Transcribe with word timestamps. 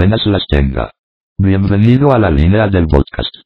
buenas 0.00 0.24
las 0.24 0.46
tenga. 0.48 0.90
Bienvenido 1.36 2.10
a 2.10 2.18
la 2.18 2.30
línea 2.30 2.68
del 2.68 2.86
podcast. 2.86 3.36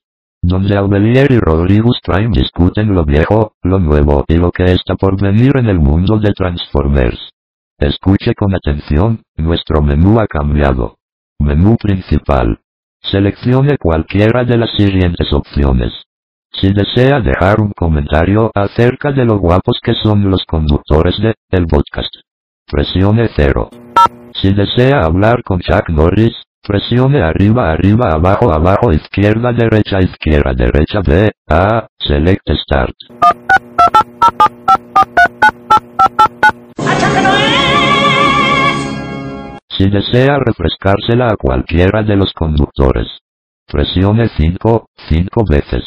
Donde 0.40 0.76
Aubelier 0.76 1.32
y 1.32 1.40
Rodrigo 1.40 1.90
Prime 2.00 2.30
discuten 2.30 2.94
lo 2.94 3.04
viejo, 3.04 3.54
lo 3.64 3.80
nuevo 3.80 4.24
y 4.28 4.36
lo 4.36 4.52
que 4.52 4.62
está 4.66 4.94
por 4.94 5.20
venir 5.20 5.56
en 5.56 5.66
el 5.66 5.80
mundo 5.80 6.20
de 6.20 6.32
Transformers. 6.32 7.18
Escuche 7.76 8.34
con 8.36 8.54
atención, 8.54 9.20
nuestro 9.36 9.82
menú 9.82 10.20
ha 10.20 10.28
cambiado. 10.28 10.98
Menú 11.40 11.76
principal. 11.76 12.60
Seleccione 13.02 13.76
cualquiera 13.76 14.44
de 14.44 14.56
las 14.56 14.70
siguientes 14.76 15.32
opciones. 15.32 15.92
Si 16.52 16.72
desea 16.72 17.18
dejar 17.18 17.60
un 17.60 17.72
comentario 17.72 18.52
acerca 18.54 19.10
de 19.10 19.24
lo 19.24 19.38
guapos 19.38 19.80
que 19.82 19.94
son 20.00 20.30
los 20.30 20.44
conductores 20.46 21.16
de 21.18 21.34
el 21.50 21.66
podcast, 21.66 22.14
presione 22.70 23.28
0. 23.34 23.70
Si 24.34 24.52
desea 24.52 25.00
hablar 25.04 25.42
con 25.42 25.60
Chuck 25.60 25.88
Norris, 25.88 26.34
presione 26.62 27.22
arriba, 27.22 27.70
arriba, 27.70 28.10
abajo, 28.12 28.52
abajo, 28.52 28.92
izquierda, 28.92 29.52
derecha, 29.52 30.00
izquierda, 30.00 30.52
derecha, 30.54 31.00
B, 31.00 31.30
A, 31.48 31.86
select 31.98 32.42
start. 32.62 32.94
Si 39.76 39.90
desea 39.90 40.38
refrescársela 40.38 41.28
a 41.28 41.36
cualquiera 41.36 42.02
de 42.02 42.16
los 42.16 42.32
conductores, 42.32 43.08
presione 43.66 44.28
5, 44.36 44.86
5 45.08 45.44
veces. 45.48 45.84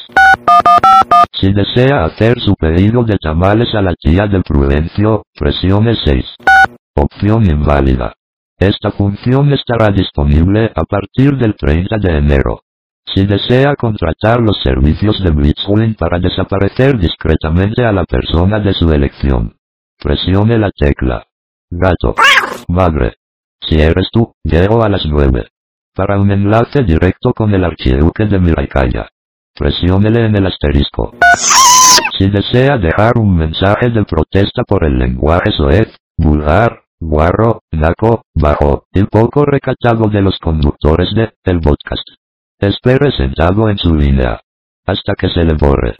Si 1.32 1.54
desea 1.54 2.04
hacer 2.04 2.40
su 2.40 2.56
pedido 2.56 3.04
de 3.04 3.18
tamales 3.18 3.74
a 3.76 3.82
la 3.82 3.94
tía 3.94 4.28
de 4.28 4.42
Prudencio, 4.42 5.24
presione 5.34 5.96
6. 6.04 6.26
Opción 7.00 7.46
inválida. 7.46 8.16
Esta 8.58 8.90
función 8.90 9.54
estará 9.54 9.92
disponible 9.92 10.72
a 10.74 10.84
partir 10.84 11.38
del 11.38 11.56
30 11.56 11.98
de 12.00 12.18
enero. 12.18 12.62
Si 13.14 13.24
desea 13.28 13.76
contratar 13.76 14.42
los 14.42 14.60
servicios 14.64 15.24
de 15.24 15.30
Blitzwing 15.30 15.94
para 15.94 16.18
desaparecer 16.18 16.98
discretamente 16.98 17.86
a 17.86 17.92
la 17.92 18.04
persona 18.04 18.60
de 18.60 18.74
su 18.74 18.92
elección, 18.92 19.58
presione 20.02 20.58
la 20.58 20.72
tecla. 20.72 21.28
Gato. 21.70 22.16
Madre. 22.68 23.18
Si 23.62 23.80
eres 23.80 24.10
tú, 24.12 24.34
llego 24.44 24.84
a 24.84 24.90
las 24.90 25.06
9. 25.06 25.50
Para 25.94 26.20
un 26.20 26.32
enlace 26.32 26.82
directo 26.82 27.32
con 27.32 27.54
el 27.54 27.64
archiduque 27.64 28.26
de 28.26 28.40
Miraikaya, 28.40 29.08
presiónele 29.54 30.26
en 30.26 30.36
el 30.36 30.48
asterisco. 30.48 31.14
Si 32.18 32.28
desea 32.28 32.80
dejar 32.80 33.20
un 33.20 33.38
mensaje 33.38 33.92
de 33.92 34.04
protesta 34.04 34.64
por 34.64 34.84
el 34.84 34.98
lenguaje 34.98 35.52
soez, 35.56 35.96
vulgar, 36.18 36.87
guarro, 37.00 37.62
naco, 37.72 38.24
bajo, 38.34 38.86
y 38.94 39.04
poco 39.04 39.46
recatado 39.46 40.10
de 40.10 40.22
los 40.22 40.38
conductores 40.40 41.14
de 41.16 41.34
el 41.46 41.60
podcast. 41.60 42.08
Espere 42.60 43.12
sentado 43.12 43.70
en 43.70 43.78
su 43.78 43.94
línea. 43.94 44.42
Hasta 44.86 45.14
que 45.16 45.30
se 45.30 45.44
le 45.44 45.54
borre. 45.54 45.96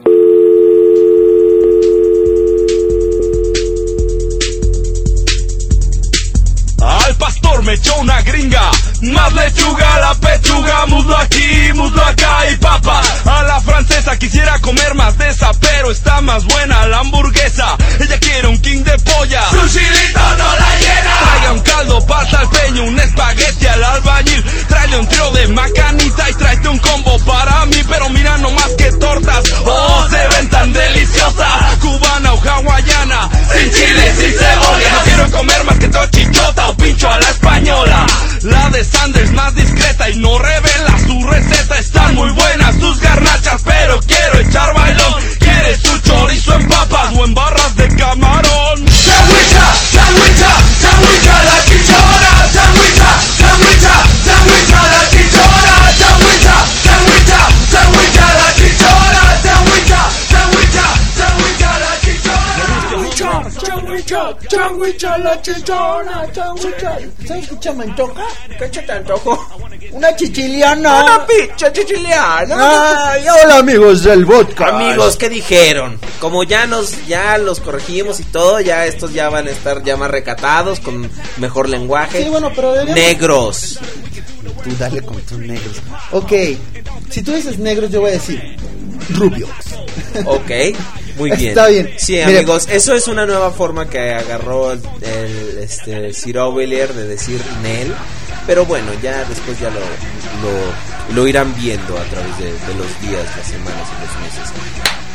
Me 7.62 7.74
echó 7.74 7.94
una 7.98 8.22
gringa, 8.22 8.70
más 9.02 9.32
lechuga, 9.34 9.98
la 10.00 10.14
pechuga, 10.14 10.86
muslo 10.86 11.16
aquí, 11.18 11.72
muslo 11.74 12.02
acá 12.02 12.50
y 12.50 12.56
papa. 12.56 13.02
A 13.26 13.42
la 13.42 13.60
francesa 13.60 14.16
quisiera 14.16 14.58
comer 14.60 14.94
más 14.94 15.18
de 15.18 15.28
esa, 15.28 15.50
pero 15.60 15.90
está 15.90 16.20
más 16.22 16.44
buena 16.44 16.86
la 16.86 17.00
hamburguesa. 17.00 17.76
Ella 18.00 18.18
quiere 18.20 18.48
un 18.48 18.58
king 18.62 18.82
de 18.84 18.96
polla, 18.98 19.42
su 19.50 19.68
chilito 19.68 20.20
no 20.38 20.56
la 20.56 20.78
llena. 20.78 21.18
Traiga 21.20 21.52
un 21.52 21.60
caldo 21.60 22.06
para 22.06 22.42
el 22.42 22.48
peño, 22.48 22.84
un 22.84 23.00
espagueti 23.00 23.66
al 23.66 23.84
albañil. 23.84 24.44
Tráele 24.68 24.98
un 24.98 25.08
trío 25.08 25.30
de 25.32 25.48
macanita 25.48 26.30
y 26.30 26.34
tráete 26.34 26.68
un 26.68 26.78
combo 26.78 27.18
para 27.26 27.66
mí, 27.66 27.82
pero 27.86 28.08
mira 28.08 28.38
no 28.38 28.50
más 28.52 28.70
que 28.78 28.92
tortas. 28.92 29.44
Oh, 29.66 30.06
se 30.08 30.28
ven 30.28 30.48
tan 30.48 30.72
deliciosas, 30.72 31.76
cubana 31.80 32.32
o 32.32 32.40
hawaiana, 32.40 33.28
sin 33.52 33.70
chile, 33.72 34.14
sin 34.16 34.32
cebolla. 34.32 35.07
Quiero 35.18 35.36
comer 35.36 35.64
más 35.64 35.76
que 35.78 35.88
tochichota 35.88 36.68
o 36.68 36.76
pincho 36.76 37.10
a 37.10 37.18
la 37.18 37.28
española. 37.28 38.06
La 38.42 38.70
de 38.70 38.84
Sanders 38.84 39.32
más 39.32 39.52
discreta 39.52 40.08
y 40.10 40.16
no 40.16 40.38
revela 40.38 40.96
su 41.04 41.26
receta. 41.26 41.76
Están 41.76 42.14
muy 42.14 42.30
buenas 42.30 42.76
sus 42.78 43.00
garnachas, 43.00 43.62
pero 43.64 43.98
quiero 44.06 44.38
echar 44.38 44.72
bailón. 44.74 45.14
¿Quieres 45.40 45.82
tu 45.82 45.98
chorizo 45.98 46.54
en 46.54 46.68
papas 46.68 47.16
o 47.16 47.24
en 47.24 47.34
barras 47.34 47.74
de 47.74 47.88
camarón? 47.96 48.37
Changuicha, 64.08 65.18
la 65.18 65.40
chichona, 65.42 66.26
changuicha. 66.32 66.96
¿Sabes 67.26 67.50
qué 67.60 67.72
me 67.72 67.84
antoja? 67.84 68.24
¿Qué 68.58 68.70
se 68.72 68.80
te 68.82 68.92
antojó? 68.92 69.38
Una 69.92 70.16
chichiliana. 70.16 71.02
Una 71.04 71.26
picha 71.26 71.70
chichiliana. 71.70 73.10
Ay, 73.12 73.24
hola 73.28 73.58
amigos 73.58 74.02
del 74.04 74.24
vodka. 74.24 74.68
Amigos, 74.68 75.16
¿qué 75.18 75.28
dijeron? 75.28 75.98
Como 76.20 76.42
ya 76.44 76.66
nos, 76.66 77.06
ya 77.06 77.36
los 77.36 77.60
corregimos 77.60 78.18
y 78.20 78.24
todo, 78.24 78.60
ya 78.60 78.86
estos 78.86 79.12
ya 79.12 79.28
van 79.28 79.46
a 79.46 79.50
estar 79.50 79.84
ya 79.84 79.98
más 79.98 80.10
recatados, 80.10 80.80
con 80.80 81.10
mejor 81.36 81.68
lenguaje. 81.68 82.22
Sí, 82.24 82.30
bueno, 82.30 82.50
pero 82.54 82.72
deberíamos- 82.72 82.94
Negros. 83.04 83.78
Tú 84.64 84.70
dale 84.78 85.02
con 85.02 85.20
tus 85.20 85.38
negros. 85.38 85.76
Ok, 86.12 86.32
si 87.10 87.22
tú 87.22 87.32
dices 87.32 87.58
negros, 87.58 87.90
yo 87.90 88.00
voy 88.00 88.10
a 88.10 88.14
decir 88.14 88.56
rubios. 89.10 89.50
Ok, 90.24 90.50
muy 91.18 91.30
bien. 91.32 91.50
Está 91.50 91.66
bien. 91.68 91.92
Sí, 91.98 92.12
Mira. 92.14 92.26
amigos, 92.38 92.68
eso 92.70 92.94
es 92.94 93.08
una 93.08 93.26
nueva 93.26 93.50
forma 93.50 93.88
que 93.90 94.12
agarró 94.14 94.72
el, 94.72 94.80
el, 95.02 95.58
este, 95.58 96.12
Sir 96.14 96.38
Ovelier 96.38 96.92
de 96.94 97.06
decir 97.06 97.40
Nel. 97.62 97.92
Pero 98.46 98.64
bueno, 98.64 98.86
ya 99.02 99.24
después 99.24 99.60
ya 99.60 99.68
lo, 99.68 99.80
lo, 99.80 101.14
lo 101.14 101.28
irán 101.28 101.54
viendo 101.60 101.98
a 101.98 102.04
través 102.04 102.38
de, 102.38 102.46
de 102.46 102.74
los 102.78 103.00
días, 103.02 103.24
las 103.36 103.46
semanas 103.46 103.86
y 103.88 104.00
los 104.06 104.22
meses. 104.22 104.52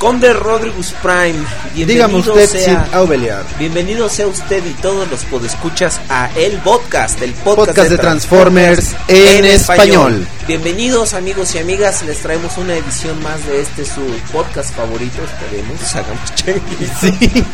Conde 0.03 0.33
Rodriguez 0.33 0.93
Prime, 1.01 1.45
bienvenido 1.73 2.33
usted, 2.33 2.49
sea, 2.49 2.89
Aubeliar. 2.91 3.45
bienvenido 3.57 4.09
sea 4.09 4.27
usted 4.27 4.61
y 4.65 4.73
todos 4.81 5.09
los 5.09 5.23
podescuchas 5.23 6.01
a 6.09 6.29
El 6.35 6.57
Podcast, 6.57 7.21
el 7.21 7.31
podcast, 7.31 7.67
Podcast 7.67 7.89
de 7.89 7.97
Transformers 7.97 8.95
en 9.07 9.45
español. 9.45 10.27
Bienvenidos 10.45 11.13
amigos 11.13 11.55
y 11.55 11.59
amigas, 11.59 12.03
les 12.03 12.19
traemos 12.19 12.57
una 12.57 12.75
edición 12.75 13.23
más 13.23 13.47
de 13.47 13.61
este 13.61 13.85
su 13.85 14.01
podcast 14.33 14.75
favorito, 14.75 15.21
esperemos, 15.23 15.95
hagamos 15.95 16.35
changuis. 16.35 16.89
Sí. 16.99 17.45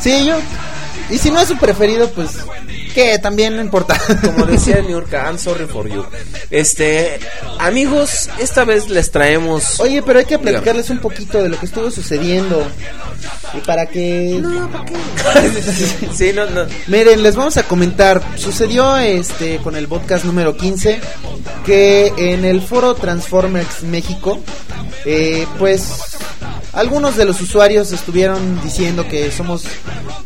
Sí, 0.00 0.26
yo. 0.26 0.34
Y 1.10 1.18
si 1.18 1.30
no 1.30 1.38
es 1.38 1.46
su 1.46 1.56
preferido, 1.56 2.10
pues. 2.10 2.38
Que 2.94 3.18
también 3.18 3.56
no 3.56 3.62
importa. 3.62 4.00
Como 4.24 4.46
decía 4.46 4.80
New 4.80 4.90
York, 4.90 5.12
I'm 5.12 5.38
sorry 5.38 5.66
for 5.66 5.88
you. 5.88 6.04
Este, 6.50 7.18
amigos, 7.58 8.30
esta 8.38 8.64
vez 8.64 8.88
les 8.88 9.10
traemos 9.10 9.80
Oye, 9.80 10.02
pero 10.02 10.18
hay 10.20 10.24
que 10.24 10.38
platicarles 10.38 10.90
un 10.90 10.98
poquito 10.98 11.42
de 11.42 11.48
lo 11.48 11.58
que 11.58 11.66
estuvo 11.66 11.90
sucediendo. 11.90 12.66
Y 13.52 13.58
para 13.60 13.86
que. 13.86 14.42
Sí, 16.14 16.32
no, 16.34 16.46
no. 16.46 16.66
Miren, 16.86 17.22
les 17.22 17.34
vamos 17.34 17.56
a 17.56 17.64
comentar. 17.64 18.22
Sucedió 18.36 18.96
este 18.96 19.58
con 19.58 19.74
el 19.74 19.88
podcast 19.88 20.24
número 20.24 20.56
15 20.56 21.00
que 21.64 22.12
en 22.16 22.44
el 22.44 22.60
foro 22.62 22.94
Transformers 22.94 23.82
México, 23.82 24.38
eh, 25.04 25.46
pues 25.58 26.16
algunos 26.74 27.16
de 27.16 27.24
los 27.24 27.40
usuarios 27.40 27.92
estuvieron 27.92 28.60
diciendo 28.62 29.06
que 29.08 29.30
somos 29.30 29.64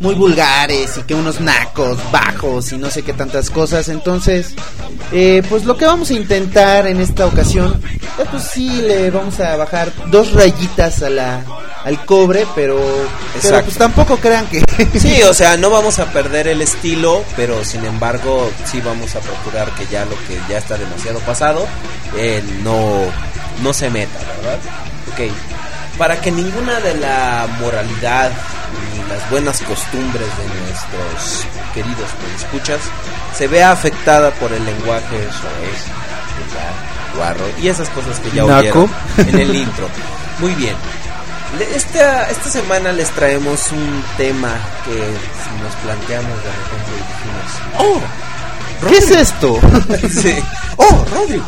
muy 0.01 0.15
vulgares 0.15 0.99
y 0.99 1.03
que 1.03 1.15
unos 1.15 1.41
nacos, 1.41 1.99
bajos 2.11 2.73
y 2.73 2.79
no 2.79 2.91
sé 2.91 3.03
qué 3.03 3.13
tantas 3.13 3.51
cosas. 3.51 3.89
Entonces, 3.89 4.55
eh, 5.13 5.43
pues 5.49 5.65
lo 5.65 5.77
que 5.77 5.85
vamos 5.85 6.11
a 6.11 6.15
intentar 6.15 6.87
en 6.87 7.01
esta 7.01 7.27
ocasión, 7.27 7.81
eh, 8.19 8.25
pues 8.31 8.45
sí 8.45 8.83
le 8.83 9.11
vamos 9.11 9.41
a 9.41 9.57
bajar 9.57 9.93
dos 10.11 10.33
rayitas 10.33 11.03
a 11.03 11.11
la 11.11 11.45
al 11.85 12.05
cobre, 12.05 12.45
pero, 12.55 12.79
pues 13.33 13.79
tampoco 13.79 14.17
crean 14.17 14.47
que 14.49 14.63
Sí, 14.99 15.23
o 15.23 15.33
sea, 15.33 15.57
no 15.57 15.71
vamos 15.71 15.99
a 15.99 16.07
perder 16.13 16.49
el 16.49 16.61
estilo, 16.61 17.25
pero 17.37 17.65
sin 17.65 17.85
embargo, 17.85 18.51
sí 18.65 18.81
vamos 18.81 19.15
a 19.17 19.21
procurar 19.21 19.71
que 19.75 19.87
ya 19.87 20.05
lo 20.05 20.17
que 20.27 20.39
ya 20.51 20.59
está 20.59 20.77
demasiado 20.77 21.19
pasado, 21.21 21.67
eh, 22.17 22.43
no, 22.63 23.01
no 23.63 23.73
se 23.73 23.91
meta, 23.91 24.19
¿verdad? 24.43 24.59
Ok, 25.13 25.33
para 25.99 26.21
que 26.21 26.31
ninguna 26.31 26.79
de 26.81 26.95
la 26.95 27.47
moralidad 27.61 28.31
ni 28.95 29.09
las 29.09 29.29
buenas 29.31 29.61
costumbres 29.63 30.29
de 30.39 30.61
nuestros 30.61 31.47
queridos 31.75 32.09
escuchas 32.37 32.79
se 33.37 33.49
vea 33.49 33.73
afectada 33.73 34.31
por 34.33 34.53
el 34.53 34.65
lenguaje 34.65 35.19
soez, 35.33 37.17
guarro 37.17 37.45
y 37.61 37.69
esas 37.69 37.89
cosas 37.91 38.19
que 38.21 38.31
ya 38.31 38.45
oyeron 38.45 38.89
en 39.19 39.39
el 39.39 39.55
intro. 39.65 39.89
Muy 40.39 40.55
bien. 40.55 40.77
Esta, 41.75 42.29
esta 42.31 42.51
semana 42.51 42.93
les 42.93 43.11
traemos 43.11 43.73
un 43.73 44.05
tema 44.17 44.51
que 44.85 44.93
si 44.93 45.63
nos 45.63 45.75
planteamos 45.83 46.37
de 46.45 46.51
repente 46.51 46.93
dijimos, 47.79 48.01
¡Oh! 48.83 48.89
¿Qué 48.89 48.99
es 48.99 49.11
esto? 49.11 49.59
sí, 50.23 50.37
Oh, 50.77 51.05
Rodrigo. 51.13 51.47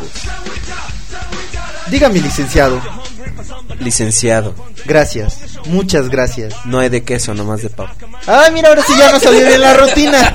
Dígame, 1.87 2.19
licenciado. 2.19 2.81
Licenciado. 3.79 4.53
Gracias. 4.85 5.39
Muchas 5.65 6.09
gracias. 6.09 6.53
No 6.65 6.79
hay 6.79 6.89
de 6.89 7.03
queso, 7.03 7.33
nomás 7.33 7.61
de 7.61 7.69
papa. 7.69 7.95
Ay, 8.27 8.51
mira, 8.51 8.69
ahora 8.69 8.83
sí 8.85 8.93
ya 8.97 9.11
nos 9.11 9.21
salió 9.21 9.45
bien 9.45 9.61
la 9.61 9.73
rutina. 9.75 10.33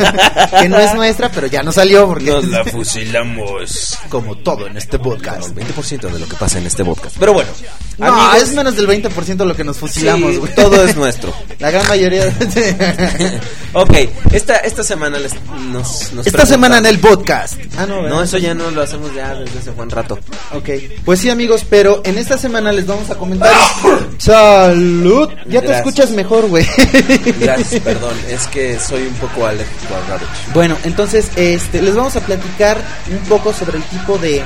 que 0.61 0.69
no 0.69 0.79
es 0.79 0.95
nuestra, 0.95 1.31
pero 1.31 1.47
ya 1.47 1.63
nos 1.63 1.75
salió 1.77 2.07
porque... 2.07 2.31
Nos 2.31 2.47
la 2.49 2.65
fusilamos. 2.65 3.99
Como 4.09 4.37
todo 4.39 4.67
en 4.67 4.77
este 4.77 4.99
Como 4.99 5.11
podcast. 5.11 5.49
el 5.49 5.55
20% 5.55 6.11
de 6.11 6.19
lo 6.19 6.29
que 6.29 6.37
pasa 6.37 6.59
en 6.59 6.67
este 6.67 6.85
podcast. 6.85 7.17
Pero 7.19 7.33
bueno, 7.33 7.51
No, 7.99 8.07
amigos, 8.07 8.49
es 8.49 8.55
menos 8.55 8.77
del 8.77 8.87
20% 8.87 9.45
lo 9.45 9.57
que 9.57 9.65
nos 9.65 9.79
fusilamos, 9.79 10.33
sí, 10.33 10.37
güey. 10.39 10.55
todo 10.55 10.85
es 10.85 10.95
nuestro. 10.97 11.33
La 11.59 11.71
gran 11.71 11.89
mayoría... 11.89 12.25
ok, 13.73 13.95
esta, 14.33 14.57
esta 14.57 14.83
semana 14.83 15.19
les, 15.19 15.33
nos, 15.73 16.13
nos 16.13 16.27
Esta 16.27 16.45
semana 16.45 16.79
en 16.79 16.87
el 16.87 16.99
podcast. 16.99 17.55
Ah, 17.79 17.87
no, 17.87 18.03
¿verdad? 18.03 18.17
No, 18.17 18.23
eso 18.23 18.37
ya 18.37 18.55
no 18.55 18.71
lo 18.71 18.83
hacemos 18.83 19.15
ya 19.15 19.35
desde 19.35 19.59
hace 19.61 19.71
buen 19.71 19.89
rato. 19.89 20.19
Ok, 20.53 20.69
pues 21.07 21.21
sí 21.21 21.31
amigos, 21.31 21.65
pero 21.69 22.03
en 22.05 22.19
esta 22.19 22.37
semana 22.37 22.71
les 22.71 22.87
vamos 22.87 23.09
a 23.11 23.15
comentar... 23.15 23.51
¡Salud! 24.19 25.31
Ya 25.49 25.63
te 25.63 25.73
escuchas 25.73 26.11
mejor, 26.11 26.47
güey. 26.49 26.67
Gracias, 27.41 27.81
perdón, 27.83 28.15
es 28.29 28.47
que 28.49 28.79
soy 28.79 29.03
un 29.03 29.15
poco 29.15 29.47
alérgico 29.47 29.95
al 29.95 30.07
garbage. 30.07 30.53
Bueno, 30.53 30.77
entonces 30.85 31.31
este, 31.37 31.81
les 31.81 31.95
vamos 31.95 32.15
a 32.17 32.21
platicar 32.21 32.79
un 33.11 33.27
poco 33.29 33.55
sobre 33.55 33.79
el 33.79 33.85
tipo 33.85 34.19
de, 34.19 34.45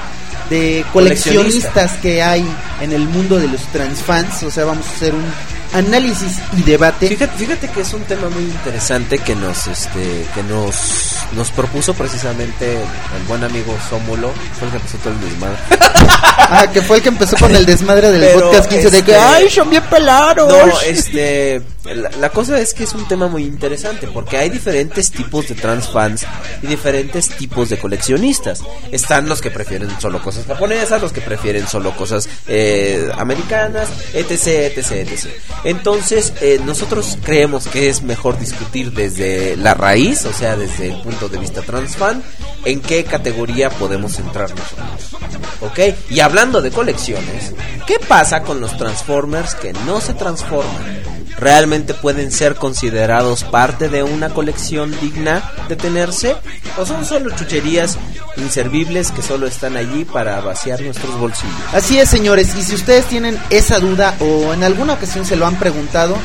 de 0.50 0.84
coleccionistas 0.92 1.92
que 1.98 2.22
hay 2.22 2.44
en 2.80 2.92
el 2.92 3.08
mundo 3.08 3.38
de 3.38 3.48
los 3.48 3.62
transfans. 3.72 4.42
O 4.42 4.50
sea, 4.50 4.64
vamos 4.64 4.86
a 4.86 4.90
hacer 4.90 5.14
un 5.14 5.24
análisis 5.72 6.38
y 6.56 6.62
debate. 6.62 7.08
Fíjate, 7.08 7.36
fíjate 7.36 7.68
que 7.68 7.80
es 7.80 7.92
un 7.92 8.02
tema 8.02 8.28
muy 8.28 8.42
interesante 8.42 9.18
que 9.18 9.34
nos 9.34 9.66
este 9.66 10.26
que 10.34 10.42
nos 10.44 11.16
nos 11.34 11.50
propuso 11.50 11.94
precisamente 11.94 12.74
el 12.74 13.22
buen 13.28 13.44
amigo 13.44 13.76
Sómulo, 13.88 14.32
fue 14.58 14.66
el 14.66 14.72
que 14.72 14.76
empezó 14.78 14.98
todo 14.98 15.12
el 15.12 15.20
desmadre. 15.20 15.58
Ah, 16.52 16.66
que 16.66 16.82
fue 16.82 16.96
el 16.96 17.02
que 17.02 17.10
empezó 17.10 17.36
con 17.36 17.54
el 17.54 17.64
desmadre 17.64 18.10
del 18.10 18.22
Pero, 18.22 18.40
podcast 18.40 18.68
15 18.68 18.90
de 18.90 19.04
que, 19.04 19.12
este, 19.12 19.24
¡ay, 19.24 19.48
son 19.48 19.70
bien 19.70 19.84
pelados! 19.84 20.48
No, 20.48 20.80
este 20.80 21.62
la, 21.84 22.10
la 22.10 22.28
cosa 22.30 22.60
es 22.60 22.74
que 22.74 22.84
es 22.84 22.92
un 22.92 23.06
tema 23.08 23.26
muy 23.28 23.44
interesante 23.44 24.06
porque 24.06 24.36
hay 24.36 24.50
diferentes 24.50 25.10
tipos 25.10 25.48
de 25.48 25.54
trans 25.54 25.88
fans 25.88 26.26
y 26.62 26.66
diferentes 26.66 27.28
tipos 27.30 27.70
de 27.70 27.78
coleccionistas. 27.78 28.62
Están 28.92 29.28
los 29.28 29.40
que 29.40 29.50
prefieren 29.50 29.88
solo 30.00 30.22
cosas 30.22 30.46
japonesas, 30.46 31.00
los 31.00 31.12
que 31.12 31.20
prefieren 31.20 31.66
solo 31.66 31.96
cosas 31.96 32.28
eh, 32.46 33.10
americanas, 33.16 33.88
etc, 34.12 34.76
etc, 34.76 34.90
etc. 34.92 35.26
Entonces, 35.64 36.32
eh, 36.40 36.60
nosotros 36.64 37.18
creemos 37.22 37.66
que 37.66 37.88
es 37.88 38.02
mejor 38.02 38.38
discutir 38.38 38.92
desde 38.92 39.56
la 39.56 39.74
raíz, 39.74 40.24
o 40.24 40.32
sea, 40.32 40.56
desde 40.56 40.92
el 40.92 41.02
punto 41.02 41.28
de 41.28 41.38
vista 41.38 41.62
trans 41.62 41.96
fan, 41.96 42.22
en 42.64 42.80
qué 42.80 43.04
categoría 43.04 43.70
podemos 43.70 44.18
entrar 44.18 44.50
nosotros. 44.50 45.20
¿Ok? 45.60 45.94
Y 46.10 46.20
hablando 46.20 46.62
de 46.62 46.70
colecciones, 46.70 47.52
¿qué 47.86 47.98
pasa 47.98 48.42
con 48.42 48.60
los 48.60 48.76
Transformers 48.76 49.54
que 49.54 49.72
no 49.84 50.00
se 50.00 50.14
transforman? 50.14 51.19
¿Realmente 51.38 51.94
pueden 51.94 52.30
ser 52.32 52.54
considerados 52.56 53.44
parte 53.44 53.88
de 53.88 54.02
una 54.02 54.28
colección 54.30 54.94
digna 55.00 55.42
de 55.68 55.76
tenerse? 55.76 56.36
¿O 56.76 56.84
son 56.84 57.04
solo 57.04 57.30
chucherías 57.34 57.96
inservibles 58.36 59.10
que 59.12 59.22
solo 59.22 59.46
están 59.46 59.76
allí 59.76 60.04
para 60.04 60.40
vaciar 60.40 60.80
nuestros 60.82 61.16
bolsillos? 61.18 61.54
Así 61.72 61.98
es, 61.98 62.08
señores, 62.08 62.54
y 62.56 62.62
si 62.62 62.74
ustedes 62.74 63.06
tienen 63.06 63.38
esa 63.50 63.78
duda 63.78 64.14
o 64.20 64.52
en 64.52 64.64
alguna 64.64 64.94
ocasión 64.94 65.24
se 65.24 65.36
lo 65.36 65.46
han 65.46 65.56
preguntado, 65.56 66.16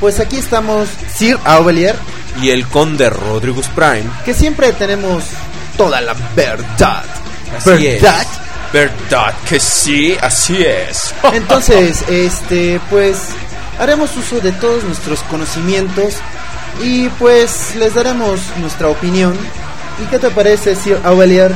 pues 0.00 0.18
aquí 0.20 0.38
estamos 0.38 0.88
Sir 1.14 1.38
Aubelier, 1.44 1.96
Y 2.42 2.50
el 2.50 2.66
conde 2.66 3.10
Rodriguez 3.10 3.68
Prime. 3.76 4.04
que 4.24 4.34
siempre 4.34 4.72
tenemos 4.72 5.24
toda 5.76 6.00
la 6.00 6.14
verdad. 6.34 7.04
Así 7.56 7.86
es. 7.86 8.02
¿Verdad? 8.02 8.26
¿Verdad 8.72 9.34
que 9.48 9.60
sí? 9.60 10.16
Así 10.20 10.64
es. 10.64 11.14
Entonces, 11.32 12.02
este, 12.08 12.80
pues 12.90 13.18
haremos 13.78 14.16
uso 14.16 14.40
de 14.40 14.52
todos 14.52 14.84
nuestros 14.84 15.22
conocimientos 15.24 16.16
y 16.82 17.08
pues 17.10 17.74
les 17.76 17.94
daremos 17.94 18.40
nuestra 18.58 18.88
opinión. 18.88 19.36
¿Y 20.02 20.06
qué 20.06 20.18
te 20.18 20.30
parece, 20.30 20.74
Sir 20.74 20.98
Aubelier? 21.04 21.52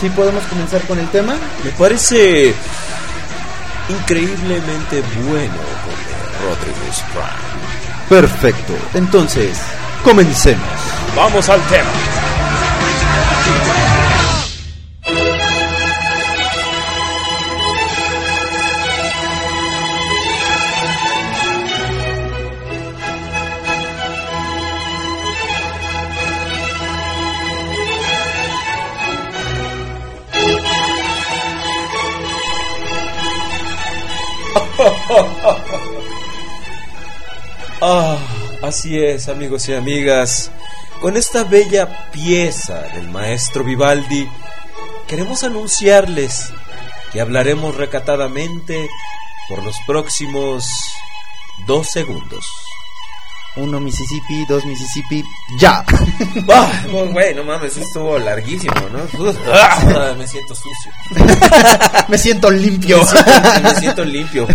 Si 0.00 0.10
podemos 0.10 0.44
comenzar 0.44 0.82
con 0.82 0.98
el 0.98 1.08
tema. 1.08 1.36
Me 1.64 1.70
parece 1.70 2.54
increíblemente 3.88 5.02
bueno 5.28 5.54
conde 5.54 6.16
Rodriguez 6.42 7.02
Prime. 7.12 7.46
Perfecto. 8.08 8.74
Entonces, 8.94 9.58
comencemos. 10.04 10.66
Vamos 11.16 11.48
al 11.48 11.60
tema. 11.62 11.90
Ah, 37.82 38.16
así 38.62 38.98
es, 38.98 39.28
amigos 39.28 39.68
y 39.68 39.74
amigas. 39.74 40.50
Con 41.02 41.18
esta 41.18 41.44
bella 41.44 42.10
pieza 42.10 42.80
del 42.94 43.10
maestro 43.10 43.64
Vivaldi, 43.64 44.26
queremos 45.06 45.44
anunciarles 45.44 46.50
que 47.12 47.20
hablaremos 47.20 47.76
recatadamente 47.76 48.88
por 49.50 49.62
los 49.62 49.76
próximos 49.86 50.66
dos 51.66 51.88
segundos. 51.88 52.65
Uno 53.56 53.80
Mississippi, 53.80 54.44
dos 54.48 54.64
Mississippi, 54.66 55.24
ya. 55.58 55.82
Pues, 56.44 57.10
güey, 57.12 57.34
no 57.34 57.42
mames, 57.44 57.76
estuvo 57.76 58.18
larguísimo, 58.18 58.74
¿no? 58.92 58.98
Ah, 59.52 60.14
me 60.18 60.26
siento 60.28 60.54
sucio. 60.54 60.92
Me 62.08 62.18
siento 62.18 62.50
limpio. 62.50 62.98
Me 62.98 63.04
siento, 63.06 63.60
me 63.62 63.74
siento 63.80 64.04
limpio. 64.04 64.46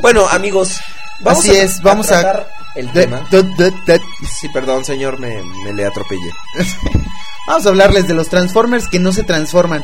Bueno, 0.00 0.26
amigos, 0.28 0.76
vamos 1.20 1.40
Así 1.44 1.56
a, 1.56 1.62
es, 1.62 1.80
vamos 1.82 2.10
a- 2.10 2.20
tratar 2.20 2.48
el 2.74 2.92
De- 2.92 3.02
tema. 3.02 3.26
de- 3.30 3.42
de- 3.42 3.70
de- 3.86 4.00
Sí, 4.40 4.48
perdón, 4.48 4.84
señor, 4.84 5.18
me, 5.20 5.42
me 5.64 5.72
le 5.74 5.86
atropellé. 5.86 6.30
Vamos 7.46 7.64
a 7.64 7.68
hablarles 7.70 8.06
de 8.08 8.12
los 8.14 8.28
Transformers 8.28 8.88
que 8.88 8.98
no 8.98 9.10
se 9.12 9.22
transforman. 9.24 9.82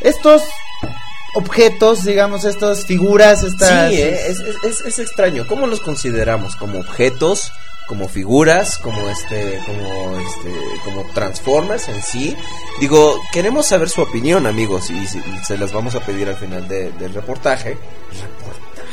Estos 0.00 0.42
objetos, 1.34 2.04
digamos, 2.04 2.44
estas 2.44 2.84
figuras, 2.86 3.42
estas... 3.42 3.90
Sí, 3.90 3.96
eh, 4.00 4.26
es, 4.28 4.38
es, 4.40 4.56
es- 4.64 4.80
es 4.82 4.98
extraño. 4.98 5.46
¿Cómo 5.46 5.66
los 5.66 5.80
consideramos? 5.80 6.54
¿Como 6.56 6.78
objetos? 6.78 7.50
¿Como 7.92 8.08
figuras? 8.08 8.78
¿Como 8.78 9.06
este, 9.10 9.60
como 9.66 10.16
este, 10.16 10.50
como 10.82 11.02
Transformers 11.12 11.88
en 11.90 12.00
sí? 12.02 12.34
Digo, 12.80 13.20
queremos 13.34 13.66
saber 13.66 13.90
su 13.90 14.00
opinión, 14.00 14.46
amigos, 14.46 14.88
y, 14.88 15.06
se- 15.06 15.18
y 15.18 15.44
se 15.46 15.58
las 15.58 15.74
vamos 15.74 15.94
a 15.94 16.00
pedir 16.00 16.26
al 16.26 16.36
final 16.36 16.66
de- 16.68 16.90
del 16.92 17.12
reportaje. 17.12 17.76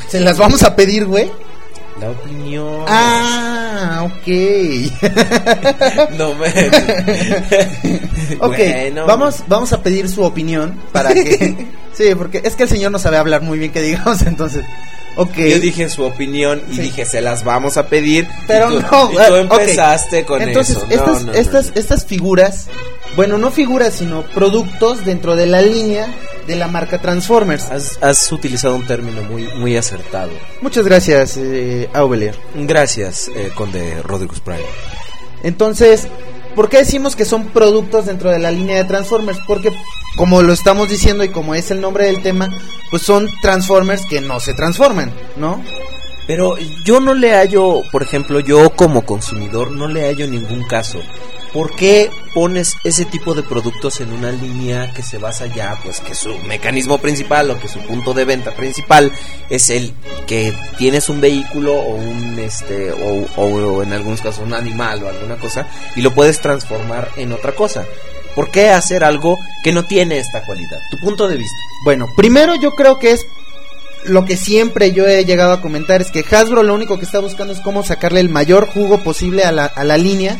Se 0.09 0.19
las 0.19 0.37
vamos 0.37 0.63
a 0.63 0.75
pedir, 0.75 1.05
güey. 1.05 1.31
La 2.01 2.09
opinión. 2.11 2.83
Ah, 2.89 4.01
ok. 4.05 4.27
No 6.17 6.35
me. 6.35 6.49
ok, 8.41 8.57
Bueno, 8.57 9.05
vamos, 9.05 9.43
vamos 9.47 9.71
a 9.71 9.81
pedir 9.81 10.09
su 10.09 10.23
opinión 10.23 10.77
para 10.91 11.13
que... 11.13 11.67
sí, 11.93 12.03
porque 12.17 12.41
es 12.43 12.57
que 12.57 12.63
el 12.63 12.69
señor 12.69 12.91
no 12.91 12.99
sabe 12.99 13.15
hablar 13.15 13.43
muy 13.43 13.59
bien, 13.59 13.71
que 13.71 13.81
digamos, 13.81 14.21
entonces... 14.23 14.65
Ok. 15.21 15.35
Yo 15.35 15.59
dije 15.59 15.89
su 15.89 16.03
opinión 16.03 16.61
y 16.71 16.75
Sí. 16.75 16.81
dije 16.83 17.05
se 17.05 17.19
las 17.21 17.43
vamos 17.43 17.75
a 17.77 17.87
pedir. 17.87 18.27
Pero 18.47 18.71
y 18.71 18.75
tú, 18.77 18.81
no, 18.91 19.11
y 19.11 19.15
tú 19.27 19.35
empezaste 19.35 20.23
con 20.25 20.41
Entonces, 20.41 20.77
eso. 20.77 20.85
Estas, 20.89 21.23
no, 21.25 21.31
no, 21.31 21.37
estas, 21.37 21.65
no. 21.67 21.71
estas 21.75 22.05
figuras, 22.05 22.67
bueno, 23.15 23.37
no 23.37 23.51
figuras, 23.51 23.93
sino 23.95 24.23
productos 24.23 25.03
dentro 25.05 25.35
de 25.35 25.45
la 25.45 25.61
línea 25.61 26.07
de 26.47 26.55
la 26.55 26.67
marca 26.67 26.99
Transformers. 26.99 27.65
Has, 27.69 27.99
has 28.01 28.31
utilizado 28.31 28.75
un 28.75 28.87
término 28.87 29.21
muy, 29.23 29.43
muy 29.55 29.75
acertado. 29.77 30.31
Muchas 30.61 30.85
gracias, 30.85 31.35
eh, 31.37 31.89
Aubelier. 31.93 32.35
Gracias, 32.55 33.29
eh, 33.35 33.51
Conde 33.55 34.01
Rodriguez 34.03 34.39
Prime. 34.39 34.63
Entonces, 35.43 36.07
¿por 36.55 36.69
qué 36.69 36.77
decimos 36.77 37.15
que 37.15 37.25
son 37.25 37.45
productos 37.45 38.05
dentro 38.05 38.31
de 38.31 38.39
la 38.39 38.51
línea 38.51 38.77
de 38.77 38.83
Transformers? 38.85 39.39
Porque, 39.47 39.71
como 40.15 40.41
lo 40.41 40.53
estamos 40.53 40.89
diciendo 40.89 41.23
y 41.23 41.29
como 41.29 41.55
es 41.55 41.71
el 41.71 41.81
nombre 41.81 42.05
del 42.05 42.21
tema, 42.21 42.49
pues 42.89 43.03
son 43.03 43.29
Transformers 43.41 44.05
que 44.05 44.21
no 44.21 44.39
se 44.39 44.53
transforman, 44.53 45.13
¿no? 45.37 45.61
Pero 46.27 46.55
yo 46.85 46.99
no 46.99 47.13
le 47.13 47.33
hallo, 47.33 47.81
por 47.91 48.03
ejemplo, 48.03 48.39
yo 48.39 48.69
como 48.71 49.03
consumidor 49.03 49.71
no 49.71 49.87
le 49.87 50.05
hallo 50.05 50.27
ningún 50.27 50.63
caso. 50.63 50.99
¿Por 51.53 51.75
qué 51.75 52.11
pones 52.33 52.75
ese 52.83 53.05
tipo 53.05 53.33
de 53.33 53.41
productos 53.41 54.01
en 54.01 54.13
una 54.13 54.31
línea 54.31 54.93
que 54.93 55.01
se 55.01 55.17
basa 55.17 55.47
ya, 55.47 55.79
pues 55.83 55.99
que 55.99 56.13
su 56.13 56.37
mecanismo 56.39 56.99
principal 56.99 57.49
o 57.49 57.59
que 57.59 57.67
su 57.67 57.79
punto 57.79 58.13
de 58.13 58.25
venta 58.25 58.55
principal 58.55 59.11
es 59.49 59.69
el 59.71 59.93
que 60.27 60.53
tienes 60.77 61.09
un 61.09 61.21
vehículo 61.21 61.73
o 61.73 61.95
un 61.95 62.37
este 62.37 62.91
o, 62.91 63.81
en 63.81 63.93
algunos 63.93 64.21
casos 64.21 64.45
un 64.45 64.53
animal 64.53 65.03
o 65.03 65.09
alguna 65.09 65.37
cosa 65.37 65.67
y 65.95 66.01
lo 66.01 66.13
puedes 66.13 66.39
transformar 66.39 67.09
en 67.17 67.33
otra 67.33 67.53
cosa? 67.53 67.85
¿Por 68.35 68.51
qué 68.51 68.69
hacer 68.69 69.03
algo 69.03 69.37
que 69.63 69.73
no 69.73 69.83
tiene 69.85 70.19
esta 70.19 70.45
cualidad? 70.45 70.77
Tu 70.91 70.97
punto 70.99 71.27
de 71.27 71.35
vista. 71.35 71.57
Bueno, 71.83 72.07
primero 72.15 72.53
yo 72.55 72.75
creo 72.75 72.99
que 72.99 73.11
es 73.11 73.25
lo 74.05 74.23
que 74.23 74.37
siempre 74.37 74.93
yo 74.93 75.07
he 75.07 75.25
llegado 75.25 75.51
a 75.51 75.61
comentar 75.61 75.99
es 75.99 76.11
que 76.11 76.23
Hasbro 76.23 76.61
lo 76.61 76.75
único 76.75 76.99
que 76.99 77.05
está 77.05 77.19
buscando 77.19 77.53
es 77.53 77.59
cómo 77.59 77.83
sacarle 77.83 78.19
el 78.19 78.29
mayor 78.29 78.67
jugo 78.67 78.99
posible 78.99 79.43
a 79.43 79.51
la, 79.51 79.65
a 79.65 79.83
la 79.83 79.97
línea 79.97 80.37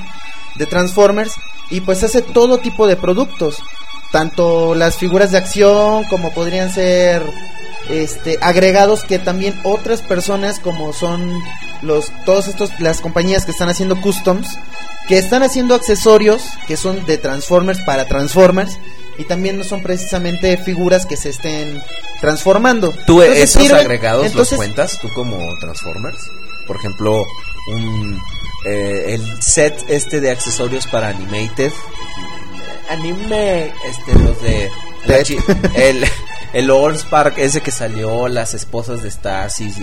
de 0.60 0.68
Transformers 0.68 1.34
y 1.72 1.82
pues 1.82 2.04
hace 2.04 2.22
todo 2.22 2.60
tipo 2.60 2.86
de 2.86 2.96
productos, 2.96 3.58
tanto 4.12 4.76
las 4.76 4.98
figuras 4.98 5.32
de 5.32 5.38
acción 5.40 6.04
como 6.06 6.32
podrían 6.32 6.72
ser 6.72 7.24
este 7.90 8.38
agregados 8.42 9.04
que 9.04 9.18
también 9.18 9.60
otras 9.64 10.02
personas 10.04 10.60
como 10.60 10.94
son 10.94 11.32
los 11.82 12.12
todos 12.26 12.48
estos 12.48 12.70
las 12.80 13.02
compañías 13.02 13.46
que 13.46 13.52
están 13.52 13.70
haciendo 13.70 14.00
customs 14.00 14.48
que 15.08 15.18
están 15.18 15.42
haciendo 15.42 15.74
accesorios 15.74 16.44
que 16.68 16.78
son 16.78 17.04
de 17.08 17.18
Transformers 17.18 17.80
para 17.88 18.06
Transformers 18.06 18.78
y 19.18 19.24
también 19.24 19.58
no 19.58 19.64
son 19.64 19.82
precisamente 19.82 20.56
figuras 20.58 21.06
que 21.06 21.18
se 21.18 21.30
estén 21.30 21.82
transformando. 22.22 22.92
¿Tú 23.08 23.22
Entonces, 23.22 23.44
esos 23.56 23.64
sirven- 23.64 23.80
agregados 23.82 24.26
entonces, 24.26 24.52
los 24.52 24.58
cuentas 24.60 24.98
tú 25.02 25.10
como 25.16 25.38
Transformers? 25.60 26.20
Por 26.68 26.76
ejemplo, 26.78 27.26
un 27.74 28.20
eh, 28.66 29.14
el 29.14 29.42
set 29.42 29.86
este 29.90 30.20
de 30.22 30.32
accesorios 30.32 30.88
para 30.88 31.10
Animated. 31.10 31.72
Anime 32.90 33.72
este 33.86 34.16
los 34.16 34.42
de 34.42 34.70
el 35.76 36.06
el 36.54 36.72
All 36.72 36.96
Spark 36.96 37.38
ese 37.38 37.62
que 37.62 37.70
salió 37.72 38.28
las 38.28 38.56
esposas 38.56 39.04
de 39.04 39.12
Stasis 39.12 39.76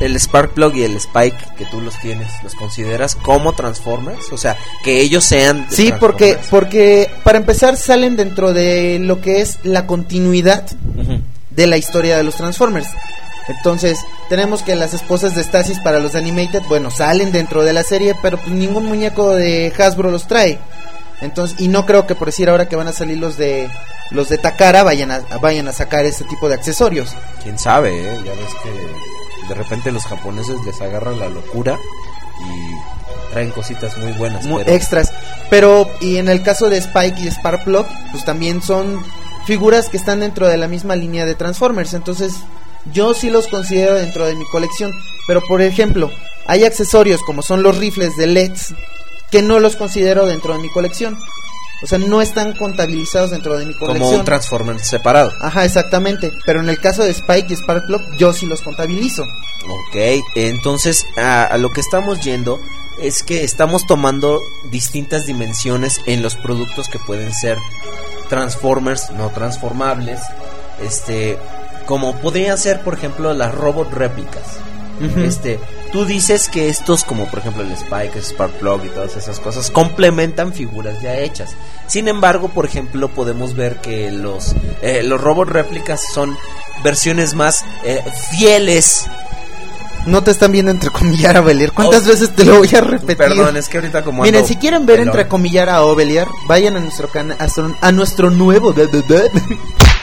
el 0.00 0.18
Sparkplug 0.18 0.74
y 0.74 0.84
el 0.84 0.96
Spike 0.96 1.36
que 1.58 1.66
tú 1.66 1.82
los 1.82 1.98
tienes 2.00 2.32
los 2.42 2.54
consideras 2.54 3.14
como 3.14 3.52
Transformers 3.52 4.32
o 4.32 4.38
sea 4.38 4.56
que 4.82 5.00
ellos 5.00 5.24
sean 5.24 5.66
Sí, 5.70 5.92
porque 6.00 6.38
porque 6.48 7.10
para 7.24 7.36
empezar 7.36 7.76
salen 7.76 8.16
dentro 8.16 8.54
de 8.54 8.98
lo 9.00 9.20
que 9.20 9.42
es 9.42 9.58
la 9.64 9.86
continuidad 9.86 10.64
de 11.54 11.66
la 11.66 11.76
historia 11.76 12.16
de 12.16 12.24
los 12.24 12.34
Transformers. 12.36 12.88
Entonces, 13.48 13.98
tenemos 14.28 14.62
que 14.62 14.74
las 14.74 14.94
esposas 14.94 15.34
de 15.34 15.42
Stasis 15.42 15.78
para 15.80 15.98
los 16.00 16.14
Animated, 16.14 16.62
bueno, 16.68 16.90
salen 16.90 17.30
dentro 17.30 17.62
de 17.62 17.72
la 17.74 17.82
serie, 17.82 18.14
pero 18.22 18.38
pues 18.38 18.48
ningún 18.50 18.86
muñeco 18.86 19.34
de 19.34 19.72
Hasbro 19.78 20.10
los 20.10 20.26
trae. 20.26 20.58
Entonces, 21.20 21.60
y 21.60 21.68
no 21.68 21.84
creo 21.86 22.06
que 22.06 22.14
por 22.14 22.28
decir 22.28 22.48
ahora 22.48 22.68
que 22.68 22.76
van 22.76 22.88
a 22.88 22.92
salir 22.92 23.18
los 23.18 23.36
de 23.36 23.70
los 24.10 24.28
de 24.28 24.36
Takara 24.38 24.82
vayan 24.82 25.10
a 25.10 25.20
vayan 25.40 25.66
a 25.68 25.72
sacar 25.72 26.04
este 26.04 26.24
tipo 26.24 26.48
de 26.48 26.54
accesorios. 26.54 27.14
quién 27.42 27.58
sabe 27.58 27.90
eh? 27.98 28.20
ya 28.24 28.32
ves 28.32 28.54
que 28.62 29.48
de 29.48 29.54
repente 29.54 29.90
los 29.92 30.04
japoneses 30.04 30.56
les 30.66 30.80
agarra 30.82 31.12
la 31.12 31.28
locura 31.28 31.78
y 32.40 33.32
traen 33.32 33.50
cositas 33.50 33.96
muy 33.98 34.12
buenas 34.12 34.44
Muy 34.44 34.64
pero- 34.64 34.76
extras. 34.76 35.12
Pero 35.50 35.88
y 36.00 36.16
en 36.16 36.28
el 36.28 36.42
caso 36.42 36.68
de 36.68 36.78
Spike 36.78 37.20
y 37.22 37.28
Sparkplug, 37.30 37.86
pues 38.10 38.24
también 38.24 38.60
son 38.62 39.02
figuras 39.46 39.88
que 39.88 39.96
están 39.96 40.20
dentro 40.20 40.48
de 40.48 40.56
la 40.56 40.68
misma 40.68 40.96
línea 40.96 41.24
de 41.26 41.34
Transformers, 41.34 41.94
entonces 41.94 42.32
yo 42.92 43.14
sí 43.14 43.30
los 43.30 43.48
considero 43.48 43.94
dentro 43.94 44.26
de 44.26 44.34
mi 44.34 44.44
colección, 44.46 44.92
pero 45.26 45.40
por 45.42 45.62
ejemplo, 45.62 46.10
hay 46.46 46.64
accesorios 46.64 47.22
como 47.22 47.42
son 47.42 47.62
los 47.62 47.78
rifles 47.78 48.16
de 48.16 48.26
LEDs 48.26 48.74
que 49.30 49.42
no 49.42 49.58
los 49.58 49.76
considero 49.76 50.26
dentro 50.26 50.54
de 50.54 50.60
mi 50.60 50.70
colección. 50.70 51.18
O 51.82 51.86
sea, 51.86 51.98
no 51.98 52.22
están 52.22 52.56
contabilizados 52.56 53.30
dentro 53.30 53.58
de 53.58 53.66
mi 53.66 53.74
como 53.74 53.88
colección. 53.88 54.20
un 54.20 54.24
Transformer 54.24 54.80
separado 54.80 55.32
Ajá, 55.40 55.64
exactamente. 55.64 56.32
Pero 56.46 56.60
en 56.60 56.68
el 56.68 56.80
caso 56.80 57.02
de 57.02 57.10
Spike 57.10 57.52
y 57.52 57.56
Sparkplug, 57.56 58.00
yo 58.16 58.32
sí 58.32 58.46
los 58.46 58.62
contabilizo. 58.62 59.22
Ok, 59.22 60.22
entonces 60.34 61.04
a, 61.16 61.44
a 61.44 61.58
lo 61.58 61.70
que 61.70 61.80
estamos 61.80 62.20
yendo 62.20 62.58
es 63.02 63.22
que 63.22 63.44
estamos 63.44 63.86
tomando 63.86 64.40
distintas 64.70 65.26
dimensiones 65.26 66.00
en 66.06 66.22
los 66.22 66.36
productos 66.36 66.88
que 66.88 66.98
pueden 66.98 67.32
ser 67.34 67.58
Transformers 68.28 69.10
no 69.10 69.30
transformables, 69.30 70.20
este, 70.82 71.38
como 71.86 72.14
podrían 72.16 72.58
ser 72.58 72.80
por 72.80 72.94
ejemplo 72.94 73.32
las 73.34 73.54
robot 73.54 73.92
réplicas. 73.92 74.42
Ujú. 75.00 75.20
Este, 75.20 75.58
tú 75.92 76.04
dices 76.04 76.48
que 76.48 76.68
estos, 76.68 77.02
como 77.02 77.26
por 77.26 77.40
ejemplo 77.40 77.62
el 77.64 77.72
Spike, 77.72 78.16
el 78.16 78.22
Sparkplug 78.24 78.84
y 78.84 78.88
todas 78.90 79.16
esas 79.16 79.40
cosas, 79.40 79.70
complementan 79.70 80.52
figuras 80.52 81.00
ya 81.02 81.16
hechas. 81.16 81.50
Sin 81.88 82.06
embargo, 82.06 82.48
por 82.48 82.64
ejemplo, 82.64 83.08
podemos 83.08 83.54
ver 83.56 83.80
que 83.80 84.10
los, 84.12 84.54
eh, 84.82 85.02
los 85.02 85.20
robot 85.20 85.48
réplicas 85.48 86.00
son 86.12 86.36
versiones 86.84 87.34
más 87.34 87.64
eh, 87.84 88.04
fieles. 88.30 89.06
No 90.06 90.22
te 90.22 90.30
están 90.30 90.52
viendo 90.52 90.70
entrecomillar 90.70 91.36
a 91.38 91.40
Belier. 91.40 91.72
¿Cuántas 91.72 92.04
Oh. 92.04 92.08
veces 92.08 92.30
te 92.36 92.44
lo 92.44 92.58
voy 92.58 92.68
a 92.76 92.80
repetir? 92.82 93.16
Perdón, 93.16 93.56
es 93.56 93.68
que 93.68 93.78
ahorita 93.78 94.04
como 94.04 94.22
Miren, 94.22 94.46
si 94.46 94.56
quieren 94.56 94.84
ver 94.86 94.98
pelón. 94.98 95.08
entrecomillar 95.08 95.70
a 95.70 95.82
Ovelier, 95.82 96.28
vayan 96.46 96.76
a 96.76 96.80
nuestro 96.80 97.08
canal, 97.08 97.36
a 97.80 97.90
nuestro 97.92 98.30
nuevo, 98.30 98.72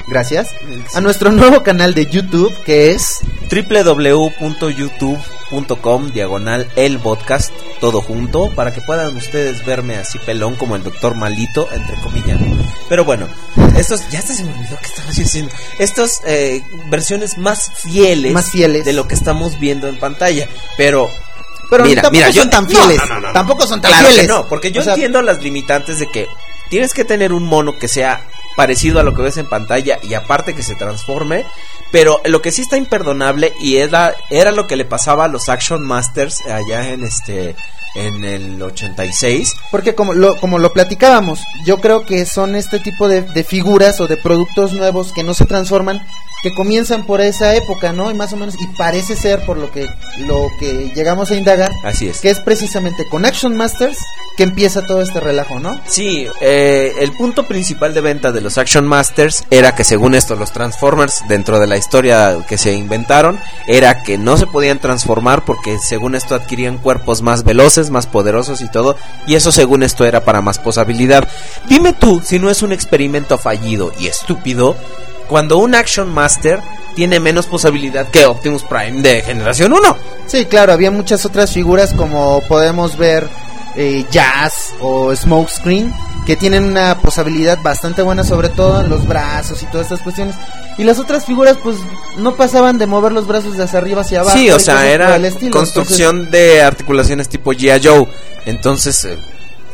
gracias, 0.08 0.50
a 0.94 1.02
nuestro 1.02 1.32
nuevo 1.32 1.64
canal 1.64 1.94
de 1.94 2.06
YouTube 2.08 2.54
que 2.66 2.92
es 2.92 3.20
www.youtube.com 3.52 6.12
diagonal 6.12 6.68
el 6.76 7.00
podcast 7.00 7.52
todo 7.80 8.02
junto 8.02 8.50
para 8.52 8.74
que 8.74 8.82
puedan 8.82 9.16
ustedes 9.16 9.64
verme 9.66 9.96
así 9.98 10.20
pelón 10.20 10.56
como 10.56 10.76
el 10.76 10.84
doctor 10.84 11.16
malito 11.16 11.68
entre 11.72 11.96
comillas 12.02 12.38
pero 12.90 13.06
bueno 13.06 13.28
estos 13.78 14.10
ya 14.10 14.20
hasta 14.20 14.34
se 14.34 14.44
me 14.44 14.52
olvidó 14.54 14.78
que 14.80 14.86
estaba 14.86 15.12
yo 15.12 15.24
diciendo 15.24 15.52
estos 15.80 16.20
eh, 16.26 16.62
versiones 16.90 17.38
más 17.38 17.72
fieles 17.82 18.34
Más 18.34 18.50
fieles. 18.52 18.84
de 18.86 18.92
lo 18.94 19.08
que 19.08 19.16
estamos 19.16 19.60
viendo 19.60 19.88
en 19.88 19.98
pantalla 20.00 20.48
pero 20.78 21.10
Pero 21.70 21.86
Mira, 21.86 22.02
tampoco 22.02 22.18
mira, 22.18 22.30
yo- 22.32 22.42
son 22.42 22.50
tan 22.50 22.68
fieles. 22.68 22.98
no, 23.08 23.16
no, 23.16 23.22
no. 23.28 23.34
Tampoco 23.34 23.66
son 23.68 23.80
tan 23.82 23.92
Claro 23.92 24.08
que 24.08 24.14
fieles. 24.14 24.30
no, 24.30 24.46
porque 24.48 24.72
yo 24.74 24.82
O 24.82 24.84
sea, 24.84 24.94
entiendo 24.94 25.22
las 25.22 25.42
limitantes 25.42 26.00
de 26.00 26.08
que 26.08 26.28
tienes 26.70 26.94
que 26.94 27.06
tener 27.06 27.32
un 27.34 27.44
mono 27.44 27.78
que 27.80 27.88
sea 27.88 28.22
parecido 28.56 29.00
a 29.00 29.04
lo 29.04 29.14
que 29.14 29.22
ves 29.22 29.38
en 29.38 29.50
pantalla 29.50 30.00
y 30.04 30.14
aparte 30.14 30.56
que 30.56 30.64
se 30.64 30.76
transforme, 30.76 31.46
pero 31.92 32.22
lo 32.26 32.42
que 32.42 32.52
sí 32.52 32.62
está 32.62 32.78
imperdonable 32.78 33.54
y 33.60 33.78
era, 33.78 34.14
era 34.30 34.52
lo 34.52 34.68
que 34.68 34.76
le 34.76 34.86
pasaba 34.86 35.26
a 35.26 35.28
los 35.28 35.50
Action 35.50 35.86
Masters 35.86 36.42
allá 36.46 36.90
en 36.90 37.04
este 37.04 37.56
en 37.96 38.24
el 38.24 38.62
86. 38.62 39.54
Porque 39.70 39.96
como 39.96 40.14
lo, 40.14 40.38
como 40.38 40.60
lo 40.60 40.74
platicábamos, 40.74 41.40
yo 41.66 41.78
creo 41.80 42.06
que 42.06 42.26
son 42.26 42.56
este 42.56 42.80
tipo 42.80 43.08
de, 43.08 43.22
de 43.22 43.44
figuras 43.44 44.00
o 44.00 44.08
de 44.08 44.18
productos 44.18 44.74
nuevos 44.74 45.12
que 45.12 45.24
no 45.24 45.34
se 45.34 45.46
transforman, 45.46 46.02
que 46.42 46.54
comienzan 46.54 47.06
por 47.06 47.22
esa 47.22 47.56
época, 47.56 47.92
¿no? 47.94 48.10
Y 48.10 48.14
más 48.16 48.34
o 48.34 48.38
menos, 48.38 48.56
y 48.60 48.68
parece 48.76 49.16
ser 49.16 49.46
por 49.46 49.58
lo 49.58 49.72
que, 49.72 49.88
lo 50.20 50.50
que 50.60 50.92
llegamos 50.96 51.30
a 51.32 51.36
indagar, 51.36 51.72
Así 51.84 52.08
es. 52.08 52.20
que 52.20 52.30
es 52.30 52.40
precisamente 52.40 53.06
con 53.08 53.26
Action 53.26 53.56
Masters 53.56 53.98
que 54.38 54.44
empieza 54.44 54.86
todo 54.88 55.02
este 55.02 55.20
relajo, 55.20 55.60
¿no? 55.60 55.80
Sí, 55.86 56.28
eh, 56.40 56.94
el 57.00 57.12
punto 57.12 57.48
principal 57.48 57.94
de 57.94 58.02
venta 58.02 58.32
de 58.32 58.42
los 58.42 58.51
Action 58.58 58.86
Masters 58.86 59.46
era 59.50 59.76
que 59.76 59.84
según 59.84 60.16
esto 60.16 60.36
los 60.36 60.52
Transformers 60.52 61.24
dentro 61.28 61.60
de 61.60 61.68
la 61.68 61.78
historia 61.78 62.38
que 62.48 62.58
se 62.58 62.74
inventaron 62.74 63.40
era 63.68 64.04
que 64.04 64.18
no 64.18 64.38
se 64.38 64.48
podían 64.48 64.80
transformar 64.80 65.46
porque 65.46 65.78
según 65.80 66.16
esto 66.16 66.36
adquirían 66.36 66.78
cuerpos 66.78 67.22
más 67.22 67.44
veloces, 67.44 67.90
más 67.90 68.08
poderosos 68.08 68.62
y 68.62 68.70
todo 68.70 68.96
y 69.28 69.36
eso 69.36 69.52
según 69.52 69.84
esto 69.84 70.06
era 70.06 70.24
para 70.24 70.42
más 70.42 70.60
posibilidad. 70.60 71.28
Dime 71.68 71.94
tú 71.94 72.22
si 72.24 72.40
no 72.40 72.50
es 72.50 72.62
un 72.62 72.72
experimento 72.72 73.38
fallido 73.38 73.92
y 74.00 74.08
estúpido 74.08 74.76
cuando 75.28 75.58
un 75.58 75.76
Action 75.76 76.14
Master 76.14 76.60
tiene 76.96 77.20
menos 77.20 77.46
posibilidad 77.46 78.08
que 78.08 78.26
Optimus 78.26 78.64
Prime 78.64 79.02
de 79.02 79.22
generación 79.22 79.74
1. 79.74 79.98
Sí, 80.28 80.46
claro, 80.46 80.74
había 80.74 80.92
muchas 80.92 81.26
otras 81.26 81.52
figuras 81.52 81.94
como 81.94 82.42
podemos 82.48 82.98
ver 82.98 83.28
eh, 83.76 84.06
Jazz 84.12 84.74
o 84.82 85.16
Smokescreen 85.16 85.94
que 86.26 86.36
tienen 86.36 86.64
una 86.66 87.00
posibilidad 87.00 87.60
bastante 87.62 88.02
buena 88.02 88.24
sobre 88.24 88.50
todo 88.50 88.82
en 88.82 88.90
los 88.90 89.08
brazos 89.08 89.62
y 89.64 89.66
todas 89.66 89.88
estas 89.88 90.02
cuestiones 90.02 90.36
y 90.78 90.84
las 90.84 91.00
otras 91.00 91.26
figuras 91.26 91.58
pues 91.62 91.78
no 92.18 92.36
pasaban 92.36 92.78
de 92.78 92.88
mover 92.88 93.12
los 93.12 93.28
brazos 93.28 93.58
de 93.58 93.64
hacia 93.64 93.80
arriba 93.80 94.02
hacia 94.02 94.22
abajo 94.22 94.38
Sí, 94.38 94.50
o 94.50 94.60
sea, 94.60 94.90
era 94.90 95.16
estilo. 95.18 95.52
construcción 95.52 96.32
de 96.32 96.62
articulaciones 96.62 97.30
tipo 97.30 97.52
G.I. 97.54 97.86
Joe. 97.86 98.08
Entonces, 98.46 99.04
eh, 99.06 99.18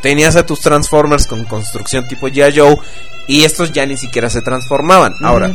tenías 0.01 0.35
a 0.35 0.45
tus 0.45 0.59
Transformers 0.59 1.27
con 1.27 1.45
construcción 1.45 2.07
tipo 2.07 2.27
G.I. 2.27 2.57
Joe 2.59 2.77
y 3.27 3.43
estos 3.43 3.71
ya 3.71 3.85
ni 3.85 3.97
siquiera 3.97 4.29
se 4.29 4.41
transformaban. 4.41 5.13
Ahora, 5.21 5.51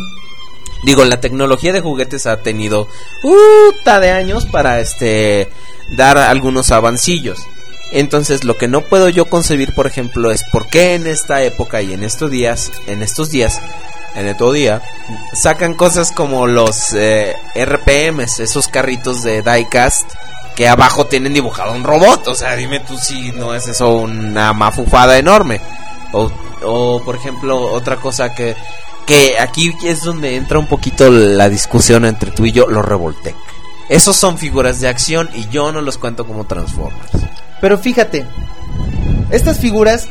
digo, 0.84 1.04
la 1.04 1.20
tecnología 1.20 1.72
de 1.72 1.80
juguetes 1.80 2.26
ha 2.26 2.36
tenido 2.38 2.86
puta 3.20 3.98
de 4.00 4.10
años 4.10 4.46
para 4.46 4.80
este 4.80 5.50
dar 5.96 6.18
algunos 6.18 6.70
avancillos. 6.70 7.40
Entonces, 7.92 8.44
lo 8.44 8.56
que 8.56 8.68
no 8.68 8.80
puedo 8.80 9.10
yo 9.10 9.26
concebir, 9.26 9.74
por 9.74 9.86
ejemplo, 9.86 10.30
es 10.30 10.44
por 10.50 10.68
qué 10.68 10.94
en 10.94 11.06
esta 11.06 11.42
época 11.42 11.82
y 11.82 11.92
en 11.92 12.02
estos 12.02 12.30
días, 12.30 12.72
en 12.86 13.02
estos 13.02 13.30
días, 13.30 13.60
en 14.14 14.26
estos 14.26 14.54
días, 14.54 14.82
sacan 15.34 15.74
cosas 15.74 16.10
como 16.10 16.46
los 16.46 16.94
eh, 16.94 17.36
RPMs, 17.54 18.40
esos 18.40 18.68
carritos 18.68 19.22
de 19.22 19.42
diecast 19.42 20.10
que 20.56 20.68
abajo 20.68 21.06
tienen 21.06 21.34
dibujado 21.34 21.72
un 21.72 21.84
robot. 21.84 22.28
O 22.28 22.34
sea, 22.34 22.56
dime 22.56 22.80
tú 22.80 22.96
si 22.96 23.30
no 23.32 23.54
es 23.54 23.68
eso 23.68 23.90
una 23.90 24.54
mafufada 24.54 25.18
enorme. 25.18 25.60
O, 26.12 26.30
o 26.64 27.02
por 27.04 27.16
ejemplo, 27.16 27.60
otra 27.60 27.96
cosa 27.96 28.34
que, 28.34 28.56
que 29.06 29.38
aquí 29.38 29.74
es 29.84 30.02
donde 30.02 30.36
entra 30.36 30.58
un 30.58 30.66
poquito 30.66 31.10
la 31.10 31.50
discusión 31.50 32.06
entre 32.06 32.30
tú 32.30 32.46
y 32.46 32.52
yo, 32.52 32.66
los 32.66 32.84
Revoltec. 32.84 33.36
Esos 33.90 34.16
son 34.16 34.38
figuras 34.38 34.80
de 34.80 34.88
acción 34.88 35.28
y 35.34 35.48
yo 35.48 35.72
no 35.72 35.82
los 35.82 35.98
cuento 35.98 36.26
como 36.26 36.44
Transformers. 36.44 37.10
Pero 37.62 37.78
fíjate, 37.78 38.26
estas 39.30 39.58
figuras 39.58 40.08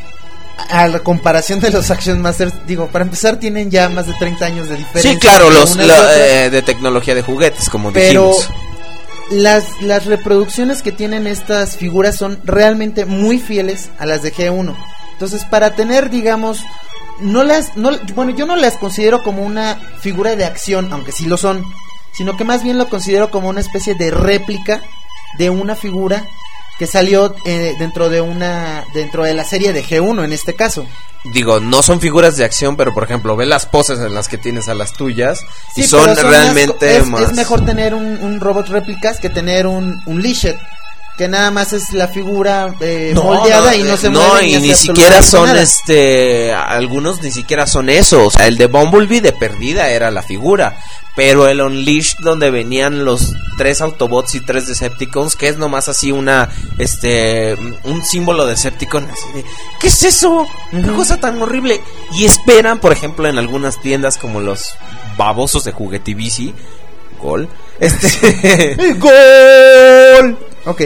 a 0.70 0.88
la 0.88 1.00
comparación 1.00 1.60
de 1.60 1.70
los 1.70 1.91
Action 1.91 2.20
Masters, 2.22 2.53
digo, 2.65 2.88
para 2.88 3.03
empezar 3.05 3.36
tienen 3.38 3.70
ya 3.70 3.89
más 3.89 4.08
de 4.08 4.13
30 4.13 4.46
años 4.46 4.70
de 4.70 4.77
diferencia. 4.77 5.12
Sí, 5.13 5.20
claro, 5.20 5.50
los 5.51 5.75
la- 5.75 6.15
eh, 6.17 6.50
de 6.50 6.62
tecnología 6.63 7.13
de 7.13 7.22
juguetes, 7.22 7.70
como 7.70 7.91
Pero 7.91 8.29
dijimos. 8.29 8.50
las, 9.31 9.65
las 9.81 10.05
reproducciones 10.05 10.81
que 10.81 10.91
tienen 10.91 11.27
estas 11.27 11.75
figuras 11.77 12.15
son 12.15 12.39
realmente 12.46 13.05
muy 13.05 13.38
fieles 13.38 13.89
a 14.00 14.05
las 14.05 14.22
de 14.24 14.34
G1. 14.34 14.75
Entonces, 15.13 15.43
para 15.46 15.75
tener, 15.75 16.10
digamos, 16.10 16.63
no 17.20 17.43
las, 17.43 17.75
no, 17.75 17.91
bueno, 18.15 18.31
yo 18.31 18.46
no 18.46 18.55
las 18.55 18.77
considero 18.77 19.24
como 19.24 19.43
una 19.43 19.77
figura 20.00 20.36
de 20.36 20.46
acción, 20.46 20.91
aunque 20.93 21.12
sí 21.12 21.25
lo 21.25 21.38
son, 21.38 21.63
sino 22.13 22.38
que 22.38 22.43
más 22.46 22.63
bien 22.63 22.77
lo 22.77 22.88
considero 22.89 23.29
como 23.29 23.50
una 23.50 23.60
especie 23.62 23.93
de 23.96 24.10
réplica 24.10 24.81
de 25.38 25.50
una 25.50 25.75
figura 25.75 26.25
que 26.81 26.88
salió 26.88 27.35
eh, 27.45 27.75
dentro 27.77 28.09
de 28.09 28.21
una, 28.21 28.85
dentro 28.95 29.23
de 29.23 29.35
la 29.35 29.43
serie 29.43 29.71
de 29.71 29.85
G1 29.85 30.25
en 30.25 30.33
este 30.33 30.55
caso. 30.55 30.88
Digo, 31.25 31.59
no 31.59 31.83
son 31.83 32.01
figuras 32.01 32.38
de 32.38 32.43
acción, 32.43 32.75
pero 32.75 32.91
por 32.91 33.03
ejemplo, 33.03 33.35
ve 33.35 33.45
las 33.45 33.67
poses 33.67 34.00
en 34.00 34.15
las 34.15 34.27
que 34.27 34.39
tienes 34.39 34.67
a 34.67 34.73
las 34.73 34.93
tuyas 34.93 35.41
y 35.75 35.83
son, 35.83 36.07
más 36.07 36.23
realmente 36.23 36.97
es, 36.97 37.05
más... 37.05 37.21
es 37.21 37.33
mejor 37.33 37.63
tener 37.65 37.93
un, 37.93 38.17
un 38.23 38.39
robot 38.39 38.69
réplicas 38.69 39.19
que 39.19 39.29
tener 39.29 39.67
un, 39.67 40.01
un 40.07 40.23
que 41.21 41.27
nada 41.27 41.51
más 41.51 41.71
es 41.71 41.93
la 41.93 42.07
figura 42.07 42.73
eh, 42.79 43.13
moldeada 43.13 43.75
y 43.75 43.83
no 43.83 43.95
se 43.95 44.09
no, 44.09 44.27
mueve 44.27 44.47
y 44.47 44.55
hace 44.55 44.67
ni 44.67 44.73
siquiera 44.73 45.21
son 45.21 45.49
nada. 45.49 45.61
este 45.61 46.51
algunos 46.51 47.21
ni 47.21 47.29
siquiera 47.29 47.67
son 47.67 47.91
eso, 47.91 48.25
o 48.25 48.31
sea, 48.31 48.47
el 48.47 48.57
de 48.57 48.65
Bumblebee 48.65 49.21
de 49.21 49.31
perdida 49.31 49.91
era 49.91 50.09
la 50.09 50.23
figura, 50.23 50.79
pero 51.15 51.47
el 51.47 51.61
Unleashed 51.61 52.17
donde 52.23 52.49
venían 52.49 53.05
los 53.05 53.35
tres 53.55 53.81
Autobots 53.81 54.33
y 54.33 54.39
tres 54.39 54.65
Decepticons, 54.65 55.35
que 55.35 55.47
es 55.47 55.57
nomás 55.57 55.89
así 55.89 56.11
una 56.11 56.49
este 56.79 57.55
un 57.83 58.03
símbolo 58.03 58.45
de 58.45 58.53
Decepticon 58.53 59.07
así 59.07 59.31
de, 59.35 59.45
¿qué 59.79 59.89
es 59.89 60.01
eso? 60.01 60.47
¿Qué 60.71 60.91
cosa 60.93 61.17
tan 61.17 61.39
horrible? 61.39 61.81
Y 62.15 62.25
esperan, 62.25 62.79
por 62.79 62.93
ejemplo, 62.93 63.27
en 63.27 63.37
algunas 63.37 63.79
tiendas 63.79 64.17
como 64.17 64.39
los 64.39 64.73
babosos 65.17 65.65
de 65.65 65.71
Juguetivici, 65.71 66.55
gol, 67.21 67.47
este 67.79 68.95
¡Gol! 68.97 70.50
Ok. 70.65 70.82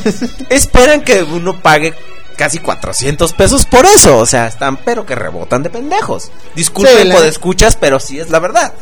esperan 0.50 1.02
que 1.02 1.22
uno 1.22 1.60
pague 1.60 1.94
casi 2.36 2.58
400 2.58 3.32
pesos 3.34 3.66
por 3.66 3.84
eso. 3.86 4.18
O 4.18 4.26
sea, 4.26 4.46
están 4.46 4.76
pero 4.78 5.04
que 5.04 5.14
rebotan 5.14 5.62
de 5.62 5.70
pendejos. 5.70 6.30
Disculpen 6.54 6.96
Sí, 7.02 7.08
la- 7.08 7.26
escuchas, 7.26 7.76
pero 7.76 8.00
sí 8.00 8.18
es 8.18 8.30
la 8.30 8.38
verdad. 8.38 8.72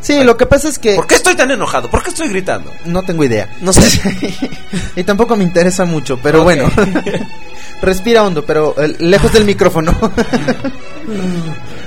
sí, 0.00 0.22
lo 0.24 0.36
que 0.36 0.46
pasa 0.46 0.68
es 0.68 0.78
que 0.78 0.94
¿Por 0.96 1.06
qué 1.06 1.14
estoy 1.14 1.34
tan 1.36 1.50
enojado? 1.50 1.88
¿Por 1.90 2.02
qué 2.02 2.10
estoy 2.10 2.28
gritando? 2.28 2.70
no 2.84 3.02
tengo 3.04 3.22
idea. 3.24 3.48
No 3.60 3.72
sé. 3.72 4.00
y 4.96 5.04
tampoco 5.04 5.36
me 5.36 5.44
interesa 5.44 5.84
mucho, 5.84 6.18
pero 6.22 6.42
bueno. 6.42 6.70
Respira 7.82 8.22
hondo, 8.24 8.44
pero 8.44 8.74
eh, 8.82 8.96
lejos 9.00 9.32
del 9.34 9.44
micrófono. 9.44 9.92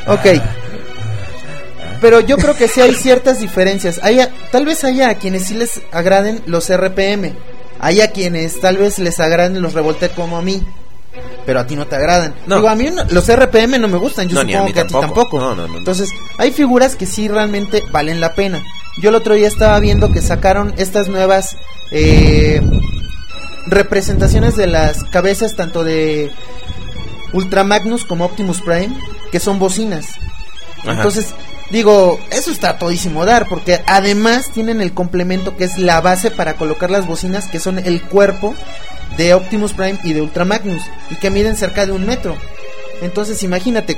ok. 0.08 0.25
Pero 2.01 2.22
yo 2.22 2.38
creo 2.38 2.56
que 2.56 2.68
sí 2.70 2.79
hay 2.79 2.94
ciertas 2.96 3.39
diferencias. 3.41 4.00
Hay 4.03 4.20
a- 4.22 4.29
tal 4.51 4.65
vez 4.65 4.84
haya 4.84 5.10
a 5.10 5.15
quienes 5.15 5.48
sí 5.48 5.53
les 5.56 5.82
agraden 5.91 6.41
los 6.46 6.70
RPM. 6.70 7.34
Hay 7.79 8.01
a 8.01 8.12
quienes 8.12 8.59
tal 8.59 8.77
vez 8.77 9.00
les 9.00 9.19
agraden 9.19 9.62
los 9.62 9.74
Revoltec 9.74 10.13
como 10.13 10.38
a 10.38 10.41
mí. 10.41 10.63
Pero 11.45 11.59
a 11.62 11.65
ti 11.65 11.75
no 11.75 11.88
te 11.88 11.95
agradan. 11.95 12.36
No. 12.45 12.57
Digo, 12.57 12.69
a 12.69 12.75
mí 12.75 12.89
no- 12.91 13.03
los 13.09 13.27
RPM 13.29 13.79
no 13.79 13.88
me 13.88 13.98
gustan. 13.98 14.27
Yo 14.27 14.36
No, 14.36 14.43
ni 14.43 14.53
a 14.53 14.57
supongo 14.57 14.67
mí 14.67 14.74
que 14.74 14.79
a 14.81 14.88
ti 14.88 14.93
tampoco. 14.93 15.13
tampoco. 15.15 15.39
No, 15.39 15.55
no, 15.55 15.62
no, 15.67 15.74
no. 15.74 15.77
Entonces, 15.79 16.09
hay 16.38 16.51
figuras 16.51 16.95
que 16.95 17.05
sí 17.05 17.27
realmente 17.27 17.83
valen 17.91 18.19
la 18.21 18.33
pena. 18.36 18.63
Yo 19.01 19.09
el 19.09 19.15
otro 19.15 19.33
día 19.33 19.48
estaba 19.48 19.79
viendo 19.79 20.12
que 20.12 20.21
sacaron 20.21 20.74
estas 20.77 21.07
nuevas 21.07 21.55
eh, 21.91 22.62
representaciones 23.67 24.55
de 24.55 24.67
las 24.67 25.03
cabezas 25.05 25.55
tanto 25.55 25.83
de 25.83 26.31
Ultra 27.33 27.63
Magnus 27.63 28.05
como 28.05 28.25
Optimus 28.25 28.62
Prime, 28.62 28.95
que 29.31 29.39
son 29.39 29.59
bocinas. 29.59 30.07
Ajá. 30.81 30.93
Entonces, 30.93 31.33
digo, 31.69 32.19
eso 32.31 32.51
está 32.51 32.71
a 32.71 32.77
todísimo 32.77 33.25
dar, 33.25 33.48
porque 33.48 33.81
además 33.85 34.51
tienen 34.53 34.81
el 34.81 34.94
complemento 34.94 35.55
que 35.55 35.65
es 35.65 35.77
la 35.77 36.01
base 36.01 36.31
para 36.31 36.55
colocar 36.55 36.91
las 36.91 37.07
bocinas, 37.07 37.48
que 37.48 37.59
son 37.59 37.79
el 37.79 38.01
cuerpo 38.01 38.55
de 39.17 39.33
Optimus 39.33 39.74
Prime 39.74 40.00
y 40.03 40.13
de 40.13 40.22
Ultra 40.22 40.46
Magnus, 40.46 40.83
y 41.09 41.15
que 41.15 41.29
miden 41.29 41.55
cerca 41.55 41.85
de 41.85 41.91
un 41.91 42.05
metro. 42.05 42.37
Entonces, 43.01 43.41
imagínate, 43.44 43.98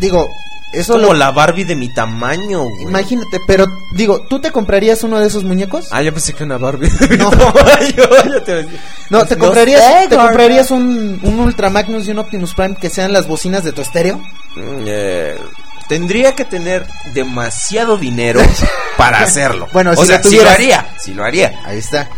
digo, 0.00 0.28
eso 0.72 0.94
como 0.94 1.08
lo... 1.08 1.14
la 1.14 1.30
Barbie 1.30 1.64
de 1.64 1.76
mi 1.76 1.92
tamaño, 1.92 2.62
güey. 2.62 2.82
Imagínate, 2.84 3.38
pero 3.46 3.66
digo, 3.92 4.22
¿tú 4.22 4.40
te 4.40 4.50
comprarías 4.50 5.02
uno 5.04 5.20
de 5.20 5.26
esos 5.26 5.44
muñecos? 5.44 5.88
Ah, 5.90 6.02
yo 6.02 6.12
pensé 6.12 6.32
que 6.32 6.44
una 6.44 6.56
Barbie. 6.56 6.90
No. 7.18 7.30
yo 7.30 8.04
ya 8.32 8.44
te. 8.44 8.66
No, 9.10 9.24
¿te 9.26 9.36
No 9.36 9.44
comprarías, 9.44 9.82
sé, 9.82 10.08
¿te 10.08 10.16
comprarías 10.16 10.70
un, 10.70 11.20
un 11.22 11.40
Ultra 11.40 11.68
Magnus 11.68 12.08
y 12.08 12.12
un 12.12 12.18
Optimus 12.20 12.54
Prime 12.54 12.76
que 12.80 12.88
sean 12.88 13.12
las 13.12 13.28
bocinas 13.28 13.64
de 13.64 13.72
tu 13.72 13.82
estéreo? 13.82 14.16
Mm, 14.56 14.84
eh, 14.86 15.36
tendría 15.88 16.34
que 16.34 16.44
tener 16.44 16.86
demasiado 17.12 17.96
dinero 17.96 18.40
para 18.96 19.20
hacerlo. 19.20 19.68
Bueno, 19.72 19.92
o 19.92 19.96
si 19.96 20.06
sea, 20.06 20.18
lo 20.18 20.24
sí 20.24 20.36
lo 20.36 20.48
haría, 20.48 20.86
sí 20.98 21.14
lo 21.14 21.24
haría. 21.24 21.60
Ahí 21.64 21.78
está. 21.78 22.08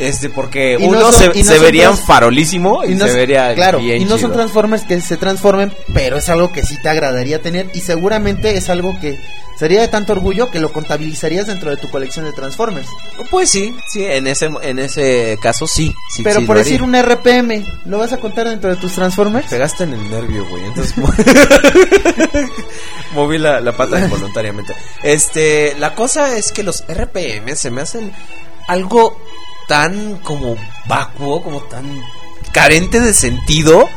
Este, 0.00 0.30
porque 0.30 0.76
Y 0.80 0.88
no 0.88 0.98
uno 0.98 1.12
son- 1.12 1.14
se, 1.14 1.26
no 1.28 1.34
se 1.34 1.44
son 1.44 1.60
vería 1.62 1.84
trans- 1.84 2.00
farolísimo 2.06 2.84
y, 2.84 2.94
no 2.94 3.06
se 3.06 3.12
vería 3.12 3.54
claro, 3.54 3.78
bien 3.78 4.02
y 4.02 4.04
no 4.06 4.18
son. 4.18 4.32
Transformers 4.32 4.82
que 4.84 5.00
se 5.00 5.16
transformen, 5.16 5.72
pero 5.94 6.16
es 6.16 6.28
algo 6.28 6.50
que 6.52 6.62
sí 6.64 6.76
te 6.82 6.88
agradaría 6.88 7.40
tener 7.42 7.68
y 7.74 7.80
seguramente 7.80 8.56
es 8.56 8.70
algo 8.70 8.98
que 9.00 9.18
sería 9.58 9.82
de 9.82 9.88
tanto 9.88 10.14
orgullo 10.14 10.50
que 10.50 10.58
lo 10.58 10.72
contabilizarías 10.72 11.46
dentro 11.46 11.68
de 11.70 11.76
tu 11.76 11.90
colección 11.90 12.24
de 12.24 12.32
Transformers. 12.32 12.86
Pues 13.30 13.50
sí, 13.50 13.74
sí, 13.92 14.02
en 14.04 14.26
ese, 14.26 14.48
en 14.62 14.78
ese 14.78 15.36
caso 15.42 15.66
sí. 15.66 15.92
sí 16.14 16.22
pero 16.22 16.40
sí 16.40 16.46
por 16.46 16.56
decir 16.56 16.82
un 16.82 16.94
RPM, 16.94 17.62
¿lo 17.84 17.98
vas 17.98 18.12
a 18.14 18.16
contar 18.16 18.48
dentro 18.48 18.70
de 18.70 18.76
tus 18.76 18.92
Transformers? 18.92 19.48
Pegaste 19.48 19.84
en 19.84 19.92
el 19.92 20.10
nervio, 20.10 20.46
güey. 20.48 20.64
Entonces 20.64 20.96
mo- 20.96 21.12
moví 23.14 23.38
la, 23.38 23.60
la 23.60 23.72
pata 23.76 23.98
involuntariamente. 24.00 24.74
Este, 25.02 25.74
la 25.78 25.94
cosa 25.94 26.36
es 26.36 26.52
que 26.52 26.62
los 26.62 26.84
RPM 26.88 27.54
se 27.56 27.70
me 27.70 27.82
hacen 27.82 28.12
algo 28.68 29.20
tan 29.70 30.16
como 30.16 30.56
vacuo, 30.88 31.40
como 31.44 31.60
tan 31.62 31.84
carente 32.52 32.98
de 32.98 33.14
sentido, 33.14 33.88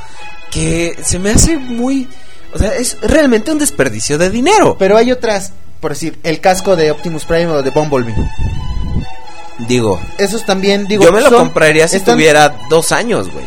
que 0.52 0.96
se 1.04 1.18
me 1.18 1.32
hace 1.32 1.58
muy... 1.58 2.08
O 2.54 2.60
sea, 2.60 2.76
es 2.76 2.98
realmente 3.02 3.52
un 3.52 3.58
desperdicio 3.58 4.20
de 4.20 4.30
dinero. 4.30 4.76
Pero 4.78 4.96
hay 4.98 5.12
otras, 5.12 5.52
por 5.80 5.94
decir, 5.94 6.20
el 6.22 6.40
casco 6.40 6.76
de 6.76 6.92
Optimus 6.92 7.26
Prime 7.26 7.48
o 7.48 7.64
de 7.64 7.72
Bumblebee. 7.72 8.14
Digo, 9.68 10.00
Esos 10.20 10.46
también, 10.46 10.86
digo, 10.86 11.04
yo 11.06 11.12
me 11.12 11.22
lo 11.22 11.30
son- 11.30 11.40
compraría 11.40 11.88
si 11.88 11.98
están- 11.98 12.16
tuviera 12.16 12.56
dos 12.70 12.92
años, 12.92 13.32
güey. 13.32 13.46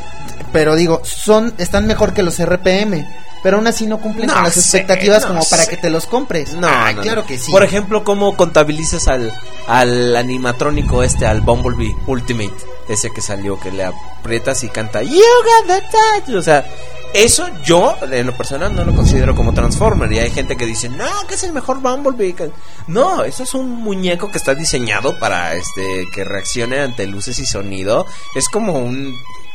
pero 0.53 0.75
digo, 0.75 1.03
son 1.05 1.55
están 1.59 1.87
mejor 1.87 2.13
que 2.15 2.23
los 2.25 2.39
RPM, 2.41 3.07
pero 3.47 3.59
aún 3.59 3.67
así 3.69 3.87
no 3.87 3.99
cumplen 4.01 4.27
No 4.27 4.35
con 4.35 4.43
las 4.43 4.55
sé, 4.55 4.59
expectativas 4.61 5.23
no 5.23 5.29
como 5.29 5.45
para 5.49 5.67
que 5.67 5.77
te 5.77 5.89
los 5.89 6.07
compres. 6.07 6.55
No, 6.55 6.67
Ah, 6.69 6.93
no, 6.93 7.01
claro 7.03 7.21
no. 7.21 7.29
que 7.29 7.39
sí. 7.39 7.53
Por 7.53 7.63
ejemplo, 7.63 8.03
¿cómo 8.03 8.37
contabilizas 8.37 9.07
al, 9.07 9.33
al 9.69 10.17
animatrónico 10.17 11.05
este, 11.05 11.27
al 11.27 11.43
Bumblebee 11.43 11.95
Ultimate? 12.09 12.53
Ese 12.89 13.13
que 13.13 13.21
salió, 13.21 13.61
que 13.61 13.71
le 13.71 13.85
aprietas 13.85 14.65
y 14.65 14.69
canta 14.69 15.01
You 15.05 15.13
got 15.13 15.67
the 15.69 15.81
touch. 16.27 16.35
O 16.37 16.43
sea, 16.43 16.67
eso 17.15 17.47
yo, 17.63 17.97
en 18.11 18.27
lo 18.27 18.37
personal, 18.37 18.75
no 18.75 18.85
lo 18.85 18.93
considero 18.97 19.37
como 19.37 19.55
Transformer. 19.55 20.13
Y 20.13 20.19
hay 20.19 20.31
gente 20.33 20.57
que 20.57 20.67
dice, 20.67 20.89
no, 20.89 21.07
que 21.29 21.35
es 21.35 21.45
el 21.45 21.53
mejor 21.53 21.79
Bumblebee. 21.81 22.35
que-". 22.35 22.51
No, 22.89 23.23
eso 23.23 23.45
es 23.45 23.55
un 23.55 23.71
muñeco 23.71 24.29
que 24.33 24.39
está 24.39 24.57
diseñado 24.57 25.21
para 25.21 25.55
este 25.55 26.05
que 26.13 26.25
reaccione 26.25 26.81
ante 26.81 27.07
luces 27.07 27.39
y 27.39 27.47
sonido. 27.47 28.07
Es 28.35 28.49
como 28.49 28.73
un, 28.81 29.15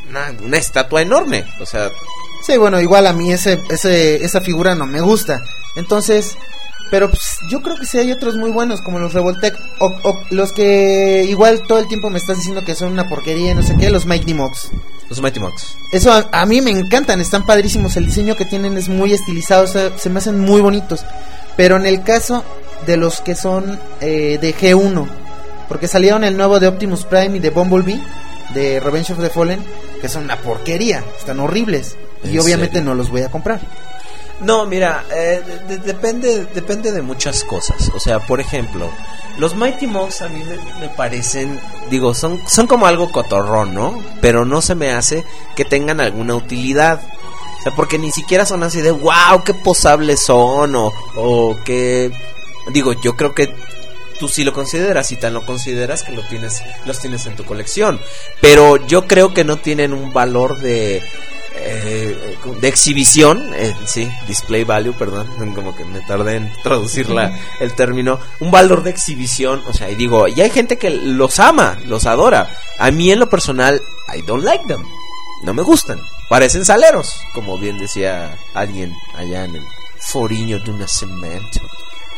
una, 0.09 0.33
una 0.45 0.55
estatua 0.57 1.01
enorme. 1.01 1.43
O 1.59 1.65
sea, 1.65 1.89
Sí, 2.41 2.57
bueno, 2.57 2.79
igual 2.81 3.07
a 3.07 3.13
mí 3.13 3.31
ese, 3.31 3.59
ese, 3.69 4.23
esa 4.23 4.41
figura 4.41 4.75
no 4.75 4.85
me 4.85 5.01
gusta. 5.01 5.43
Entonces, 5.75 6.35
pero 6.89 7.09
pues, 7.09 7.39
yo 7.49 7.61
creo 7.61 7.77
que 7.77 7.85
sí 7.85 7.97
hay 7.99 8.11
otros 8.11 8.35
muy 8.35 8.51
buenos, 8.51 8.81
como 8.81 8.99
los 8.99 9.13
Revoltec, 9.13 9.57
o, 9.79 9.85
o 10.03 10.19
los 10.29 10.51
que 10.51 11.25
igual 11.27 11.61
todo 11.67 11.79
el 11.79 11.87
tiempo 11.87 12.09
me 12.09 12.17
estás 12.17 12.37
diciendo 12.37 12.65
que 12.65 12.75
son 12.75 12.91
una 12.91 13.07
porquería 13.07 13.51
y 13.51 13.55
no 13.55 13.63
sé 13.63 13.77
qué, 13.79 13.89
los 13.89 14.05
Mighty 14.05 14.33
Mox. 14.33 14.71
los 15.07 15.21
Mighty 15.21 15.39
Mox. 15.39 15.75
Eso 15.93 16.11
a, 16.11 16.27
a 16.31 16.45
mí 16.45 16.61
me 16.61 16.71
encantan, 16.71 17.21
están 17.21 17.45
padrísimos, 17.45 17.95
el 17.95 18.05
diseño 18.05 18.35
que 18.35 18.45
tienen 18.45 18.77
es 18.77 18.89
muy 18.89 19.13
estilizado, 19.13 19.63
o 19.63 19.67
sea, 19.67 19.97
se 19.97 20.09
me 20.09 20.19
hacen 20.19 20.39
muy 20.39 20.61
bonitos. 20.61 21.05
Pero 21.55 21.77
en 21.77 21.85
el 21.85 22.03
caso 22.03 22.43
de 22.85 22.97
los 22.97 23.21
que 23.21 23.35
son 23.35 23.79
eh, 24.01 24.37
de 24.41 24.55
G1, 24.55 25.07
porque 25.69 25.87
salieron 25.87 26.23
el 26.23 26.35
nuevo 26.35 26.59
de 26.59 26.67
Optimus 26.67 27.05
Prime 27.05 27.37
y 27.37 27.39
de 27.39 27.51
Bumblebee, 27.51 28.01
de 28.53 28.79
Revenge 28.81 29.13
of 29.13 29.21
the 29.21 29.29
Fallen, 29.29 29.63
que 30.01 30.09
son 30.09 30.23
una 30.23 30.37
porquería, 30.37 31.03
están 31.17 31.39
horribles. 31.39 31.95
Y 32.23 32.33
¿En 32.35 32.39
obviamente 32.39 32.75
serio? 32.75 32.89
no 32.89 32.95
los 32.95 33.09
voy 33.09 33.21
a 33.23 33.29
comprar. 33.31 33.61
No, 34.41 34.65
mira, 34.65 35.03
eh, 35.13 35.41
de- 35.45 35.77
de- 35.77 35.83
depende, 35.83 36.45
depende 36.53 36.91
de 36.91 37.01
muchas 37.01 37.43
cosas. 37.43 37.91
O 37.95 37.99
sea, 37.99 38.19
por 38.19 38.39
ejemplo, 38.39 38.89
los 39.37 39.55
Mighty 39.55 39.85
Mouse 39.87 40.21
a 40.21 40.29
mí 40.29 40.43
me, 40.43 40.57
me 40.79 40.89
parecen, 40.89 41.59
digo, 41.91 42.13
son, 42.15 42.41
son 42.47 42.65
como 42.67 42.87
algo 42.87 43.11
cotorrón, 43.11 43.73
¿no? 43.75 44.03
Pero 44.19 44.43
no 44.45 44.61
se 44.61 44.73
me 44.75 44.91
hace 44.91 45.23
que 45.55 45.63
tengan 45.65 46.01
alguna 46.01 46.33
utilidad. 46.35 46.99
O 47.59 47.63
sea, 47.63 47.75
porque 47.75 47.99
ni 47.99 48.11
siquiera 48.11 48.45
son 48.47 48.63
así 48.63 48.81
de, 48.81 48.89
wow, 48.89 49.43
qué 49.45 49.53
posables 49.53 50.19
son, 50.21 50.75
o, 50.75 50.91
o 51.15 51.57
que, 51.63 52.11
digo, 52.73 52.93
yo 53.03 53.15
creo 53.15 53.35
que 53.35 53.53
tú 54.19 54.27
sí 54.27 54.43
lo 54.43 54.53
consideras 54.53 55.11
y 55.11 55.15
tan 55.17 55.35
lo 55.35 55.45
consideras 55.45 56.01
que 56.01 56.11
lo 56.13 56.23
tienes, 56.27 56.63
los 56.85 56.99
tienes 56.99 57.27
en 57.27 57.35
tu 57.35 57.45
colección. 57.45 57.99
Pero 58.41 58.77
yo 58.87 59.05
creo 59.05 59.35
que 59.35 59.43
no 59.43 59.57
tienen 59.57 59.93
un 59.93 60.11
valor 60.11 60.57
de, 60.59 61.03
eh, 61.63 62.37
de 62.59 62.67
exhibición, 62.67 63.53
eh, 63.53 63.75
sí, 63.85 64.09
display 64.27 64.63
value, 64.63 64.93
perdón, 64.93 65.27
como 65.55 65.75
que 65.75 65.85
me 65.85 66.01
tardé 66.01 66.37
en 66.37 66.53
traducir 66.63 67.09
la, 67.09 67.37
el 67.59 67.73
término, 67.73 68.19
un 68.39 68.51
valor 68.51 68.83
de 68.83 68.89
exhibición, 68.89 69.61
o 69.67 69.73
sea, 69.73 69.89
y 69.89 69.95
digo, 69.95 70.27
y 70.27 70.41
hay 70.41 70.49
gente 70.49 70.77
que 70.77 70.89
los 70.89 71.39
ama, 71.39 71.77
los 71.85 72.05
adora. 72.05 72.49
A 72.79 72.91
mí 72.91 73.11
en 73.11 73.19
lo 73.19 73.29
personal, 73.29 73.81
I 74.13 74.21
don't 74.21 74.43
like 74.43 74.65
them, 74.67 74.83
no 75.43 75.53
me 75.53 75.63
gustan, 75.63 75.99
parecen 76.29 76.65
saleros, 76.65 77.13
como 77.33 77.57
bien 77.57 77.77
decía 77.77 78.37
alguien 78.53 78.95
allá 79.15 79.45
en 79.45 79.55
el 79.55 79.63
foriño 79.99 80.59
de 80.59 80.71
un 80.71 80.87
cemento. 80.87 81.59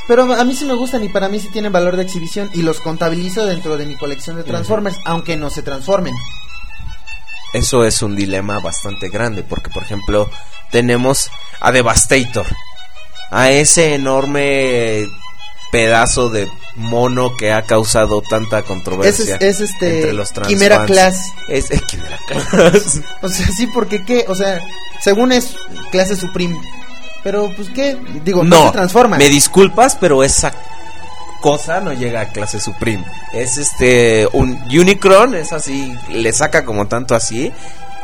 Pero 0.08 0.34
a 0.34 0.44
mí 0.44 0.54
sí 0.54 0.66
me 0.66 0.74
gustan 0.74 1.04
y 1.04 1.10
para 1.10 1.30
mí 1.30 1.40
sí 1.40 1.48
tienen 1.50 1.72
valor 1.72 1.96
de 1.96 2.04
exhibición 2.04 2.50
y 2.54 2.62
los 2.62 2.82
contabilizo 2.82 3.46
dentro 3.46 3.78
de 3.78 3.86
mi 3.86 3.96
colección 3.96 4.36
de 4.36 4.44
Transformers, 4.44 4.98
aunque 5.06 5.38
no 5.38 5.50
se 5.50 5.64
transformen. 5.64 6.14
Eso 7.54 7.86
es 7.86 8.02
un 8.02 8.16
dilema 8.16 8.60
bastante 8.60 9.10
grande, 9.10 9.44
porque 9.44 9.70
por 9.70 9.84
ejemplo 9.84 10.30
tenemos 10.72 11.30
a 11.60 11.72
Devastator, 11.72 12.48
a 13.30 13.52
ese 13.52 13.94
enorme 13.94 15.08
pedazo 15.72 16.30
de 16.30 16.48
mono 16.76 17.36
que 17.36 17.52
ha 17.52 17.64
causado 17.64 18.22
tanta 18.22 18.64
controversia 18.64 19.38
es, 19.40 19.60
es 19.60 19.72
este 19.72 19.96
entre 19.96 20.14
los 20.14 20.32
trans 20.32 20.48
Quimera 20.48 20.78
fans. 20.78 20.88
Class. 20.88 21.32
Es, 21.48 21.72
es 21.72 21.82
Quimera 21.84 22.18
Class. 22.28 23.00
O 23.22 23.30
sea, 23.30 23.48
sí, 23.48 23.68
porque 23.68 24.04
qué, 24.06 24.26
o 24.28 24.36
sea, 24.36 24.62
según 25.02 25.32
es 25.32 25.56
clase 25.92 26.16
Supreme. 26.16 26.60
Pero 27.24 27.52
pues 27.56 27.70
qué, 27.70 27.98
digo, 28.24 28.44
no, 28.44 28.56
no, 28.58 28.66
se 28.68 28.74
transforma. 28.74 29.18
me 29.18 29.30
disculpas, 29.30 29.96
pero 29.96 30.24
esa 30.24 30.54
cosa 31.44 31.82
no 31.82 31.92
llega 31.92 32.22
a 32.22 32.30
clase 32.30 32.62
Supreme. 32.62 33.04
Es 33.34 33.58
este, 33.58 34.26
un 34.32 34.64
Unicron, 34.72 35.36
es 35.36 35.52
así, 35.52 35.94
le 36.10 36.32
saca 36.32 36.64
como 36.64 36.88
tanto 36.88 37.16
así. 37.16 37.52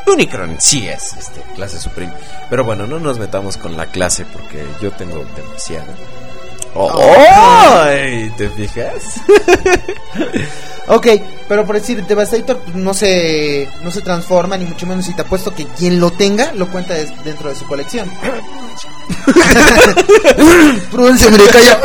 Unicron 0.06 0.58
sí 0.60 0.86
es 0.90 1.14
este, 1.14 1.42
clase 1.56 1.80
Supreme. 1.80 2.12
Pero 2.50 2.66
bueno, 2.66 2.86
no 2.86 3.00
nos 3.00 3.18
metamos 3.18 3.56
con 3.56 3.78
la 3.78 3.86
clase 3.86 4.26
porque 4.26 4.68
yo 4.82 4.92
tengo 4.92 5.24
demasiado. 5.38 5.88
Oh. 6.76 7.86
¿Te 8.38 8.50
fijas? 8.50 9.04
Ok, 10.92 11.06
pero 11.48 11.68
por 11.68 11.76
decir, 11.76 12.04
Devastator 12.04 12.58
pues, 12.62 12.76
no 12.76 12.96
se, 12.96 13.70
no 13.84 13.92
se 13.92 14.02
transforma, 14.02 14.58
ni 14.58 14.66
mucho 14.66 14.88
menos, 14.88 15.08
y 15.08 15.14
te 15.14 15.22
apuesto 15.22 15.54
que 15.54 15.68
quien 15.68 16.00
lo 16.00 16.10
tenga 16.10 16.52
lo 16.54 16.68
cuenta 16.68 16.96
dentro 16.96 17.50
de 17.50 17.56
su 17.56 17.68
colección. 17.68 18.10
Prudencia, 20.92 21.30
mire, 21.30 21.46
calla. 21.50 21.80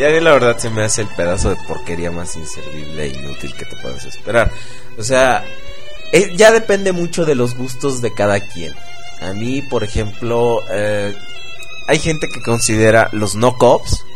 Y 0.00 0.02
a 0.02 0.08
mí 0.08 0.18
la 0.20 0.32
verdad 0.32 0.56
se 0.56 0.70
me 0.70 0.82
hace 0.82 1.02
el 1.02 1.08
pedazo 1.08 1.50
de 1.50 1.56
porquería 1.68 2.10
más 2.10 2.34
inservible 2.34 3.04
e 3.04 3.08
inútil 3.08 3.54
que 3.54 3.66
te 3.66 3.76
puedas 3.76 4.02
esperar. 4.06 4.50
O 4.96 5.02
sea, 5.02 5.44
eh, 6.10 6.32
ya 6.34 6.52
depende 6.52 6.92
mucho 6.92 7.26
de 7.26 7.34
los 7.34 7.54
gustos 7.54 8.00
de 8.00 8.14
cada 8.14 8.40
quien. 8.40 8.72
A 9.20 9.34
mí, 9.34 9.60
por 9.60 9.84
ejemplo, 9.84 10.62
eh, 10.70 11.14
hay 11.86 11.98
gente 11.98 12.28
que 12.32 12.40
considera 12.40 13.10
los 13.12 13.34
knockoffs 13.34 14.06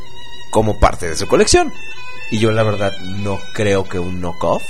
como 0.51 0.81
parte 0.81 1.07
de 1.07 1.17
su 1.17 1.27
colección. 1.27 1.71
Y 2.31 2.39
yo 2.39 2.51
la 2.51 2.63
verdad 2.63 2.97
no 3.01 3.39
creo 3.53 3.85
que 3.85 3.99
un 3.99 4.23
knockoff 4.23 4.63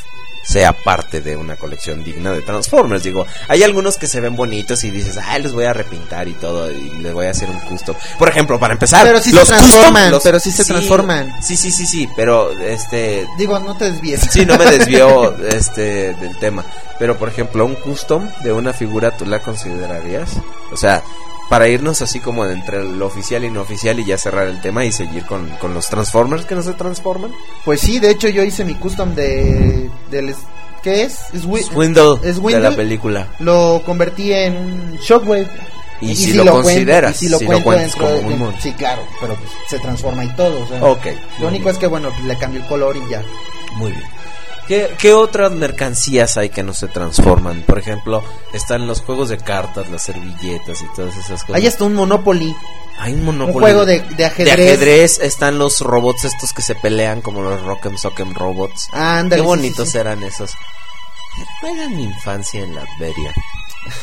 sea 0.45 0.73
parte 0.73 1.21
de 1.21 1.37
una 1.37 1.57
colección 1.57 2.05
digna 2.05 2.33
de 2.33 2.43
Transformers. 2.43 3.03
Digo, 3.03 3.27
hay 3.49 3.63
algunos 3.63 3.97
que 3.97 4.07
se 4.07 4.21
ven 4.21 4.37
bonitos 4.37 4.85
y 4.85 4.91
dices, 4.91 5.19
ay, 5.23 5.43
los 5.43 5.53
voy 5.53 5.65
a 5.65 5.73
repintar 5.73 6.29
y 6.29 6.35
todo, 6.35 6.71
y 6.71 6.91
les 7.01 7.13
voy 7.13 7.27
a 7.27 7.31
hacer 7.31 7.49
un 7.49 7.59
custom. 7.61 7.97
Por 8.19 8.29
ejemplo, 8.29 8.59
para 8.59 8.75
empezar, 8.75 9.07
Pero 9.07 9.21
sí 9.21 9.31
se 9.31 9.37
los 9.37 9.49
transforman, 9.49 10.05
custom, 10.05 10.21
pero 10.23 10.41
sí 10.41 10.53
se 10.53 10.65
transforman. 10.65 11.35
Sí, 11.43 11.57
sí, 11.57 11.71
sí, 11.71 11.87
sí, 11.87 12.09
pero 12.17 12.53
este 12.61 13.27
Digo, 13.39 13.59
no 13.59 13.77
te 13.77 13.91
desvíes. 13.91 14.21
Sí, 14.31 14.47
no 14.47 14.57
me 14.57 14.65
desvió 14.65 15.37
este 15.49 16.15
del 16.15 16.39
tema. 16.39 16.65
Pero 16.99 17.17
por 17.19 17.29
ejemplo, 17.29 17.65
un 17.65 17.75
custom 17.75 18.29
de 18.43 18.53
una 18.53 18.73
figura 18.73 19.17
tú 19.17 19.27
la 19.27 19.41
considerarías? 19.41 20.31
O 20.73 20.77
sea, 20.77 21.03
para 21.51 21.69
irnos 21.69 22.01
así 22.03 22.21
como 22.21 22.45
de 22.47 22.55
entre 22.55 22.83
lo 22.85 23.07
oficial 23.07 23.45
y 23.45 23.51
no 23.51 23.61
oficial 23.63 23.99
y 24.01 24.05
ya 24.05 24.17
cerrar 24.19 24.49
el 24.49 24.61
tema 24.61 24.85
y 24.85 24.93
seguir 24.93 25.25
con, 25.27 25.49
con 25.61 25.75
los 25.75 25.87
Transformers 25.89 26.45
que 26.47 26.55
no 26.55 26.63
se 26.63 26.73
transforman. 26.75 27.33
Pues 27.65 27.81
sí, 27.81 27.99
de 27.99 28.11
hecho 28.11 28.29
yo 28.29 28.43
hice 28.43 28.65
mi 28.65 28.75
custom 28.75 29.15
de 29.15 29.91
del 30.11 30.35
¿qué 30.83 31.03
es? 31.03 31.19
Es 31.33 31.45
Wi- 31.47 31.63
Swindle, 31.63 32.19
es 32.23 32.43
de 32.43 32.61
la 32.61 32.71
película. 32.75 33.29
Lo 33.39 33.83
convertí 33.85 34.33
en 34.33 34.97
Shockwave. 34.97 35.49
Y, 36.01 36.15
si 36.17 36.33
lo, 36.35 36.43
cuento- 36.43 36.63
consideras, 36.63 37.15
y 37.23 37.27
si 37.27 37.29
lo 37.31 37.39
si 37.39 37.47
lo 37.47 37.63
cuentas 37.63 37.95
como 37.95 38.09
de- 38.11 38.21
un 38.21 38.53
de-. 38.53 38.61
Sí, 38.61 38.73
claro, 38.73 39.03
pero 39.21 39.35
pues 39.37 39.49
se 39.69 39.79
transforma 39.79 40.25
y 40.25 40.29
todo. 40.37 40.63
o 40.63 40.67
sea, 40.67 40.85
Ok. 40.85 41.07
Lo 41.41 41.49
único 41.49 41.71
es 41.71 41.79
que, 41.79 41.87
bueno, 41.87 42.11
le 42.27 42.37
cambió 42.37 42.61
el 42.61 42.67
color 42.67 42.97
y 42.97 43.09
ya. 43.09 43.23
Muy 43.77 43.93
bien. 43.93 44.05
¿Qué, 44.67 44.95
¿Qué 44.99 45.13
otras 45.13 45.53
mercancías 45.53 46.37
hay 46.39 46.49
que 46.49 46.63
no 46.63 46.73
se 46.73 46.89
transforman? 46.89 47.63
Por 47.63 47.79
ejemplo, 47.79 48.25
están 48.53 48.87
los 48.87 49.03
juegos 49.03 49.29
de 49.29 49.37
cartas, 49.39 49.91
las 49.91 50.03
servilletas 50.05 50.81
y 50.81 50.87
todas 50.97 51.15
esas 51.17 51.43
cosas. 51.45 51.57
Hay 51.57 51.67
hasta 51.67 51.85
un 51.85 51.95
Monopoly, 51.95 52.55
Hay 52.99 53.13
un 53.13 53.21
un 53.21 53.25
Monopoly. 53.27 53.61
juego 53.61 53.85
de, 53.85 54.01
de 54.01 54.15
De 54.15 54.25
ajedrez. 54.25 54.55
ajedrez 54.55 55.19
están 55.19 55.59
los 55.59 55.81
robots 55.81 56.25
estos 56.25 56.53
que 56.55 56.63
se 56.63 56.75
pelean 56.77 57.21
como 57.21 57.43
los 57.43 57.61
Rock'em 57.63 57.99
Sock'em 57.99 58.33
Robots. 58.35 58.89
Ah, 58.93 59.19
ándale, 59.19 59.43
Qué 59.43 59.49
sí, 59.49 59.55
sí, 59.55 59.57
bonitos 59.57 59.89
sí. 59.91 59.99
eran 59.99 60.23
esos. 60.23 60.51
Era 61.63 61.89
mi 61.91 62.05
infancia 62.05 62.63
en 62.63 62.75
la 62.75 62.83
Adveria. 62.83 63.35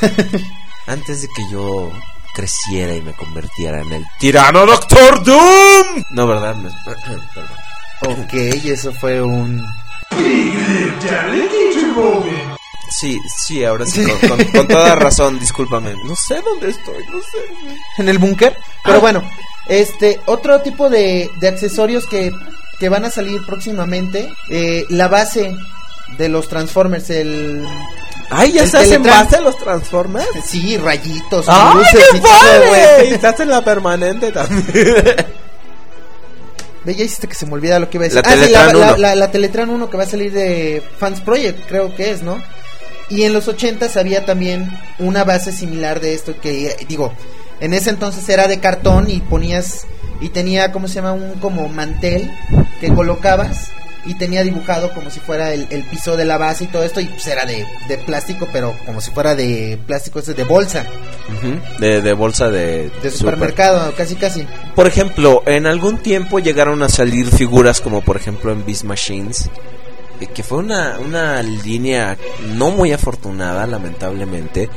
Antes 0.87 1.21
de 1.21 1.27
que 1.29 1.43
yo 1.51 1.91
creciera 2.33 2.93
y 2.95 3.01
me 3.01 3.13
convirtiera 3.13 3.81
en 3.81 3.91
el 3.93 4.05
tirano 4.19 4.65
Doctor 4.65 5.23
Doom. 5.23 6.03
No, 6.11 6.27
¿verdad? 6.27 6.55
Me- 6.55 6.69
Perdón. 7.33 8.23
Ok, 8.23 8.33
eso 8.33 8.91
fue 8.93 9.21
un... 9.21 9.63
Sí, 12.89 13.19
sí, 13.35 13.63
ahora 13.63 13.85
sí, 13.85 14.03
con, 14.05 14.19
con- 14.37 14.45
con 14.51 14.67
toda 14.67 14.95
razón, 14.95 15.39
discúlpame. 15.39 15.93
No 16.05 16.15
sé 16.15 16.39
dónde 16.41 16.69
estoy, 16.69 17.03
no 17.11 17.19
sé. 17.19 17.37
en 17.97 18.09
el 18.09 18.19
búnker. 18.19 18.55
Pero 18.83 19.01
bueno, 19.01 19.23
este, 19.67 20.19
otro 20.27 20.61
tipo 20.61 20.89
de, 20.89 21.29
de 21.39 21.47
accesorios 21.47 22.05
que, 22.05 22.31
que 22.79 22.89
van 22.89 23.05
a 23.05 23.09
salir 23.09 23.43
próximamente. 23.45 24.29
eh, 24.49 24.85
la 24.89 25.07
base 25.07 25.55
de 26.17 26.29
los 26.29 26.47
Transformers, 26.47 27.09
el... 27.09 27.65
Ay, 28.29 28.51
ya 28.53 28.63
El 28.63 28.69
se 28.69 28.77
hacen 28.77 29.03
base 29.03 29.41
los 29.41 29.57
Transformers. 29.57 30.27
Sí, 30.45 30.77
rayitos, 30.77 31.45
¡Ay, 31.47 31.77
luces 31.77 32.05
qué 32.11 32.17
y 32.17 32.21
todo, 32.21 32.31
padre! 32.31 32.67
güey. 32.97 33.09
Y 33.09 33.13
estás 33.13 33.39
en 33.39 33.49
la 33.49 33.63
permanente 33.63 34.31
también. 34.31 34.65
Ve, 36.83 36.95
ya 36.95 37.03
hiciste 37.05 37.27
que 37.27 37.35
se 37.35 37.45
me 37.45 37.53
olvida 37.53 37.79
lo 37.79 37.89
que 37.89 37.97
iba 37.97 38.05
a 38.05 38.09
decir. 38.09 38.23
La 38.25 38.31
ah, 38.31 38.33
sí, 38.35 38.51
la, 38.51 38.67
Teletran 38.67 38.79
la, 38.79 38.87
1. 38.93 38.97
la- 38.97 39.15
la 39.15 39.31
Teletran 39.31 39.69
1 39.69 39.89
que 39.89 39.97
va 39.97 40.03
a 40.03 40.07
salir 40.07 40.31
de 40.31 40.81
Fans 40.97 41.21
Project, 41.21 41.67
creo 41.67 41.93
que 41.95 42.11
es, 42.11 42.23
¿no? 42.23 42.41
Y 43.09 43.23
en 43.23 43.33
los 43.33 43.47
80 43.47 43.87
había 43.99 44.25
también 44.25 44.69
una 44.97 45.23
base 45.23 45.51
similar 45.51 45.99
de 45.99 46.13
esto 46.13 46.39
que, 46.39 46.75
digo, 46.87 47.13
en 47.59 47.73
ese 47.73 47.89
entonces 47.89 48.27
era 48.29 48.47
de 48.47 48.59
cartón 48.59 49.09
y 49.09 49.19
ponías, 49.19 49.85
y 50.21 50.29
tenía, 50.29 50.71
¿cómo 50.71 50.87
se 50.87 50.95
llama? 50.95 51.13
Un 51.13 51.33
como 51.39 51.67
mantel 51.67 52.31
que 52.79 52.87
colocabas 52.93 53.69
y 54.05 54.15
tenía 54.15 54.43
dibujado 54.43 54.93
como 54.93 55.09
si 55.11 55.19
fuera 55.19 55.53
el, 55.53 55.67
el 55.69 55.83
piso 55.83 56.17
de 56.17 56.25
la 56.25 56.37
base 56.37 56.63
y 56.63 56.67
todo 56.67 56.83
esto, 56.83 56.99
y 56.99 57.05
pues 57.05 57.27
era 57.27 57.45
de, 57.45 57.65
de 57.87 57.97
plástico, 57.99 58.47
pero 58.51 58.75
como 58.85 58.99
si 59.01 59.11
fuera 59.11 59.35
de 59.35 59.79
plástico 59.85 60.19
ese 60.19 60.33
de 60.33 60.43
bolsa, 60.43 60.85
de, 61.79 62.01
de 62.01 62.13
bolsa 62.13 62.49
de, 62.49 62.89
de 62.89 63.11
super. 63.11 63.11
supermercado, 63.11 63.93
casi 63.95 64.15
casi. 64.15 64.47
Por 64.75 64.87
ejemplo, 64.87 65.43
en 65.45 65.67
algún 65.67 65.97
tiempo 65.99 66.39
llegaron 66.39 66.81
a 66.83 66.89
salir 66.89 67.27
figuras 67.29 67.79
como 67.81 68.01
por 68.01 68.17
ejemplo 68.17 68.51
en 68.51 68.65
Beast 68.65 68.83
Machines, 68.85 69.49
eh, 70.19 70.27
que 70.27 70.43
fue 70.43 70.57
una, 70.59 70.97
una 70.99 71.41
línea 71.43 72.17
no 72.53 72.71
muy 72.71 72.91
afortunada, 72.93 73.67
lamentablemente, 73.67 74.69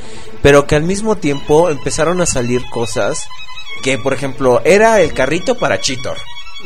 pero 0.42 0.66
que 0.66 0.76
al 0.76 0.82
mismo 0.82 1.16
tiempo 1.16 1.70
empezaron 1.70 2.20
a 2.20 2.26
salir 2.26 2.62
cosas 2.70 3.26
que, 3.82 3.98
por 3.98 4.12
ejemplo, 4.14 4.60
era 4.64 5.00
el 5.00 5.12
carrito 5.14 5.58
para 5.58 5.80
Cheetor. 5.80 6.16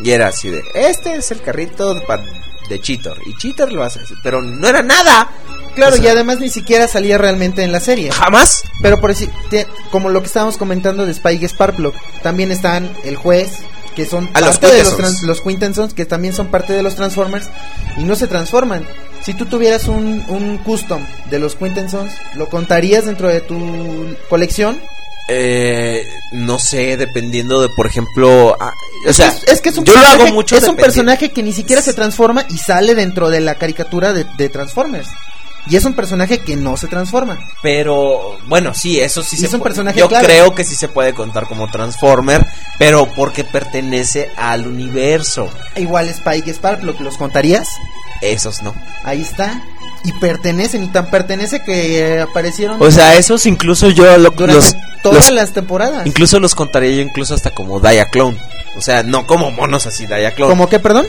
Y 0.05 0.11
era 0.13 0.29
así 0.29 0.49
de, 0.49 0.63
este 0.75 1.17
es 1.17 1.33
el 1.33 1.41
carrito 1.41 1.93
de, 1.95 2.01
pa- 2.03 2.23
de 2.69 2.81
Cheetor. 2.81 3.19
Y 3.27 3.35
Cheetor 3.37 3.73
lo 3.73 3.83
hace, 3.85 4.01
pero 4.23 4.43
no 4.43 4.69
era 4.69 4.83
nada. 4.83 5.29
Claro, 5.75 5.95
O 5.95 5.99
sea, 5.99 6.05
y 6.05 6.09
además 6.09 6.41
ni 6.41 6.49
siquiera 6.49 6.89
salía 6.89 7.19
realmente 7.19 7.63
en 7.63 7.71
la 7.73 7.81
serie. 7.81 8.11
Jamás. 8.11 8.63
Pero 8.83 9.01
por 9.01 9.11
decir, 9.11 9.31
como 9.91 10.09
lo 10.09 10.21
que 10.21 10.27
estábamos 10.27 10.57
comentando 10.57 11.07
de 11.07 11.13
Spike 11.13 11.47
Sparkplug, 11.49 11.95
también 12.23 12.51
están 12.51 12.91
el 13.05 13.17
juez, 13.17 13.53
que 13.95 14.05
son 14.07 14.29
Ah, 14.35 14.41
los 14.41 14.59
parte 14.59 14.75
de 14.77 14.85
los, 14.85 14.97
trans- 14.97 15.23
los 15.23 15.41
Quintessons, 15.41 15.95
que 15.95 16.05
también 16.05 16.35
son 16.35 16.49
parte 16.49 16.73
de 16.73 16.83
los 16.83 16.95
Transformers, 16.97 17.49
y 17.97 18.05
no 18.05 18.17
se 18.17 18.27
transforman. 18.27 18.85
Si 19.25 19.35
tú 19.35 19.47
tuvieras 19.47 19.89
un, 19.89 20.25
un 20.29 20.59
custom 20.59 21.05
de 21.31 21.39
los 21.39 21.55
Quintessons, 21.57 22.13
¿lo 22.35 22.49
contarías 22.49 23.05
dentro 23.07 23.29
de 23.29 23.41
tu 23.41 24.17
colección? 24.29 24.81
Eh, 25.31 26.09
no 26.33 26.59
sé, 26.59 26.97
dependiendo 26.97 27.61
de, 27.61 27.69
por 27.69 27.87
ejemplo, 27.87 28.57
ah, 28.59 28.73
o 29.07 29.13
sea, 29.13 29.29
es, 29.29 29.45
es 29.45 29.61
que 29.61 29.69
es 29.69 29.77
un 29.77 29.85
yo 29.85 29.93
lo 29.93 30.01
personaje, 30.01 30.23
hago 30.23 30.35
mucho 30.35 30.57
es 30.57 30.67
un 30.67 30.77
personaje 30.77 31.31
que 31.33 31.43
ni 31.43 31.53
siquiera 31.53 31.83
se 31.83 31.93
transforma 31.93 32.47
y 32.49 32.57
sale 32.57 32.95
dentro 32.95 33.29
de 33.29 33.41
la 33.41 33.57
caricatura 33.57 34.15
de, 34.15 34.25
de 34.39 34.49
Transformers. 34.49 35.09
Y 35.71 35.77
es 35.77 35.85
un 35.85 35.93
personaje 35.93 36.39
que 36.39 36.57
no 36.57 36.79
se 36.79 36.87
transforma. 36.87 37.39
Pero 37.63 38.39
bueno, 38.47 38.73
sí, 38.73 38.99
eso 39.01 39.23
sí 39.23 39.37
Y 39.37 39.41
se 39.41 39.47
es 39.47 39.53
un 39.53 39.61
personaje 39.61 39.99
Yo 39.99 40.09
creo 40.09 40.55
que 40.55 40.65
sí 40.65 40.75
se 40.75 40.89
puede 40.89 41.13
contar 41.13 41.47
como 41.47 41.71
Transformer, 41.71 42.47
pero 42.79 43.07
porque 43.15 43.45
pertenece 43.45 44.31
al 44.37 44.67
universo. 44.67 45.51
Igual 45.77 46.09
Spike 46.09 46.55
Sparkplug, 46.55 46.99
¿los 47.01 47.19
contarías? 47.19 47.69
Esos 48.23 48.63
no. 48.63 48.75
Ahí 49.05 49.21
está. 49.21 49.63
Y 50.05 50.13
pertenecen 50.13 50.85
y 50.85 50.89
tan 50.89 51.11
pertenece 51.11 51.63
que 51.65 51.99
eh, 52.17 52.21
aparecieron 52.23 52.81
O 52.81 52.91
sea, 52.91 53.17
esos 53.17 53.45
incluso 53.47 53.89
yo 53.91 54.05
lo, 54.19 54.31
los, 54.47 54.75
todas 55.03 55.27
los- 55.27 55.35
las 55.35 55.53
temporadas. 55.53 56.07
incluso 56.07 56.39
los 56.41 56.55
contaría 56.55 56.91
yo 56.93 57.01
incluso 57.03 57.35
hasta 57.35 57.51
como 57.51 57.81
Diaclone. 57.81 58.39
O 58.77 58.81
sea, 58.81 59.03
no 59.03 59.27
como 59.27 59.51
monos 59.51 59.87
así 59.87 60.07
Diaclone. 60.07 60.51
¿Cómo 60.51 60.69
qué, 60.69 60.79
perdón? 60.79 61.07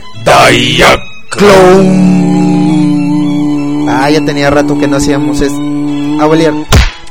Diaclone. 2.10 3.88
Ah, 3.92 4.10
ya 4.10 4.24
tenía 4.24 4.50
rato 4.50 4.78
que 4.80 4.88
no 4.88 4.98
hacíamos 4.98 5.42
es 5.42 5.52
Abuelier, 6.22 6.54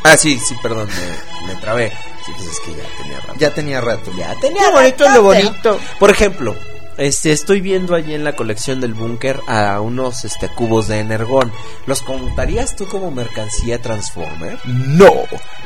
Ah, 0.05 0.17
sí, 0.17 0.39
sí, 0.39 0.55
perdón, 0.63 0.89
me, 0.89 1.53
me 1.55 1.61
trabé. 1.61 1.91
Sí, 2.25 2.33
pues 2.37 2.49
es 2.49 2.61
que 2.61 2.71
ya 2.73 2.85
tenía 3.03 3.21
rato. 3.21 3.35
ya 3.39 3.51
tenía 3.55 3.81
rato. 3.81 4.11
Ya 4.17 4.35
tenía 4.41 4.63
Qué 4.67 4.71
bonito 4.71 5.09
lo 5.11 5.23
bonito. 5.23 5.79
Por 5.99 6.11
ejemplo, 6.11 6.55
este 6.99 7.33
estoy 7.33 7.61
viendo 7.61 7.95
allí 7.95 8.13
en 8.13 8.25
la 8.25 8.35
colección 8.35 8.81
del 8.81 8.93
búnker 8.93 9.41
a 9.47 9.81
unos 9.81 10.25
este 10.25 10.49
cubos 10.49 10.89
de 10.89 10.99
energón. 10.99 11.53
¿Los 11.87 12.03
contarías 12.03 12.75
tú 12.77 12.89
como 12.89 13.13
mercancía 13.13 13.81
Transformer? 13.81 14.59
No, 14.65 15.13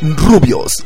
rubios. 0.00 0.84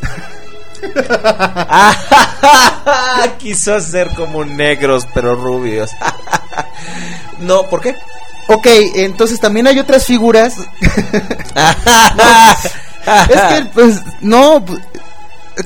Quiso 3.38 3.80
ser 3.80 4.10
como 4.10 4.44
negros 4.44 5.08
pero 5.12 5.34
rubios. 5.34 5.90
no, 7.40 7.64
¿por 7.64 7.80
qué? 7.80 7.96
Ok, 8.48 8.68
entonces 8.94 9.40
también 9.40 9.66
hay 9.66 9.80
otras 9.80 10.06
figuras. 10.06 10.54
es 10.80 13.26
que, 13.26 13.66
pues, 13.74 14.00
no. 14.20 14.64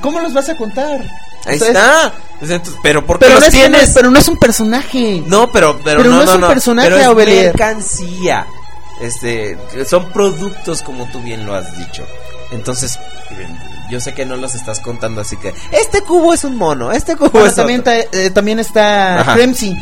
¿Cómo 0.00 0.20
los 0.20 0.32
vas 0.32 0.48
a 0.48 0.56
contar? 0.56 1.02
Ahí 1.46 1.56
está. 1.56 2.12
Entonces, 2.40 2.74
pero 2.82 3.04
¿por 3.04 3.18
qué 3.18 3.26
Pero 3.26 3.34
los 3.34 3.40
no, 3.42 3.46
es 3.48 3.52
tienes? 3.54 3.90
pero 3.94 4.10
no 4.10 4.18
es 4.18 4.28
un 4.28 4.36
personaje. 4.38 5.22
No, 5.26 5.50
pero, 5.52 5.78
pero, 5.84 5.98
Pero 5.98 6.10
no, 6.10 6.16
no 6.16 6.22
es 6.22 6.30
un 6.34 6.40
no. 6.40 6.48
personaje, 6.48 6.88
pero 6.90 7.18
es 7.20 7.26
mercancía. 7.46 8.46
Este, 9.00 9.58
son 9.88 10.10
productos 10.12 10.82
como 10.82 11.06
tú 11.10 11.20
bien 11.22 11.46
lo 11.46 11.54
has 11.54 11.76
dicho. 11.78 12.06
Entonces, 12.52 12.98
yo 13.90 14.00
sé 14.00 14.12
que 14.14 14.24
no 14.26 14.36
los 14.36 14.54
estás 14.54 14.80
contando 14.80 15.20
así 15.20 15.36
que 15.36 15.54
este 15.72 16.02
cubo 16.02 16.34
es 16.34 16.44
un 16.44 16.56
mono, 16.56 16.92
este 16.92 17.16
cubo 17.16 17.30
Bueno, 17.30 17.46
es 17.48 17.54
también, 17.54 17.82
ta- 17.82 17.98
eh, 17.98 18.30
también 18.34 18.58
está 18.58 19.20
Ajá. 19.20 19.34
Clemsy. 19.34 19.74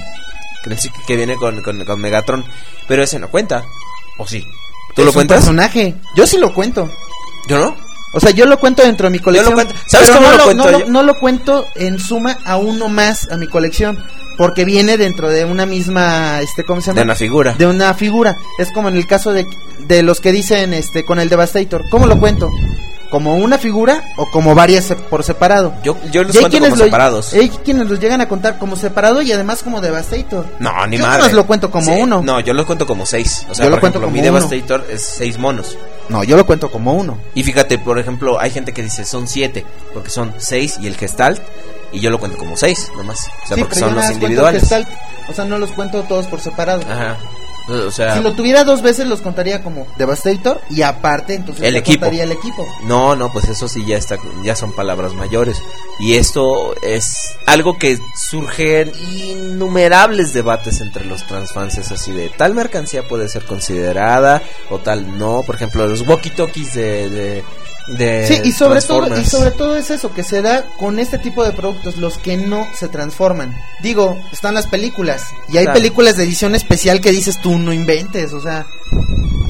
Que 1.07 1.17
viene 1.17 1.37
con, 1.37 1.63
con, 1.63 1.85
con 1.85 2.01
Megatron, 2.01 2.45
pero 2.87 3.03
ese 3.03 3.19
no 3.19 3.29
cuenta. 3.31 3.63
¿O 4.19 4.27
sí? 4.27 4.45
¿Tú 4.95 5.03
Es 5.03 5.05
lo 5.07 5.11
un 5.11 5.15
cuentas? 5.15 5.39
personaje. 5.39 5.95
Yo 6.15 6.27
sí 6.27 6.37
lo 6.39 6.53
cuento. 6.53 6.91
Yo 7.49 7.59
no. 7.59 7.77
O 8.13 8.21
sea, 8.21 8.31
yo 8.31 8.47
lo 8.47 8.59
cuento 8.59 8.83
dentro 8.83 9.07
de 9.07 9.11
mi 9.11 9.19
colección. 9.19 9.55
cuento. 9.55 9.75
¿Sabes 9.87 10.09
pero 10.09 10.21
cómo 10.21 10.31
no 10.31 10.37
lo 10.37 10.45
cuento 10.45 10.71
no, 10.71 10.79
yo? 10.79 10.87
no 10.87 11.03
lo 11.03 11.19
cuento 11.19 11.67
en 11.75 11.99
suma 11.99 12.39
a 12.45 12.57
uno 12.57 12.89
más 12.89 13.31
a 13.31 13.37
mi 13.37 13.47
colección. 13.47 13.99
Porque 14.37 14.65
viene 14.65 14.97
dentro 14.97 15.29
de 15.29 15.45
una 15.45 15.67
misma, 15.67 16.41
este, 16.41 16.63
¿cómo 16.63 16.81
se 16.81 16.89
llama? 16.89 17.01
De 17.01 17.05
una 17.05 17.17
figura. 17.17 17.55
de 17.59 17.67
una 17.67 17.93
figura. 17.93 18.37
Es 18.59 18.71
como 18.71 18.89
en 18.89 18.97
el 18.97 19.05
caso 19.05 19.33
de, 19.33 19.45
de 19.89 20.05
los 20.05 20.21
que 20.21 20.31
dicen 20.31 20.73
este 20.75 21.05
con 21.05 21.19
el 21.19 21.29
Devastator. 21.29 21.89
¿Cómo 21.91 22.07
lo 22.07 22.21
cuento? 22.21 22.49
¿Como 23.11 23.37
una 23.37 23.57
figura 23.57 24.05
o 24.17 24.27
como 24.31 24.55
varias 24.55 24.85
se- 24.85 24.95
por 24.97 25.25
separado? 25.25 25.73
Yo, 25.83 25.97
yo 26.11 26.25
los 26.25 26.37
cuento 26.37 26.59
como 26.61 26.77
lo- 26.77 26.85
separados. 26.85 27.33
hay 27.33 27.49
quienes 27.49 27.89
los 27.89 27.99
llegan 28.01 28.21
a 28.21 28.29
contar 28.29 28.59
como 28.59 28.77
separado 28.77 29.23
y 29.23 29.33
además 29.33 29.63
como 29.63 29.81
Devastator. 29.81 30.47
No, 30.59 30.87
ni 30.87 30.99
Yo 30.99 31.05
madre. 31.05 31.19
nomás 31.19 31.33
lo 31.33 31.47
cuento 31.47 31.71
como 31.71 31.97
uno. 31.97 32.21
No, 32.23 32.39
yo 32.41 32.53
lo 32.53 32.67
cuento 32.67 32.87
como 32.87 33.07
seis. 33.07 33.47
O 33.51 33.55
sea, 33.55 33.65
Yo 33.65 33.71
lo 33.71 33.77
por 33.77 33.81
cuento 33.81 33.99
ejemplo, 33.99 34.01
como 34.01 34.13
mi 34.13 34.29
uno. 34.29 34.39
Devastator 34.39 34.87
es 34.91 35.03
seis 35.07 35.39
monos. 35.39 35.79
No, 36.11 36.23
yo 36.23 36.37
lo 36.37 36.45
cuento 36.45 36.71
como 36.71 36.93
uno. 36.93 37.19
Y 37.35 37.43
fíjate, 37.45 37.79
por 37.79 37.99
ejemplo, 37.99 38.39
hay 38.39 38.51
gente 38.51 38.73
que 38.75 38.83
dice 38.83 39.05
son 39.07 39.27
siete, 39.27 39.65
porque 39.95 40.11
son 40.11 40.35
seis 40.37 40.77
y 40.81 40.87
el 40.87 40.97
Gestalt, 40.97 41.41
y 41.93 42.01
yo 42.01 42.11
lo 42.11 42.19
cuento 42.21 42.37
como 42.37 42.59
seis, 42.59 42.91
nomás. 42.95 43.21
O 43.45 43.47
sea, 43.49 43.57
Sí, 43.57 43.63
porque 43.63 43.77
son 43.79 43.89
yo 43.91 43.95
los 43.97 44.11
individuales. 44.11 44.61
Gestalt. 44.61 44.89
O 45.31 45.33
sea, 45.33 45.45
no 45.47 45.59
los 45.59 45.71
cuento 45.73 46.03
todos 46.03 46.27
por 46.27 46.41
separado. 46.41 46.83
Ajá. 46.91 47.17
O 47.69 47.91
sea, 47.91 48.17
Si 48.17 48.23
lo 48.23 48.33
tuviera 48.33 48.65
dos 48.65 48.81
veces 48.83 49.07
los 49.07 49.21
contaría 49.21 49.63
como 49.63 49.87
Devastator 49.99 50.61
y 50.71 50.83
aparte 50.83 51.35
entonces 51.35 51.65
El 51.65 51.77
equipo. 51.77 52.01
contaría 52.01 52.25
el 52.25 52.33
equipo. 52.33 52.67
no, 52.85 53.15
no, 53.15 53.31
pues 53.33 53.47
eso 53.49 53.69
sí 53.69 53.85
ya 53.87 53.97
está, 53.97 54.17
ya 54.43 54.57
son 54.57 54.73
palabras 54.73 55.13
mayores. 55.15 55.59
Y 56.01 56.15
esto 56.15 56.75
es 56.83 57.35
algo 57.47 57.77
que 57.79 57.99
surge 58.31 58.83
en 58.83 58.93
innumerables 59.13 60.33
debates 60.33 60.81
entre 60.81 61.05
los 61.05 61.27
transfans, 61.27 61.79
así 61.79 62.13
de 62.13 62.29
tal 62.31 62.55
mercancía 62.55 63.07
puede 63.09 63.29
ser 63.29 63.45
considerada 63.45 64.43
o 64.71 64.79
tal 64.79 65.19
no. 65.19 65.43
Por 65.45 65.57
ejemplo, 65.57 65.87
los 65.87 66.07
walkie-talkies 66.07 66.73
de, 66.73 67.11
de, 67.11 67.45
de 67.89 68.27
Sí, 68.27 68.41
y 68.45 68.53
sobre 68.53 68.81
todo 68.83 69.19
y 69.19 69.25
sobre 69.25 69.51
todo 69.51 69.77
es 69.77 69.91
eso 69.91 70.13
que 70.13 70.23
se 70.23 70.43
da 70.43 70.65
con 70.79 70.99
este 70.99 71.19
tipo 71.19 71.45
de 71.45 71.53
productos 71.53 71.97
los 71.97 72.19
que 72.19 72.37
no 72.37 72.67
se 72.75 72.89
transforman. 72.89 73.57
Digo, 73.83 74.19
están 74.33 74.55
las 74.55 74.67
películas 74.67 75.23
y 75.49 75.57
hay 75.59 75.65
Claro. 75.65 75.79
películas 75.79 76.17
de 76.17 76.25
edición 76.25 76.55
especial 76.55 77.01
que 77.01 77.11
dices 77.13 77.41
tú 77.41 77.59
no 77.59 77.73
inventes, 77.73 78.33
o 78.33 78.41
sea, 78.41 78.67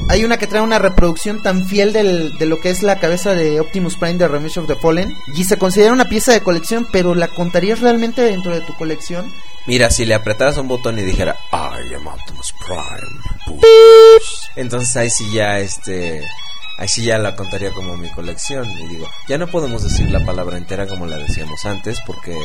hay 0.09 0.23
una 0.25 0.37
que 0.37 0.47
trae 0.47 0.61
una 0.61 0.79
reproducción 0.79 1.43
tan 1.43 1.65
fiel 1.67 1.93
del, 1.93 2.35
de 2.37 2.45
lo 2.47 2.59
que 2.59 2.69
es 2.71 2.81
la 2.81 2.99
cabeza 2.99 3.33
de 3.35 3.59
Optimus 3.59 3.95
Prime 3.97 4.15
de 4.17 4.27
Revenge 4.27 4.57
of 4.59 4.67
the 4.67 4.75
Fallen 4.75 5.13
y 5.35 5.43
se 5.43 5.57
considera 5.57 5.91
una 5.93 6.05
pieza 6.05 6.31
de 6.31 6.41
colección, 6.41 6.87
pero 6.91 7.13
la 7.15 7.27
contarías 7.27 7.79
realmente 7.79 8.21
dentro 8.23 8.53
de 8.53 8.61
tu 8.61 8.73
colección. 8.75 9.31
Mira, 9.67 9.91
si 9.91 10.05
le 10.05 10.15
apretaras 10.15 10.57
un 10.57 10.67
botón 10.67 10.97
y 10.97 11.03
dijera 11.03 11.35
I 11.51 11.93
am 11.93 12.07
Optimus 12.07 12.53
Prime. 12.65 13.59
Entonces 14.55 14.95
ahí 14.97 15.09
sí 15.09 15.29
ya 15.31 15.59
este 15.59 16.23
ahí 16.79 16.87
sí 16.87 17.03
ya 17.03 17.17
la 17.19 17.35
contaría 17.35 17.71
como 17.71 17.95
mi 17.97 18.09
colección 18.09 18.67
y 18.71 18.87
digo, 18.87 19.07
ya 19.27 19.37
no 19.37 19.47
podemos 19.47 19.83
decir 19.83 20.09
la 20.09 20.25
palabra 20.25 20.57
entera 20.57 20.87
como 20.87 21.05
la 21.05 21.17
decíamos 21.17 21.63
antes 21.65 21.99
porque 22.07 22.35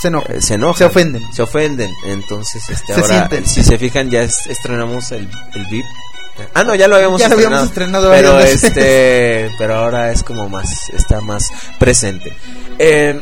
Se 0.00 0.08
enoja. 0.08 0.32
eh, 0.32 0.40
se 0.42 0.54
enojan, 0.54 0.78
Se 0.78 0.84
ofenden. 0.86 1.22
Se 1.32 1.42
ofenden. 1.42 1.90
Entonces 2.06 2.68
este 2.68 2.86
Se 2.94 3.00
ahora 3.00 3.06
sienten. 3.28 3.46
si 3.46 3.62
se 3.62 3.78
fijan 3.78 4.10
ya 4.10 4.22
es- 4.22 4.46
estrenamos 4.48 5.12
el 5.12 5.30
el 5.54 5.66
VIP. 5.66 5.84
Ah, 6.52 6.64
no, 6.64 6.74
ya 6.74 6.88
lo 6.88 6.96
habíamos 6.96 7.20
Ya 7.20 7.28
lo 7.28 7.34
estrenado. 7.36 7.62
habíamos 7.62 7.68
estrenado 7.70 8.10
pero 8.10 8.40
este, 8.40 9.50
pero 9.56 9.76
ahora 9.76 10.10
es 10.10 10.22
como 10.24 10.48
más 10.48 10.88
está 10.90 11.20
más 11.20 11.48
presente. 11.78 12.36
Eh, 12.80 13.20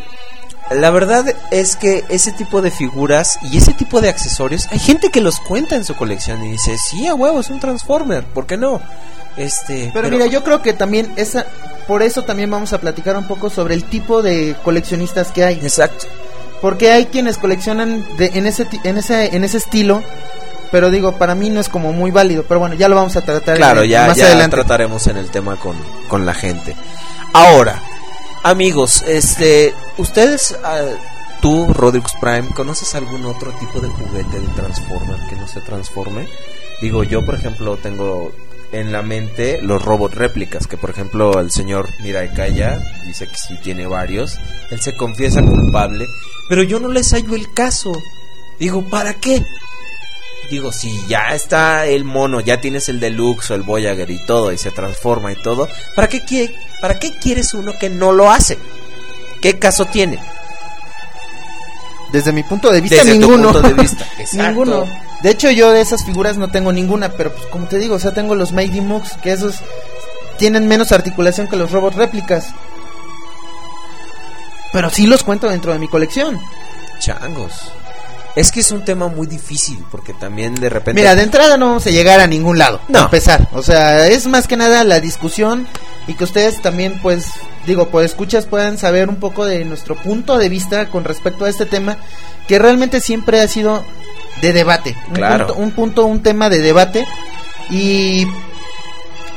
la 0.70 0.88
verdad 0.90 1.26
es 1.50 1.76
que 1.76 2.04
ese 2.08 2.32
tipo 2.32 2.62
de 2.62 2.70
figuras 2.70 3.36
y 3.42 3.58
ese 3.58 3.74
tipo 3.74 4.00
de 4.00 4.08
accesorios, 4.08 4.66
hay 4.70 4.78
gente 4.78 5.10
que 5.10 5.20
los 5.20 5.40
cuenta 5.40 5.76
en 5.76 5.84
su 5.84 5.94
colección 5.94 6.42
y 6.44 6.52
dice, 6.52 6.78
sí, 6.78 7.06
a 7.06 7.14
huevo, 7.14 7.40
es 7.40 7.50
un 7.50 7.60
Transformer, 7.60 8.24
¿por 8.24 8.46
qué 8.46 8.56
no? 8.56 8.80
Este, 9.36 9.90
Pero, 9.94 10.08
mira, 10.10 10.26
yo 10.26 10.44
creo 10.44 10.60
que 10.62 10.72
también 10.72 11.12
esa, 11.16 11.46
por 11.86 12.02
eso 12.02 12.22
también 12.22 12.50
vamos 12.50 12.72
a 12.72 12.78
platicar 12.80 13.16
un 13.16 13.26
poco 13.26 13.48
sobre 13.50 13.74
el 13.74 13.84
tipo 13.84 14.22
de 14.22 14.54
coleccionistas 14.62 15.32
que 15.32 15.44
hay. 15.44 15.54
Exacto. 15.54 16.06
Porque 16.60 16.92
hay 16.92 17.06
quienes 17.06 17.38
coleccionan 17.38 18.04
de, 18.18 18.26
en 18.34 18.46
ese 18.46 18.66
en 18.84 18.96
ese 18.98 19.34
en 19.34 19.42
ese 19.42 19.56
estilo, 19.56 20.02
pero 20.70 20.90
digo, 20.90 21.12
para 21.18 21.34
mí 21.34 21.50
no 21.50 21.60
es 21.60 21.68
como 21.68 21.92
muy 21.92 22.10
válido, 22.12 22.44
pero 22.46 22.60
bueno, 22.60 22.74
ya 22.76 22.88
lo 22.88 22.94
vamos 22.96 23.16
a 23.16 23.22
tratar 23.22 23.56
Claro, 23.56 23.82
en- 23.82 23.90
ya, 23.90 24.06
más 24.06 24.16
ya 24.16 24.26
adelante. 24.26 24.56
trataremos 24.56 25.06
en 25.08 25.16
el 25.16 25.30
tema 25.30 25.56
con, 25.56 25.76
con 26.08 26.24
la 26.24 26.34
gente. 26.34 26.76
Ahora, 27.32 27.82
amigos, 28.44 29.02
este, 29.08 29.74
ustedes, 29.98 30.56
ah, 30.62 30.82
tú, 31.40 31.66
Rodrix 31.72 32.12
Prime, 32.20 32.48
¿conoces 32.54 32.94
algún 32.94 33.24
otro 33.26 33.50
tipo 33.52 33.80
de 33.80 33.88
juguete 33.88 34.38
de 34.40 34.46
Transformer 34.48 35.16
que 35.28 35.36
no 35.36 35.48
se 35.48 35.60
transforme? 35.62 36.28
Digo, 36.80 37.02
yo, 37.04 37.24
por 37.24 37.34
ejemplo, 37.34 37.76
tengo 37.76 38.32
en 38.72 38.90
la 38.92 39.02
mente 39.02 39.60
los 39.62 39.82
robot 39.84 40.14
réplicas, 40.14 40.66
que 40.66 40.76
por 40.76 40.90
ejemplo 40.90 41.38
el 41.40 41.50
señor 41.50 41.88
Mirai 42.00 42.32
Kaya 42.32 42.80
dice 43.06 43.26
que 43.28 43.36
sí 43.36 43.56
tiene 43.62 43.86
varios, 43.86 44.38
él 44.70 44.80
se 44.80 44.96
confiesa 44.96 45.42
culpable, 45.42 46.06
pero 46.48 46.62
yo 46.62 46.80
no 46.80 46.88
les 46.88 47.12
hallo 47.12 47.34
el 47.34 47.52
caso. 47.52 47.92
Digo, 48.58 48.82
¿para 48.88 49.14
qué? 49.14 49.44
Digo, 50.50 50.72
si 50.72 50.90
ya 51.06 51.34
está 51.34 51.86
el 51.86 52.04
mono, 52.04 52.40
ya 52.40 52.60
tienes 52.60 52.88
el 52.88 53.00
deluxe 53.00 53.50
o 53.50 53.54
el 53.54 53.62
Voyager 53.62 54.10
y 54.10 54.24
todo, 54.26 54.52
y 54.52 54.58
se 54.58 54.70
transforma 54.70 55.32
y 55.32 55.36
todo, 55.36 55.68
¿para 55.96 56.08
qué, 56.08 56.22
quie- 56.22 56.54
¿para 56.80 56.98
qué 56.98 57.12
quieres 57.18 57.54
uno 57.54 57.72
que 57.78 57.88
no 57.90 58.12
lo 58.12 58.30
hace? 58.30 58.58
¿Qué 59.40 59.58
caso 59.58 59.86
tiene? 59.86 60.18
Desde 62.12 62.32
mi 62.32 62.42
punto 62.42 62.70
de 62.70 62.80
vista 62.80 62.96
Desde 63.04 63.12
tu 63.14 63.18
ninguno. 63.20 63.52
punto 63.52 63.68
de 63.68 63.74
vista. 63.74 64.06
Ninguno. 64.32 64.84
De 65.22 65.30
hecho, 65.30 65.50
yo 65.50 65.70
de 65.70 65.80
esas 65.80 66.04
figuras 66.04 66.36
no 66.36 66.48
tengo 66.48 66.72
ninguna, 66.72 67.08
pero 67.10 67.32
pues 67.32 67.46
como 67.46 67.66
te 67.66 67.78
digo, 67.78 67.94
o 67.94 67.98
sea, 67.98 68.12
tengo 68.12 68.34
los 68.34 68.52
Mighty 68.52 68.80
Mugs, 68.80 69.14
que 69.22 69.32
esos 69.32 69.56
tienen 70.36 70.66
menos 70.68 70.92
articulación 70.92 71.48
que 71.48 71.56
los 71.56 71.70
robots 71.70 71.96
réplicas. 71.96 72.48
Pero 74.72 74.90
sí 74.90 75.06
los 75.06 75.22
cuento 75.22 75.48
dentro 75.48 75.72
de 75.72 75.78
mi 75.78 75.88
colección. 75.88 76.40
Changos. 76.98 77.72
Es 78.34 78.50
que 78.50 78.60
es 78.60 78.70
un 78.70 78.84
tema 78.84 79.08
muy 79.08 79.26
difícil, 79.26 79.84
porque 79.90 80.14
también 80.14 80.54
de 80.54 80.70
repente... 80.70 81.00
Mira, 81.00 81.14
de 81.14 81.22
entrada 81.22 81.58
no 81.58 81.66
vamos 81.66 81.86
a 81.86 81.90
llegar 81.90 82.18
a 82.20 82.26
ningún 82.26 82.58
lado. 82.58 82.80
No. 82.88 83.00
A 83.00 83.02
empezar. 83.04 83.48
O 83.52 83.62
sea, 83.62 84.06
es 84.06 84.26
más 84.26 84.46
que 84.46 84.56
nada 84.56 84.84
la 84.84 85.00
discusión 85.00 85.66
y 86.06 86.14
que 86.14 86.24
ustedes 86.24 86.62
también, 86.62 86.98
pues, 87.02 87.26
digo, 87.66 87.88
pues 87.88 88.06
escuchas 88.06 88.46
puedan 88.46 88.78
saber 88.78 89.10
un 89.10 89.16
poco 89.16 89.44
de 89.44 89.64
nuestro 89.66 89.96
punto 89.96 90.38
de 90.38 90.48
vista 90.48 90.88
con 90.88 91.04
respecto 91.04 91.44
a 91.44 91.50
este 91.50 91.66
tema, 91.66 91.98
que 92.48 92.58
realmente 92.58 93.00
siempre 93.00 93.40
ha 93.40 93.48
sido 93.48 93.84
de 94.40 94.52
debate. 94.54 94.96
Un 95.08 95.14
Claro. 95.14 95.46
Punto, 95.48 95.62
un 95.62 95.70
punto, 95.72 96.06
un 96.06 96.22
tema 96.22 96.48
de 96.48 96.60
debate. 96.60 97.06
Y 97.68 98.26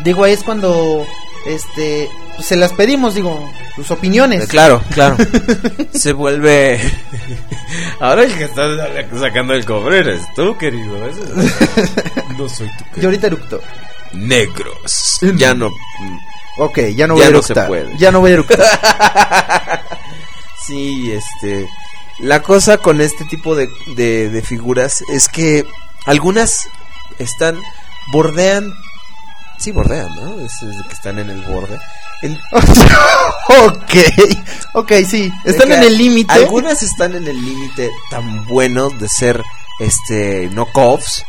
digo, 0.03 0.23
ahí 0.23 0.33
es 0.33 0.43
cuando, 0.43 1.05
este, 1.45 2.09
pues, 2.35 2.47
se 2.47 2.55
las 2.55 2.73
pedimos, 2.73 3.15
digo, 3.15 3.51
sus 3.75 3.89
opiniones. 3.91 4.43
Eh, 4.43 4.47
Claro, 4.47 4.81
claro. 4.93 5.17
Se 5.93 6.13
vuelve. 6.13 6.79
Ahora 7.99 8.23
el 8.23 8.33
que 8.37 8.43
está 8.45 8.63
sacando 9.19 9.53
el 9.53 9.65
cobre 9.65 9.99
eres 9.99 10.21
tú, 10.35 10.57
querido. 10.57 10.97
No 12.37 12.49
soy 12.49 12.67
tu 12.93 13.01
Yo 13.01 13.07
ahorita 13.07 13.27
eructo. 13.27 13.61
negros. 14.13 15.19
Ya 15.35 15.53
no. 15.53 15.69
Ok, 16.57 16.79
ya 16.95 17.07
no 17.07 17.15
Ya 17.17 17.19
voy 17.19 17.23
a 17.23 17.31
no 17.31 17.41
se 17.41 17.53
eructar. 17.53 17.67
puede. 17.67 17.97
Ya 17.97 18.11
no 18.11 18.19
voy 18.19 18.31
a 18.31 18.33
eructar. 18.35 18.59
Sí, 20.67 21.11
este. 21.11 21.67
La 22.19 22.41
cosa 22.41 22.77
con 22.77 23.01
este 23.01 23.25
tipo 23.25 23.55
de, 23.55 23.69
de, 23.95 24.29
de 24.29 24.41
figuras 24.41 25.03
es 25.13 25.27
que 25.27 25.65
algunas 26.05 26.67
están. 27.19 27.59
bordean. 28.11 28.73
Sí, 29.57 29.71
bordean, 29.71 30.13
¿no? 30.15 30.39
Es, 30.45 30.61
es 30.61 30.83
que 30.87 30.93
están 30.93 31.19
en 31.19 31.29
el 31.29 31.41
borde. 31.41 31.77
En- 32.21 32.37
ok, 33.49 33.93
ok, 34.73 34.91
sí. 35.07 35.31
Están 35.43 35.71
en 35.71 35.83
el 35.83 35.97
límite. 35.97 36.33
Algunas 36.33 36.83
están 36.83 37.15
en 37.15 37.27
el 37.27 37.35
límite 37.43 37.89
tan 38.09 38.45
bueno 38.45 38.89
de 38.89 39.07
ser 39.09 39.41
este 39.79 40.49
knockoffs. 40.53 41.23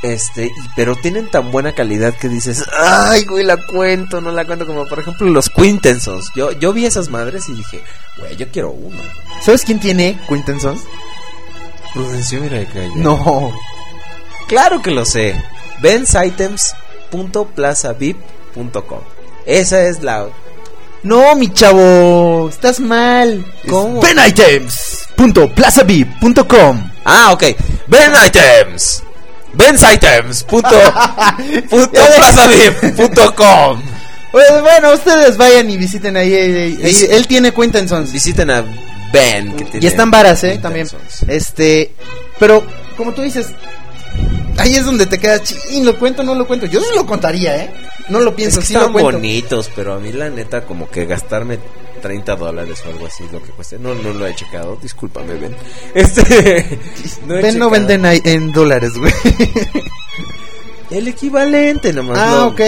Este, 0.00 0.52
pero 0.76 0.94
tienen 0.94 1.28
tan 1.28 1.50
buena 1.50 1.72
calidad 1.72 2.14
que 2.14 2.28
dices, 2.28 2.64
ay, 2.78 3.24
güey, 3.24 3.42
la 3.44 3.56
cuento, 3.66 4.20
no 4.20 4.30
la 4.30 4.44
cuento, 4.44 4.64
como 4.64 4.86
por 4.86 5.00
ejemplo 5.00 5.28
los 5.28 5.50
Quintensons. 5.50 6.30
Yo, 6.36 6.52
yo 6.52 6.72
vi 6.72 6.86
esas 6.86 7.08
madres 7.08 7.48
y 7.48 7.54
dije, 7.54 7.82
güey, 8.16 8.36
yo 8.36 8.48
quiero 8.52 8.70
uno. 8.70 9.00
¿Sabes 9.40 9.62
quién 9.64 9.80
tiene 9.80 10.16
Quintensons? 10.28 10.82
Prudencio, 11.92 12.40
mira 12.40 12.60
acá, 12.60 12.74
ya. 12.80 12.90
No. 12.94 13.52
Claro 14.46 14.80
que 14.82 14.92
lo 14.92 15.04
sé. 15.04 15.34
bensitems.plazavip.com. 17.10 19.00
Esa 19.46 19.84
es 19.84 20.02
la. 20.02 20.26
No, 21.02 21.34
mi 21.36 21.52
chavo. 21.52 22.48
Estás 22.48 22.80
mal. 22.80 23.44
¿Cómo? 23.68 24.00
Benitems.plazavip.com 24.00 26.90
Ah, 27.04 27.32
ok. 27.32 27.44
Benitems. 27.86 29.02
Bensitems. 29.54 30.42
Punto, 30.44 30.68
punto 31.70 31.90
plazavip.com. 31.90 33.82
Pues, 34.30 34.60
bueno, 34.60 34.92
ustedes 34.92 35.38
vayan 35.38 35.70
y 35.70 35.78
visiten 35.78 36.16
ahí. 36.16 36.78
él 37.10 37.26
tiene 37.26 37.52
Quintensons. 37.52 38.12
Visiten 38.12 38.50
a 38.50 38.62
Ben. 39.12 39.56
Que 39.56 39.64
tiene 39.64 39.86
Y 39.86 39.88
están 39.88 40.10
varas, 40.10 40.44
¿eh? 40.44 40.58
También. 40.60 40.86
Este. 41.26 41.92
Pero, 42.38 42.62
como 42.96 43.14
tú 43.14 43.22
dices. 43.22 43.46
Ahí 44.58 44.74
es 44.76 44.84
donde 44.84 45.06
te 45.06 45.18
quedas, 45.18 45.42
ching, 45.44 45.84
¿lo 45.84 45.98
cuento 45.98 46.22
no 46.22 46.34
lo 46.34 46.46
cuento? 46.46 46.66
Yo 46.66 46.80
sí 46.80 46.88
lo 46.94 47.06
contaría, 47.06 47.56
¿eh? 47.64 47.70
No 48.08 48.20
lo 48.20 48.30
Es 48.30 48.36
pienso, 48.36 48.60
que 48.60 48.66
sí 48.66 48.72
están 48.74 48.88
lo 48.88 48.92
cuento. 48.92 49.12
bonitos, 49.12 49.70
pero 49.74 49.94
a 49.94 49.98
mí 49.98 50.12
la 50.12 50.30
neta 50.30 50.64
como 50.64 50.88
que 50.90 51.04
gastarme 51.06 51.58
30 52.02 52.36
dólares 52.36 52.82
o 52.86 52.90
algo 52.90 53.06
así 53.06 53.24
es 53.24 53.32
lo 53.32 53.42
que 53.42 53.50
cuesta. 53.50 53.76
No, 53.78 53.94
no 53.94 54.12
lo 54.12 54.26
he 54.26 54.34
checado, 54.34 54.76
discúlpame, 54.80 55.34
Ben. 55.34 55.54
Este... 55.94 56.78
no 57.26 57.36
he 57.36 57.42
Ven, 57.42 57.58
no 57.58 57.70
checado. 57.70 57.70
venden 57.70 58.20
en 58.24 58.52
dólares, 58.52 58.92
güey. 58.96 59.12
El 60.90 61.06
equivalente 61.08 61.92
nomás. 61.92 62.18
ah, 62.18 62.30
lo, 62.36 62.46
ok. 62.48 62.60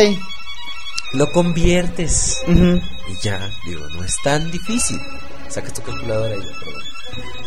Lo 1.14 1.32
conviertes. 1.32 2.36
Y 2.46 2.80
ya, 3.22 3.50
digo, 3.66 3.88
no 3.90 4.04
es 4.04 4.14
tan 4.22 4.50
difícil. 4.50 5.00
Sacas 5.48 5.72
tu 5.74 5.82
calculadora 5.82 6.36
y 6.36 6.38
ya, 6.38 6.58
prueba. 6.60 6.80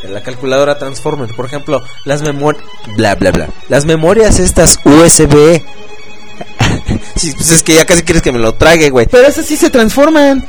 En 0.03 0.13
la 0.13 0.21
calculadora 0.21 0.77
Transformer, 0.77 1.33
por 1.35 1.45
ejemplo, 1.45 1.81
las 2.05 2.21
memorias. 2.21 2.63
Bla, 2.97 3.15
bla, 3.15 3.31
bla. 3.31 3.49
Las 3.69 3.85
memorias 3.85 4.39
estas 4.39 4.79
USB. 4.83 5.61
sí, 7.15 7.31
pues 7.35 7.49
es 7.51 7.63
que 7.63 7.75
ya 7.75 7.85
casi 7.85 8.03
quieres 8.03 8.21
que 8.21 8.31
me 8.31 8.39
lo 8.39 8.53
trague, 8.55 8.89
güey. 8.89 9.05
Pero 9.07 9.27
esas 9.27 9.45
sí 9.45 9.55
se 9.55 9.69
transforman. 9.69 10.45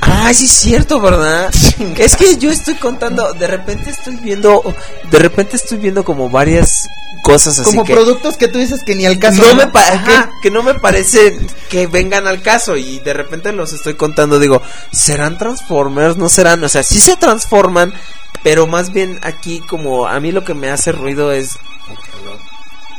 Ah, 0.00 0.32
sí 0.34 0.46
es 0.46 0.52
cierto, 0.52 1.00
¿verdad? 1.00 1.48
es 1.96 2.16
que 2.16 2.36
yo 2.36 2.50
estoy 2.50 2.74
contando, 2.74 3.32
de 3.34 3.46
repente 3.46 3.90
estoy 3.90 4.16
viendo, 4.16 4.74
de 5.10 5.18
repente 5.18 5.54
estoy 5.56 5.78
viendo 5.78 6.02
como 6.04 6.28
varias 6.28 6.88
cosas 7.22 7.56
así 7.60 7.70
Como 7.70 7.84
que 7.84 7.92
productos 7.94 8.36
que 8.36 8.48
tú 8.48 8.58
dices 8.58 8.82
que 8.84 8.96
ni 8.96 9.06
al 9.06 9.20
caso. 9.20 9.40
no 9.42 9.54
me 9.54 9.68
pa- 9.68 9.86
Ajá. 9.86 10.28
que, 10.42 10.48
que 10.48 10.50
no 10.50 10.64
me 10.64 10.74
parece 10.74 11.38
que 11.70 11.86
vengan 11.86 12.26
al 12.26 12.42
caso 12.42 12.76
y 12.76 12.98
de 12.98 13.12
repente 13.12 13.52
los 13.52 13.72
estoy 13.72 13.94
contando, 13.94 14.40
digo, 14.40 14.60
¿serán 14.90 15.38
Transformers? 15.38 16.16
¿No 16.16 16.28
serán? 16.28 16.64
O 16.64 16.68
sea, 16.68 16.82
sí 16.82 16.98
se 16.98 17.16
transforman, 17.16 17.94
pero 18.42 18.66
más 18.66 18.92
bien 18.92 19.18
aquí 19.22 19.60
como 19.60 20.06
a 20.06 20.18
mí 20.20 20.32
lo 20.32 20.44
que 20.44 20.54
me 20.54 20.70
hace 20.70 20.92
ruido 20.92 21.32
es 21.32 21.56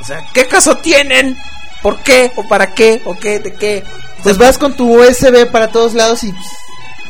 o 0.01 0.05
sea, 0.05 0.25
¿qué 0.33 0.47
caso 0.47 0.77
tienen? 0.77 1.37
¿Por 1.81 1.99
qué? 1.99 2.31
¿O 2.35 2.47
para 2.47 2.73
qué? 2.73 3.01
¿O 3.05 3.17
qué? 3.17 3.39
¿De 3.39 3.53
qué? 3.53 3.83
Pues 4.21 4.37
vas 4.37 4.57
con 4.57 4.73
tu 4.75 4.97
USB 5.01 5.49
para 5.51 5.69
todos 5.69 5.93
lados 5.93 6.23
y 6.23 6.33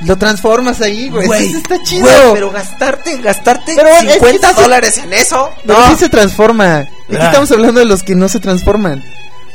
lo 0.05 0.15
transformas 0.17 0.81
ahí, 0.81 1.09
güey. 1.09 1.25
Güey, 1.27 1.47
Eso 1.49 1.57
está 1.57 1.81
chido. 1.83 2.05
güey, 2.07 2.33
pero 2.33 2.51
gastarte, 2.51 3.17
gastarte 3.17 3.73
Pero 3.75 3.89
es 3.89 4.03
que 4.03 4.13
50 4.13 4.49
sí 4.49 4.55
se- 4.55 4.61
dólares 4.61 4.97
en 4.97 5.13
eso. 5.13 5.49
Pero 5.65 5.79
No. 5.79 5.89
sí 5.89 5.95
se 5.95 6.09
transforma. 6.09 6.77
Aquí 6.79 6.89
Ah. 7.19 7.25
estamos 7.27 7.51
hablando 7.51 7.79
de 7.79 7.85
los 7.85 8.03
que 8.03 8.15
no 8.15 8.27
se 8.29 8.39
transforman. 8.39 9.03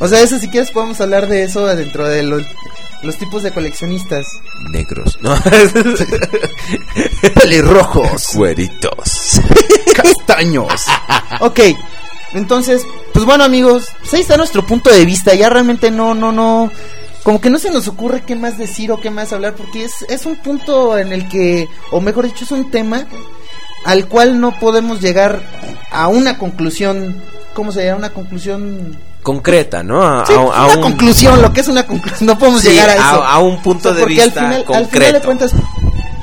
O 0.00 0.08
sea, 0.08 0.22
eso 0.22 0.38
si 0.38 0.48
quieres 0.48 0.70
podemos 0.70 1.00
hablar 1.00 1.28
de 1.28 1.44
eso 1.44 1.66
dentro 1.66 2.08
de 2.08 2.22
los, 2.22 2.42
los 3.02 3.16
tipos 3.16 3.42
de 3.42 3.52
coleccionistas. 3.52 4.26
Negros, 4.70 5.18
¿no? 5.20 5.34
Pelirrojos. 7.34 8.34
Güeritos. 8.34 9.40
castaños. 9.94 10.86
ok, 11.40 11.60
entonces, 12.34 12.82
pues 13.12 13.24
bueno 13.24 13.44
amigos, 13.44 13.86
pues 14.00 14.14
ahí 14.14 14.20
está 14.20 14.36
nuestro 14.36 14.64
punto 14.64 14.90
de 14.90 15.04
vista. 15.04 15.34
Ya 15.34 15.48
realmente 15.48 15.90
no, 15.90 16.14
no, 16.14 16.32
no, 16.32 16.70
como 17.22 17.40
que 17.40 17.50
no 17.50 17.58
se 17.58 17.70
nos 17.70 17.88
ocurre 17.88 18.22
qué 18.22 18.36
más 18.36 18.58
decir 18.58 18.92
o 18.92 19.00
qué 19.00 19.10
más 19.10 19.32
hablar, 19.32 19.54
porque 19.54 19.84
es, 19.84 20.02
es 20.08 20.26
un 20.26 20.36
punto 20.36 20.98
en 20.98 21.12
el 21.12 21.28
que, 21.28 21.68
o 21.90 22.00
mejor 22.00 22.26
dicho, 22.26 22.44
es 22.44 22.52
un 22.52 22.70
tema 22.70 23.06
al 23.84 24.06
cual 24.06 24.40
no 24.40 24.58
podemos 24.58 25.00
llegar 25.00 25.42
a 25.90 26.08
una 26.08 26.38
conclusión, 26.38 27.20
¿cómo 27.54 27.72
se 27.72 27.84
llama? 27.84 27.98
Una 27.98 28.10
conclusión... 28.10 28.98
Concreta, 29.22 29.82
¿no? 29.82 30.02
A, 30.06 30.24
Sí, 30.26 30.32
a- 30.32 30.36
a 30.36 30.66
una 30.66 30.76
un- 30.76 30.80
conclusión, 30.82 31.42
lo 31.42 31.52
que 31.52 31.60
es 31.60 31.68
una 31.68 31.84
conclusión, 31.86 32.26
no 32.26 32.38
podemos 32.38 32.62
Sí, 32.62 32.68
llegar 32.70 32.88
a 32.90 32.94
eso. 32.94 33.02
a- 33.22 33.32
a 33.34 33.38
un 33.40 33.60
punto 33.62 33.92
de 33.92 34.00
porque 34.00 34.22
al 34.22 34.28
vista 34.28 34.40
final, 34.40 34.54
Al 34.60 34.64
final 34.64 34.82
de 34.84 34.88
concreto. 34.90 35.24
cuentas, 35.26 35.52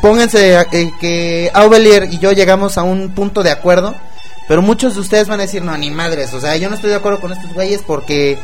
pónganse 0.02 0.58
a- 0.58 0.68
eh, 0.72 0.92
que 1.00 1.52
Aubelier 1.54 2.06
y 2.12 2.18
yo 2.20 2.32
llegamos 2.32 2.78
a 2.78 2.84
un 2.84 3.10
punto 3.14 3.44
de 3.44 3.52
acuerdo, 3.52 3.96
pero 4.48 4.62
muchos 4.62 4.96
de 4.96 5.02
ustedes 5.02 5.28
van 5.28 5.40
a 5.40 5.44
decir, 5.44 5.62
no, 5.64 5.76
ni 5.78 5.92
madres, 5.92 6.34
o 6.34 6.40
sea, 6.40 6.56
yo 6.58 6.70
no 6.70 6.76
estoy 6.76 6.90
de 6.92 6.96
acuerdo 6.96 7.20
con 7.20 7.32
estos 7.34 7.54
güeyes 7.54 7.82
porque, 7.86 8.40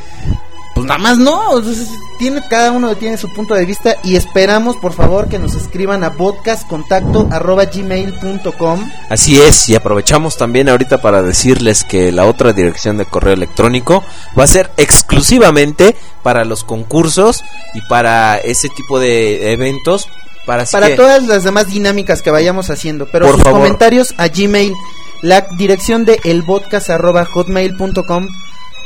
pues 0.82 0.88
nada 0.88 1.00
más 1.00 1.18
no, 1.18 1.58
entonces, 1.58 1.88
tiene, 2.20 2.42
cada 2.50 2.72
uno 2.72 2.96
tiene 2.96 3.18
su 3.18 3.32
punto 3.34 3.56
de 3.56 3.66
vista 3.66 3.96
y 4.04 4.16
esperamos, 4.16 4.78
por 4.78 4.94
favor, 4.94 5.28
que 5.28 5.40
nos 5.40 5.56
escriban 5.56 6.04
a 6.04 6.14
podcastcontacto.gmail.com 6.14 8.92
Así 9.10 9.40
es, 9.42 9.70
y 9.70 9.76
aprovechamos 9.76 10.38
también 10.38 10.70
ahorita 10.70 11.00
para 11.02 11.22
decirles 11.22 11.84
que 11.84 12.12
la 12.12 12.26
otra 12.26 12.54
dirección 12.54 12.98
de 12.98 13.06
correo 13.06 13.34
electrónico 13.34 14.04
va 14.38 14.44
a 14.44 14.48
ser 14.48 14.72
exclusivamente 14.78 15.96
para 16.24 16.46
los 16.46 16.64
concursos 16.64 17.44
y 17.74 17.82
para 17.88 18.38
ese 18.38 18.70
tipo 18.70 19.00
de 19.00 19.54
eventos. 19.54 20.08
Para, 20.46 20.66
para 20.66 20.88
que- 20.88 20.96
todas 20.96 21.24
las 21.28 21.44
demás 21.44 21.68
dinámicas 21.68 22.22
que 22.22 22.32
vayamos 22.32 22.70
haciendo. 22.70 23.08
Pero 23.12 23.26
Por 23.28 23.36
sus 23.36 23.44
favor. 23.44 23.60
comentarios 23.62 24.14
a 24.18 24.28
Gmail, 24.28 24.74
la 25.22 25.46
dirección 25.58 26.04
de 26.06 26.20
elpodcast.hotmail.com. 26.24 28.28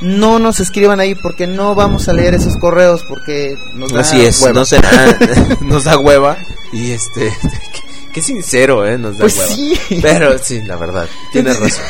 No 0.02 0.40
nos 0.40 0.60
escriban 0.60 1.00
ahí 1.00 1.16
porque 1.16 1.48
no 1.48 1.74
vamos 1.76 2.08
a 2.10 2.14
leer 2.14 2.34
esos 2.36 2.58
correos 2.58 3.04
porque 3.08 3.58
nos 3.74 3.92
da 3.94 4.02
Así 4.02 4.22
es, 4.22 4.42
hueva. 4.42 4.54
no 4.60 4.66
será, 4.66 5.18
nos 5.62 5.84
da 5.86 5.98
hueva 5.98 6.38
y 6.74 6.92
este, 6.92 7.32
qué, 8.14 8.22
sincero, 8.22 8.86
eh, 8.86 8.98
nos 8.98 9.14
da 9.18 9.22
Pues 9.22 9.38
hueva. 9.38 9.52
sí. 9.54 9.80
Pero 10.02 10.38
sí, 10.38 10.62
la 10.62 10.76
verdad, 10.76 11.08
tienes 11.32 11.58
razón, 11.60 11.84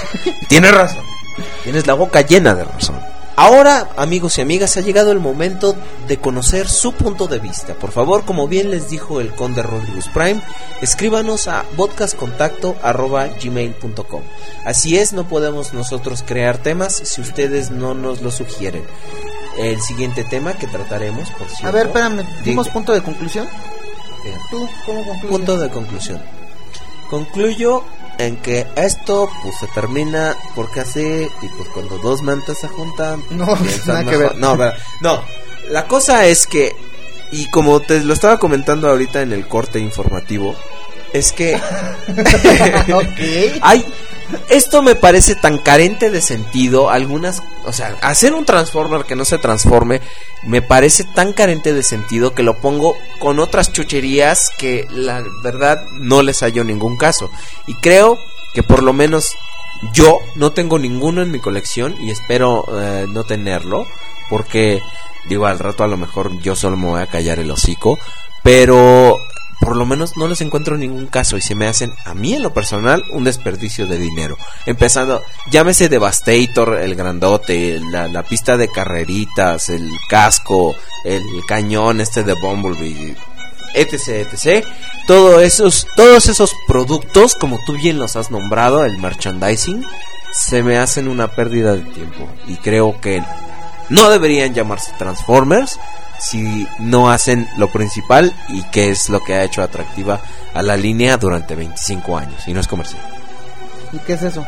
tienes 0.47 0.71
razón, 0.71 1.03
tienes 1.63 1.87
la 1.87 1.93
boca 1.95 2.21
llena 2.21 2.53
de 2.53 2.63
razón. 2.63 2.99
Ahora, 3.37 3.89
amigos 3.97 4.37
y 4.37 4.41
amigas, 4.41 4.77
ha 4.77 4.81
llegado 4.81 5.11
el 5.11 5.19
momento 5.19 5.75
de 6.07 6.15
conocer 6.17 6.69
su 6.69 6.93
punto 6.93 7.27
de 7.27 7.39
vista. 7.39 7.73
Por 7.73 7.91
favor, 7.91 8.23
como 8.23 8.47
bien 8.47 8.71
les 8.71 8.89
dijo 8.89 9.19
el 9.19 9.35
conde 9.35 9.61
Rodríguez 9.61 10.07
Prime, 10.07 10.41
escríbanos 10.81 11.49
a 11.49 11.65
podcastcontacto@gmail.com. 11.75 14.21
Así 14.63 14.97
es, 14.97 15.11
no 15.11 15.27
podemos 15.27 15.73
nosotros 15.73 16.23
crear 16.25 16.59
temas 16.59 16.95
si 16.95 17.19
ustedes 17.19 17.71
no 17.71 17.93
nos 17.93 18.21
lo 18.21 18.31
sugieren. 18.31 18.85
El 19.57 19.81
siguiente 19.81 20.23
tema 20.23 20.53
que 20.53 20.67
trataremos, 20.67 21.29
por 21.31 21.49
cierto. 21.49 21.67
A 21.67 21.71
ver, 21.71 21.87
espérame, 21.87 22.23
¿dimos 22.43 22.69
punto 22.69 22.93
de 22.93 23.03
conclusión? 23.03 23.49
¿Tú 24.49 24.65
cómo 24.85 25.05
concluyes? 25.05 25.29
punto 25.29 25.57
de 25.57 25.69
conclusión. 25.69 26.21
Concluyo 27.09 27.83
en 28.17 28.37
que 28.37 28.65
esto 28.75 29.29
pues 29.43 29.55
se 29.59 29.67
termina 29.67 30.35
porque 30.55 30.81
así 30.81 31.01
y 31.41 31.47
pues 31.57 31.69
cuando 31.73 31.97
dos 31.99 32.21
mantas 32.21 32.57
se 32.59 32.67
juntan 32.67 33.23
No, 33.29 33.45
nada 33.85 34.05
que 34.05 34.17
ver. 34.17 34.35
No, 34.37 34.57
pero- 34.57 34.73
no. 35.01 35.21
La 35.69 35.87
cosa 35.87 36.25
es 36.25 36.45
que 36.47 36.71
y 37.31 37.49
como 37.49 37.79
te 37.79 37.99
lo 38.01 38.13
estaba 38.13 38.37
comentando 38.39 38.87
ahorita 38.89 39.21
en 39.21 39.33
el 39.33 39.47
corte 39.47 39.79
informativo 39.79 40.55
es 41.13 41.31
que 41.31 41.55
ok. 42.93 43.19
Ay, 43.61 43.85
esto 44.49 44.81
me 44.81 44.95
parece 44.95 45.35
tan 45.35 45.57
carente 45.57 46.09
de 46.09 46.21
sentido. 46.21 46.89
Algunas, 46.89 47.43
o 47.65 47.73
sea, 47.73 47.97
hacer 48.01 48.33
un 48.33 48.45
Transformer 48.45 49.05
que 49.05 49.15
no 49.15 49.25
se 49.25 49.37
transforme 49.37 50.01
me 50.43 50.61
parece 50.61 51.03
tan 51.03 51.33
carente 51.33 51.73
de 51.73 51.83
sentido 51.83 52.33
que 52.33 52.43
lo 52.43 52.57
pongo 52.57 52.95
con 53.19 53.39
otras 53.39 53.71
chucherías 53.71 54.51
que 54.57 54.85
la 54.89 55.23
verdad 55.43 55.85
no 55.93 56.21
les 56.21 56.41
hallo 56.41 56.63
ningún 56.63 56.97
caso. 56.97 57.29
Y 57.67 57.75
creo 57.75 58.19
que 58.53 58.63
por 58.63 58.83
lo 58.83 58.93
menos 58.93 59.31
yo 59.93 60.19
no 60.35 60.51
tengo 60.51 60.79
ninguno 60.79 61.21
en 61.21 61.31
mi 61.31 61.39
colección 61.39 61.95
y 61.99 62.11
espero 62.11 62.65
eh, 62.71 63.05
no 63.09 63.23
tenerlo 63.23 63.85
porque 64.29 64.81
Digo, 65.27 65.47
al 65.47 65.59
rato 65.59 65.83
a 65.83 65.87
lo 65.87 65.97
mejor 65.97 66.39
yo 66.39 66.55
solo 66.55 66.77
me 66.77 66.87
voy 66.87 67.01
a 67.01 67.07
callar 67.07 67.39
el 67.39 67.49
hocico, 67.49 67.97
pero 68.43 69.17
por 69.59 69.75
lo 69.75 69.85
menos 69.85 70.17
no 70.17 70.27
les 70.27 70.41
encuentro 70.41 70.77
ningún 70.77 71.07
caso 71.07 71.37
y 71.37 71.41
se 71.41 71.55
me 71.55 71.67
hacen 71.67 71.93
a 72.05 72.13
mí 72.13 72.33
en 72.33 72.43
lo 72.43 72.53
personal 72.53 73.03
un 73.11 73.23
desperdicio 73.23 73.87
de 73.87 73.97
dinero. 73.97 74.37
Empezando, 74.65 75.23
llámese 75.49 75.89
Devastator, 75.89 76.79
el 76.81 76.95
grandote, 76.95 77.79
la, 77.91 78.07
la 78.07 78.23
pista 78.23 78.57
de 78.57 78.67
carreritas, 78.67 79.69
el 79.69 79.89
casco, 80.09 80.75
el 81.03 81.23
cañón 81.47 82.01
este 82.01 82.23
de 82.23 82.33
Bumblebee, 82.33 83.15
etc, 83.75 84.27
etc. 84.31 84.65
Todos 85.07 85.41
esos, 85.41 85.87
todos 85.95 86.27
esos 86.27 86.51
productos, 86.67 87.35
como 87.35 87.59
tú 87.65 87.73
bien 87.73 87.99
los 87.99 88.15
has 88.15 88.31
nombrado, 88.31 88.85
el 88.85 88.97
merchandising, 88.97 89.85
se 90.33 90.63
me 90.63 90.77
hacen 90.77 91.07
una 91.07 91.29
pérdida 91.29 91.73
de 91.75 91.81
tiempo 91.81 92.27
y 92.47 92.57
creo 92.57 92.99
que 92.99 93.23
no 93.89 94.09
deberían 94.09 94.53
llamarse 94.53 94.91
Transformers 94.97 95.79
si 96.19 96.67
no 96.79 97.09
hacen 97.11 97.47
lo 97.57 97.71
principal 97.71 98.33
y 98.49 98.63
que 98.63 98.89
es 98.89 99.09
lo 99.09 99.23
que 99.23 99.35
ha 99.35 99.43
hecho 99.43 99.61
atractiva 99.61 100.21
a 100.53 100.61
la 100.61 100.77
línea 100.77 101.17
durante 101.17 101.55
25 101.55 102.17
años 102.17 102.47
y 102.47 102.53
no 102.53 102.59
es 102.59 102.67
comercial. 102.67 103.01
¿Y 103.91 103.99
qué 103.99 104.13
es 104.13 104.23
eso? 104.23 104.45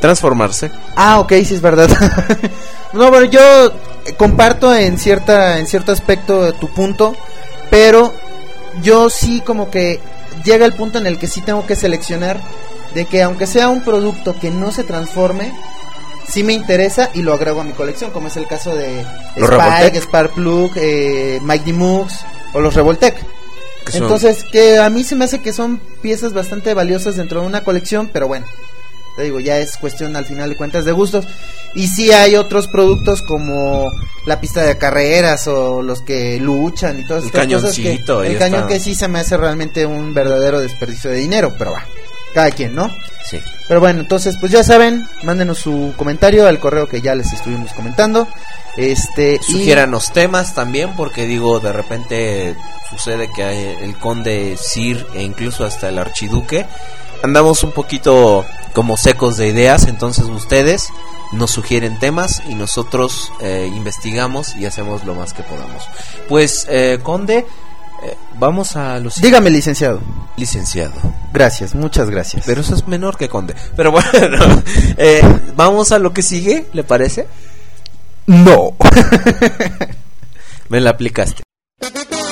Transformarse. 0.00 0.70
Ah, 0.96 1.20
ok, 1.20 1.32
sí 1.44 1.54
es 1.54 1.60
verdad. 1.60 1.88
no, 2.92 3.10
bueno, 3.10 3.26
yo 3.26 3.72
comparto 4.16 4.74
en 4.74 4.98
cierta 4.98 5.58
en 5.58 5.66
cierto 5.66 5.92
aspecto 5.92 6.52
tu 6.54 6.68
punto, 6.68 7.14
pero 7.70 8.12
yo 8.82 9.08
sí 9.08 9.40
como 9.40 9.70
que 9.70 10.00
llega 10.44 10.66
el 10.66 10.74
punto 10.74 10.98
en 10.98 11.06
el 11.06 11.18
que 11.18 11.26
sí 11.26 11.40
tengo 11.40 11.66
que 11.66 11.76
seleccionar 11.76 12.40
de 12.94 13.06
que 13.06 13.22
aunque 13.22 13.46
sea 13.46 13.68
un 13.68 13.82
producto 13.82 14.38
que 14.38 14.50
no 14.50 14.70
se 14.70 14.84
transforme, 14.84 15.52
sí 16.28 16.42
me 16.42 16.52
interesa 16.52 17.10
y 17.14 17.22
lo 17.22 17.32
agrego 17.34 17.60
a 17.60 17.64
mi 17.64 17.72
colección, 17.72 18.10
como 18.10 18.28
es 18.28 18.36
el 18.36 18.46
caso 18.46 18.74
de 18.74 19.02
¿Los 19.36 19.48
Spike? 19.90 20.00
Sparkplug, 20.00 20.72
eh, 20.76 21.38
Mighty 21.42 21.72
Moogs 21.72 22.14
o 22.52 22.60
los 22.60 22.74
son- 23.92 24.02
Entonces, 24.04 24.44
que 24.50 24.78
a 24.78 24.88
mí 24.90 25.04
se 25.04 25.14
me 25.14 25.26
hace 25.26 25.40
que 25.42 25.52
son 25.52 25.78
piezas 26.00 26.32
bastante 26.32 26.72
valiosas 26.74 27.16
dentro 27.16 27.40
de 27.42 27.46
una 27.46 27.62
colección, 27.64 28.08
pero 28.12 28.26
bueno, 28.28 28.46
te 29.16 29.22
digo, 29.24 29.40
ya 29.40 29.58
es 29.58 29.76
cuestión 29.76 30.16
al 30.16 30.24
final 30.24 30.48
de 30.50 30.56
cuentas 30.56 30.84
de 30.84 30.92
gustos. 30.92 31.26
Y 31.74 31.88
sí 31.88 32.10
hay 32.12 32.34
otros 32.36 32.66
productos 32.68 33.20
como 33.22 33.90
la 34.26 34.40
pista 34.40 34.62
de 34.62 34.78
carreras 34.78 35.46
o 35.48 35.82
los 35.82 36.00
que 36.00 36.38
luchan 36.40 36.98
y 37.00 37.06
todas 37.06 37.24
El 37.24 37.26
estas 37.28 37.42
cosas 37.62 37.76
que 37.82 37.92
el 38.32 38.38
cañón 38.38 38.60
está. 38.60 38.68
que 38.68 38.80
sí 38.80 38.94
se 38.94 39.06
me 39.08 39.18
hace 39.18 39.36
realmente 39.36 39.84
un 39.84 40.14
verdadero 40.14 40.60
desperdicio 40.60 41.10
de 41.10 41.16
dinero, 41.18 41.54
pero 41.58 41.72
va, 41.72 41.84
cada 42.34 42.50
quien, 42.50 42.74
¿no? 42.74 42.90
Sí. 43.24 43.40
Pero 43.68 43.80
bueno, 43.80 44.00
entonces 44.00 44.36
pues 44.38 44.52
ya 44.52 44.62
saben, 44.62 45.06
mándenos 45.22 45.58
su 45.58 45.94
comentario 45.96 46.46
al 46.46 46.58
correo 46.60 46.88
que 46.88 47.00
ya 47.00 47.14
les 47.14 47.32
estuvimos 47.32 47.72
comentando. 47.72 48.28
Este, 48.76 49.34
y- 49.48 49.52
Sugiéranos 49.52 50.12
temas 50.12 50.54
también, 50.54 50.94
porque 50.96 51.26
digo, 51.26 51.60
de 51.60 51.72
repente 51.72 52.54
sucede 52.90 53.30
que 53.34 53.44
hay 53.44 53.76
el 53.82 53.96
conde 53.96 54.56
Sir 54.60 55.06
e 55.14 55.22
incluso 55.22 55.64
hasta 55.64 55.88
el 55.88 55.98
archiduque 55.98 56.66
andamos 57.22 57.62
un 57.62 57.72
poquito 57.72 58.44
como 58.74 58.96
secos 58.98 59.38
de 59.38 59.48
ideas, 59.48 59.86
entonces 59.86 60.26
ustedes 60.26 60.88
nos 61.32 61.52
sugieren 61.52 61.98
temas 61.98 62.42
y 62.48 62.54
nosotros 62.54 63.32
eh, 63.40 63.70
investigamos 63.74 64.54
y 64.56 64.66
hacemos 64.66 65.04
lo 65.04 65.14
más 65.14 65.32
que 65.32 65.42
podamos. 65.42 65.82
Pues, 66.28 66.66
eh, 66.68 66.98
conde, 67.02 67.46
eh, 68.04 68.16
vamos 68.38 68.76
a 68.76 68.98
los 69.00 69.16
dígame, 69.20 69.50
licenciado. 69.50 70.00
licenciado. 70.36 70.92
Gracias, 71.32 71.74
muchas 71.74 72.10
gracias. 72.10 72.44
Pero 72.46 72.60
eso 72.60 72.74
es 72.74 72.86
menor 72.86 73.16
que 73.16 73.28
conde. 73.28 73.54
Pero 73.76 73.90
bueno, 73.90 74.10
eh, 74.96 75.22
vamos 75.56 75.90
a 75.92 75.98
lo 75.98 76.12
que 76.12 76.22
sigue, 76.22 76.66
¿le 76.72 76.84
parece? 76.84 77.26
no. 78.26 78.76
Me 80.68 80.80
la 80.80 80.90
aplicaste. 80.90 81.42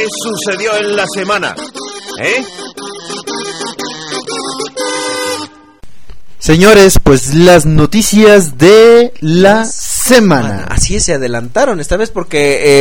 ¿Qué 0.00 0.06
sucedió 0.08 0.74
en 0.78 0.96
la 0.96 1.04
semana? 1.14 1.54
¿Eh? 2.22 2.42
Señores, 6.38 6.98
pues 7.02 7.34
las 7.34 7.66
noticias 7.66 8.56
de 8.56 9.12
la 9.20 9.66
semana. 9.66 10.64
Así 10.70 10.96
es, 10.96 11.04
se 11.04 11.12
adelantaron 11.12 11.80
esta 11.80 11.98
vez 11.98 12.10
porque 12.10 12.38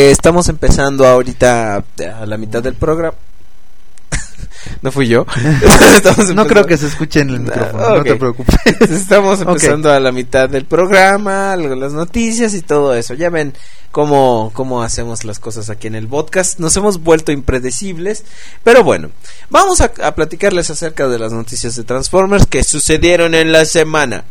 eh, 0.07 0.11
estamos 0.11 0.47
empezando 0.47 1.05
ahorita 1.05 1.83
a 1.97 2.25
la 2.25 2.37
mitad 2.37 2.63
del 2.63 2.75
programa. 2.75 3.17
no 4.81 4.91
fui 4.91 5.07
yo. 5.07 5.25
No 6.33 6.45
creo 6.47 6.65
que 6.65 6.77
se 6.77 6.87
escuche 6.87 7.21
en 7.21 7.29
el 7.31 7.39
micrófono, 7.41 7.83
Ah, 7.85 7.93
no 7.97 8.03
te 8.03 8.15
preocupes. 8.15 8.55
Estamos 8.81 9.41
empezando 9.41 9.91
a 9.91 9.99
la 9.99 10.11
mitad 10.11 10.49
del 10.49 10.65
programa, 10.65 11.55
las 11.55 11.93
noticias 11.93 12.53
y 12.53 12.61
todo 12.61 12.93
eso. 12.93 13.13
Ya 13.13 13.29
ven 13.29 13.53
cómo, 13.91 14.51
cómo 14.53 14.83
hacemos 14.83 15.23
las 15.25 15.39
cosas 15.39 15.69
aquí 15.69 15.87
en 15.87 15.95
el 15.95 16.07
podcast. 16.07 16.59
Nos 16.59 16.75
hemos 16.77 17.01
vuelto 17.03 17.31
impredecibles. 17.31 18.23
Pero 18.63 18.83
bueno, 18.83 19.09
vamos 19.49 19.81
a, 19.81 19.91
a 20.03 20.15
platicarles 20.15 20.69
acerca 20.69 21.07
de 21.07 21.19
las 21.19 21.31
noticias 21.33 21.75
de 21.75 21.83
Transformers 21.83 22.45
que 22.45 22.63
sucedieron 22.63 23.33
en 23.35 23.51
la 23.51 23.65
semana. 23.65 24.23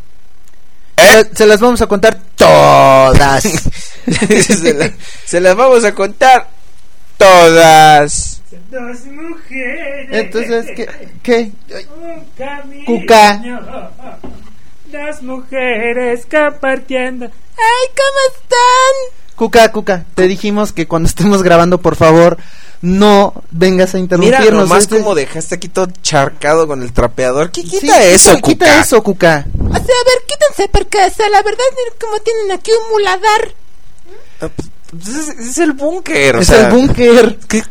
Eh, 0.97 1.25
se 1.33 1.47
las 1.47 1.61
vamos 1.61 1.81
a 1.81 1.87
contar 1.87 2.19
todas. 2.35 3.43
se, 3.45 4.75
la- 4.75 4.91
se 5.27 5.41
las 5.41 5.55
vamos 5.57 5.85
a 5.85 5.95
contar 5.95 6.49
todas. 7.19 8.41
Dos 8.71 9.05
mujeres. 9.07 10.09
Entonces, 10.11 10.67
¿qué? 10.75 10.89
¿Qué? 11.23 11.53
Un 12.01 12.25
camino. 12.37 12.85
Cuca. 12.87 13.43
Dos 14.91 15.23
mujeres 15.23 16.27
compartiendo. 16.31 17.27
¡Ay, 17.27 17.89
cómo 17.95 18.35
están! 18.43 19.35
Cuca, 19.37 19.71
Cuca, 19.73 20.05
te 20.15 20.23
dijimos 20.23 20.73
que 20.73 20.89
cuando 20.89 21.09
estemos 21.09 21.43
grabando, 21.43 21.79
por 21.81 21.95
favor, 21.97 22.39
no 22.81 23.35
vengas 23.51 23.95
a 23.95 23.99
Mira 23.99 24.05
interrumpirnos. 24.17 24.63
nomás 24.63 24.85
Este- 24.85 24.99
como 24.99 25.15
dejaste 25.15 25.57
aquí 25.57 25.69
todo 25.69 25.89
charcado 26.03 26.67
con 26.67 26.83
el 26.83 26.93
trapeador. 26.93 27.51
¿Qué 27.53 27.63
Sí, 27.63 27.69
quita 27.81 28.03
eso, 28.05 28.31
quita, 28.37 28.49
quita 28.49 28.65
Cuca? 28.67 28.81
eso, 28.81 29.03
Cuca. 29.03 29.47
O 29.61 29.63
sea, 29.75 29.75
a 29.75 29.75
ver, 29.77 30.19
quítense 30.27 30.69
porque, 30.73 30.99
o 31.05 31.11
sea, 31.11 31.29
la 31.29 31.43
verdad, 31.43 31.65
miren 31.77 31.99
cómo 32.01 32.19
tienen 32.21 32.51
aquí 32.53 32.71
un 32.73 32.91
muladar. 32.93 33.53
Ah, 34.41 34.49
pues, 34.55 34.69
Es, 34.97 35.29
es 35.49 35.59
el 35.59 35.73
búnker, 35.73 36.37
es 36.37 36.47
sea, 36.49 36.69
el 36.69 36.75
búnker. 36.75 37.39
¿qué- 37.49 37.63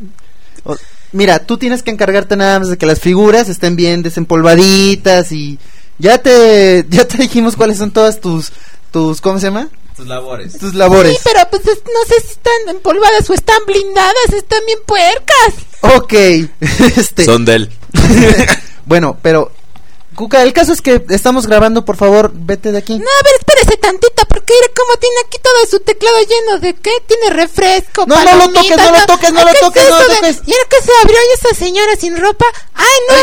O- 0.64 0.76
Mira, 1.14 1.40
tú 1.40 1.58
tienes 1.58 1.84
que 1.84 1.92
encargarte 1.92 2.36
nada 2.36 2.60
más 2.60 2.70
de 2.70 2.78
que 2.78 2.86
las 2.86 3.00
figuras 3.00 3.48
estén 3.50 3.76
bien 3.76 4.04
desempolvaditas 4.04 5.32
y 5.32 5.58
ya 6.00 6.18
te 6.20 6.86
ya 6.90 7.08
te 7.08 7.18
dijimos 7.18 7.56
cuáles 7.56 7.78
son 7.78 7.92
todas 7.92 8.20
tus 8.22 8.52
tus 8.92 9.22
¿cómo 9.22 9.40
se 9.40 9.48
llama? 9.48 9.70
tus 9.96 10.06
labores. 10.06 10.58
Tus 10.60 10.76
labores. 10.76 11.14
Sí, 11.14 11.20
pero 11.24 11.40
pues 11.50 11.66
es- 11.66 11.82
no 11.86 12.08
sé 12.08 12.22
si 12.22 12.34
están 12.34 12.54
empolvadas 12.76 13.28
o 13.30 13.34
están 13.34 13.58
blindadas, 13.66 14.34
están 14.36 14.60
bien 14.68 14.78
puercas. 14.86 15.96
Ok. 15.96 16.14
este 16.98 17.26
Son 17.26 17.44
de 17.46 17.56
él. 17.56 17.70
bueno, 18.86 19.18
pero 19.24 19.52
Cuca, 20.18 20.42
el 20.42 20.52
caso 20.52 20.74
es 20.74 20.82
que 20.82 21.06
estamos 21.10 21.46
grabando, 21.46 21.86
por 21.86 21.96
favor, 21.96 22.32
vete 22.34 22.72
de 22.72 22.80
aquí. 22.80 22.98
No, 22.98 23.06
a 23.06 23.24
ver, 23.24 23.34
espérese 23.40 23.78
tantito, 23.78 24.26
porque 24.28 24.52
mire 24.52 24.74
cómo 24.76 24.98
tiene 24.98 25.16
aquí 25.28 25.38
todo 25.44 25.54
su 25.70 25.80
teclado 25.82 26.18
lleno 26.22 26.60
de 26.60 26.74
qué? 26.74 26.90
Tiene 27.06 27.30
refresco, 27.30 28.04
No, 28.08 28.16
no 28.24 28.36
lo 28.36 28.50
toques, 28.52 28.78
no 28.78 28.92
lo 28.92 29.06
toques, 29.06 29.32
no 29.32 29.42
lo 29.42 29.46
¿qué 29.46 29.52
es 29.54 29.60
toques, 29.62 29.84
no 29.92 30.00
lo 30.00 30.06
toques. 30.08 30.42
¿Y 30.48 30.54
ahora 30.54 30.66
que 30.72 30.82
se 30.82 30.92
abrió 31.04 31.18
y 31.18 31.34
esa 31.36 31.56
señora 31.56 31.96
sin 31.98 32.18
ropa? 32.18 32.46
¡Ay, 32.74 32.88
no, 33.08 33.16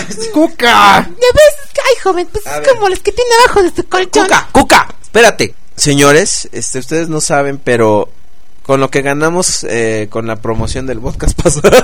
no! 0.00 0.06
Cuca. 0.32 1.06
¿De 1.08 1.26
ves? 1.34 1.84
Ay, 1.88 1.94
joven, 2.02 2.28
pues 2.32 2.44
A 2.48 2.56
es 2.56 2.60
ver. 2.66 2.74
como 2.74 2.88
los 2.88 2.98
que 2.98 3.12
tiene 3.12 3.30
abajo 3.44 3.62
de 3.62 3.70
su 3.76 3.88
colchón. 3.88 4.24
Cuca, 4.24 4.48
Cuca, 4.50 4.94
espérate. 5.00 5.54
Señores, 5.76 6.48
este, 6.50 6.80
ustedes 6.80 7.08
no 7.08 7.20
saben, 7.20 7.58
pero 7.58 8.08
con 8.70 8.78
lo 8.78 8.88
que 8.88 9.02
ganamos 9.02 9.64
eh, 9.64 10.06
con 10.10 10.28
la 10.28 10.36
promoción 10.36 10.86
del 10.86 11.00
podcast 11.00 11.36
pasado, 11.42 11.76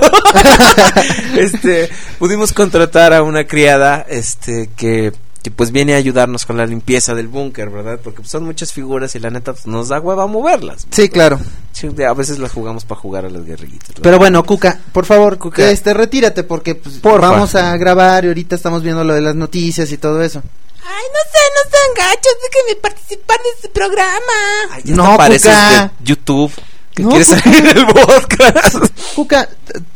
este, 1.37 1.89
pudimos 2.17 2.53
contratar 2.53 3.11
a 3.13 3.23
una 3.23 3.45
criada, 3.45 4.05
este, 4.07 4.69
que, 4.77 5.11
que 5.43 5.51
pues 5.51 5.73
viene 5.73 5.95
a 5.95 5.97
ayudarnos 5.97 6.45
con 6.45 6.55
la 6.55 6.65
limpieza 6.65 7.13
del 7.13 7.27
búnker, 7.27 7.69
¿verdad? 7.69 7.99
Porque 8.01 8.19
pues, 8.21 8.29
son 8.31 8.45
muchas 8.45 8.71
figuras 8.71 9.13
y 9.15 9.19
la 9.19 9.29
neta 9.29 9.51
pues, 9.51 9.67
nos 9.67 9.89
da 9.89 9.99
hueva 9.99 10.27
moverlas. 10.27 10.87
Sí, 10.89 11.09
claro. 11.09 11.41
Sí, 11.73 11.89
a 12.07 12.13
veces 12.13 12.39
las 12.39 12.53
jugamos 12.53 12.85
para 12.85 13.01
jugar 13.01 13.25
a 13.25 13.29
las 13.29 13.43
guerrillitas. 13.43 13.89
¿verdad? 13.89 14.03
Pero 14.03 14.17
bueno, 14.19 14.45
Cuca, 14.45 14.79
por 14.93 15.03
favor, 15.03 15.37
Cuca. 15.37 15.69
este 15.69 15.93
retírate 15.93 16.43
porque 16.45 16.75
pues, 16.75 16.99
Porfa. 16.99 17.31
vamos 17.31 17.53
a 17.55 17.75
grabar 17.75 18.23
y 18.23 18.29
ahorita 18.29 18.55
estamos 18.55 18.81
viendo 18.81 19.03
lo 19.03 19.13
de 19.13 19.19
las 19.19 19.35
noticias 19.35 19.91
y 19.91 19.97
todo 19.97 20.21
eso. 20.21 20.41
Ay, 20.89 21.03
no 21.11 21.19
sé, 21.33 21.39
no 21.53 21.69
sean 21.69 22.07
gachos, 22.07 22.33
déjenme 22.49 22.81
participar 22.81 23.37
de 23.39 23.49
este 23.57 23.67
programa. 23.67 24.71
Ay, 24.71 24.83
ya 24.85 24.95
No, 24.95 25.17
Cuca. 25.17 25.91
de 25.99 26.05
YouTube. 26.05 26.49
Que 26.97 27.03
No, 27.03 27.09
quieres 27.09 27.27
Cuca. 27.29 27.41
salir 27.43 27.67
en 27.67 27.77
el 27.77 27.85
podcast. 27.85 28.75
Cuca, 29.15 29.47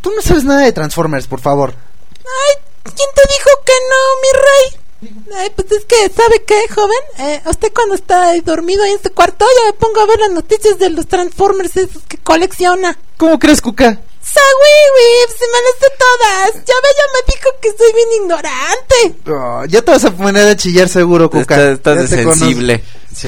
tú 0.02 0.12
no 0.16 0.22
sabes 0.22 0.44
nada 0.44 0.62
de 0.62 0.72
Transformers, 0.72 1.26
por 1.26 1.42
favor. 1.42 1.74
Ay, 1.74 2.56
¿quién 2.84 3.10
te 3.16 3.22
dijo 3.24 3.50
que 3.66 3.74
no, 3.90 4.22
mi 4.22 4.40
rey? 4.40 5.40
Ay, 5.40 5.50
pues 5.56 5.72
es 5.72 5.86
que, 5.86 5.96
¿sabe 6.16 6.44
qué, 6.46 6.62
joven? 6.76 7.00
Eh, 7.18 7.42
usted 7.50 7.74
cuando 7.74 7.96
está 7.96 8.30
ahí 8.30 8.42
dormido 8.42 8.84
ahí 8.84 8.92
en 8.92 9.02
su 9.02 9.10
cuarto, 9.14 9.46
yo 9.60 9.66
me 9.66 9.74
pongo 9.74 10.00
a 10.02 10.06
ver 10.06 10.20
las 10.20 10.30
noticias 10.30 10.78
de 10.78 10.92
los 10.92 11.08
Transformers 11.08 11.76
esos 11.76 12.04
que 12.08 12.18
colecciona. 12.20 12.96
¿Cómo 13.18 13.40
crees, 13.40 13.62
Cuca? 13.62 14.00
¡Sawi, 14.22 15.34
se 15.40 15.46
me 15.48 15.58
las 15.64 15.80
sé 15.80 15.88
todas! 15.98 16.54
Ya 16.68 16.76
ve, 16.84 16.90
ya 16.96 17.04
me 17.16 17.34
dijo 17.34 17.50
que 17.64 17.70
soy 17.76 17.94
bien 17.94 18.10
ignorante. 18.22 19.32
Oh, 19.32 19.66
ya 19.66 19.82
te 19.82 19.90
vas 19.90 20.06
a 20.06 20.12
poner 20.12 20.48
a 20.50 20.56
chillar 20.56 20.88
seguro, 20.88 21.32
Cuca. 21.32 21.72
Estás, 21.72 21.74
estás 21.74 21.96
Ya 21.96 22.02
de 22.18 22.24
sensible. 22.24 22.84
Sí. 23.16 23.28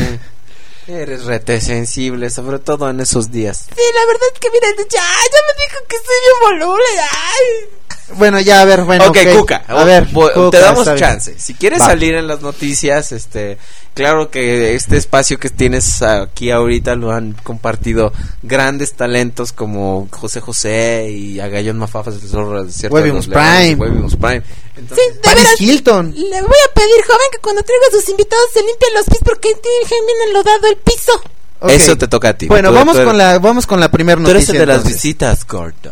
Eres 0.88 1.24
rete 1.26 1.62
sensible, 1.62 2.30
sobre 2.30 2.60
todo 2.60 2.90
en 2.90 3.00
esos 3.00 3.32
días. 3.32 3.68
Sí, 3.74 3.84
la 3.94 4.06
verdad 4.06 4.28
es 4.34 4.40
que, 4.40 4.50
mira, 4.52 4.68
ya, 4.78 5.00
ya 5.00 5.40
me 5.48 5.64
dijo 5.64 5.86
que 5.88 5.96
soy 5.98 6.16
bien 6.26 6.60
voluble. 6.60 6.84
Ay. 7.12 8.18
Bueno, 8.18 8.40
ya, 8.42 8.62
a 8.62 8.66
ver, 8.66 8.82
bueno. 8.84 9.08
ok, 9.08 9.18
Cuca, 9.38 9.64
A 9.68 9.84
ver, 9.86 10.08
Cuca, 10.12 10.50
te 10.52 10.60
damos 10.60 10.96
chance. 10.96 11.40
Si 11.40 11.54
quieres 11.54 11.82
Va. 11.82 11.88
salir 11.88 12.16
en 12.16 12.28
las 12.28 12.42
noticias, 12.42 13.12
este, 13.14 13.58
claro 13.94 14.30
que 14.32 14.76
este 14.76 14.98
espacio 14.98 15.38
que 15.40 15.50
tienes 15.50 16.02
aquí 16.02 16.52
ahorita 16.52 16.96
lo 16.96 17.12
han 17.12 17.34
compartido 17.44 18.12
grandes 18.42 18.94
talentos 18.94 19.52
como 19.54 20.08
José 20.12 20.42
José 20.42 21.10
y 21.12 21.40
Agallón 21.40 21.78
Mafafas 21.78 22.20
del 22.22 22.30
Zorro 22.30 22.66
Webimus 22.90 23.28
Prime. 23.28 23.76
Webimus 23.76 24.16
Prime. 24.16 24.42
Sí, 24.42 24.52
Entonces, 24.78 25.22
de 25.22 25.36
veras, 25.36 25.62
Hilton. 25.62 26.12
le 26.16 26.42
voy 26.42 26.58
a 26.70 26.74
pedir, 26.74 27.04
joven, 27.06 27.28
que 27.32 27.38
cuando 27.40 27.62
traiga 27.64 27.86
a 27.88 27.92
sus 27.92 28.10
invitados 28.10 28.46
se 28.54 28.64
limpien 28.64 28.94
los 28.96 29.06
pies 29.06 29.20
porque 29.24 29.50
tienen 29.56 30.06
bien 30.08 30.18
enlodado 30.30 30.68
el 30.68 30.78
piso. 30.78 31.12
Ok. 31.60 31.70
Eso 31.70 31.96
te 31.98 32.08
toca 32.08 32.30
a 32.30 32.34
ti. 32.34 32.48
Bueno, 32.48 32.70
Tú- 32.70 32.76
vamos 32.76 32.94
tú 32.96 33.00
eres- 33.02 33.08
con 33.10 33.18
la 33.18 33.40
vamos 33.40 33.66
con 33.68 33.80
la 33.80 33.90
primera 33.92 34.18
Tú 34.22 34.30
eres 34.30 34.34
noticia. 34.48 34.54
el 34.54 34.60
de 34.60 34.66
las 34.66 34.78
entonces. 34.78 35.02
visitas, 35.02 35.48
gordo. 35.48 35.92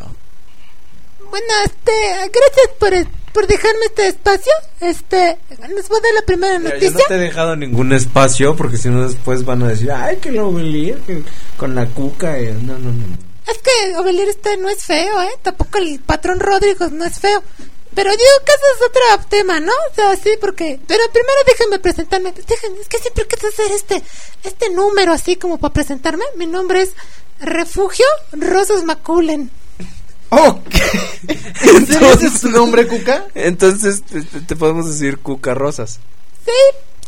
Bueno, 1.30 1.46
este, 1.64 1.92
gracias 2.18 2.70
por, 2.78 2.94
por 3.34 3.48
dejarme 3.48 3.86
este 3.86 4.08
espacio. 4.08 4.52
Este, 4.80 5.38
les 5.70 5.88
voy 5.90 6.00
a 6.00 6.02
dar 6.02 6.14
la 6.16 6.22
primera 6.26 6.60
Mira, 6.60 6.78
yo 6.78 6.90
noticia. 6.90 6.98
no 7.00 7.08
te 7.08 7.16
he 7.16 7.20
dejado 7.20 7.56
ningún 7.56 7.94
espacio 7.94 8.56
porque 8.56 8.78
si 8.78 8.90
no 8.90 9.08
después 9.08 9.46
van 9.46 9.64
a 9.64 9.68
decir, 9.70 9.92
ay, 9.92 10.18
que 10.18 10.32
lo 10.32 10.50
Ovelier, 10.50 11.00
con 11.58 11.76
la 11.76 11.86
cuca. 11.88 12.40
y- 12.40 12.48
No, 12.54 12.78
no, 12.78 12.92
no. 12.92 13.18
Es 13.48 13.58
que 13.60 13.98
Ovelier 13.98 14.30
este 14.30 14.56
no 14.58 14.70
es 14.70 14.84
feo, 14.84 15.22
¿eh? 15.22 15.30
Tampoco 15.42 15.78
el 15.80 16.00
patrón 16.00 16.40
Rodrigo 16.40 16.88
no 16.90 17.06
es 17.06 17.20
feo. 17.20 17.44
Pero 17.94 18.10
digo 18.10 18.22
que 18.46 18.52
eso 18.54 18.66
es 18.78 18.88
otro 18.90 19.28
tema, 19.30 19.60
¿no? 19.60 19.74
O 19.92 19.96
sea, 19.96 20.16
sí, 20.16 20.30
porque... 20.40 20.80
Pero 20.88 21.04
primero 21.12 21.34
déjenme 21.46 21.80
presentarme. 21.80 22.32
Déjenme, 22.32 22.80
es 22.80 22.88
que 22.88 23.00
siempre 23.00 23.28
quiero 23.28 23.50
hacer 23.50 23.70
este, 23.74 24.02
este 24.44 24.70
número 24.70 25.12
así 25.12 25.36
como 25.36 25.58
para 25.58 25.74
presentarme. 25.74 26.24
Mi 26.38 26.46
nombre 26.48 26.84
es 26.84 26.92
Refugio 27.42 28.06
Rosas 28.32 28.86
Maculen. 28.86 29.52
Oh, 30.34 30.58
¿En 31.28 31.86
serio 31.86 32.14
ese 32.14 32.28
es 32.28 32.40
tu 32.40 32.50
nombre, 32.50 32.88
Cuca? 32.88 33.26
Entonces 33.36 34.02
te, 34.48 34.56
podemos 34.56 34.88
decir 34.88 35.18
Cuca 35.18 35.54
Rosas. 35.54 36.00
Sí, 36.46 36.52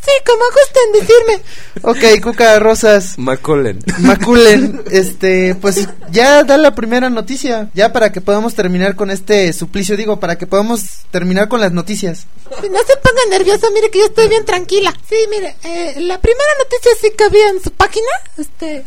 sí, 0.04 0.10
como 0.26 0.44
gusten 0.44 0.92
decirme. 1.00 2.16
Ok, 2.16 2.22
Cuca 2.22 2.58
Rosas. 2.58 3.18
Macolen. 3.18 3.78
Maculen, 4.00 4.82
este, 4.90 5.54
pues 5.54 5.88
ya 6.10 6.44
da 6.44 6.58
la 6.58 6.74
primera 6.74 7.08
noticia, 7.08 7.70
ya 7.72 7.94
para 7.94 8.12
que 8.12 8.20
podamos 8.20 8.54
terminar 8.54 8.94
con 8.94 9.10
este 9.10 9.54
suplicio, 9.54 9.96
digo, 9.96 10.20
para 10.20 10.36
que 10.36 10.46
podamos 10.46 10.82
terminar 11.10 11.48
con 11.48 11.60
las 11.60 11.72
noticias. 11.72 12.26
No 12.50 12.60
se 12.60 12.96
ponga 12.98 13.22
nervioso, 13.30 13.70
mire 13.72 13.90
que 13.90 14.00
yo 14.00 14.04
estoy 14.04 14.28
bien 14.28 14.44
tranquila. 14.44 14.94
Sí, 15.08 15.16
mire, 15.30 15.56
eh, 15.64 15.94
la 16.00 16.20
primera 16.20 16.50
noticia 16.58 16.90
sí 17.00 17.10
que 17.16 17.24
había 17.24 17.48
en 17.48 17.62
su 17.62 17.70
página, 17.70 18.10
este, 18.36 18.84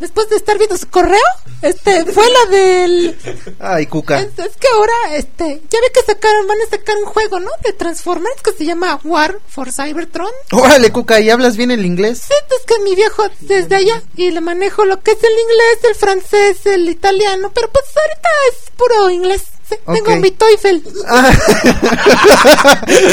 después 0.00 0.28
de 0.28 0.36
estar 0.36 0.58
viendo 0.58 0.76
su 0.76 0.88
correo, 0.88 1.20
este, 1.62 2.04
fue 2.06 2.24
la 2.30 2.50
del... 2.50 3.16
Ay, 3.60 3.86
Cuca. 3.86 4.18
Es, 4.20 4.28
es 4.38 4.56
que 4.56 4.66
ahora, 4.68 4.92
este, 5.16 5.62
ya 5.70 5.80
ve 5.80 5.92
que 5.94 6.02
sacaron, 6.02 6.46
van 6.46 6.56
a 6.66 6.70
sacar 6.70 6.96
un 6.96 7.04
juego, 7.04 7.38
¿no? 7.38 7.50
De 7.62 7.72
Transformers 7.72 8.42
que 8.42 8.52
se 8.52 8.64
llama 8.64 8.98
War 9.04 9.38
for 9.48 9.70
Cybertron. 9.72 10.30
Órale, 10.52 10.90
Cuca, 10.90 11.20
¿y 11.20 11.30
hablas 11.30 11.56
bien 11.56 11.70
el 11.70 11.84
inglés? 11.86 12.22
Sí, 12.26 12.34
es 12.58 12.66
que 12.66 12.82
mi 12.82 12.94
viejo 12.96 13.24
desde 13.40 13.76
allá 13.76 14.02
y 14.16 14.30
le 14.30 14.40
manejo 14.40 14.84
lo 14.84 15.00
que 15.00 15.12
es 15.12 15.18
el 15.22 15.30
inglés, 15.32 15.78
el 15.90 15.94
francés, 15.94 16.66
el 16.66 16.88
italiano, 16.88 17.52
pero 17.54 17.70
pues 17.70 17.84
ahorita 17.94 18.28
es 18.48 18.70
puro 18.76 19.10
inglés. 19.10 19.42
Sí, 19.68 19.76
Tengo 19.86 20.12
Ok. 20.14 20.18
mi 20.20 20.30
TOEFL. 20.32 20.78
Ah. 21.06 21.30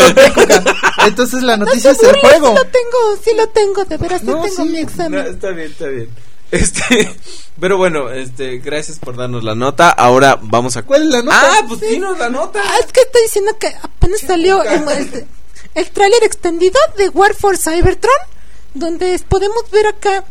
Ok, 0.10 0.34
Cuca. 0.34 0.64
Entonces 1.06 1.44
la 1.44 1.58
noticia 1.58 1.92
es 1.92 2.00
el 2.02 2.08
Burles, 2.16 2.22
juego. 2.40 2.48
Sí 2.48 2.56
lo 2.56 2.66
tengo, 2.72 3.22
sí 3.24 3.32
lo 3.36 3.48
tengo, 3.50 3.86
de 3.86 3.98
veras, 3.98 4.22
sí 4.22 4.28
No, 4.28 4.42
tengo 4.42 4.56
sí. 4.56 4.62
mi 4.64 4.72
No, 4.72 4.78
examen. 4.80 5.26
está 5.28 5.50
bien, 5.52 5.72
está 5.72 5.88
bien. 5.88 6.10
Este, 6.52 7.16
pero 7.60 7.78
bueno, 7.78 8.10
este, 8.12 8.60
gracias 8.60 9.00
por 9.00 9.16
darnos 9.16 9.44
la 9.44 9.56
nota. 9.56 9.90
Ahora 9.90 10.40
vamos 10.42 10.78
a 10.78 10.84
¿Cuál 10.84 11.04
es 11.04 11.10
la 11.10 11.22
nota? 11.22 11.42
Ah, 11.42 11.66
pues 11.68 11.82
dinos 11.82 12.18
la 12.18 12.30
nota. 12.30 12.62
Ah, 12.64 12.76
es 12.80 12.92
que 12.92 13.02
estoy 13.02 13.24
diciendo 13.24 13.58
que 13.60 13.68
apenas 13.68 14.22
salió 14.22 14.64
el, 14.64 14.88
el, 14.90 15.28
el 15.76 15.90
tráiler 15.92 16.24
extendido 16.24 16.80
de 16.98 17.10
War 17.10 17.34
for 17.36 17.58
Cybertron, 17.58 18.16
donde 18.74 19.20
podemos 19.28 19.70
ver 19.72 19.88
acá, 19.88 20.24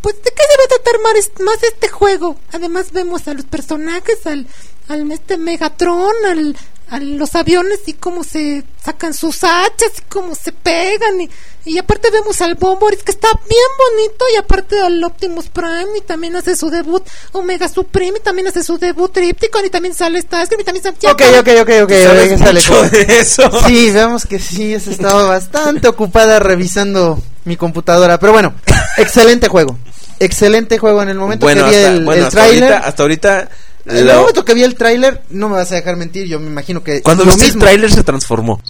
pues, 0.00 0.16
de 0.16 0.30
qué 0.30 0.42
se 0.42 0.58
va 0.58 0.64
a 0.64 0.68
tratar 0.68 1.00
más, 1.02 1.30
más 1.40 1.62
este 1.62 1.88
juego. 1.88 2.36
Además 2.52 2.92
vemos 2.92 3.28
a 3.28 3.34
los 3.34 3.44
personajes, 3.44 4.26
al, 4.26 4.46
al 4.88 5.10
este 5.12 5.38
Megatron, 5.38 6.14
al, 6.26 6.56
a 6.92 7.00
los 7.00 7.34
aviones 7.34 7.80
y 7.86 7.94
cómo 7.94 8.22
se 8.22 8.64
sacan 8.84 9.14
sus 9.14 9.44
hachas 9.44 9.92
y 9.98 10.02
cómo 10.10 10.34
se 10.34 10.52
pegan 10.52 11.22
y, 11.22 11.30
y 11.64 11.78
aparte 11.78 12.10
vemos 12.10 12.42
al 12.42 12.54
Bomboris 12.54 13.02
que 13.02 13.12
está 13.12 13.28
bien 13.48 13.70
bonito 13.78 14.24
y 14.34 14.36
aparte 14.36 14.78
al 14.78 15.02
Optimus 15.02 15.48
Prime 15.48 15.88
y 15.96 16.02
también 16.02 16.36
hace 16.36 16.54
su 16.54 16.68
debut 16.68 17.02
Omega 17.32 17.66
Supreme 17.70 18.18
y 18.18 18.20
también 18.20 18.48
hace 18.48 18.62
su 18.62 18.76
debut 18.76 19.10
Tripticon 19.10 19.64
y 19.64 19.70
también 19.70 19.94
sale 19.94 20.20
Starscream 20.20 20.60
y 20.60 20.64
también 20.64 20.82
sale 20.82 20.96
Ok, 21.10 21.22
ok, 21.40 21.48
ok, 21.62 21.70
ok, 21.84 21.92
¿Sabes 21.92 22.38
mucho 22.38 22.82
de 22.90 23.20
eso? 23.20 23.50
Sí, 23.66 23.90
vemos 23.90 24.26
que 24.26 24.38
sí, 24.38 24.74
has 24.74 24.86
estado 24.86 25.28
bastante 25.28 25.88
ocupada 25.88 26.40
revisando 26.40 27.22
mi 27.46 27.56
computadora. 27.56 28.18
Pero 28.18 28.32
bueno, 28.32 28.54
excelente 28.98 29.48
juego. 29.48 29.78
Excelente 30.18 30.78
juego. 30.78 31.02
En 31.02 31.08
el 31.08 31.16
momento 31.16 31.46
bueno, 31.46 31.64
que 31.64 31.70
vi 31.70 31.76
hasta, 31.76 31.88
el, 31.88 32.04
bueno, 32.04 32.20
el 32.20 32.26
hasta 32.26 32.38
tráiler, 32.38 32.72
ahorita, 32.72 32.88
hasta 32.88 33.02
ahorita 33.02 33.48
en 33.86 33.96
el 33.96 34.06
momento 34.16 34.44
que 34.44 34.54
vi 34.54 34.62
el 34.62 34.74
tráiler, 34.74 35.22
no 35.30 35.48
me 35.48 35.56
vas 35.56 35.72
a 35.72 35.76
dejar 35.76 35.96
mentir, 35.96 36.26
yo 36.26 36.38
me 36.38 36.46
imagino 36.46 36.82
que 36.82 37.02
cuando 37.02 37.24
viste 37.24 37.46
el 37.46 37.58
tráiler 37.58 37.90
se 37.90 38.04
transformó. 38.04 38.60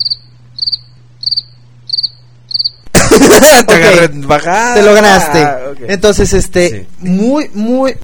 Te 3.66 4.08
bajada. 4.26 4.74
te 4.74 4.82
lo 4.82 4.94
ganaste. 4.94 5.38
Ah. 5.42 5.58
Entonces, 5.88 6.32
este, 6.32 6.70
Sí. 6.70 6.86
muy, 6.98 7.50
muy, 7.54 7.94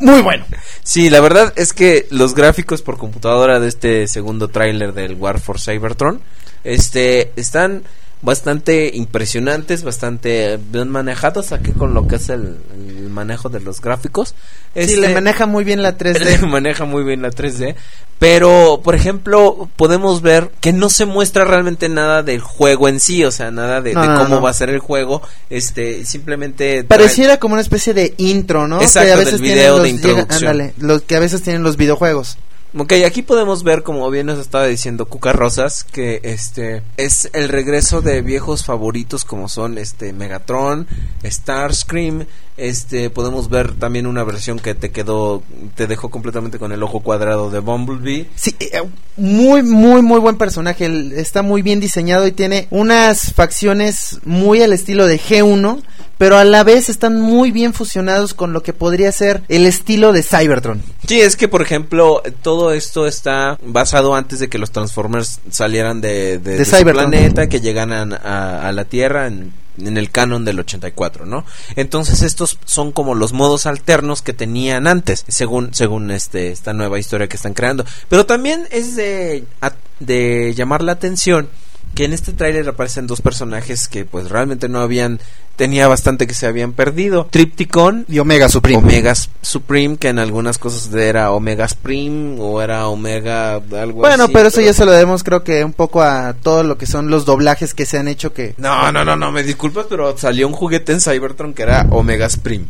muy 0.00 0.22
bueno. 0.22 0.44
Sí, 0.82 1.10
la 1.10 1.20
verdad 1.20 1.52
es 1.56 1.72
que 1.72 2.06
los 2.10 2.34
gráficos 2.34 2.82
por 2.82 2.98
computadora 2.98 3.60
de 3.60 3.68
este 3.68 4.06
segundo 4.08 4.48
tráiler 4.48 4.92
del 4.92 5.14
War 5.14 5.40
for 5.40 5.60
Cybertron, 5.60 6.20
este, 6.62 7.32
están 7.36 7.84
bastante 8.22 8.90
impresionantes, 8.94 9.82
bastante 9.82 10.58
bien 10.70 10.88
manejados 10.88 11.52
aquí 11.52 11.72
con 11.72 11.92
lo 11.94 12.06
que 12.06 12.16
es 12.16 12.28
el 12.30 12.56
manejo 13.14 13.48
de 13.48 13.60
los 13.60 13.80
gráficos. 13.80 14.34
Sí, 14.74 14.80
Este, 14.80 14.96
le 14.98 15.14
maneja 15.14 15.46
muy 15.46 15.64
bien 15.64 15.82
la 15.82 15.92
le 15.98 15.98
3D. 16.14 16.46
maneja 16.46 16.84
muy 16.84 17.02
bien 17.04 17.22
la 17.22 17.30
3D. 17.30 17.74
Pero, 18.18 18.80
por 18.84 18.94
ejemplo, 18.94 19.68
podemos 19.76 20.22
ver 20.22 20.50
que 20.60 20.72
no 20.72 20.88
se 20.88 21.04
muestra 21.04 21.44
realmente 21.44 21.88
nada 21.88 22.22
del 22.22 22.40
juego 22.40 22.88
en 22.88 23.00
sí, 23.00 23.24
o 23.24 23.30
sea, 23.30 23.50
nada 23.50 23.80
de, 23.80 23.92
No, 23.94 24.02
de 24.02 24.08
no, 24.08 24.14
cómo 24.16 24.34
no. 24.36 24.42
va 24.42 24.50
a 24.50 24.54
ser 24.54 24.70
el 24.70 24.78
juego. 24.78 25.20
Este, 25.50 26.04
simplemente. 26.04 26.84
Pareciera 26.84 27.38
como 27.38 27.54
una 27.54 27.62
especie 27.62 27.92
de 27.94 28.14
intro, 28.18 28.68
¿no? 28.68 28.80
Exacto, 28.82 29.06
que 29.08 29.12
a 29.12 29.16
del 29.16 29.24
veces 29.24 29.40
video 29.40 29.76
tienen 29.82 29.82
de 29.82 29.82
los, 29.82 29.88
introducción. 29.90 30.50
ándale, 30.50 30.74
los 30.78 31.02
que 31.02 31.16
a 31.16 31.20
veces 31.20 31.42
tienen 31.42 31.62
los 31.62 31.76
videojuegos. 31.76 32.36
Ok, 32.76 32.92
aquí 33.06 33.22
podemos 33.22 33.62
ver, 33.62 33.84
como 33.84 34.10
bien 34.10 34.26
nos 34.26 34.40
estaba 34.40 34.66
diciendo 34.66 35.06
Cuca 35.06 35.32
Rosas, 35.32 35.84
que 35.84 36.20
este 36.24 36.82
es 36.96 37.30
el 37.32 37.48
regreso 37.48 38.00
de 38.00 38.20
viejos 38.20 38.64
favoritos 38.64 39.24
como 39.24 39.48
son 39.48 39.78
este 39.78 40.12
Megatron, 40.12 40.88
Starscream, 41.24 42.26
este 42.56 43.10
podemos 43.10 43.48
ver 43.48 43.72
también 43.72 44.06
una 44.06 44.22
versión 44.22 44.58
que 44.58 44.74
te 44.74 44.90
quedó, 44.90 45.42
te 45.74 45.86
dejó 45.86 46.08
completamente 46.08 46.58
con 46.58 46.72
el 46.72 46.82
ojo 46.82 47.00
cuadrado 47.00 47.50
de 47.50 47.58
Bumblebee. 47.58 48.28
Sí, 48.36 48.54
eh, 48.60 48.82
muy, 49.16 49.62
muy, 49.62 50.02
muy 50.02 50.20
buen 50.20 50.36
personaje. 50.36 50.86
Está 51.16 51.42
muy 51.42 51.62
bien 51.62 51.80
diseñado 51.80 52.26
y 52.26 52.32
tiene 52.32 52.68
unas 52.70 53.32
facciones 53.32 54.20
muy 54.24 54.62
al 54.62 54.72
estilo 54.72 55.06
de 55.06 55.18
G1, 55.20 55.82
pero 56.16 56.36
a 56.36 56.44
la 56.44 56.62
vez 56.62 56.88
están 56.88 57.20
muy 57.20 57.50
bien 57.50 57.74
fusionados 57.74 58.34
con 58.34 58.52
lo 58.52 58.62
que 58.62 58.72
podría 58.72 59.10
ser 59.10 59.42
el 59.48 59.66
estilo 59.66 60.12
de 60.12 60.22
Cybertron. 60.22 60.82
Sí, 61.06 61.20
es 61.20 61.36
que 61.36 61.48
por 61.48 61.60
ejemplo 61.60 62.22
todo 62.42 62.72
esto 62.72 63.06
está 63.06 63.58
basado 63.64 64.14
antes 64.14 64.38
de 64.38 64.48
que 64.48 64.58
los 64.58 64.70
Transformers 64.70 65.40
salieran 65.50 66.00
de, 66.00 66.38
de, 66.38 66.58
de 66.58 66.64
su 66.64 66.76
Cybertron. 66.76 67.10
planeta, 67.10 67.48
que 67.48 67.60
llegaran 67.60 68.12
a, 68.12 68.68
a 68.68 68.72
la 68.72 68.84
Tierra 68.84 69.26
en, 69.26 69.52
en 69.78 69.96
el 69.96 70.10
canon 70.10 70.44
del 70.44 70.60
84, 70.60 71.26
¿no? 71.26 71.44
Entonces 71.76 72.22
estos 72.22 72.58
son 72.64 72.92
como 72.92 73.14
los 73.14 73.32
modos 73.32 73.66
alternos 73.66 74.22
que 74.22 74.32
tenían 74.32 74.86
antes, 74.86 75.24
según 75.28 75.74
según 75.74 76.10
este 76.10 76.50
esta 76.50 76.72
nueva 76.72 76.98
historia 76.98 77.28
que 77.28 77.36
están 77.36 77.54
creando. 77.54 77.84
Pero 78.08 78.26
también 78.26 78.66
es 78.70 78.96
de 78.96 79.44
de 80.00 80.54
llamar 80.54 80.82
la 80.82 80.92
atención 80.92 81.48
que 81.94 82.04
en 82.04 82.12
este 82.12 82.32
tráiler 82.32 82.68
aparecen 82.68 83.06
dos 83.06 83.20
personajes 83.20 83.88
que 83.88 84.04
pues 84.04 84.28
realmente 84.28 84.68
no 84.68 84.80
habían 84.80 85.20
tenía 85.56 85.88
bastante 85.88 86.26
que 86.26 86.34
se 86.34 86.46
habían 86.46 86.72
perdido. 86.72 87.28
Tripticon 87.30 88.06
Y 88.08 88.18
Omega 88.18 88.48
Supreme. 88.48 88.78
Omega 88.78 89.14
Supreme, 89.42 89.96
que 89.96 90.08
en 90.08 90.18
algunas 90.18 90.58
cosas 90.58 90.92
era 90.94 91.30
Omega 91.30 91.68
Supreme 91.68 92.36
o 92.40 92.60
era 92.60 92.88
Omega 92.88 93.54
algo 93.54 94.00
Bueno, 94.00 94.24
así, 94.24 94.32
pero 94.32 94.48
eso 94.48 94.60
ya 94.60 94.72
se 94.72 94.84
lo 94.84 94.92
debemos 94.92 95.22
creo 95.22 95.44
que 95.44 95.64
un 95.64 95.72
poco 95.72 96.02
a 96.02 96.34
todo 96.34 96.62
lo 96.62 96.76
que 96.76 96.86
son 96.86 97.10
los 97.10 97.24
doblajes 97.24 97.74
que 97.74 97.86
se 97.86 97.98
han 97.98 98.08
hecho 98.08 98.32
que... 98.32 98.54
No, 98.58 98.90
no, 98.92 99.04
no, 99.04 99.16
no, 99.16 99.32
me 99.32 99.42
disculpas, 99.42 99.86
pero 99.88 100.16
salió 100.18 100.46
un 100.46 100.54
juguete 100.54 100.92
en 100.92 101.00
Cybertron 101.00 101.54
que 101.54 101.62
era 101.62 101.86
Omega 101.90 102.28
Supreme. 102.28 102.66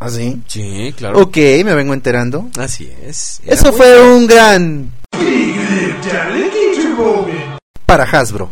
¿Así? 0.00 0.42
Sí, 0.48 0.92
claro. 0.96 1.20
Ok, 1.20 1.36
me 1.64 1.74
vengo 1.74 1.94
enterando. 1.94 2.48
Así 2.58 2.90
es. 3.06 3.40
Era 3.44 3.54
Eso 3.54 3.72
fue 3.72 4.00
un 4.02 4.26
gran... 4.26 4.90
Para 7.92 8.04
Hasbro. 8.04 8.48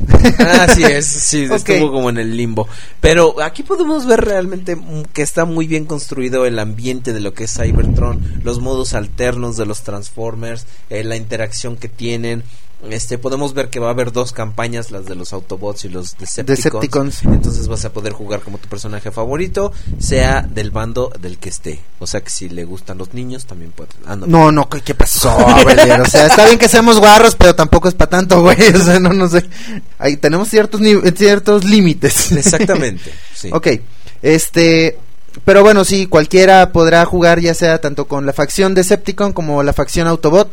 Así 0.61 0.85
es, 0.85 1.07
sí, 1.07 1.47
Ok. 1.51 1.67
estuvo 1.71 1.91
como 1.91 2.11
en 2.11 2.19
el 2.19 2.37
limbo. 2.37 2.69
Pero 3.01 3.43
aquí 3.43 3.63
podemos 3.63 4.05
ver 4.05 4.21
realmente 4.21 4.77
que 5.15 5.23
está 5.23 5.47
muy 5.47 5.67
bien 5.67 5.87
construido 5.87 6.45
el 6.45 6.59
ambiente 6.59 7.15
de 7.15 7.21
lo 7.21 7.33
que 7.33 7.45
es 7.45 7.55
Cybertron, 7.55 8.43
los 8.45 8.61
modos 8.61 8.93
alternos 8.93 9.57
de 9.57 9.65
los 9.65 9.83
Transformers, 9.83 10.67
eh, 10.91 11.05
la 11.05 11.17
interacción 11.17 11.79
que 11.79 11.89
tienen. 11.89 12.43
Este, 12.89 13.19
podemos 13.19 13.53
ver 13.53 13.69
que 13.69 13.79
va 13.79 13.89
a 13.89 13.91
haber 13.91 14.11
dos 14.11 14.33
campañas, 14.33 14.91
las 14.91 15.05
de 15.05 15.15
los 15.15 15.33
Autobots 15.33 15.85
y 15.85 15.91
los 15.91 16.17
Decepticons. 16.17 16.65
Decepticons. 16.65 17.23
Entonces 17.25 17.69
vas 17.69 17.85
a 17.85 17.93
poder 17.93 18.13
jugar 18.15 18.41
como 18.41 18.59
tu 18.59 18.69
personaje 18.69 19.11
favorito, 19.11 19.73
sea 19.99 20.43
del 20.43 20.71
bando 20.71 21.13
del 21.21 21.39
que 21.39 21.51
esté. 21.51 21.81
O 21.99 22.07
sea 22.07 22.23
que 22.23 22.31
si 22.31 22.49
le 22.49 22.65
gustan 22.65 22.97
los 22.97 23.13
niños, 23.13 23.45
también 23.45 23.73
puede. 23.73 23.91
Ah, 24.07 24.17
no. 24.17 24.27
No, 24.27 24.53
no, 24.53 24.69
¿qué, 24.69 24.81
qué 24.81 24.95
pasó? 24.95 25.37
O 25.37 26.07
sea, 26.07 26.27
está 26.27 26.47
bien 26.47 26.59
que 26.59 26.69
seamos 26.69 26.99
guarros, 26.99 27.37
pero 27.37 27.55
tampoco 27.55 27.89
es 27.89 27.95
para 27.95 28.11
tanto, 28.11 28.41
güey. 28.41 28.59
O 28.75 28.83
sea, 28.83 28.99
no, 28.99 29.13
no 29.13 29.29
sé. 29.29 29.45
Ahí 29.99 30.17
tenemos 30.17 30.49
ciertos, 30.49 30.81
ciertos 31.17 31.65
límites. 31.65 32.33
Exactamente. 32.33 33.13
Sí. 33.41 33.49
Ok, 33.55 33.69
este, 34.21 34.99
pero 35.47 35.63
bueno, 35.63 35.85
sí, 35.85 36.07
cualquiera 36.07 36.73
podrá 36.73 37.05
jugar 37.07 37.41
ya 37.41 37.55
sea 37.55 37.81
tanto 37.81 38.07
con 38.07 38.27
la 38.27 38.35
facción 38.35 38.75
Decepticon 38.75 39.33
como 39.33 39.63
la 39.63 39.73
facción 39.73 40.07
Autobot 40.07 40.53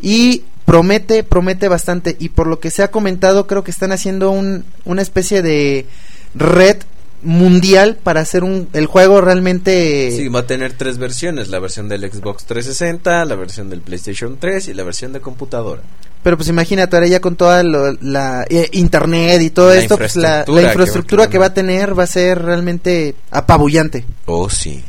y 0.00 0.42
promete, 0.64 1.22
promete 1.22 1.68
bastante 1.68 2.16
y 2.18 2.30
por 2.30 2.46
lo 2.46 2.60
que 2.60 2.70
se 2.70 2.82
ha 2.82 2.90
comentado 2.90 3.46
creo 3.46 3.64
que 3.64 3.70
están 3.70 3.92
haciendo 3.92 4.30
un, 4.30 4.64
una 4.84 5.02
especie 5.02 5.42
de 5.42 5.86
red 6.34 6.78
mundial 7.22 7.96
para 8.02 8.20
hacer 8.20 8.44
un, 8.44 8.68
el 8.74 8.86
juego 8.86 9.20
realmente... 9.22 10.10
Sí, 10.10 10.28
va 10.28 10.40
a 10.40 10.46
tener 10.46 10.74
tres 10.74 10.98
versiones, 10.98 11.48
la 11.48 11.58
versión 11.58 11.88
del 11.88 12.02
Xbox 12.10 12.44
360, 12.44 13.24
la 13.24 13.34
versión 13.34 13.70
del 13.70 13.80
PlayStation 13.80 14.36
3 14.38 14.68
y 14.68 14.74
la 14.74 14.82
versión 14.84 15.12
de 15.14 15.20
computadora. 15.20 15.82
Pero 16.22 16.36
pues 16.36 16.48
imagínate, 16.48 16.96
ahora 16.96 17.08
ya 17.08 17.20
con 17.20 17.36
toda 17.36 17.62
lo- 17.62 17.92
la 18.00 18.44
eh, 18.48 18.68
internet 18.72 19.40
y 19.42 19.50
todo 19.50 19.70
La 19.74 19.80
esto, 19.80 19.96
pues 19.96 20.16
la, 20.16 20.44
la 20.46 20.62
infraestructura 20.62 21.28
que 21.30 21.38
va- 21.38 21.46
a 21.46 21.54
tener 21.54 21.98
va 21.98 22.02
a 22.04 22.06
ser 22.06 22.42
realmente 22.42 23.14
apabullante. 23.30 24.04
Oh, 24.26 24.48
sí. 24.50 24.82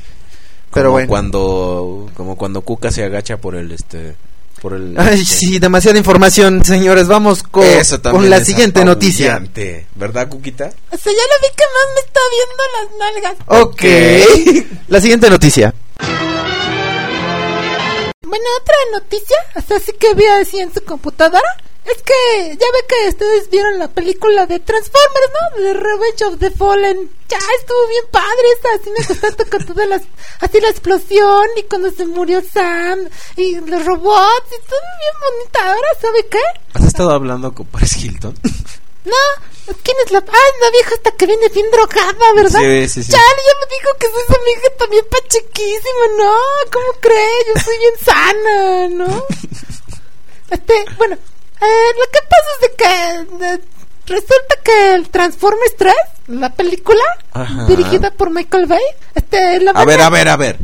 Pero 0.74 0.88
como 0.90 0.94
bueno. 0.94 1.08
cuando 1.10 2.10
como 2.16 2.36
cuando 2.38 2.62
Cuca 2.62 2.92
se 2.92 3.04
agacha 3.04 3.38
por 3.38 3.56
el 3.56 3.72
este 3.72 4.16
por 4.66 4.74
el 4.74 4.96
Ay, 4.98 5.22
este, 5.22 5.26
sí, 5.36 5.60
demasiada 5.60 5.96
información, 6.00 6.66
señores. 6.66 7.08
Vamos 7.08 7.44
con, 7.44 7.64
Eso 7.64 8.02
también 8.02 8.24
con 8.24 8.30
la 8.32 8.38
es 8.38 8.48
siguiente 8.48 8.84
noticia. 8.84 9.40
¿verdad, 9.94 10.28
Cuquita? 10.28 10.72
O 10.90 10.98
sea, 10.98 11.14
ya 11.14 11.22
lo 11.22 11.38
vi 11.44 11.50
que 11.56 11.66
más 11.76 11.88
me 11.94 12.02
está 12.02 12.20
viendo 12.34 12.64
las 12.74 12.88
nalgas. 13.00 13.36
Ok. 13.62 13.84
La 14.88 15.00
siguiente 15.00 15.30
noticia. 15.30 15.72
Bueno, 18.24 18.46
otra 18.60 18.76
noticia, 18.94 19.38
o 19.56 19.62
sea, 19.62 19.80
sí 19.80 19.92
que 20.00 20.16
vi 20.16 20.26
así 20.26 20.58
en 20.58 20.74
su 20.74 20.84
computadora, 20.84 21.48
es 21.86 22.02
que 22.02 22.58
ya 22.58 22.66
ve 22.72 22.86
que 22.88 23.10
ustedes 23.10 23.50
vieron 23.50 23.78
la 23.78 23.88
película 23.88 24.46
de 24.48 24.60
Transformers, 24.60 25.32
¿no? 25.34 25.62
De 25.64 25.74
Revenge 25.74 26.24
of 26.26 26.40
the 26.40 26.52
Fallen. 26.52 27.12
Ya 27.30 27.38
estuvo 27.60 27.88
bien 27.88 28.04
padre 28.12 28.48
esa, 28.60 28.70
así 28.76 28.90
me 28.90 29.06
gustaste 29.06 29.46
con 29.46 29.66
todas 29.66 29.88
las, 29.88 30.02
así 30.40 30.60
la 30.62 30.70
explosión 30.70 31.46
y 31.58 31.64
cuando 31.64 31.92
se 31.92 32.06
murió 32.06 32.42
Sam 32.42 33.00
y 33.36 33.56
los 33.56 33.86
robots 33.86 34.48
y 34.48 34.68
todo 34.68 34.80
bien 35.00 35.16
bonita. 35.22 35.74
Ahora, 35.74 35.88
¿sabe 36.02 36.26
qué? 36.30 36.42
¿Has 36.74 36.86
estado 36.86 37.12
hablando 37.12 37.54
con 37.54 37.66
Paris 37.68 37.96
Hilton? 37.98 38.38
No, 39.06 39.76
¿quién 39.84 39.98
es 40.04 40.12
la? 40.12 40.18
Ah, 40.18 40.52
la 40.62 40.72
vieja 40.72 40.96
esta 40.96 41.12
que 41.12 41.28
viene 41.28 41.48
bien 41.50 41.70
drogada, 41.72 42.34
¿verdad? 42.36 42.60
Sí, 42.60 42.90
sí, 42.90 43.04
sí. 43.04 43.12
Chale, 43.12 43.42
ya 43.46 43.54
me 43.62 43.76
dijo 43.76 43.98
que 44.00 44.08
soy 44.10 44.24
su 44.26 44.42
amiga 44.42 44.78
también 44.80 45.06
pachequísima, 45.12 46.06
¿no? 46.18 46.34
¿Cómo 46.74 46.88
cree? 47.02 47.46
Yo 47.48 47.62
soy 47.62 47.78
bien 47.78 47.94
sana, 48.04 48.88
¿no? 48.90 49.26
Este, 50.50 50.86
bueno, 50.98 51.18
eh, 51.62 51.94
lo 51.98 52.06
que 52.12 52.20
pasa 52.30 52.50
es 52.56 52.62
de 52.62 53.60
que 53.60 53.76
resulta 54.14 54.56
que 54.64 54.94
el 54.94 55.10
Transformers 55.10 55.76
3, 55.78 55.94
la 56.28 56.54
película, 56.54 57.04
Ajá. 57.34 57.66
dirigida 57.66 58.12
por 58.12 58.30
Michael 58.30 58.66
Bay, 58.68 58.84
este, 59.14 59.60
la 59.62 59.72
A 59.72 59.86
ver, 59.86 60.02
a 60.02 60.10
ver, 60.10 60.28
a 60.30 60.38
ver. 60.38 60.58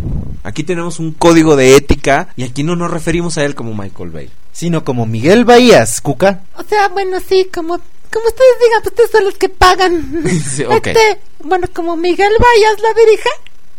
Aquí 0.44 0.64
tenemos 0.64 1.00
un 1.00 1.14
código 1.14 1.56
de 1.56 1.76
ética 1.76 2.30
y 2.36 2.44
aquí 2.44 2.64
no 2.64 2.76
nos 2.76 2.90
referimos 2.90 3.38
a 3.38 3.44
él 3.46 3.54
como 3.54 3.76
Michael 3.76 4.10
Bay. 4.10 4.30
Sino 4.52 4.84
como 4.84 5.06
Miguel 5.06 5.46
Bahías, 5.46 6.02
Cuca. 6.02 6.42
O 6.58 6.64
sea, 6.64 6.88
bueno, 6.90 7.20
sí, 7.20 7.48
como, 7.54 7.78
como 8.12 8.28
ustedes 8.28 8.60
digan, 8.60 8.82
pues 8.82 8.92
ustedes 8.92 9.12
son 9.12 9.24
los 9.26 9.36
que 9.36 9.50
pagan. 9.50 10.24
Sí. 10.52 10.64
Este, 10.70 11.22
bueno, 11.44 11.68
como 11.74 11.96
Miguel 11.96 12.34
Vallas 12.40 12.82
la 12.82 12.94
dirige, 12.94 13.30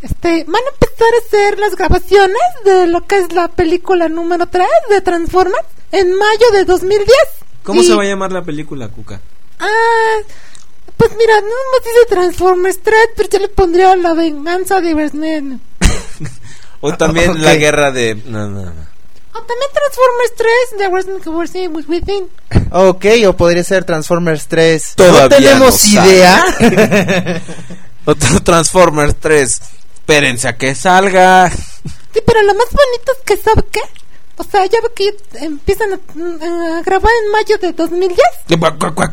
este, 0.02 0.44
van 0.44 0.62
a 0.62 0.72
empezar 0.72 1.08
a 1.14 1.26
hacer 1.26 1.58
las 1.58 1.74
grabaciones 1.76 2.40
de 2.64 2.86
lo 2.86 3.06
que 3.06 3.18
es 3.18 3.32
la 3.32 3.48
película 3.48 4.08
número 4.08 4.46
3 4.46 4.66
de 4.90 5.00
Transformers 5.00 5.66
en 5.92 6.12
mayo 6.16 6.50
de 6.52 6.64
2010. 6.64 7.08
¿Cómo 7.62 7.80
Y- 7.82 7.86
se 7.86 7.94
va 7.94 8.02
a 8.02 8.06
llamar 8.06 8.32
la 8.32 8.42
película, 8.42 8.88
Cuca? 8.88 9.20
Ah, 9.60 10.16
pues 10.96 11.10
mira, 11.16 11.40
no 11.40 11.46
más 11.46 11.84
dice 11.84 12.06
Transformers 12.08 12.80
3, 12.82 12.96
pero 13.16 13.28
yo 13.28 13.38
le 13.38 13.48
pondría 13.48 13.94
la 13.96 14.14
venganza 14.14 14.80
de 14.80 14.94
Bernen. 14.94 15.60
O 16.84 16.92
también 16.96 17.30
ok. 17.30 17.36
la 17.38 17.54
guerra 17.54 17.92
de... 17.92 18.16
No, 18.26 18.48
no, 18.48 18.60
no. 18.64 18.70
O 19.34 19.40
también 19.44 19.70
Transformers 19.72 20.34
3, 20.36 20.50
The 20.78 21.24
Conversation 21.24 21.76
with 21.76 21.84
Within. 21.88 22.28
Ok, 22.72 23.04
o 23.28 23.32
podría 23.36 23.62
ser 23.62 23.84
Transformers 23.84 24.48
3. 24.48 24.94
Todavía 24.96 25.22
no 25.22 25.28
tenemos 25.28 25.84
no 25.94 26.04
idea. 26.04 26.44
Otro 28.04 28.40
Transformers 28.42 29.14
3. 29.20 29.60
Espérense 29.94 30.48
a 30.48 30.56
que 30.56 30.74
salga. 30.74 31.48
Sí, 31.50 32.20
pero 32.26 32.42
lo 32.42 32.52
más 32.54 32.66
bonito 32.72 33.12
es 33.12 33.18
que, 33.24 33.36
¿sabe 33.36 33.62
qué? 33.70 33.80
O 34.38 34.44
sea, 34.44 34.64
ya 34.66 34.78
ve 34.80 34.88
que 34.94 35.14
empiezan 35.44 35.92
a, 35.92 35.96
a 35.96 36.82
grabar 36.82 37.12
en 37.24 37.30
mayo 37.32 37.58
de 37.58 37.72
2010. 37.72 38.18
¿Qué, 38.48 38.58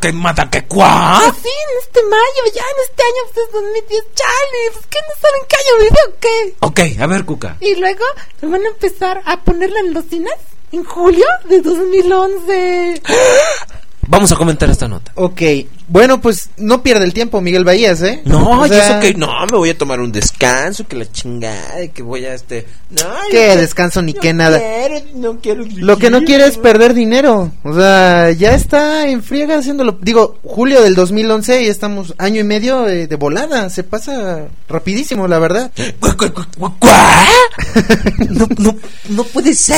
qué 0.01 0.11
mata 0.13 0.49
que 0.49 0.65
cuá? 0.65 1.17
Ah, 1.17 1.33
sí, 1.41 1.49
en 1.49 1.77
este 1.85 2.03
mayo, 2.03 2.53
ya 2.55 2.61
en 2.61 2.79
este 2.89 3.03
año, 3.03 3.31
pues 3.33 3.45
es 3.45 3.53
2010. 3.53 4.03
Chale, 4.15 4.71
pues 4.73 4.85
que 4.87 4.99
no 5.07 5.13
saben 5.21 5.41
qué 5.47 5.55
año 5.55 5.83
vive 5.83 5.99
o 6.07 6.19
qué. 6.19 6.55
Ok, 6.95 7.01
a 7.01 7.07
ver, 7.07 7.25
Cuca. 7.25 7.57
Y 7.59 7.75
luego 7.75 8.05
van 8.41 8.65
a 8.65 8.69
empezar 8.69 9.21
a 9.25 9.41
ponerla 9.41 9.79
en 9.79 9.93
los 9.93 10.05
cines 10.05 10.33
en 10.71 10.83
julio 10.83 11.25
de 11.49 11.61
2011. 11.61 13.01
Vamos 14.07 14.31
a 14.31 14.35
comentar 14.35 14.69
esta 14.69 14.87
nota. 14.87 15.11
ok, 15.15 15.41
bueno, 15.89 16.21
pues 16.21 16.49
no 16.57 16.81
pierde 16.83 17.05
el 17.05 17.13
tiempo 17.13 17.41
Miguel 17.41 17.63
Bahías, 17.65 18.01
¿eh? 18.03 18.21
No, 18.25 18.61
O 18.61 18.65
eso 18.65 18.99
que 19.01 19.13
no, 19.15 19.27
me 19.51 19.57
voy 19.57 19.69
a 19.71 19.77
tomar 19.77 19.99
un 19.99 20.11
descanso, 20.11 20.87
que 20.87 20.95
la 20.95 21.11
chingada, 21.11 21.87
que 21.93 22.03
voy 22.03 22.25
a 22.25 22.33
este. 22.33 22.67
No, 22.89 23.03
¿Qué 23.31 23.53
yo- 23.55 23.61
descanso 23.61 24.01
ni 24.01 24.13
no 24.13 24.21
qué 24.21 24.33
nada? 24.33 24.59
quiero, 24.59 25.05
no 25.15 25.39
quiero 25.39 25.63
Lo 25.77 25.97
que 25.97 26.09
no 26.09 26.21
quiere 26.21 26.45
es 26.45 26.57
perder 26.57 26.93
dinero. 26.93 27.51
O 27.63 27.73
sea, 27.73 28.31
ya 28.31 28.53
está 28.55 29.07
en 29.09 29.23
friega 29.23 29.57
haciéndolo. 29.57 29.97
Digo, 30.01 30.37
julio 30.43 30.81
del 30.81 30.95
2011 30.95 31.63
y 31.63 31.67
estamos 31.67 32.13
año 32.17 32.41
y 32.41 32.43
medio 32.43 32.83
de, 32.83 33.07
de 33.07 33.15
volada. 33.15 33.69
Se 33.69 33.83
pasa 33.83 34.47
rapidísimo, 34.67 35.27
la 35.27 35.39
verdad. 35.39 35.71
No, 38.29 38.47
no, 38.57 38.75
no 39.09 39.23
puede 39.25 39.53
ser. 39.53 39.75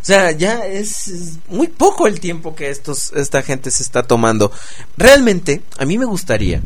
O 0.00 0.04
sea, 0.04 0.30
ya 0.32 0.66
es, 0.66 1.08
es 1.08 1.32
muy 1.48 1.68
poco 1.68 2.06
el 2.06 2.20
tiempo 2.20 2.54
que 2.54 2.70
estos, 2.70 3.12
esta 3.14 3.42
gente 3.42 3.70
se 3.70 3.82
está 3.82 4.02
tomando. 4.02 4.50
Realmente, 4.96 5.47
a 5.78 5.84
mí 5.84 5.98
me 5.98 6.04
gustaría 6.04 6.60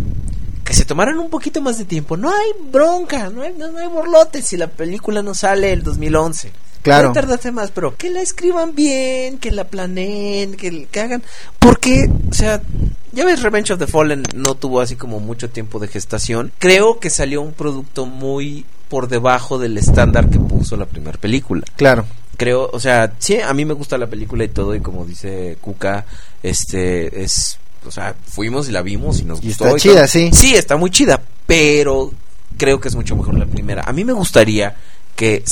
que 0.64 0.74
se 0.74 0.84
tomaran 0.84 1.18
un 1.18 1.30
poquito 1.30 1.60
más 1.60 1.78
de 1.78 1.84
tiempo. 1.84 2.16
No 2.16 2.30
hay 2.30 2.52
bronca, 2.70 3.30
no 3.30 3.42
hay, 3.42 3.52
no, 3.52 3.70
no 3.70 3.78
hay 3.78 3.88
borlotes 3.88 4.46
si 4.46 4.56
la 4.56 4.68
película 4.68 5.22
no 5.22 5.34
sale 5.34 5.72
el 5.72 5.82
2011. 5.82 6.52
Claro. 6.82 7.12
Puede 7.12 7.20
tardarse 7.20 7.52
más, 7.52 7.70
pero 7.70 7.96
que 7.96 8.10
la 8.10 8.22
escriban 8.22 8.74
bien, 8.74 9.38
que 9.38 9.50
la 9.52 9.64
planeen, 9.64 10.56
que, 10.56 10.86
que 10.86 11.00
hagan. 11.00 11.22
Porque, 11.58 12.10
o 12.30 12.34
sea, 12.34 12.60
ya 13.12 13.24
ves, 13.24 13.42
Revenge 13.42 13.72
of 13.72 13.78
the 13.78 13.86
Fallen 13.86 14.24
no 14.34 14.54
tuvo 14.54 14.80
así 14.80 14.96
como 14.96 15.20
mucho 15.20 15.50
tiempo 15.50 15.78
de 15.78 15.88
gestación. 15.88 16.52
Creo 16.58 16.98
que 16.98 17.10
salió 17.10 17.42
un 17.42 17.52
producto 17.52 18.06
muy 18.06 18.64
por 18.88 19.08
debajo 19.08 19.58
del 19.58 19.78
estándar 19.78 20.28
que 20.28 20.38
puso 20.38 20.76
la 20.76 20.86
primera 20.86 21.18
película. 21.18 21.64
Claro. 21.76 22.04
Creo, 22.36 22.68
o 22.72 22.80
sea, 22.80 23.12
sí, 23.18 23.40
a 23.40 23.52
mí 23.54 23.64
me 23.64 23.74
gusta 23.74 23.96
la 23.96 24.06
película 24.06 24.44
y 24.44 24.48
todo, 24.48 24.74
y 24.74 24.80
como 24.80 25.04
dice 25.04 25.56
Kuka, 25.60 26.04
este, 26.42 27.22
es, 27.22 27.58
o 27.86 27.90
sea, 27.90 28.14
fuimos 28.26 28.68
y 28.68 28.72
la 28.72 28.82
vimos 28.82 29.20
y 29.20 29.24
nos 29.24 29.42
Y 29.42 29.48
gustó. 29.48 29.64
está 29.66 29.76
y 29.76 29.80
chida, 29.80 29.94
todo. 29.94 30.06
sí. 30.08 30.30
Sí, 30.32 30.54
está 30.54 30.76
muy 30.76 30.90
chida, 30.90 31.20
pero 31.46 32.12
creo 32.58 32.80
que 32.80 32.88
es 32.88 32.94
mucho 32.94 33.16
mejor 33.16 33.38
la 33.38 33.46
primera. 33.46 33.82
A 33.86 33.92
mí 33.92 34.04
me 34.04 34.12
gustaría 34.12 34.76
que 35.16 35.42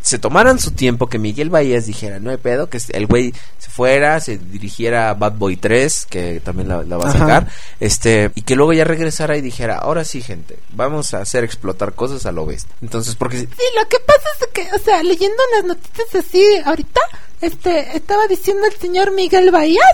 se 0.00 0.18
tomaran 0.18 0.58
su 0.58 0.72
tiempo, 0.72 1.06
que 1.06 1.18
Miguel 1.18 1.48
Bahías 1.48 1.86
dijera, 1.86 2.20
no 2.20 2.30
hay 2.30 2.36
pedo, 2.36 2.68
que 2.68 2.78
el 2.92 3.06
güey 3.06 3.32
se 3.58 3.70
fuera, 3.70 4.20
se 4.20 4.36
dirigiera 4.36 5.08
a 5.08 5.14
Bad 5.14 5.32
Boy 5.32 5.56
3, 5.56 6.06
que 6.10 6.40
también 6.40 6.68
la, 6.68 6.82
la 6.82 6.98
va 6.98 7.06
a 7.06 7.08
Ajá. 7.08 7.18
sacar, 7.18 7.48
este, 7.80 8.30
y 8.34 8.42
que 8.42 8.54
luego 8.54 8.74
ya 8.74 8.84
regresara 8.84 9.38
y 9.38 9.40
dijera, 9.40 9.78
ahora 9.78 10.04
sí, 10.04 10.20
gente, 10.20 10.58
vamos 10.74 11.14
a 11.14 11.20
hacer 11.22 11.42
explotar 11.42 11.94
cosas 11.94 12.26
a 12.26 12.32
lo 12.32 12.44
bestia. 12.44 12.74
Entonces, 12.82 13.14
porque 13.16 13.38
si- 13.38 13.46
Sí, 13.46 13.62
lo 13.80 13.88
que 13.88 13.96
pasa 14.00 14.28
es 14.42 14.46
que, 14.52 14.68
o 14.76 14.78
sea, 14.78 15.02
leyendo 15.02 15.36
unas 15.54 15.68
noticias 15.76 16.14
así 16.14 16.44
ahorita, 16.66 17.00
este, 17.40 17.96
estaba 17.96 18.26
diciendo 18.26 18.66
el 18.66 18.74
señor 18.78 19.10
Miguel 19.14 19.50
Bahías 19.50 19.86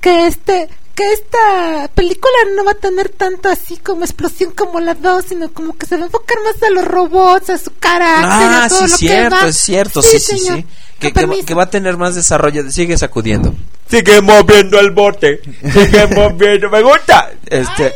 que 0.00 0.26
este, 0.26 0.68
que 0.98 1.12
esta 1.12 1.88
película 1.94 2.32
no 2.56 2.64
va 2.64 2.72
a 2.72 2.74
tener 2.74 3.08
tanto 3.10 3.48
así 3.48 3.76
como 3.76 4.02
explosión 4.04 4.50
como 4.50 4.80
la 4.80 4.94
dos, 4.94 5.26
sino 5.28 5.48
como 5.52 5.76
que 5.78 5.86
se 5.86 5.96
va 5.96 6.02
a 6.02 6.06
enfocar 6.06 6.38
más 6.42 6.60
a 6.60 6.70
los 6.70 6.84
robots, 6.84 7.50
a 7.50 7.58
su 7.58 7.70
carácter, 7.78 8.28
Ah, 8.28 8.64
a 8.64 8.68
todo 8.68 8.78
sí, 8.78 8.84
lo 8.84 8.98
que 8.98 9.06
cierto, 9.06 9.36
va. 9.36 9.46
es 9.48 9.56
cierto, 9.56 10.02
sí, 10.02 10.18
sí, 10.18 10.38
sí. 10.40 10.66
Que, 10.98 11.08
va- 11.10 11.14
permiso. 11.14 11.46
que 11.46 11.54
va 11.54 11.62
a 11.62 11.70
tener 11.70 11.96
más 11.96 12.16
desarrollo. 12.16 12.68
Sigue 12.72 12.98
sacudiendo. 12.98 13.54
Sigue 13.88 14.20
moviendo 14.20 14.80
el 14.80 14.90
bote. 14.90 15.40
Sigue 15.72 16.06
moviendo. 16.14 16.68
Me 16.68 16.82
gusta. 16.82 17.30
Este. 17.46 17.94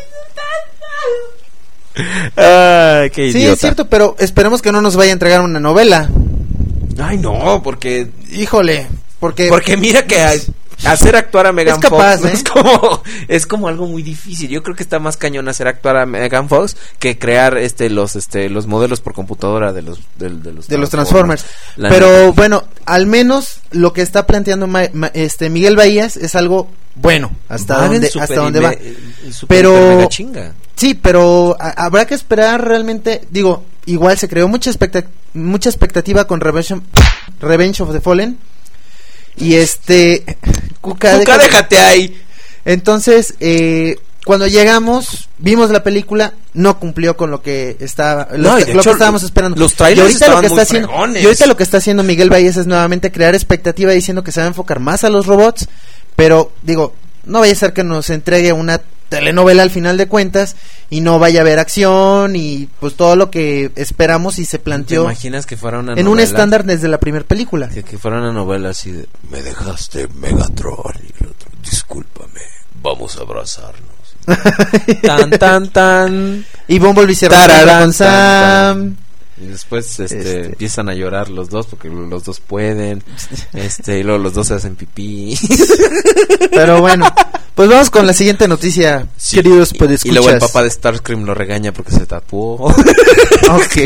Ay, 2.36 3.10
qué 3.10 3.32
Sí, 3.32 3.38
idiota. 3.38 3.52
es 3.54 3.58
cierto, 3.60 3.88
pero 3.88 4.14
esperemos 4.20 4.62
que 4.62 4.70
no 4.72 4.80
nos 4.80 4.94
vaya 4.96 5.10
a 5.10 5.14
entregar 5.14 5.40
una 5.40 5.58
novela. 5.60 6.08
Ay, 7.02 7.18
no, 7.18 7.60
porque. 7.64 8.08
Híjole, 8.30 8.86
porque... 9.20 9.48
Porque 9.48 9.76
mira 9.76 10.06
que 10.06 10.20
a- 10.20 10.34
hacer 10.84 11.16
actuar 11.16 11.46
a 11.46 11.52
Megan 11.52 11.74
Es 11.76 11.80
capaz, 11.80 12.18
Fox 12.20 12.24
¿eh? 12.24 12.32
es 12.34 12.42
como 12.44 13.02
es 13.28 13.46
como 13.46 13.68
algo 13.68 13.86
muy 13.86 14.02
difícil. 14.02 14.48
Yo 14.48 14.62
creo 14.62 14.74
que 14.76 14.82
está 14.82 14.98
más 14.98 15.16
cañón 15.16 15.48
hacer 15.48 15.68
actuar 15.68 15.96
a 15.96 16.06
Megan 16.06 16.48
Fox 16.48 16.76
que 16.98 17.18
crear 17.18 17.56
este 17.58 17.90
los 17.90 18.16
este 18.16 18.48
los 18.50 18.66
modelos 18.66 19.00
por 19.00 19.14
computadora 19.14 19.72
de 19.72 19.82
los 19.82 20.00
de, 20.18 20.30
los 20.30 20.68
de 20.68 20.78
los 20.78 20.90
Transformers. 20.90 21.44
Pero 21.76 22.06
neta. 22.08 22.30
bueno, 22.32 22.64
al 22.86 23.06
menos 23.06 23.60
lo 23.70 23.92
que 23.92 24.02
está 24.02 24.26
planteando 24.26 24.66
Ma- 24.66 24.88
Ma- 24.92 25.10
este 25.14 25.50
Miguel 25.50 25.76
Bahías 25.76 26.16
es 26.16 26.34
algo 26.34 26.68
bueno, 26.94 27.30
hasta 27.48 27.78
Van 27.78 27.92
donde 27.92 28.10
hasta 28.20 28.34
donde 28.34 28.60
va. 28.60 28.74
Pero- 29.48 30.06
chinga. 30.08 30.52
Sí, 30.76 30.94
pero 30.94 31.56
a- 31.60 31.70
habrá 31.84 32.06
que 32.06 32.14
esperar 32.14 32.66
realmente, 32.66 33.22
digo, 33.30 33.64
igual 33.86 34.18
se 34.18 34.28
creó 34.28 34.48
mucha 34.48 34.70
expecta- 34.70 35.04
mucha 35.32 35.68
expectativa 35.70 36.26
con 36.26 36.40
Revenge, 36.40 36.80
Revenge 37.40 37.80
of 37.82 37.92
the 37.92 38.00
Fallen. 38.00 38.38
Y 39.36 39.54
este 39.56 40.24
Cuca, 40.80 41.18
Cuca, 41.18 41.36
déjate- 41.38 41.42
déjate 41.42 41.78
ahí. 41.78 42.22
Entonces, 42.64 43.34
eh, 43.40 43.96
cuando 44.24 44.46
llegamos, 44.46 45.28
vimos 45.38 45.70
la 45.70 45.82
película, 45.82 46.34
no 46.54 46.78
cumplió 46.78 47.16
con 47.16 47.30
lo 47.30 47.42
que 47.42 47.76
estaba, 47.80 48.28
lo, 48.32 48.38
No, 48.38 48.52
lo 48.52 48.58
hecho, 48.58 48.82
que 48.82 48.90
estábamos 48.90 49.22
esperando. 49.24 49.58
los 49.58 49.74
trailers 49.74 49.98
y 50.20 50.22
ahorita 50.24 50.28
lo 50.28 50.34
que 50.40 50.40
muy 50.42 50.46
está 50.48 50.62
haciendo, 50.62 50.88
fregones. 50.88 51.22
y 51.22 51.26
ahorita 51.26 51.46
lo 51.46 51.56
que 51.56 51.62
está 51.64 51.76
haciendo 51.78 52.02
Miguel 52.04 52.30
Valles 52.32 52.56
es 52.56 52.66
nuevamente 52.66 53.10
crear 53.10 53.34
expectativa 53.34 53.90
diciendo 53.92 54.22
que 54.22 54.30
se 54.30 54.40
va 54.40 54.44
a 54.44 54.48
enfocar 54.48 54.78
más 54.78 55.02
a 55.02 55.10
los 55.10 55.26
robots, 55.26 55.68
pero 56.14 56.52
digo, 56.62 56.94
no 57.24 57.40
vaya 57.40 57.52
a 57.52 57.56
ser 57.56 57.72
que 57.72 57.82
nos 57.84 58.10
entregue 58.10 58.52
una 58.52 58.80
telenovela 59.16 59.62
al 59.62 59.70
final 59.70 59.96
de 59.96 60.08
cuentas 60.08 60.56
y 60.90 61.00
no 61.00 61.18
vaya 61.18 61.40
a 61.40 61.42
haber 61.42 61.58
acción 61.58 62.34
y 62.36 62.68
pues 62.80 62.94
todo 62.94 63.16
lo 63.16 63.30
que 63.30 63.70
esperamos 63.76 64.38
y 64.38 64.44
se 64.44 64.58
¿Te 64.58 64.64
planteó 64.64 65.02
imaginas 65.04 65.46
que 65.46 65.56
fuera 65.56 65.78
una 65.78 65.94
en 65.94 66.08
un 66.08 66.20
estándar 66.20 66.64
desde 66.64 66.88
la 66.88 66.98
primera 66.98 67.24
película. 67.24 67.68
Que, 67.68 67.82
que 67.82 67.98
fuera 67.98 68.18
una 68.18 68.32
novela 68.32 68.70
así 68.70 68.90
de 68.92 69.06
Me 69.30 69.42
dejaste 69.42 70.08
Megatron 70.14 70.94
y 71.02 71.22
el 71.22 71.30
otro 71.30 71.50
Discúlpame, 71.62 72.40
vamos 72.82 73.16
a 73.16 73.20
abrazarnos 73.22 73.92
Tan 75.02 75.30
tan 75.30 75.68
tan. 75.70 76.44
Y 76.68 76.78
Bumblebee 76.78 77.14
se 77.14 77.28
con 77.28 77.92
Sam. 77.92 78.96
Y 79.36 79.46
después 79.46 79.98
este, 79.98 80.16
Este. 80.18 80.44
empiezan 80.46 80.88
a 80.88 80.94
llorar 80.94 81.28
los 81.28 81.50
dos 81.50 81.66
porque 81.66 81.88
los 81.88 82.22
dos 82.22 82.38
pueden. 82.40 83.02
Este 83.52 83.98
y 83.98 84.02
luego 84.04 84.18
los 84.22 84.34
dos 84.34 84.46
se 84.46 84.54
hacen 84.54 84.76
pipí. 84.76 85.36
Pero 86.50 86.80
bueno, 86.80 87.06
pues 87.54 87.68
vamos 87.68 87.90
con 87.90 88.06
la 88.06 88.12
siguiente 88.14 88.48
noticia, 88.48 89.06
Sí, 89.16 89.36
queridos 89.36 89.72
y, 89.74 89.78
podescuchas. 89.78 90.10
y 90.10 90.14
luego 90.14 90.30
el 90.30 90.38
papá 90.38 90.62
de 90.62 90.70
Starscream 90.70 91.24
lo 91.24 91.34
regaña 91.34 91.72
porque 91.72 91.92
se 91.92 92.06
tatuó 92.06 92.54
Ok. 93.50 93.76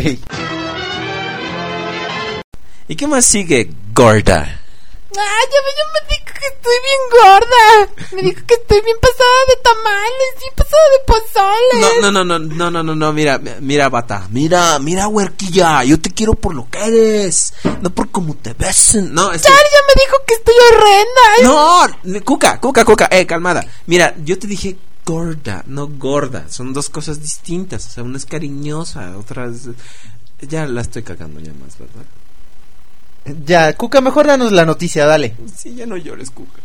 ¿Y 2.88 2.94
qué 2.96 3.06
más 3.06 3.24
sigue 3.26 3.70
gorda? 3.92 4.42
Ay, 4.42 5.46
ya 5.50 5.60
me, 5.64 5.70
ya 5.76 5.84
me 5.92 6.14
que 6.38 6.46
estoy 6.54 6.74
bien 6.88 7.00
gorda. 7.10 7.92
Me 8.12 8.22
dijo 8.22 8.46
que 8.46 8.54
estoy 8.54 8.80
bien 8.82 8.96
pasada 9.00 9.38
de 9.48 9.56
tamales, 9.62 10.34
bien 10.40 10.52
pasada 10.56 10.82
de 10.92 11.04
pozoles. 11.06 12.02
No, 12.02 12.10
no, 12.12 12.24
no, 12.24 12.38
no, 12.38 12.38
no, 12.38 12.70
no, 12.70 12.82
no, 12.82 12.94
no, 12.94 13.12
mira, 13.12 13.38
mira, 13.60 13.88
bata, 13.88 14.26
mira, 14.30 14.78
mira, 14.78 15.08
huerquilla, 15.08 15.84
yo 15.84 16.00
te 16.00 16.10
quiero 16.10 16.34
por 16.34 16.54
lo 16.54 16.68
que 16.70 16.78
eres, 16.84 17.52
no 17.80 17.90
por 17.90 18.10
cómo 18.10 18.34
te 18.36 18.52
ves, 18.54 18.94
no, 18.96 19.32
es 19.32 19.42
que- 19.42 19.48
Char 19.48 19.56
ya 19.56 19.78
me 19.86 20.02
dijo 20.02 20.16
que 20.26 20.34
estoy 20.34 20.54
horrenda. 20.70 21.98
No, 22.14 22.20
cuca, 22.24 22.60
cuca, 22.60 22.84
cuca, 22.84 23.08
eh, 23.10 23.26
calmada, 23.26 23.64
mira, 23.86 24.14
yo 24.24 24.38
te 24.38 24.46
dije 24.46 24.76
gorda, 25.04 25.62
no 25.66 25.86
gorda, 25.88 26.46
son 26.48 26.72
dos 26.72 26.88
cosas 26.90 27.20
distintas, 27.20 27.86
o 27.86 27.90
sea, 27.90 28.02
una 28.02 28.16
es 28.18 28.26
cariñosa, 28.26 29.16
otra 29.18 29.46
es, 29.46 29.68
ya 30.40 30.66
la 30.66 30.80
estoy 30.82 31.02
cagando 31.02 31.40
ya 31.40 31.52
más, 31.54 31.78
¿verdad? 31.78 32.04
Ya, 33.44 33.72
Cuca, 33.76 34.00
mejor 34.00 34.26
danos 34.26 34.52
la 34.52 34.64
noticia, 34.64 35.06
dale. 35.06 35.34
Sí, 35.56 35.74
ya 35.74 35.86
no 35.86 35.96
llores, 35.96 36.30
cuca. 36.30 36.60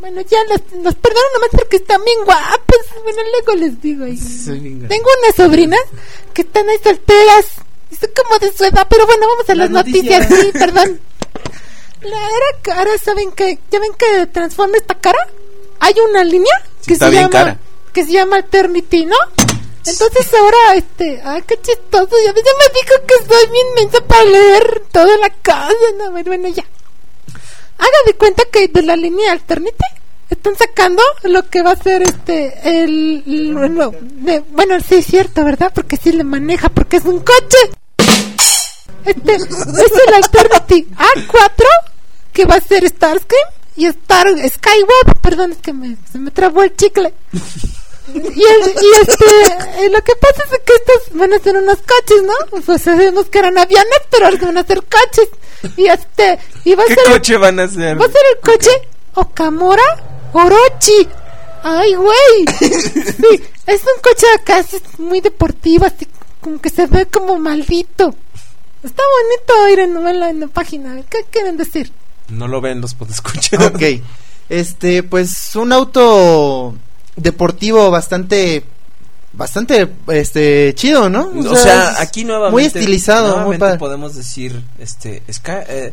Bueno, 0.00 0.20
ya 0.22 0.38
los, 0.50 0.60
los 0.82 0.94
perdono 0.96 1.24
nomás 1.34 1.50
porque 1.52 1.76
están 1.76 2.02
bien 2.04 2.18
guapos. 2.24 2.76
Bueno, 3.02 3.18
luego 3.32 3.58
les 3.60 3.80
digo. 3.80 4.04
ahí. 4.04 4.16
Tengo 4.18 5.08
unas 5.22 5.34
sobrinas 5.36 5.80
que 6.34 6.42
están 6.42 6.68
ahí 6.68 6.76
solteras. 6.82 7.46
Son 7.98 8.10
como 8.16 8.38
de 8.38 8.52
su 8.56 8.64
edad, 8.64 8.86
pero 8.88 9.06
bueno, 9.06 9.26
vamos 9.28 9.48
a 9.48 9.54
las, 9.54 9.70
Las 9.70 9.86
noticias. 9.86 10.20
noticias. 10.30 10.52
Sí, 10.52 10.58
perdón. 10.58 11.00
La 12.02 12.16
era 12.16 12.58
cara, 12.62 12.90
¿saben 13.02 13.32
qué? 13.32 13.58
¿Ya 13.70 13.78
ven 13.80 13.92
que 13.98 14.26
transforma 14.26 14.76
esta 14.76 14.94
cara? 14.96 15.18
Hay 15.80 15.94
una 16.10 16.24
línea 16.24 16.52
Sí, 16.80 16.92
que 16.92 16.96
se 16.96 17.10
llama 17.12 17.30
cara. 17.30 17.58
que 17.92 18.04
se 18.04 18.12
llama 18.12 18.38
Eternity, 18.40 19.06
¿no? 19.06 19.16
Entonces 19.84 20.32
ahora, 20.34 20.74
este, 20.76 21.20
ay, 21.24 21.42
qué 21.46 21.56
chistoso, 21.60 22.14
ya, 22.24 22.32
me 22.32 22.40
dijo 22.40 22.94
que 23.06 23.14
soy 23.26 23.50
bien 23.50 23.66
mensa 23.76 24.00
para 24.06 24.24
leer 24.24 24.82
toda 24.92 25.16
la 25.18 25.30
casa, 25.30 25.72
no, 25.98 26.10
bueno, 26.12 26.26
bueno, 26.30 26.48
ya. 26.48 26.64
Haga 27.78 27.96
de 28.06 28.14
cuenta 28.14 28.44
que 28.52 28.68
de 28.68 28.82
la 28.82 28.94
línea 28.96 29.32
Alternate 29.32 29.84
están 30.30 30.56
sacando 30.56 31.02
lo 31.24 31.48
que 31.50 31.62
va 31.62 31.72
a 31.72 31.76
ser 31.76 32.02
este 32.02 32.80
el, 32.80 33.22
nuevo- 33.52 33.94
de- 34.00 34.40
bueno 34.50 34.78
sí 34.80 34.94
es 34.96 35.06
cierto 35.06 35.44
verdad 35.44 35.72
porque 35.74 35.96
sí 35.96 36.12
le 36.12 36.22
maneja 36.24 36.68
porque 36.68 36.98
es 36.98 37.04
un 37.04 37.18
coche. 37.20 37.58
Este 39.04 39.34
es 39.34 39.42
el 40.06 40.14
Alternate 40.14 40.86
A4 40.96 41.64
que 42.32 42.44
va 42.44 42.54
a 42.54 42.60
ser 42.60 42.86
Starscream 42.88 43.48
y 43.76 43.86
Star 43.86 44.28
Skyward 44.28 45.20
perdón 45.20 45.52
es 45.52 45.58
que 45.58 45.72
me, 45.72 45.96
se 46.10 46.18
me 46.18 46.30
trabó 46.30 46.62
el 46.62 46.74
chicle 46.76 47.12
y, 48.14 48.18
el- 48.18 48.74
y 48.82 49.00
este 49.00 49.84
eh, 49.84 49.90
lo 49.90 50.02
que 50.02 50.14
pasa 50.16 50.42
es 50.52 50.60
que 50.64 50.72
estos 50.74 51.18
van 51.18 51.32
a 51.32 51.38
ser 51.38 51.56
unos 51.56 51.78
coches 51.78 52.22
no 52.22 52.60
pues 52.64 52.82
sabemos 52.82 53.26
que 53.26 53.38
eran 53.38 53.58
aviones 53.58 54.00
pero 54.10 54.26
ahora 54.26 54.38
van 54.42 54.58
a 54.58 54.66
ser 54.66 54.82
coches 54.82 55.28
y 55.76 55.86
este 55.86 56.38
y 56.64 56.74
va 56.74 56.82
a 56.82 56.86
¿Qué 56.86 56.94
ser 56.94 57.04
el- 57.06 57.12
coche 57.12 57.36
van 57.36 57.60
a 57.60 57.64
hacer? 57.64 58.00
¿Va 58.00 58.04
a 58.06 58.08
ser 58.08 58.22
el 58.34 58.40
coche 58.40 58.70
Okamura 59.14 59.82
Orochi? 60.32 61.08
Ay, 61.64 61.94
güey. 61.94 62.44
Sí, 62.60 63.42
es 63.66 63.80
un 63.82 64.02
coche 64.02 64.26
acá 64.34 64.56
así 64.58 64.78
muy 64.98 65.20
deportivo, 65.20 65.84
así 65.86 66.08
como 66.40 66.60
que 66.60 66.70
se 66.70 66.86
ve 66.86 67.06
como 67.06 67.38
maldito. 67.38 68.14
Está 68.82 69.02
bonito 69.14 69.68
ir 69.68 69.78
en 69.78 69.94
novela 69.94 70.28
en 70.30 70.40
la 70.40 70.48
página. 70.48 71.00
¿Qué 71.08 71.18
quieren 71.30 71.56
decir? 71.56 71.92
No 72.28 72.48
lo 72.48 72.60
ven, 72.60 72.80
los 72.80 72.94
puedo 72.94 73.12
escuchar. 73.12 73.62
Ok. 73.62 73.82
Este, 74.48 75.02
pues 75.04 75.54
un 75.54 75.72
auto 75.72 76.74
deportivo 77.16 77.90
bastante 77.90 78.64
bastante 79.34 79.88
este 80.08 80.74
chido, 80.74 81.08
¿no? 81.08 81.30
O 81.50 81.56
sea, 81.56 81.94
aquí 82.00 82.24
nuevamente 82.24 82.52
muy 82.52 82.64
estilizado, 82.66 83.22
muy 83.28 83.30
nuevamente 83.36 83.58
padre. 83.60 83.78
podemos 83.78 84.14
decir 84.14 84.62
este 84.78 85.22
Sky- 85.32 85.64
eh, 85.68 85.92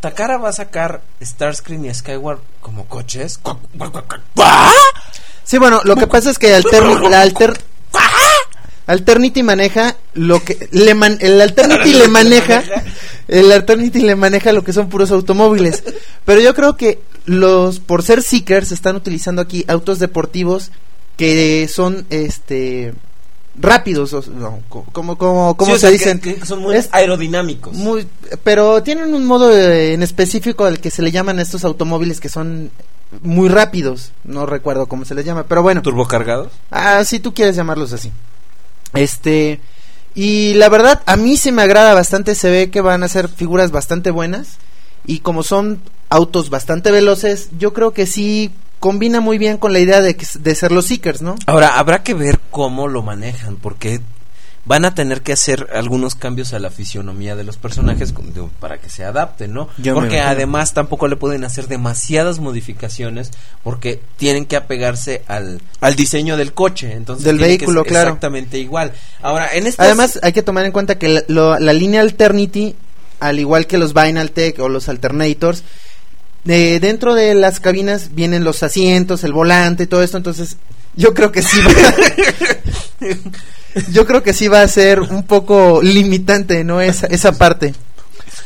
Takara 0.00 0.36
va 0.36 0.50
a 0.50 0.52
sacar 0.52 1.00
Starscream 1.22 1.86
y 1.86 1.94
Skyward 1.94 2.40
como 2.60 2.84
coches. 2.86 3.40
Sí, 5.44 5.58
bueno, 5.58 5.80
lo 5.84 5.96
que 5.96 6.06
pasa 6.06 6.30
es 6.30 6.38
que 6.38 6.50
la 6.50 7.20
Alter 7.22 7.58
Alternity 8.86 9.42
maneja 9.42 9.96
lo 10.14 10.42
que 10.44 10.68
le 10.70 10.94
man- 10.94 11.18
el 11.20 11.40
Alternity 11.40 11.92
le 11.92 12.08
maneja 12.08 12.62
el 13.26 13.50
Alternity 13.50 14.00
le 14.00 14.14
maneja 14.16 14.52
lo 14.52 14.62
que 14.62 14.72
son 14.72 14.88
puros 14.88 15.10
automóviles, 15.10 15.82
pero 16.24 16.40
yo 16.40 16.54
creo 16.54 16.76
que 16.76 17.00
los 17.26 17.78
por 17.80 18.02
ser 18.02 18.22
seekers 18.22 18.72
están 18.72 18.96
utilizando 18.96 19.42
aquí 19.42 19.64
autos 19.68 19.98
deportivos 19.98 20.70
que 21.16 21.68
son 21.72 22.06
este 22.10 22.94
rápidos, 23.58 24.12
o- 24.12 24.22
no, 24.30 24.60
co- 24.68 24.84
como 24.92 25.16
como 25.16 25.56
como 25.56 25.72
Sí, 25.72 25.76
o 25.76 25.78
se 25.80 25.86
que- 25.86 25.92
dicen, 25.92 26.20
que 26.20 26.44
son 26.44 26.60
muy 26.60 26.76
Es- 26.76 26.88
aerodinámicos. 26.92 27.74
muy, 27.74 28.06
pero 28.44 28.82
tienen 28.82 29.14
un 29.14 29.24
modo 29.24 29.50
en 29.56 30.02
específico 30.02 30.64
al 30.66 30.78
que 30.78 30.90
se 30.90 31.02
le 31.02 31.10
llaman 31.10 31.38
a 31.38 31.42
estos 31.42 31.64
automóviles 31.64 32.20
que 32.20 32.28
son 32.28 32.70
muy 33.22 33.48
rápidos, 33.48 34.12
no 34.24 34.44
recuerdo 34.46 34.86
cómo 34.86 35.04
se 35.04 35.14
les 35.14 35.24
llama, 35.24 35.44
pero 35.44 35.62
bueno. 35.62 35.80
turbocargados. 35.82 36.52
Ah, 36.70 37.02
si 37.04 37.18
tú 37.18 37.32
quieres 37.32 37.56
llamarlos 37.56 37.92
así. 37.92 38.12
Este. 38.94 39.60
Y 40.14 40.54
la 40.54 40.68
verdad, 40.68 41.02
a 41.06 41.16
mí 41.16 41.36
se 41.36 41.52
me 41.52 41.62
agrada 41.62 41.92
bastante, 41.94 42.34
se 42.34 42.50
ve 42.50 42.70
que 42.70 42.80
van 42.80 43.02
a 43.04 43.08
ser 43.08 43.28
figuras 43.28 43.70
bastante 43.70 44.10
buenas. 44.10 44.56
Y 45.06 45.20
como 45.20 45.42
son 45.42 45.80
autos 46.08 46.50
bastante 46.50 46.90
veloces, 46.90 47.48
yo 47.58 47.72
creo 47.72 47.92
que 47.92 48.06
sí 48.06 48.52
combina 48.80 49.20
muy 49.20 49.38
bien 49.38 49.56
con 49.56 49.72
la 49.72 49.80
idea 49.80 50.00
de, 50.02 50.16
que- 50.16 50.26
de 50.38 50.54
ser 50.54 50.70
los 50.72 50.86
Seekers, 50.86 51.22
¿no? 51.22 51.34
Ahora, 51.46 51.78
habrá 51.78 52.02
que 52.02 52.14
ver 52.14 52.38
cómo 52.50 52.88
lo 52.88 53.02
manejan, 53.02 53.56
porque 53.56 54.00
van 54.64 54.84
a 54.84 54.94
tener 54.96 55.22
que 55.22 55.32
hacer 55.32 55.68
algunos 55.72 56.16
cambios 56.16 56.52
a 56.52 56.58
la 56.58 56.70
fisionomía 56.70 57.36
de 57.36 57.44
los 57.44 57.56
personajes 57.56 58.12
para 58.58 58.78
que 58.78 58.90
se 58.90 59.04
adapten, 59.04 59.52
¿no? 59.54 59.68
Yo 59.78 59.94
porque 59.94 60.20
además 60.20 60.74
tampoco 60.74 61.06
le 61.06 61.14
pueden 61.14 61.44
hacer 61.44 61.68
demasiadas 61.68 62.40
modificaciones 62.40 63.30
porque 63.62 64.00
tienen 64.16 64.44
que 64.44 64.56
apegarse 64.56 65.22
al, 65.28 65.60
al 65.80 65.94
diseño 65.94 66.36
del 66.36 66.52
coche, 66.52 66.92
entonces 66.92 67.24
Del 67.24 67.38
que 67.38 67.44
vehículo, 67.44 67.84
claro. 67.84 68.08
Exactamente 68.08 68.58
igual. 68.58 68.92
Ahora, 69.22 69.48
en 69.52 69.68
estas 69.68 69.86
Además, 69.86 70.18
hay 70.22 70.32
que 70.32 70.42
tomar 70.42 70.64
en 70.64 70.72
cuenta 70.72 70.98
que 70.98 71.08
la, 71.10 71.22
lo- 71.28 71.58
la 71.60 71.72
línea 71.72 72.00
Alternity, 72.00 72.74
al 73.20 73.38
igual 73.38 73.68
que 73.68 73.78
los 73.78 73.94
Vinyl 73.94 74.32
Tech 74.32 74.58
o 74.58 74.68
los 74.68 74.88
Alternators, 74.88 75.62
de 76.46 76.80
dentro 76.80 77.14
de 77.14 77.34
las 77.34 77.60
cabinas 77.60 78.14
vienen 78.14 78.44
los 78.44 78.62
asientos, 78.62 79.24
el 79.24 79.32
volante 79.32 79.82
y 79.82 79.86
todo 79.86 80.02
esto, 80.02 80.16
entonces 80.16 80.56
yo 80.94 81.12
creo 81.12 81.30
que 81.30 81.42
sí 81.42 81.58
va, 81.60 81.72
yo 83.92 84.06
creo 84.06 84.22
que 84.22 84.32
sí 84.32 84.48
va 84.48 84.62
a 84.62 84.68
ser 84.68 85.00
un 85.00 85.24
poco 85.24 85.80
limitante, 85.82 86.64
¿no? 86.64 86.80
Esa, 86.80 87.06
esa 87.08 87.32
parte. 87.32 87.74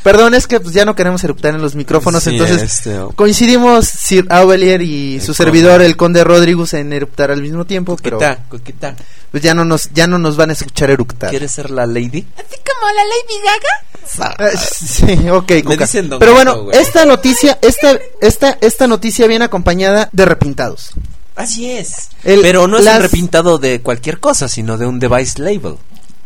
Perdón, 0.02 0.34
es 0.34 0.46
que 0.46 0.60
pues, 0.60 0.74
ya 0.74 0.84
no 0.84 0.94
queremos 0.96 1.22
eructar 1.24 1.54
en 1.54 1.60
los 1.60 1.74
micrófonos, 1.74 2.22
Sí, 2.22 2.30
entonces 2.30 2.62
este, 2.62 2.98
coincidimos 3.16 3.86
Sir 3.86 4.26
Aubelier 4.30 4.80
y 4.80 5.16
El 5.16 5.20
su 5.20 5.26
conde. 5.28 5.36
servidor, 5.36 5.82
el 5.82 5.96
conde 5.96 6.24
Rodríguez, 6.24 6.72
en 6.74 6.92
eruptar 6.92 7.30
al 7.30 7.42
mismo 7.42 7.64
tiempo, 7.66 7.96
pero 8.02 8.16
coqueta, 8.18 8.42
coqueta. 8.48 8.96
pues 9.30 9.42
ya 9.42 9.54
no 9.54 9.64
nos, 9.64 9.90
ya 9.92 10.06
no 10.06 10.18
nos 10.18 10.36
van 10.36 10.50
a 10.50 10.52
escuchar 10.54 10.90
eructar. 10.90 11.28
¿Quieres 11.30 11.52
ser 11.52 11.70
la 11.70 11.84
lady? 11.86 12.26
Así 12.36 12.56
como 12.64 12.92
la 12.94 13.04
Lady 13.04 13.44
Gaga. 13.44 14.36
Ah, 14.38 14.50
sí, 14.58 15.28
ok, 15.28 15.50
Me 15.68 15.76
dicen 15.76 16.08
Don 16.08 16.18
Pero 16.18 16.32
bueno, 16.34 16.70
esta 16.72 17.04
noticia, 17.04 17.58
esta, 17.60 17.98
esta, 18.20 18.56
esta 18.60 18.86
noticia 18.86 19.26
viene 19.26 19.44
acompañada 19.44 20.08
de 20.12 20.24
repintados. 20.24 20.92
Así 21.36 21.70
es. 21.70 22.08
El- 22.24 22.40
Pero 22.40 22.66
no 22.66 22.78
es 22.78 22.84
las- 22.84 22.96
un 22.96 23.02
repintado 23.02 23.58
de 23.58 23.80
cualquier 23.82 24.18
cosa, 24.18 24.48
sino 24.48 24.78
de 24.78 24.86
un 24.86 24.98
device 24.98 25.40
label. 25.40 25.76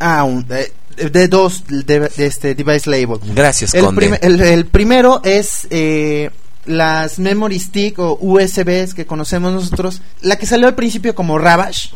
Ah, 0.01 0.25
un- 0.25 0.47
eh, 0.51 0.73
de 0.97 1.29
dos 1.29 1.65
de, 1.69 2.01
de 2.01 2.27
este 2.27 2.55
device 2.55 2.89
label. 2.91 3.19
Gracias, 3.35 3.75
El, 3.75 3.85
Conde. 3.85 4.19
el, 4.23 4.41
el 4.41 4.67
primero 4.67 5.21
es 5.25 5.67
eh, 5.71 6.31
las 6.67 7.19
memory 7.19 7.59
stick 7.59 7.99
o 7.99 8.19
USBs 8.21 8.95
que 8.95 9.07
conocemos 9.07 9.53
nosotros. 9.53 10.01
La 10.23 10.37
que 10.37 10.47
salió 10.47 10.67
al 10.67 10.75
principio 10.75 11.15
como 11.15 11.39
Ravage. 11.39 11.91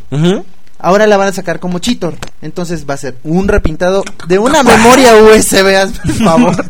Ahora 0.80 1.06
la 1.08 1.16
van 1.16 1.28
a 1.28 1.32
sacar 1.32 1.58
como 1.58 1.80
Cheetor. 1.80 2.14
Entonces 2.40 2.88
va 2.88 2.94
a 2.94 2.98
ser 2.98 3.16
un 3.24 3.48
repintado 3.48 4.04
de 4.28 4.38
una 4.38 4.62
memoria 4.62 5.16
USB, 5.16 5.92
por 6.02 6.14
favor. 6.24 6.64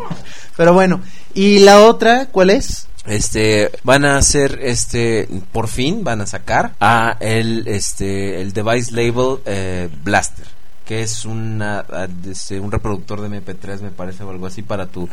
Pero 0.56 0.72
bueno. 0.72 1.00
¿Y 1.34 1.60
la 1.60 1.82
otra 1.82 2.26
cuál 2.26 2.50
es? 2.50 2.86
Este 3.06 3.70
van 3.84 4.04
a 4.04 4.16
hacer 4.18 4.58
este 4.62 5.28
por 5.52 5.68
fin 5.68 6.04
van 6.04 6.20
a 6.20 6.26
sacar 6.26 6.72
a 6.80 7.16
el 7.20 7.66
este 7.68 8.42
el 8.42 8.52
device 8.52 8.92
label 8.92 9.38
eh, 9.46 9.88
Blaster 10.04 10.46
que 10.88 11.02
es 11.02 11.26
una 11.26 11.80
a- 11.80 12.08
este, 12.28 12.58
un 12.58 12.72
reproductor 12.72 13.20
de 13.20 13.28
MP3 13.28 13.82
me 13.82 13.90
parece 13.90 14.24
o 14.24 14.30
algo 14.30 14.46
así 14.46 14.62
para 14.62 14.86
tu 14.86 15.06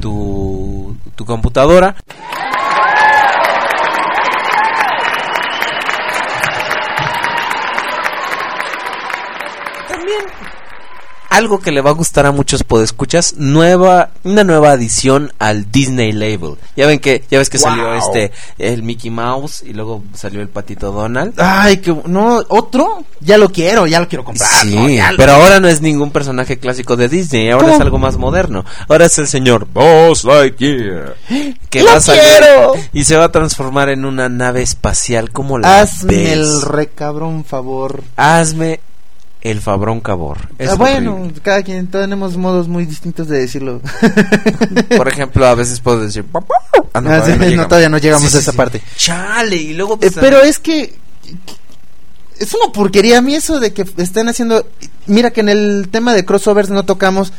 tu 0.00 0.94
tu 1.16 1.24
computadora. 1.24 1.96
Algo 11.36 11.60
que 11.60 11.72
le 11.72 11.80
va 11.80 11.90
a 11.90 11.94
gustar 11.94 12.26
a 12.26 12.32
muchos 12.32 12.62
podescuchas, 12.64 13.34
nueva, 13.36 14.10
una 14.24 14.44
nueva 14.44 14.72
adición 14.72 15.32
al 15.38 15.70
Disney 15.70 16.12
Label. 16.12 16.56
Ya 16.76 16.86
ven 16.86 16.98
que, 17.00 17.24
ya 17.30 17.38
ves 17.38 17.50
que 17.50 17.58
salió 17.58 17.94
este, 17.94 18.32
el 18.58 18.82
Mickey 18.82 19.10
Mouse 19.10 19.62
y 19.66 19.72
luego 19.72 20.02
salió 20.14 20.40
el 20.40 20.48
patito 20.48 20.92
Donald. 20.92 21.34
Ay, 21.38 21.78
que 21.78 21.94
no, 22.06 22.40
otro, 22.48 23.04
ya 23.20 23.38
lo 23.38 23.48
quiero, 23.50 23.86
ya 23.86 24.00
lo 24.00 24.08
quiero 24.08 24.24
comprar. 24.24 24.48
Sí, 24.62 24.74
¿no? 24.74 24.88
Ya 24.88 25.12
lo- 25.12 25.16
pero 25.16 25.32
ahora 25.32 25.60
no 25.60 25.68
es 25.68 25.80
ningún 25.80 26.10
personaje 26.10 26.58
clásico 26.58 26.96
de 26.96 27.08
Disney, 27.08 27.50
ahora 27.50 27.64
¿Cómo? 27.66 27.74
es 27.76 27.80
algo 27.80 27.98
más 27.98 28.16
moderno. 28.16 28.64
Ahora 28.88 29.06
es 29.06 29.18
el 29.18 29.26
señor 29.28 29.66
Buzz 29.72 30.24
Lightyear. 30.24 31.16
Que 31.72 31.80
¡Lo 31.80 31.86
va 31.86 31.96
a 31.96 32.00
salir 32.02 32.20
quiero! 32.22 32.72
y 32.92 33.04
se 33.04 33.16
va 33.16 33.24
a 33.24 33.32
transformar 33.32 33.88
en 33.88 34.04
una 34.04 34.28
nave 34.28 34.60
espacial 34.60 35.30
como 35.30 35.58
la 35.58 35.80
Hazme 35.80 36.14
ves. 36.14 36.32
el 36.32 36.60
recabrón 36.62 37.46
favor. 37.46 38.04
Hazme 38.16 38.80
el 39.42 39.60
Fabrón 39.60 40.00
Cabor. 40.00 40.38
Es 40.58 40.70
Ah, 40.70 40.74
bueno, 40.76 41.16
horrible. 41.16 41.40
cada 41.42 41.62
quien 41.62 41.86
tenemos 41.88 42.36
modos 42.36 42.68
muy 42.68 42.86
distintos 42.86 43.28
de 43.28 43.38
decirlo. 43.40 43.80
Por 44.96 45.08
ejemplo, 45.08 45.44
a 45.46 45.54
veces 45.54 45.80
puedo 45.80 46.00
decir. 46.00 46.24
Ah, 46.32 46.40
Ah, 46.94 47.22
sí, 47.24 47.32
no, 47.32 47.44
llegamos. 47.44 47.68
todavía 47.68 47.88
no 47.88 47.98
llegamos 47.98 48.30
Sí, 48.30 48.36
a 48.36 48.40
esa 48.40 48.50
sí. 48.52 48.56
parte. 48.56 48.82
Chale, 48.96 49.56
y 49.56 49.74
luego. 49.74 49.94
Eh, 49.94 49.98
pues, 50.00 50.14
pero 50.20 50.40
es 50.42 50.58
que 50.58 50.94
es 52.38 52.54
una 52.54 52.72
porquería 52.72 53.18
a 53.18 53.22
mí 53.22 53.34
eso 53.34 53.60
de 53.60 53.72
que 53.72 53.84
estén 53.98 54.28
haciendo 54.28 54.66
mira 55.06 55.30
que 55.30 55.40
en 55.40 55.48
el 55.48 55.88
tema 55.90 56.12
de 56.14 56.24
crossovers 56.24 56.70
no 56.70 56.84
tocamos 56.84 57.32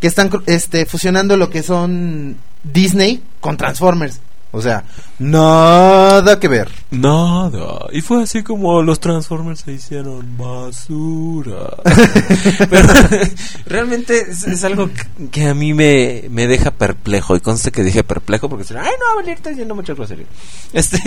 que 0.00 0.06
están 0.06 0.30
este 0.46 0.86
fusionando 0.86 1.36
lo 1.36 1.50
que 1.50 1.62
son 1.62 2.36
Disney 2.62 3.22
con 3.40 3.56
Transformers. 3.56 4.20
O 4.52 4.60
sea, 4.60 4.84
nada 5.20 6.40
que 6.40 6.48
ver. 6.48 6.70
Nada. 6.90 7.86
Y 7.92 8.00
fue 8.00 8.24
así 8.24 8.42
como 8.42 8.82
los 8.82 8.98
Transformers 8.98 9.60
se 9.60 9.72
hicieron 9.72 10.36
basura. 10.36 11.76
Pero 12.70 12.88
realmente 13.66 14.18
es, 14.28 14.44
es 14.44 14.64
algo 14.64 14.88
que, 14.88 15.28
que 15.30 15.46
a 15.46 15.54
mí 15.54 15.72
me, 15.72 16.24
me 16.30 16.48
deja 16.48 16.72
perplejo. 16.72 17.36
Y 17.36 17.40
conste 17.40 17.70
que 17.70 17.84
dije 17.84 18.02
perplejo 18.02 18.48
porque 18.48 18.64
se 18.64 18.76
ay, 18.76 18.90
no, 18.98 19.16
Valer, 19.16 19.36
está 19.36 19.50
diciendo 19.50 19.74
mucha 19.74 19.94
grosería. 19.94 20.26
Este, 20.72 20.98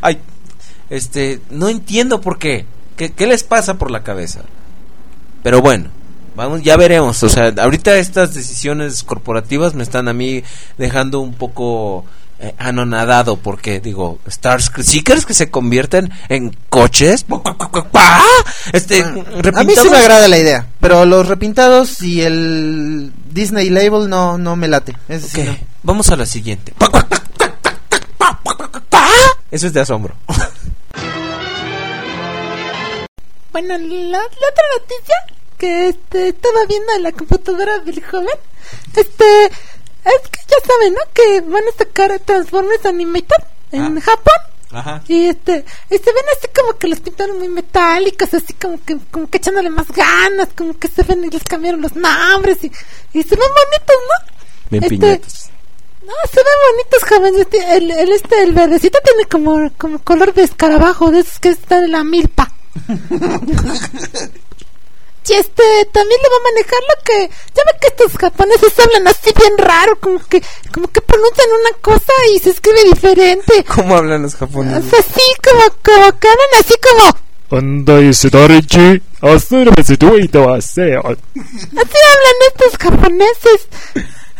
ay, 0.00 0.18
este, 0.88 1.40
no 1.50 1.68
entiendo 1.68 2.20
por 2.20 2.38
qué. 2.38 2.64
qué. 2.96 3.12
¿Qué 3.12 3.26
les 3.26 3.44
pasa 3.44 3.74
por 3.74 3.90
la 3.90 4.02
cabeza? 4.02 4.42
Pero 5.42 5.60
bueno. 5.60 5.90
Vamos, 6.34 6.62
ya 6.62 6.76
veremos. 6.76 7.20
O 7.24 7.28
sea, 7.28 7.52
ahorita 7.58 7.98
estas 7.98 8.32
decisiones 8.32 9.02
corporativas 9.02 9.74
me 9.74 9.82
están 9.82 10.06
a 10.06 10.12
mí 10.12 10.44
dejando 10.78 11.18
un 11.18 11.34
poco 11.34 12.04
eh, 12.40 12.54
anonadado 12.58 13.36
porque 13.36 13.80
digo, 13.80 14.18
Stars 14.26 14.70
Seekers 14.82 15.26
que 15.26 15.34
se 15.34 15.50
convierten 15.50 16.10
en 16.28 16.56
coches. 16.68 17.24
Este, 18.72 19.02
A 19.02 19.10
mí 19.10 19.22
sí 19.24 19.32
repintados. 19.40 19.90
me 19.90 19.98
agrada 19.98 20.28
la 20.28 20.38
idea, 20.38 20.66
pero 20.80 21.04
los 21.04 21.26
repintados 21.26 22.00
y 22.02 22.22
el 22.22 23.12
Disney 23.32 23.70
label 23.70 24.08
no 24.08 24.38
no 24.38 24.56
me 24.56 24.68
late. 24.68 24.96
Ese 25.08 25.28
sí 25.28 25.40
Ok, 25.40 25.46
no. 25.46 25.56
vamos 25.82 26.10
a 26.10 26.16
la 26.16 26.26
siguiente. 26.26 26.72
Eso 29.50 29.66
es 29.66 29.72
de 29.72 29.80
asombro. 29.80 30.14
Bueno, 33.52 33.76
la, 33.78 34.18
la 34.18 34.18
otra 34.20 34.64
noticia 34.78 35.14
que 35.56 35.88
este, 35.88 36.28
estaba 36.28 36.60
viendo 36.68 36.92
en 36.96 37.02
la 37.02 37.12
computadora 37.12 37.78
del 37.80 38.04
joven, 38.04 38.28
este, 38.94 39.24
es 40.08 40.28
que 40.30 40.40
ya 40.48 40.56
saben, 40.66 40.94
¿no? 40.94 41.00
Que 41.14 41.40
van 41.42 41.62
a 41.68 41.76
sacar 41.78 42.18
Transformers 42.20 42.84
Animated 42.86 43.44
en 43.72 43.98
Ah. 43.98 44.00
Japón. 44.00 44.34
Ajá. 44.70 45.02
Y 45.08 45.26
este, 45.28 45.64
y 45.90 45.96
se 45.96 46.12
ven 46.12 46.24
así 46.36 46.48
como 46.54 46.76
que 46.78 46.88
los 46.88 47.00
pintaron 47.00 47.38
muy 47.38 47.48
metálicos, 47.48 48.34
así 48.34 48.52
como 48.54 48.78
que, 48.84 48.98
como 49.10 49.28
que 49.30 49.38
echándole 49.38 49.70
más 49.70 49.86
ganas, 49.88 50.48
como 50.54 50.78
que 50.78 50.88
se 50.88 51.02
ven 51.04 51.24
y 51.24 51.30
les 51.30 51.42
cambiaron 51.44 51.80
los 51.80 51.94
nombres 51.96 52.58
y, 52.62 52.66
y 53.14 53.22
se 53.22 53.34
ven 53.36 53.48
bonitos, 53.48 53.96
¿no? 54.08 54.34
Bien 54.70 54.84
Este. 54.84 55.20
No, 56.04 56.12
se 56.32 56.36
ven 56.36 56.58
bonitos, 56.70 57.08
jóvenes. 57.08 57.40
Este, 57.40 57.76
el, 57.76 57.90
el, 57.90 58.12
este, 58.12 58.42
el 58.42 58.52
verdecito 58.52 58.98
tiene 59.04 59.24
como, 59.26 59.70
como 59.78 59.98
color 60.00 60.32
de 60.34 60.42
escarabajo, 60.44 61.10
de 61.10 61.20
esos 61.20 61.38
que 61.38 61.48
están 61.50 61.84
en 61.84 61.92
la 61.92 62.04
milpa. 62.04 62.52
y 65.28 65.34
este, 65.34 65.62
también 65.92 66.20
le 66.22 66.28
va 66.28 66.36
a 66.36 66.52
manejar 66.52 66.80
lo 66.88 66.94
que, 67.04 67.28
ya 67.54 67.62
ve 67.64 67.72
que 67.80 67.88
estos 67.88 68.16
japoneses 68.18 68.78
hablan 68.78 69.08
así 69.08 69.32
bien 69.36 69.58
raro, 69.58 69.98
como 70.00 70.18
que, 70.20 70.42
como 70.72 70.88
que 70.88 71.00
pronuncian 71.00 71.48
una 71.50 71.72
cosa 71.80 72.12
y 72.34 72.38
se 72.38 72.50
escribe 72.50 72.84
diferente. 72.84 73.64
¿Cómo 73.74 73.96
hablan 73.96 74.22
los 74.22 74.34
japoneses? 74.34 74.86
O 74.86 74.90
sea, 74.90 75.02
sí, 75.02 75.22
como, 75.42 75.62
como 75.82 76.18
que 76.18 76.28
hablan 76.28 76.48
así 76.58 76.74
como... 76.82 77.16
Así 81.34 81.72
hablan 81.72 82.36
estos 82.46 82.76
japoneses. 82.78 83.68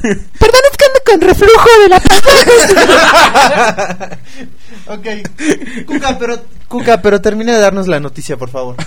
Perdón, 0.00 0.60
es 0.70 0.76
que 0.76 0.84
ando 0.84 1.00
con 1.04 1.20
reflujo 1.20 1.68
de 1.82 1.88
la 1.88 1.98
pantalla. 2.00 4.18
ok. 4.94 5.06
Cuca, 5.86 6.16
pero, 6.18 6.40
Cuca, 6.68 7.02
pero 7.02 7.20
termina 7.20 7.54
de 7.54 7.60
darnos 7.60 7.88
la 7.88 7.98
noticia, 7.98 8.36
por 8.36 8.50
favor. 8.50 8.76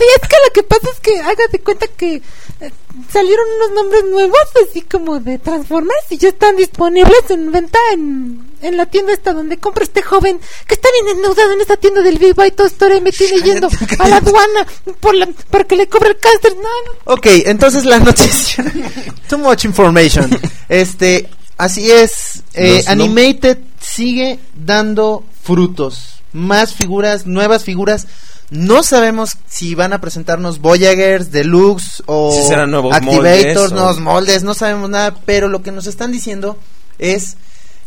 Sí, 0.00 0.06
es 0.22 0.28
que 0.28 0.36
lo 0.46 0.52
que 0.54 0.62
pasa 0.62 0.88
es 0.94 1.00
que 1.00 1.20
haga 1.20 1.44
de 1.52 1.58
cuenta 1.60 1.86
que 1.88 2.14
eh, 2.62 2.70
salieron 3.12 3.44
unos 3.56 3.70
nombres 3.72 4.04
nuevos, 4.10 4.38
así 4.66 4.80
como 4.80 5.20
de 5.20 5.38
Transformers, 5.38 6.06
y 6.08 6.16
ya 6.16 6.30
están 6.30 6.56
disponibles 6.56 7.28
en 7.28 7.52
venta 7.52 7.78
en, 7.92 8.50
en 8.62 8.76
la 8.78 8.86
tienda 8.86 9.12
esta 9.12 9.34
donde 9.34 9.58
compra 9.58 9.84
este 9.84 10.00
joven 10.00 10.40
que 10.66 10.72
está 10.74 10.88
bien 11.02 11.16
endeudado 11.18 11.52
en 11.52 11.60
esta 11.60 11.76
tienda 11.76 12.00
del 12.00 12.18
Viva 12.18 12.46
y 12.46 12.50
todo 12.50 12.66
esto 12.66 12.88
y 12.94 13.00
me 13.02 13.12
tiene 13.12 13.40
yendo 13.44 13.68
a 13.98 14.08
la 14.08 14.16
aduana 14.16 14.66
por 15.00 15.14
la, 15.14 15.28
para 15.50 15.64
que 15.64 15.76
le 15.76 15.86
cobre 15.86 16.10
el 16.10 16.18
cáncer. 16.18 16.54
No, 16.56 16.62
no. 16.62 17.12
Ok, 17.14 17.26
entonces 17.44 17.84
la 17.84 17.98
noticia. 17.98 18.64
Too 19.28 19.36
much 19.38 19.66
information. 19.66 20.30
Este, 20.70 21.28
así 21.58 21.90
es. 21.90 22.42
eh, 22.54 22.76
Los 22.76 22.86
no- 22.86 22.92
Animated 22.92 23.58
sigue 23.82 24.38
dando 24.54 25.24
frutos. 25.42 26.22
Más 26.32 26.74
figuras, 26.74 27.26
nuevas 27.26 27.64
figuras. 27.64 28.06
No 28.50 28.82
sabemos 28.82 29.36
si 29.48 29.74
van 29.76 29.92
a 29.92 30.00
presentarnos 30.00 30.58
Voyagers, 30.58 31.30
Deluxe 31.30 32.02
o 32.06 32.32
Si 32.34 32.48
serán 32.48 32.70
nuevos 32.70 32.94
Activators, 32.94 33.22
moldes 33.46 33.56
o- 33.56 33.74
nuevos 33.74 33.98
moldes. 34.00 34.42
No 34.42 34.54
sabemos 34.54 34.90
nada, 34.90 35.14
pero 35.24 35.48
lo 35.48 35.62
que 35.62 35.70
nos 35.72 35.86
están 35.86 36.10
diciendo 36.10 36.58
es 36.98 37.36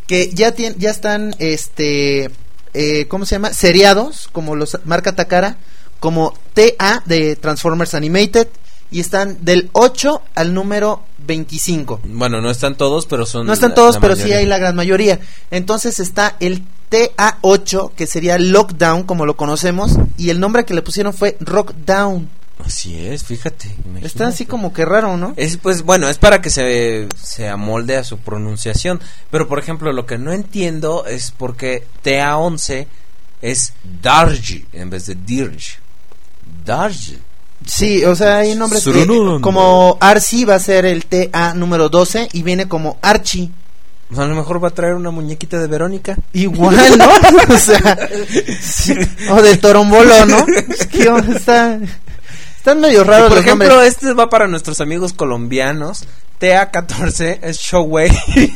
que 0.08 0.30
ya, 0.34 0.56
tien- 0.56 0.76
ya 0.78 0.90
están, 0.90 1.36
este, 1.40 2.30
eh, 2.74 3.08
¿cómo 3.10 3.26
se 3.26 3.36
llama? 3.36 3.54
Seriados, 3.54 4.30
como 4.32 4.56
los 4.56 4.78
marca 4.86 5.16
Takara, 5.16 5.58
como 6.00 6.34
TA 6.54 7.04
de 7.06 7.36
Transformers 7.36 7.94
Animated, 7.94 8.48
y 8.92 9.00
están 9.00 9.44
del 9.44 9.70
8 9.74 10.22
al 10.36 10.54
número 10.54 11.04
25. 11.26 12.02
Bueno, 12.06 12.42
no 12.42 12.50
están 12.52 12.76
todos, 12.78 13.06
pero 13.06 13.26
son. 13.26 13.48
No 13.48 13.54
están 13.54 13.74
todos, 13.74 13.96
la 13.96 14.02
pero 14.02 14.16
sí 14.16 14.32
hay 14.34 14.46
la 14.46 14.58
gran 14.60 14.76
mayoría. 14.76 15.20
Entonces 15.52 16.00
está 16.00 16.36
el 16.40 16.64
TA8, 16.94 17.92
que 17.96 18.06
sería 18.06 18.38
Lockdown, 18.38 19.04
como 19.04 19.26
lo 19.26 19.36
conocemos, 19.36 19.98
y 20.18 20.30
el 20.30 20.40
nombre 20.40 20.64
que 20.64 20.76
le 20.76 20.84
pusieron 20.84 21.14
fue 21.14 21.38
Rockdown. 21.40 22.30
Así 22.64 23.08
es, 23.08 23.24
fíjate. 23.24 23.68
imagínate. 23.68 24.06
Está 24.06 24.28
así 24.28 24.46
como 24.46 24.72
que 24.74 24.86
raro, 24.86 25.18
¿no? 25.18 25.34
Es 25.36 25.58
pues 25.58 25.82
bueno, 25.82 26.08
es 26.08 26.18
para 26.18 26.40
que 26.40 26.50
se, 26.50 27.10
se 27.22 27.50
amolde 27.50 27.98
a 27.98 28.04
su 28.04 28.20
pronunciación. 28.20 29.02
Pero 29.32 29.48
por 29.48 29.60
ejemplo, 29.60 29.92
lo 29.92 30.06
que 30.06 30.18
no 30.18 30.32
entiendo 30.32 31.06
es 31.06 31.32
por 31.32 31.58
qué 31.58 31.86
TA11 32.04 32.86
es 33.42 33.74
Darji 34.02 34.66
en 34.72 34.90
vez 34.90 35.08
de 35.08 35.16
Dirge. 35.16 35.80
Darji. 36.64 37.20
Sí, 37.66 38.04
o 38.06 38.16
sea, 38.16 38.38
hay 38.38 38.56
nombres 38.56 38.84
que, 38.84 39.40
como 39.42 39.98
Archie 40.00 40.46
va 40.46 40.56
a 40.56 40.60
ser 40.60 40.86
el 40.86 41.06
TA 41.06 41.54
número 41.54 41.90
12 41.90 42.30
y 42.34 42.44
viene 42.44 42.68
como 42.68 42.98
Archie. 43.02 43.52
A 44.18 44.26
lo 44.26 44.36
mejor 44.36 44.64
va 44.64 44.68
a 44.70 44.72
traer 44.72 44.94
una 44.94 45.12
muñequita 45.12 45.60
de 45.60 45.68
Verónica. 45.68 46.16
Igual, 46.34 46.76
¿no? 46.98 47.10
o 47.54 47.58
sea, 47.58 47.98
sí, 48.62 48.94
o 49.30 49.42
del 49.42 49.60
torombolo, 49.60 50.26
¿no? 50.26 50.46
Es 50.70 50.88
que 50.88 51.10
está, 51.36 51.80
están 52.58 52.80
medio 52.80 53.04
raros 53.04 53.28
por 53.30 53.38
los 53.38 53.46
ejemplo, 53.46 53.68
nombres. 53.70 53.94
este 53.94 54.14
va 54.14 54.30
para 54.30 54.48
nuestros 54.48 54.80
amigos 54.82 55.14
colombianos. 55.14 56.06
TA14 56.40 57.40
es 57.42 57.58
Shockwave. 57.58 58.18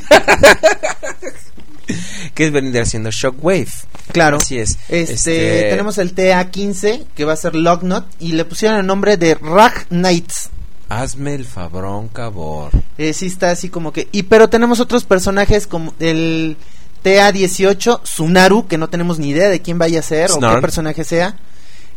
que 2.34 2.46
es 2.46 2.52
venir 2.52 2.82
haciendo 2.82 3.10
Shockwave. 3.12 3.68
Claro. 4.12 4.38
Así 4.38 4.58
es. 4.60 4.78
Este, 4.90 5.12
Este- 5.14 5.70
tenemos 5.70 5.98
el 5.98 6.14
TA15 6.16 7.06
que 7.16 7.26
va 7.26 7.34
a 7.34 7.38
ser 7.38 7.56
Locknot 7.56 8.06
y 8.20 8.34
le 8.34 8.46
pusieron 8.46 8.80
el 8.80 8.86
nombre 8.86 9.18
de 9.18 9.36
Rag 9.36 9.88
Knights. 9.90 10.50
Hazme 10.90 11.36
el 11.36 11.46
fabrón, 11.46 12.08
cabor. 12.08 12.72
Eh, 12.98 13.14
sí 13.14 13.28
está 13.28 13.52
así 13.52 13.70
como 13.70 13.92
que 13.92 14.08
y 14.12 14.24
pero 14.24 14.50
tenemos 14.50 14.80
otros 14.80 15.04
personajes 15.04 15.68
como 15.68 15.94
el 16.00 16.56
TA18 17.04 18.04
Tsunaru 18.04 18.68
que 18.68 18.78
no 18.78 18.90
tenemos 18.90 19.20
ni 19.20 19.30
idea 19.30 19.50
de 19.50 19.62
quién 19.62 19.78
vaya 19.78 20.00
a 20.00 20.04
ser 20.04 20.32
o 20.32 20.40
qué 20.40 20.62
personaje 20.62 21.04
sea. 21.04 21.38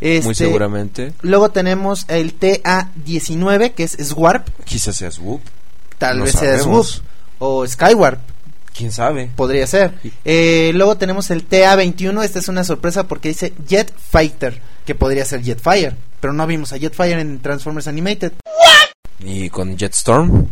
Este, 0.00 0.24
Muy 0.26 0.34
seguramente. 0.34 1.12
Luego 1.20 1.50
tenemos 1.50 2.04
el 2.08 2.38
TA19 2.40 3.74
que 3.74 3.84
es 3.84 3.92
Swarp, 4.08 4.48
Quizás 4.64 4.96
sea 4.96 5.10
Swoop. 5.10 5.42
tal 5.98 6.18
No 6.18 6.24
vez 6.24 6.34
sea. 6.34 6.58
Swoop 6.58 6.86
o 7.38 7.66
Skywarp. 7.66 8.20
¿Quién 8.74 8.92
sabe? 8.92 9.30
Podría 9.36 9.66
ser. 9.66 9.94
Eh, 10.24 10.70
luego 10.74 10.96
tenemos 10.96 11.30
el 11.30 11.46
TA21. 11.48 12.22
Esta 12.24 12.38
es 12.38 12.48
una 12.48 12.64
sorpresa 12.64 13.06
porque 13.08 13.28
dice 13.28 13.52
Jet 13.68 13.92
Fighter, 14.10 14.60
que 14.86 14.94
podría 14.94 15.24
ser 15.24 15.42
Jetfire. 15.42 15.96
Pero 16.20 16.32
no 16.32 16.46
vimos 16.46 16.72
a 16.72 16.78
Jetfire 16.78 17.20
en 17.20 17.40
Transformers 17.40 17.88
Animated. 17.88 18.32
Y 19.24 19.50
con 19.50 19.76
Jetstorm. 19.76 20.48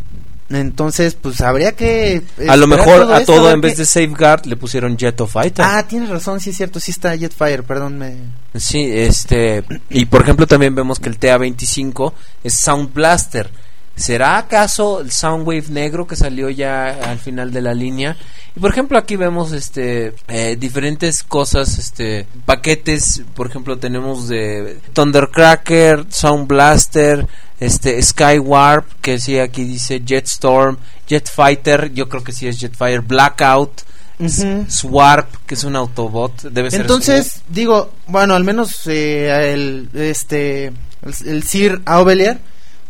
Entonces, 0.50 1.14
pues 1.14 1.40
habría 1.42 1.72
que. 1.72 2.22
A 2.48 2.56
lo 2.56 2.66
mejor 2.66 3.12
a 3.12 3.20
esto, 3.20 3.34
todo 3.34 3.50
en 3.50 3.60
vez 3.60 3.76
de 3.76 3.84
Safeguard 3.84 4.46
le 4.46 4.56
pusieron 4.56 4.96
Jet 4.96 5.20
of 5.20 5.32
Fighter. 5.32 5.64
Ah, 5.66 5.86
tienes 5.86 6.08
razón, 6.08 6.40
sí 6.40 6.50
es 6.50 6.56
cierto, 6.56 6.80
sí 6.80 6.90
está 6.90 7.16
Jetfire, 7.16 7.62
perdón. 7.62 7.98
Me... 7.98 8.16
Sí, 8.54 8.90
este. 8.90 9.62
Y 9.90 10.06
por 10.06 10.22
ejemplo, 10.22 10.46
también 10.46 10.74
vemos 10.74 11.00
que 11.00 11.10
el 11.10 11.20
TA25 11.20 12.12
es 12.44 12.54
Sound 12.54 12.94
Blaster. 12.94 13.50
¿Será 13.98 14.38
acaso 14.38 15.00
el 15.00 15.10
Soundwave 15.10 15.70
negro 15.70 16.06
que 16.06 16.14
salió 16.14 16.48
ya 16.50 16.88
al 16.88 17.18
final 17.18 17.50
de 17.50 17.62
la 17.62 17.74
línea? 17.74 18.16
Y 18.54 18.60
por 18.60 18.70
ejemplo, 18.70 18.96
aquí 18.96 19.16
vemos 19.16 19.52
este 19.52 20.14
eh, 20.28 20.56
diferentes 20.58 21.24
cosas, 21.24 21.78
este 21.78 22.26
paquetes. 22.46 23.22
Por 23.34 23.48
ejemplo, 23.48 23.78
tenemos 23.78 24.28
de 24.28 24.78
Thundercracker, 24.92 26.06
Sound 26.10 26.46
Blaster, 26.46 27.26
este 27.58 28.00
Skywarp, 28.00 28.86
que 29.00 29.18
sí 29.18 29.38
aquí 29.38 29.64
dice 29.64 30.00
Jetstorm, 30.06 30.78
Jetfighter, 31.08 31.92
yo 31.92 32.08
creo 32.08 32.22
que 32.22 32.32
sí 32.32 32.46
es 32.46 32.58
Jetfire, 32.58 33.00
Blackout. 33.00 33.82
Swarp, 34.68 35.28
que 35.46 35.54
es 35.54 35.62
un 35.62 35.76
Autobot, 35.76 36.42
debe 36.50 36.72
ser 36.72 36.80
Entonces, 36.80 37.42
digo, 37.48 37.92
bueno, 38.08 38.34
al 38.34 38.42
menos 38.42 38.84
eh, 38.88 39.52
el, 39.52 39.88
este, 39.94 40.64
el, 40.66 41.14
el 41.24 41.42
Sir 41.44 41.80
Aubelier, 41.84 42.40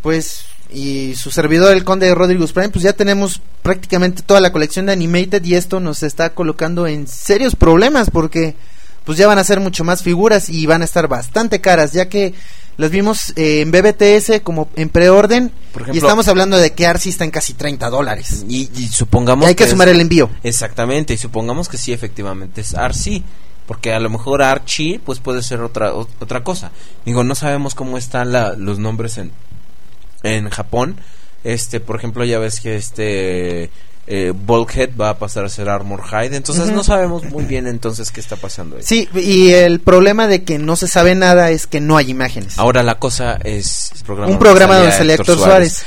pues, 0.00 0.47
y 0.72 1.14
su 1.16 1.30
servidor, 1.30 1.72
el 1.74 1.84
conde 1.84 2.14
Rodriguez 2.14 2.52
Prime, 2.52 2.68
pues 2.70 2.82
ya 2.82 2.92
tenemos 2.92 3.40
prácticamente 3.62 4.22
toda 4.22 4.40
la 4.40 4.52
colección 4.52 4.86
de 4.86 4.92
Animated 4.92 5.44
y 5.44 5.54
esto 5.54 5.80
nos 5.80 6.02
está 6.02 6.30
colocando 6.30 6.86
en 6.86 7.06
serios 7.06 7.54
problemas 7.56 8.10
porque, 8.10 8.54
pues 9.04 9.16
ya 9.18 9.26
van 9.26 9.38
a 9.38 9.44
ser 9.44 9.60
mucho 9.60 9.84
más 9.84 10.02
figuras 10.02 10.48
y 10.48 10.66
van 10.66 10.82
a 10.82 10.84
estar 10.84 11.08
bastante 11.08 11.60
caras, 11.60 11.92
ya 11.92 12.08
que 12.08 12.34
las 12.76 12.90
vimos 12.90 13.32
eh, 13.36 13.62
en 13.62 13.70
BBTS 13.72 14.40
como 14.44 14.68
en 14.76 14.88
preorden 14.88 15.50
y 15.92 15.96
estamos 15.98 16.28
hablando 16.28 16.56
de 16.58 16.72
que 16.74 16.86
Arcee 16.86 17.10
está 17.10 17.24
en 17.24 17.30
casi 17.32 17.54
30 17.54 17.90
dólares. 17.90 18.44
Y, 18.48 18.70
y 18.76 18.88
supongamos 18.88 19.46
Y 19.46 19.48
hay 19.48 19.54
que 19.56 19.66
sumar 19.66 19.88
el 19.88 20.00
envío. 20.00 20.30
Exactamente, 20.44 21.14
y 21.14 21.16
supongamos 21.16 21.68
que 21.68 21.76
sí, 21.78 21.92
efectivamente 21.92 22.60
es 22.60 22.74
Archie, 22.74 23.24
porque 23.66 23.92
a 23.92 23.98
lo 24.00 24.10
mejor 24.10 24.42
Archie 24.42 25.00
pues 25.04 25.18
puede 25.18 25.42
ser 25.42 25.60
otra 25.62 25.92
otra 25.94 26.44
cosa. 26.44 26.70
Digo, 27.04 27.24
no 27.24 27.34
sabemos 27.34 27.74
cómo 27.74 27.98
están 27.98 28.30
la- 28.32 28.52
los 28.54 28.78
nombres 28.78 29.18
en 29.18 29.32
en 30.22 30.48
Japón. 30.50 30.96
Este, 31.44 31.80
por 31.80 31.96
ejemplo, 31.96 32.24
ya 32.24 32.38
ves 32.38 32.60
que 32.60 32.76
este 32.76 33.70
eh, 34.06 34.32
Bulkhead 34.34 34.90
va 34.98 35.10
a 35.10 35.18
pasar 35.18 35.44
a 35.44 35.48
ser 35.48 35.68
Armor 35.68 36.02
Hide, 36.10 36.34
entonces 36.34 36.64
Ujú. 36.66 36.74
no 36.76 36.82
sabemos 36.82 37.24
muy 37.24 37.44
bien 37.44 37.66
entonces 37.66 38.10
qué 38.10 38.20
está 38.20 38.36
pasando 38.36 38.76
ahí. 38.76 38.82
Sí, 38.82 39.08
y 39.14 39.50
el 39.50 39.80
problema 39.80 40.26
de 40.26 40.44
que 40.44 40.58
no 40.58 40.76
se 40.76 40.88
sabe 40.88 41.14
nada 41.14 41.50
es 41.50 41.66
que 41.66 41.80
no 41.80 41.96
hay 41.96 42.10
imágenes. 42.10 42.58
Ahora 42.58 42.82
la 42.82 42.98
cosa 42.98 43.38
es 43.44 43.92
programa 44.06 44.32
Un 44.32 44.38
programa 44.38 44.76
donde 44.76 44.92
sale 44.92 45.14
Héctor 45.14 45.38
Suárez. 45.38 45.84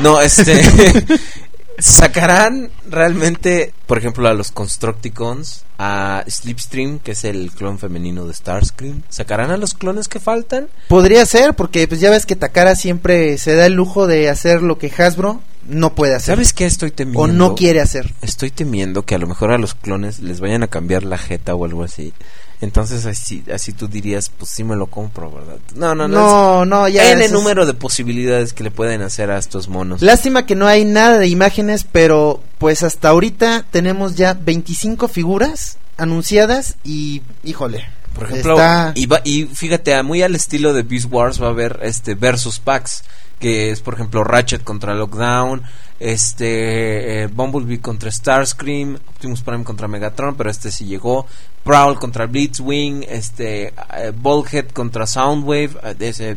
No, 0.00 0.20
este. 0.20 0.60
sacarán 1.78 2.70
realmente, 2.88 3.72
por 3.86 3.98
ejemplo, 3.98 4.28
a 4.28 4.34
los 4.34 4.50
Constructicons, 4.52 5.64
a 5.78 6.24
Slipstream, 6.26 6.98
que 6.98 7.12
es 7.12 7.24
el 7.24 7.50
clon 7.52 7.78
femenino 7.78 8.26
de 8.26 8.34
Starscream. 8.34 9.02
¿Sacarán 9.08 9.50
a 9.50 9.56
los 9.56 9.74
clones 9.74 10.08
que 10.08 10.20
faltan? 10.20 10.68
Podría 10.88 11.24
ser, 11.26 11.54
porque 11.54 11.86
pues 11.86 12.00
ya 12.00 12.10
ves 12.10 12.26
que 12.26 12.36
Takara 12.36 12.76
siempre 12.76 13.38
se 13.38 13.54
da 13.54 13.66
el 13.66 13.74
lujo 13.74 14.06
de 14.06 14.28
hacer 14.28 14.62
lo 14.62 14.78
que 14.78 14.92
Hasbro 14.96 15.42
no 15.68 15.94
puede 15.94 16.14
hacer. 16.14 16.36
¿Sabes 16.36 16.52
qué 16.52 16.64
estoy 16.66 16.90
temiendo? 16.90 17.20
O 17.20 17.26
no 17.26 17.54
quiere 17.54 17.80
hacer. 17.80 18.14
Estoy 18.22 18.50
temiendo 18.50 19.04
que 19.04 19.14
a 19.14 19.18
lo 19.18 19.26
mejor 19.26 19.50
a 19.52 19.58
los 19.58 19.74
clones 19.74 20.20
les 20.20 20.40
vayan 20.40 20.62
a 20.62 20.68
cambiar 20.68 21.04
la 21.04 21.18
jeta 21.18 21.54
o 21.54 21.64
algo 21.64 21.82
así. 21.82 22.12
Entonces 22.60 23.04
así, 23.04 23.44
así 23.52 23.72
tú 23.74 23.86
dirías, 23.86 24.30
pues 24.30 24.50
sí 24.50 24.64
me 24.64 24.76
lo 24.76 24.86
compro, 24.86 25.30
¿verdad? 25.30 25.58
No, 25.74 25.94
no, 25.94 26.08
no. 26.08 26.18
No, 26.18 26.64
no, 26.64 26.88
ya. 26.88 27.12
N 27.12 27.28
número 27.28 27.66
de 27.66 27.74
posibilidades 27.74 28.52
que 28.54 28.64
le 28.64 28.70
pueden 28.70 29.02
hacer 29.02 29.30
a 29.30 29.38
estos 29.38 29.68
monos. 29.68 30.00
Lástima 30.00 30.46
que 30.46 30.54
no 30.54 30.66
hay 30.66 30.84
nada 30.86 31.18
de 31.18 31.28
imágenes, 31.28 31.84
pero 31.90 32.42
pues 32.58 32.82
hasta 32.82 33.10
ahorita 33.10 33.66
tenemos 33.70 34.16
ya 34.16 34.32
25 34.34 35.06
figuras 35.08 35.76
anunciadas 35.98 36.76
y, 36.84 37.22
híjole. 37.44 37.84
Por 38.14 38.24
ejemplo, 38.30 38.54
está- 38.54 38.92
y, 38.94 39.04
va- 39.04 39.20
y 39.24 39.44
fíjate, 39.44 40.02
muy 40.02 40.22
al 40.22 40.34
estilo 40.34 40.72
de 40.72 40.82
Beast 40.82 41.08
Wars 41.10 41.40
va 41.42 41.48
a 41.48 41.50
haber 41.50 41.80
este 41.82 42.14
versus 42.14 42.58
packs, 42.58 43.02
que 43.38 43.70
es 43.70 43.80
por 43.80 43.94
ejemplo 43.94 44.24
Ratchet 44.24 44.64
contra 44.64 44.94
Lockdown, 44.94 45.62
este 45.98 47.22
eh, 47.22 47.26
Bumblebee 47.26 47.80
contra 47.80 48.10
Starscream, 48.10 48.96
Optimus 49.08 49.42
Prime 49.42 49.64
contra 49.64 49.88
Megatron, 49.88 50.36
pero 50.36 50.50
este 50.50 50.70
sí 50.70 50.84
llegó, 50.84 51.26
Prowl 51.64 51.98
contra 51.98 52.26
Blitzwing, 52.26 53.04
este 53.08 53.68
eh, 53.96 54.12
Bulkhead 54.14 54.68
contra 54.68 55.06
Soundwave, 55.06 55.70
eh, 55.82 55.96
ese 56.00 56.36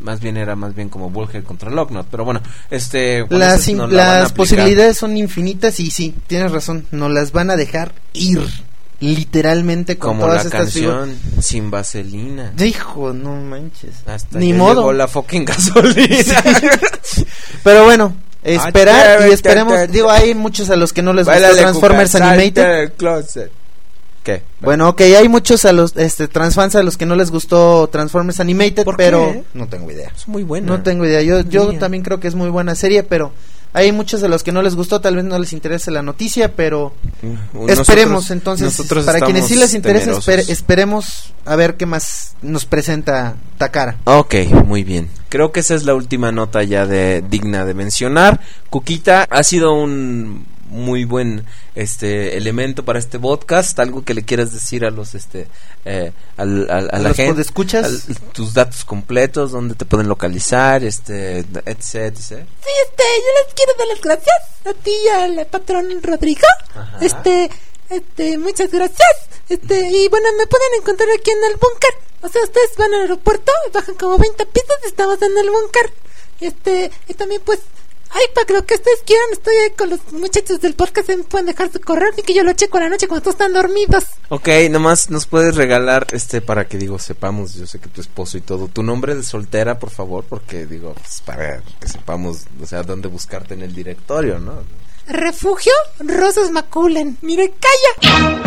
más 0.00 0.20
bien 0.20 0.36
era 0.36 0.56
más 0.56 0.74
bien 0.74 0.88
como 0.88 1.10
Bulkhead 1.10 1.44
contra 1.44 1.70
Locknot, 1.70 2.06
pero 2.10 2.24
bueno, 2.24 2.40
este 2.70 3.26
las, 3.28 3.68
no 3.68 3.86
la 3.86 4.20
las 4.20 4.32
posibilidades 4.32 4.96
son 4.96 5.16
infinitas 5.16 5.78
y 5.80 5.90
sí, 5.90 6.14
tienes 6.26 6.52
razón, 6.52 6.86
nos 6.90 7.12
las 7.12 7.32
van 7.32 7.50
a 7.50 7.56
dejar 7.56 7.92
ir 8.12 8.40
literalmente 9.00 9.98
con 9.98 10.10
como 10.12 10.26
todas 10.26 10.44
la 10.44 10.50
estas 10.50 10.72
figuras. 10.72 10.98
canción 11.08 11.42
sin 11.42 11.70
vaselina. 11.70 12.52
Hijo, 12.64 13.12
no 13.12 13.34
manches. 13.36 13.96
Hasta 14.06 14.38
Ni 14.38 14.52
modo. 14.52 14.80
llegó 14.82 14.92
la 14.92 15.08
fucking 15.08 15.44
gasolina. 15.44 16.42
Pero 17.64 17.84
bueno, 17.84 18.14
esperar 18.42 19.26
y 19.28 19.32
esperemos. 19.32 19.88
Digo, 19.90 20.10
hay 20.10 20.34
muchos 20.34 20.70
a 20.70 20.76
los 20.76 20.92
que 20.92 21.02
no 21.02 21.12
les 21.12 21.26
gustó 21.26 21.54
Transformers 21.56 22.14
Animated. 22.14 22.92
¿Qué? 24.22 24.42
Bueno, 24.60 24.90
ok, 24.90 25.00
hay 25.00 25.28
muchos 25.30 25.64
a 25.64 25.72
los 25.72 25.96
este, 25.96 26.28
transfans 26.28 26.74
a 26.76 26.82
los 26.82 26.98
que 26.98 27.06
no 27.06 27.16
les 27.16 27.30
gustó 27.30 27.88
Transformers 27.90 28.38
Animated, 28.38 28.84
¿Por 28.84 28.98
pero 28.98 29.32
qué? 29.32 29.44
no 29.54 29.66
tengo 29.66 29.90
idea. 29.90 30.12
Es 30.14 30.28
muy 30.28 30.42
bueno. 30.42 30.66
No 30.76 30.82
tengo 30.82 31.06
idea. 31.06 31.22
Yo, 31.22 31.40
yo 31.40 31.70
Mía. 31.70 31.78
también 31.78 32.02
creo 32.04 32.20
que 32.20 32.28
es 32.28 32.34
muy 32.34 32.50
buena 32.50 32.74
serie, 32.74 33.02
pero 33.02 33.32
hay 33.72 33.92
muchos 33.92 34.22
a 34.22 34.28
los 34.28 34.42
que 34.42 34.52
no 34.52 34.62
les 34.62 34.74
gustó, 34.74 35.00
tal 35.00 35.16
vez 35.16 35.24
no 35.24 35.38
les 35.38 35.52
interese 35.52 35.90
la 35.90 36.02
noticia, 36.02 36.54
pero 36.54 36.92
esperemos 37.68 38.30
entonces, 38.30 38.64
nosotros 38.64 39.04
para 39.04 39.20
quienes 39.20 39.46
sí 39.46 39.56
les 39.56 39.74
interese, 39.74 40.06
temerosos. 40.06 40.26
esper- 40.28 40.48
esperemos 40.50 41.32
a 41.44 41.56
ver 41.56 41.76
qué 41.76 41.86
más 41.86 42.34
nos 42.42 42.64
presenta 42.64 43.36
Takara. 43.58 43.96
Ok, 44.04 44.34
muy 44.66 44.84
bien. 44.84 45.08
Creo 45.28 45.52
que 45.52 45.60
esa 45.60 45.74
es 45.74 45.84
la 45.84 45.94
última 45.94 46.32
nota 46.32 46.62
ya 46.64 46.86
de 46.86 47.22
digna 47.28 47.64
de 47.64 47.74
mencionar. 47.74 48.40
Cuquita 48.70 49.26
ha 49.30 49.42
sido 49.42 49.72
un 49.72 50.46
muy 50.70 51.04
buen 51.04 51.44
este 51.74 52.36
elemento 52.36 52.84
para 52.84 52.98
este 52.98 53.18
podcast. 53.18 53.78
Algo 53.78 54.04
que 54.04 54.14
le 54.14 54.24
quieras 54.24 54.52
decir 54.52 54.84
a 54.84 54.90
los 54.90 55.14
este 55.14 55.46
eh, 55.84 56.12
al- 56.36 56.70
al- 56.70 56.90
a, 56.90 56.96
¿A 56.96 56.98
la 57.00 57.08
los 57.08 57.16
gente, 57.16 57.32
podescuchas? 57.34 57.84
al- 58.08 58.16
tus 58.32 58.54
datos 58.54 58.84
completos, 58.84 59.52
dónde 59.52 59.74
te 59.74 59.84
pueden 59.84 60.08
localizar, 60.08 60.82
este, 60.84 61.38
etc, 61.40 61.94
etc. 61.94 62.18
Sí, 62.20 62.34
este, 62.38 63.04
yo 63.04 63.30
les 63.44 63.54
quiero 63.54 63.72
dar 63.78 63.86
las 63.88 64.00
gracias 64.00 64.36
a 64.66 64.72
ti 64.74 64.92
y 65.04 65.08
al 65.08 65.46
patrón 65.46 65.86
Rodrigo. 66.02 66.46
Este, 67.00 67.50
este, 67.88 68.38
muchas 68.38 68.70
gracias. 68.70 69.08
Este, 69.48 69.88
y 69.90 70.08
bueno, 70.08 70.28
me 70.38 70.46
pueden 70.46 70.74
encontrar 70.80 71.08
aquí 71.18 71.30
en 71.30 71.44
el 71.50 71.56
búnker. 71.58 71.90
O 72.22 72.28
sea, 72.28 72.42
ustedes 72.42 72.70
van 72.76 72.92
al 72.94 73.00
aeropuerto, 73.02 73.50
bajan 73.72 73.94
como 73.96 74.18
20 74.18 74.46
pisos 74.46 74.76
y 74.84 74.86
estamos 74.88 75.20
en 75.22 75.36
el 75.38 75.50
búnker. 75.50 75.92
Y 76.40 76.46
este, 76.46 76.90
y 77.08 77.14
también 77.14 77.40
pues, 77.44 77.60
ay, 78.10 78.24
para 78.34 78.58
lo 78.58 78.66
que 78.66 78.74
ustedes 78.74 79.00
quieran, 79.04 79.26
estoy 79.32 79.54
ahí 79.56 79.70
con 79.70 79.90
los 79.90 80.12
muchachos 80.12 80.60
del 80.60 80.74
podcast, 80.74 81.08
me 81.08 81.18
pueden 81.18 81.46
dejar 81.46 81.72
su 81.72 81.80
correo 81.80 82.10
y 82.16 82.22
que 82.22 82.34
yo 82.34 82.42
lo 82.42 82.52
checo 82.52 82.78
a 82.78 82.82
la 82.82 82.88
noche 82.88 83.08
cuando 83.08 83.22
todos 83.22 83.34
están 83.34 83.52
dormidos. 83.52 84.04
Ok, 84.28 84.48
nomás 84.70 85.10
nos 85.10 85.26
puedes 85.26 85.56
regalar, 85.56 86.06
este, 86.12 86.40
para 86.40 86.66
que 86.66 86.78
digo, 86.78 86.98
sepamos, 86.98 87.54
yo 87.54 87.66
sé 87.66 87.78
que 87.78 87.88
tu 87.88 88.00
esposo 88.00 88.38
y 88.38 88.40
todo, 88.40 88.68
tu 88.68 88.82
nombre 88.82 89.14
de 89.14 89.22
soltera, 89.22 89.78
por 89.78 89.90
favor, 89.90 90.24
porque 90.28 90.66
digo, 90.66 90.94
pues, 90.94 91.22
para 91.24 91.62
que 91.80 91.88
sepamos, 91.88 92.44
o 92.60 92.66
sea, 92.66 92.82
dónde 92.82 93.08
buscarte 93.08 93.54
en 93.54 93.62
el 93.62 93.74
directorio, 93.74 94.38
¿no? 94.38 94.62
Refugio 95.06 95.72
Rosas 95.98 96.50
Maculen. 96.50 97.18
Mire, 97.22 97.52
calla. 97.58 98.40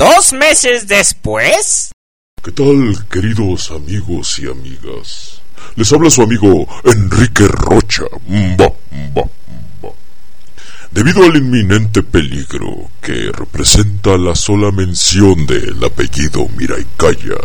Dos 0.00 0.32
meses 0.32 0.88
después. 0.88 1.92
¿Qué 2.42 2.52
tal, 2.52 3.06
queridos 3.10 3.70
amigos 3.70 4.38
y 4.38 4.48
amigas? 4.48 5.42
Les 5.76 5.92
habla 5.92 6.08
su 6.08 6.22
amigo 6.22 6.66
Enrique 6.84 7.46
Rocha. 7.46 8.04
Debido 10.90 11.22
al 11.22 11.36
inminente 11.36 12.02
peligro 12.02 12.88
que 13.02 13.30
representa 13.30 14.16
la 14.16 14.34
sola 14.34 14.70
mención 14.72 15.44
del 15.44 15.84
apellido 15.84 16.48
Miraicaya, 16.56 17.36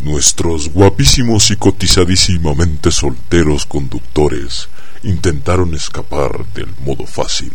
nuestros 0.00 0.68
guapísimos 0.68 1.50
y 1.52 1.56
cotizadísimamente 1.56 2.90
solteros 2.90 3.64
conductores 3.64 4.68
intentaron 5.04 5.74
escapar 5.74 6.44
del 6.52 6.68
modo 6.84 7.06
fácil. 7.06 7.50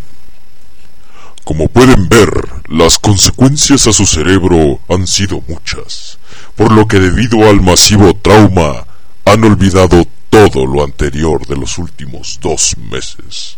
Como 1.47 1.69
pueden 1.69 2.09
ver, 2.09 2.29
las 2.67 2.99
consecuencias 2.99 3.87
a 3.87 3.93
su 3.93 4.05
cerebro 4.05 4.81
han 4.89 5.07
sido 5.07 5.41
muchas, 5.47 6.19
por 6.57 6.73
lo 6.73 6.89
que 6.89 6.99
debido 6.99 7.49
al 7.49 7.61
masivo 7.61 8.13
trauma 8.17 8.85
han 9.23 9.45
olvidado 9.45 10.05
todo 10.29 10.65
lo 10.65 10.83
anterior 10.83 11.47
de 11.47 11.55
los 11.55 11.77
últimos 11.77 12.37
dos 12.41 12.75
meses. 12.91 13.57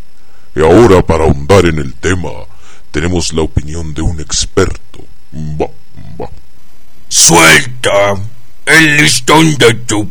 Y 0.55 0.59
ahora 0.61 1.01
para 1.01 1.23
ahondar 1.23 1.65
en 1.65 1.79
el 1.79 1.95
tema, 1.95 2.29
tenemos 2.91 3.33
la 3.33 3.41
opinión 3.41 3.91
de 3.95 4.03
un 4.03 4.19
experto. 4.19 4.99
Suelta 7.07 8.13
el 8.67 8.97
listón 8.97 9.55
de 9.55 9.73
tu 9.73 10.07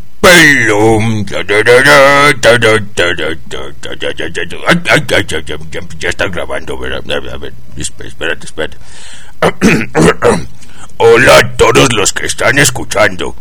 ya, 5.41 5.41
ya- 5.71 5.89
ya 5.99 6.09
está 6.09 6.27
grabando, 6.29 6.79
¿verdad? 6.79 7.03
A 7.33 7.39
ver, 7.39 7.53
espérate, 7.77 8.47
espérate. 8.47 8.77
Hola 11.01 11.39
a 11.39 11.57
todos 11.57 11.93
los 11.95 12.13
que 12.13 12.27
están 12.27 12.59
escuchando. 12.59 13.35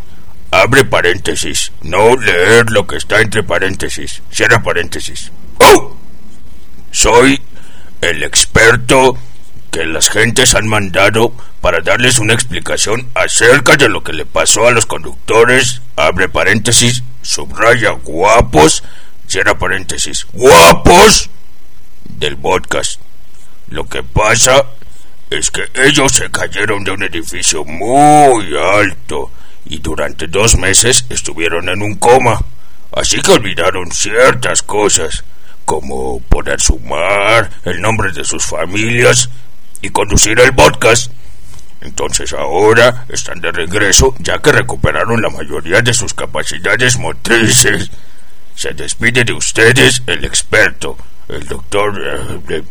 Abre 0.52 0.86
paréntesis. 0.86 1.72
No 1.82 2.16
leer 2.16 2.70
lo 2.70 2.86
que 2.86 2.98
está 2.98 3.20
entre 3.22 3.44
paréntesis. 3.44 4.22
Cierra 4.32 4.62
paréntesis. 4.62 5.32
¡Oh! 5.60 5.96
Soy 6.92 7.42
el 8.02 8.24
experto 8.24 9.18
que 9.78 9.86
las 9.86 10.10
gentes 10.10 10.56
han 10.56 10.68
mandado 10.68 11.32
para 11.62 11.82
darles 11.82 12.18
una 12.18 12.34
explicación 12.34 13.12
acerca 13.14 13.78
de 13.78 13.88
lo 13.90 14.04
que 14.04 14.12
le 14.12 14.26
pasó 14.26 14.68
a 14.68 14.72
los 14.72 14.88
conductores, 14.88 15.84
abre 15.96 16.30
paréntesis, 16.30 17.04
subraya 17.22 17.92
guapos, 17.92 18.84
cierra 19.28 19.56
paréntesis, 19.56 20.26
guapos 20.34 21.30
del 22.06 22.38
podcast. 22.38 23.00
Lo 23.70 23.88
que 23.88 24.02
pasa 24.02 24.66
es 25.30 25.52
que 25.52 25.70
ellos 25.76 26.12
se 26.12 26.32
cayeron 26.32 26.84
de 26.84 26.90
un 26.90 27.04
edificio 27.04 27.64
muy 27.64 28.58
alto 28.58 29.30
y 29.66 29.78
durante 29.78 30.26
dos 30.26 30.58
meses 30.58 31.06
estuvieron 31.08 31.70
en 31.70 31.84
un 31.84 31.98
coma, 31.98 32.40
así 32.94 33.22
que 33.22 33.34
olvidaron 33.34 33.92
ciertas 33.92 34.64
cosas, 34.64 35.24
como 35.66 36.20
poder 36.22 36.60
sumar, 36.60 37.52
el 37.64 37.80
nombre 37.80 38.12
de 38.12 38.24
sus 38.24 38.44
familias 38.44 39.30
y 39.82 39.90
conducir 39.90 40.40
el 40.40 40.54
podcast. 40.54 41.12
Entonces 41.82 42.34
ahora 42.34 43.06
están 43.10 43.40
de 43.40 43.52
regreso 43.52 44.16
ya 44.20 44.40
que 44.40 44.52
recuperaron 44.52 45.22
la 45.22 45.30
mayoría 45.30 45.82
de 45.82 45.94
sus 45.94 46.14
capacidades 46.14 46.98
motrices. 46.98 47.90
Se 48.56 48.74
despide 48.74 49.24
de 49.24 49.34
ustedes 49.34 50.02
el 50.08 50.26
experto, 50.26 50.98
el 51.28 51.46
doctor... 51.48 52.02
eh, 52.50 52.56
eh, 52.56 52.64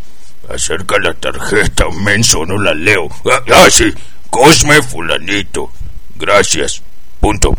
acerca 0.49 0.99
la 0.99 1.15
tarjeta, 1.15 1.87
menso, 1.91 2.45
no 2.47 2.59
la 2.59 2.75
leo. 2.75 3.09
Ah, 3.31 3.43
ah, 3.53 3.69
sí, 3.71 3.93
Cosme 4.31 4.83
Fulanito. 4.83 5.71
Gracias. 6.17 6.83
Punto. 7.21 7.57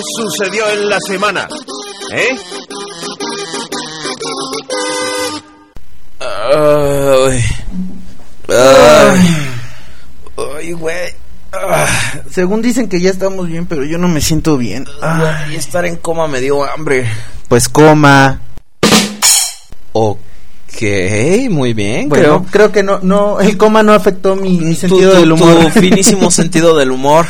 ¿Qué 0.00 0.22
sucedió 0.22 0.66
en 0.70 0.88
la 0.88 0.98
semana? 1.00 1.46
¿Eh? 2.12 2.28
Ay, 6.18 7.44
ay, 8.48 9.36
ay, 10.56 10.72
güey. 10.72 10.96
Ah, 11.52 11.86
Según 12.30 12.62
dicen 12.62 12.88
que 12.88 13.00
ya 13.00 13.10
estamos 13.10 13.48
bien, 13.48 13.66
pero 13.66 13.84
yo 13.84 13.98
no 13.98 14.08
me 14.08 14.20
siento 14.22 14.56
bien. 14.56 14.86
Ah, 15.02 15.44
ay, 15.46 15.56
estar 15.56 15.84
en 15.84 15.96
coma 15.96 16.28
me 16.28 16.40
dio 16.40 16.64
hambre. 16.64 17.06
pues 17.48 17.68
coma. 17.68 18.40
Ok, 19.92 20.20
muy 21.50 21.74
bien. 21.74 22.08
Bueno, 22.08 22.24
creo. 22.24 22.46
creo 22.50 22.72
que 22.72 22.82
no, 22.82 23.00
no, 23.02 23.40
el 23.40 23.58
coma 23.58 23.82
no 23.82 23.92
afectó 23.92 24.34
mi, 24.36 24.56
mi 24.58 24.74
Tu- 24.74 24.80
sentido 24.80 25.12
tu- 25.12 25.18
del 25.20 25.32
humor. 25.32 25.58
tu 25.72 25.80
finísimo 25.80 26.30
sentido 26.30 26.76
del 26.76 26.90
humor. 26.90 27.26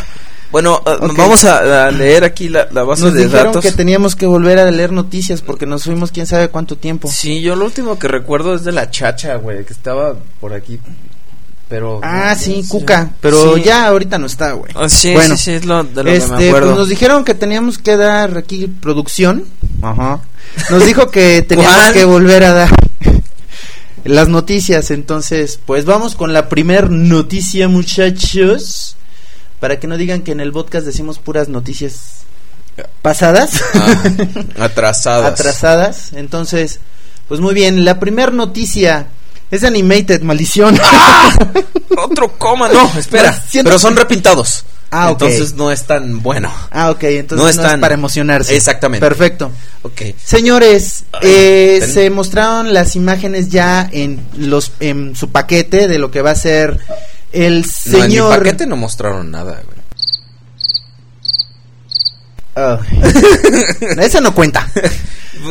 Bueno, 0.52 0.74
Ok. 0.84 1.16
vamos 1.16 1.44
a, 1.44 1.86
a 1.86 1.90
leer 1.92 2.24
aquí 2.24 2.48
la, 2.48 2.66
la 2.72 2.82
base 2.82 3.04
Nos 3.04 3.14
de 3.14 3.24
dijeron 3.26 3.46
datos. 3.46 3.62
que 3.64 3.70
teníamos 3.72 4.16
que 4.16 4.26
volver 4.26 4.58
a 4.58 4.70
leer 4.70 4.90
noticias 4.90 5.42
porque 5.42 5.64
nos 5.66 5.84
fuimos 5.84 6.10
quién 6.10 6.26
sabe 6.26 6.48
cuánto 6.48 6.76
tiempo. 6.76 7.08
Sí, 7.08 7.40
yo 7.40 7.54
lo 7.54 7.64
último 7.66 7.98
que 7.98 8.08
recuerdo 8.08 8.54
es 8.54 8.64
de 8.64 8.72
la 8.72 8.90
chacha, 8.90 9.36
güey, 9.36 9.64
que 9.64 9.72
estaba 9.72 10.14
por 10.40 10.52
aquí. 10.52 10.80
Pero. 11.68 12.00
Ah, 12.02 12.34
sí, 12.34 12.64
Cuca, 12.68 13.12
pero 13.20 13.54
Sí. 13.54 13.62
ya 13.62 13.86
ahorita 13.86 14.18
no 14.18 14.26
está, 14.26 14.52
güey. 14.52 14.72
Ah, 14.74 14.88
sí, 14.88 15.12
Bueno, 15.12 15.36
sí, 15.36 15.44
sí, 15.44 15.50
es 15.52 15.64
lo 15.66 15.84
de 15.84 16.02
lo 16.02 16.10
Este, 16.10 16.28
que 16.30 16.36
me 16.36 16.48
acuerdo. 16.48 16.66
pues 16.66 16.78
nos 16.80 16.88
dijeron 16.88 17.24
que 17.24 17.34
teníamos 17.34 17.78
que 17.78 17.96
dar 17.96 18.36
aquí 18.36 18.66
producción. 18.66 19.44
Ajá. 19.82 20.20
Nos 20.68 20.84
dijo 20.84 21.12
que 21.12 21.42
teníamos 21.48 21.92
que 21.92 22.04
volver 22.04 22.42
a 22.42 22.52
dar 22.54 22.70
las 24.04 24.26
noticias, 24.28 24.90
entonces, 24.90 25.60
pues 25.64 25.84
vamos 25.84 26.16
con 26.16 26.32
la 26.32 26.48
primer 26.48 26.90
noticia, 26.90 27.68
muchachos, 27.68 28.96
para 29.60 29.78
que 29.78 29.86
no 29.86 29.96
digan 29.96 30.22
que 30.22 30.32
en 30.32 30.40
el 30.40 30.52
podcast 30.52 30.86
decimos 30.86 31.18
puras 31.18 31.48
noticias 31.48 32.24
pasadas. 33.02 33.62
Ah, 33.74 34.64
atrasadas. 34.64 35.32
atrasadas. 35.32 36.12
Entonces, 36.14 36.80
pues 37.28 37.40
muy 37.40 37.54
bien, 37.54 37.84
la 37.84 38.00
primera 38.00 38.30
noticia 38.32 39.06
Es 39.50 39.64
Animated, 39.64 40.22
maldición. 40.22 40.78
Otro 41.96 42.36
coma, 42.38 42.68
no, 42.68 42.90
espera. 42.98 43.32
No, 43.32 43.38
siento 43.48 43.68
pero 43.70 43.78
son 43.78 43.96
repintados. 43.96 44.64
Ah, 44.92 45.10
ok. 45.10 45.22
Entonces 45.22 45.54
no 45.54 45.70
es 45.70 45.84
tan 45.84 46.20
bueno. 46.20 46.52
Ah, 46.70 46.90
ok, 46.90 47.02
entonces 47.04 47.56
No 47.56 47.62
no, 47.62 47.68
es 47.74 47.80
para 47.80 47.94
emocionarse. 47.94 48.56
Exactamente. 48.56 49.06
Perfecto. 49.06 49.52
Ok. 49.82 50.02
Señores, 50.24 51.04
eh, 51.22 51.78
ten- 51.80 51.92
se 51.92 52.10
mostraron 52.10 52.72
las 52.74 52.96
imágenes 52.96 53.50
ya 53.50 53.88
en 53.92 54.20
los 54.36 54.72
en 54.80 55.14
su 55.14 55.30
paquete 55.30 55.86
de 55.86 55.98
lo 55.98 56.10
que 56.10 56.22
va 56.22 56.32
a 56.32 56.34
ser 56.34 56.78
el 57.32 57.60
No, 57.62 57.98
en 57.98 58.04
mi 58.06 58.10
señor. 58.10 58.38
paquete 58.38 58.66
no 58.66 58.76
mostraron 58.76 59.30
nada, 59.30 59.62
güey. 59.64 59.80
Ah. 62.56 62.78
Esa 63.98 64.20
no 64.20 64.34
cuenta. 64.34 64.68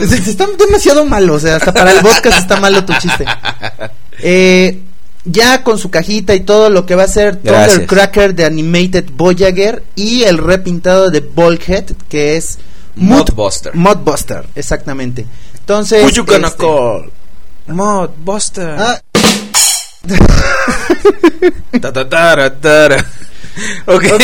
Es- 0.01 0.11
es- 0.11 0.27
Está 0.27 0.45
demasiado 0.57 1.03
malo, 1.05 1.33
o 1.35 1.39
sea, 1.39 1.55
hasta 1.55 1.73
para 1.73 1.91
el 1.93 2.01
podcast 2.01 2.37
está 2.39 2.59
malo 2.59 2.85
tu 2.85 2.93
chiste. 2.99 3.25
Eh, 4.19 4.81
ya 5.25 5.63
con 5.63 5.79
su 5.79 5.89
cajita 5.89 6.35
y 6.35 6.41
todo 6.41 6.69
lo 6.69 6.85
que 6.85 6.93
va 6.93 7.03
a 7.03 7.07
ser. 7.07 7.37
Thundercracker 7.37 8.35
de 8.35 8.45
Animated 8.45 9.05
Voyager 9.13 9.81
y 9.95 10.23
el 10.23 10.37
repintado 10.37 11.09
de 11.09 11.21
Bulkhead 11.21 11.85
que 12.07 12.37
es 12.37 12.59
Modbuster. 12.95 13.73
Modbuster, 13.73 14.45
exactamente. 14.53 15.25
Entonces, 15.59 16.03
Who 16.03 16.09
you 16.11 16.25
gonna 16.25 16.49
este, 16.49 16.59
call? 16.59 17.11
Modbuster. 17.67 18.75
ah, 18.77 19.01
Ta, 21.81 21.93
ta, 21.93 22.09
tara, 22.09 22.59
tara. 22.59 23.05
Ok. 23.85 24.03
ok, 24.13 24.23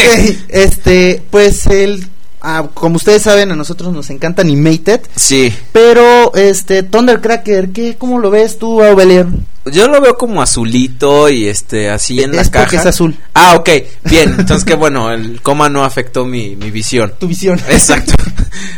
este, 0.49 1.22
pues 1.30 1.65
el 1.68 2.06
ah, 2.41 2.68
como 2.73 2.95
ustedes 2.97 3.22
saben, 3.23 3.52
a 3.52 3.56
nosotros 3.56 3.93
nos 3.93 4.10
encanta 4.10 4.41
Animated, 4.41 5.02
Sí. 5.15 5.53
pero 5.72 6.34
este 6.35 6.84
Thundercracker, 6.84 7.69
¿qué 7.69 7.95
cómo 7.97 8.19
lo 8.19 8.30
ves 8.30 8.57
tú, 8.60 8.81
Aubelier? 8.84 9.27
Yo 9.65 9.88
lo 9.88 9.99
veo 9.99 10.15
como 10.18 10.41
azulito 10.41 11.27
y 11.30 11.47
este 11.47 11.89
así 11.89 12.22
en 12.22 12.35
la 12.35 12.41
Es 12.43 12.49
porque 12.49 12.76
caja. 12.77 12.81
es 12.81 12.85
azul. 12.85 13.18
Ah, 13.34 13.56
ok. 13.56 13.69
Bien. 14.03 14.35
Entonces 14.38 14.64
que 14.64 14.76
bueno, 14.76 15.11
el 15.11 15.41
coma 15.41 15.69
no 15.69 15.84
afectó 15.84 16.23
mi, 16.26 16.56
mi 16.56 16.69
visión. 16.69 17.14
Tu 17.19 17.27
visión. 17.27 17.60
Exacto. 17.69 18.14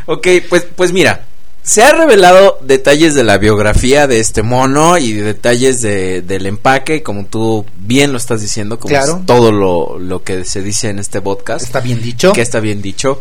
ok, 0.05 0.27
pues, 0.49 0.65
pues 0.75 0.93
mira, 0.93 1.25
se 1.67 1.83
ha 1.83 1.91
revelado 1.91 2.59
detalles 2.61 3.13
de 3.13 3.25
la 3.25 3.37
biografía 3.37 4.07
de 4.07 4.21
este 4.21 4.41
mono 4.41 4.97
y 4.97 5.11
detalles 5.11 5.81
de, 5.81 6.21
del 6.21 6.45
empaque, 6.45 7.03
como 7.03 7.25
tú 7.25 7.65
bien 7.75 8.13
lo 8.13 8.17
estás 8.17 8.39
diciendo, 8.39 8.79
como 8.79 8.89
Claro. 8.91 9.17
es 9.19 9.25
todo 9.25 9.51
lo, 9.51 9.99
lo 9.99 10.23
que 10.23 10.45
se 10.45 10.61
dice 10.61 10.87
en 10.89 10.97
este 10.97 11.19
podcast. 11.19 11.65
Está 11.65 11.81
bien 11.81 12.01
dicho. 12.01 12.31
Que 12.31 12.41
está 12.41 12.61
bien 12.61 12.81
dicho. 12.81 13.19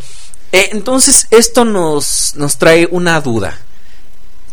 Eh, 0.53 0.69
entonces, 0.71 1.27
esto 1.33 1.65
nos, 1.65 2.35
nos 2.37 2.57
trae 2.57 2.87
una 2.89 3.21
duda. 3.21 3.59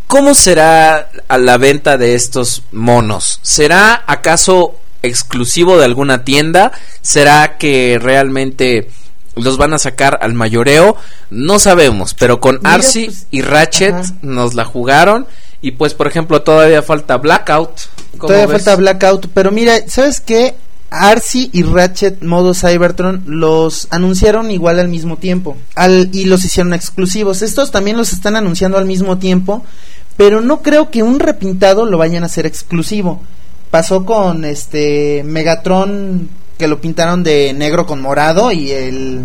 ¿Cómo 0.08 0.34
será 0.34 1.12
a 1.28 1.38
la 1.38 1.58
venta 1.58 1.96
de 2.00 2.16
estos 2.16 2.64
monos? 2.72 3.40
¿Será 3.44 4.04
acaso 4.08 4.74
exclusivo 5.04 5.78
de 5.78 5.86
alguna 5.86 6.24
tienda? 6.24 6.72
¿Será 7.04 7.60
que 7.60 8.00
realmente 8.02 8.90
los 9.36 9.58
van 9.58 9.74
a 9.74 9.80
sacar 9.80 10.20
al 10.22 10.34
mayoreo? 10.34 10.96
No 11.30 11.60
sabemos, 11.60 12.14
pero 12.14 12.40
con 12.40 12.60
Arcee 12.64 13.06
pues, 13.06 13.28
y 13.32 13.42
Ratchet 13.42 13.94
ajá. 13.94 14.14
nos 14.22 14.54
la 14.54 14.66
jugaron. 14.66 15.28
Y 15.62 15.72
pues, 15.72 15.94
por 15.94 16.08
ejemplo, 16.08 16.42
todavía 16.42 16.84
falta 16.84 17.18
Blackout. 17.18 17.72
¿Cómo 18.18 18.28
Todavía 18.28 18.48
ves? 18.48 18.64
falta 18.64 18.76
Blackout, 18.76 19.28
pero 19.34 19.52
mira, 19.52 19.76
¿sabes 19.88 20.20
qué? 20.20 20.56
Arcee 20.94 21.50
y 21.52 21.64
Ratchet 21.64 22.22
modo 22.22 22.54
Cybertron 22.54 23.24
los 23.26 23.88
anunciaron 23.90 24.52
igual 24.52 24.80
al 24.80 24.90
mismo 24.90 25.18
tiempo 25.18 25.58
al, 25.74 26.10
y 26.14 26.26
los 26.26 26.46
hicieron 26.46 26.74
exclusivos. 26.74 27.42
Estos 27.42 27.72
también 27.72 27.98
los 27.98 28.14
están 28.14 28.36
anunciando 28.36 28.78
al 28.78 28.86
mismo 28.86 29.18
tiempo, 29.18 29.66
pero 30.18 30.42
no 30.42 30.62
creo 30.62 30.92
que 30.92 31.02
un 31.02 31.20
repintado 31.20 31.86
lo 31.88 31.98
vayan 31.98 32.24
a 32.24 32.28
hacer 32.28 32.46
exclusivo. 32.46 33.22
Pasó 33.72 34.06
con 34.06 34.46
este 34.46 35.24
Megatron 35.26 36.30
que 36.58 36.68
lo 36.68 36.80
pintaron 36.82 37.24
de 37.24 37.54
negro 37.54 37.86
con 37.86 38.02
morado 38.02 38.52
y 38.52 38.72
el 38.72 39.24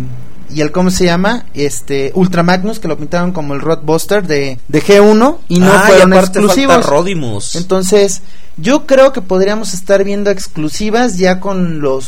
y 0.51 0.61
el 0.61 0.71
cómo 0.71 0.89
se 0.89 1.05
llama 1.05 1.45
este 1.53 2.11
Ultra 2.15 2.41
Magnus 2.41 2.79
que 2.79 2.87
lo 2.87 2.97
pintaron 2.97 3.31
como 3.31 3.53
el 3.53 3.61
Rodbuster 3.61 4.25
de, 4.25 4.57
de 4.67 4.83
G1 4.83 5.37
y 5.47 5.59
no 5.59 5.71
Ah, 5.71 5.83
fueron 5.85 6.13
aparte 6.13 6.39
exclusivos. 6.39 6.85
Rodimus. 6.85 7.55
Entonces, 7.55 8.21
yo 8.57 8.87
creo 8.87 9.13
que 9.13 9.21
podríamos 9.21 9.73
estar 9.73 10.03
viendo 10.03 10.31
exclusivas 10.31 11.17
ya 11.17 11.39
con 11.39 11.81
los 11.81 12.07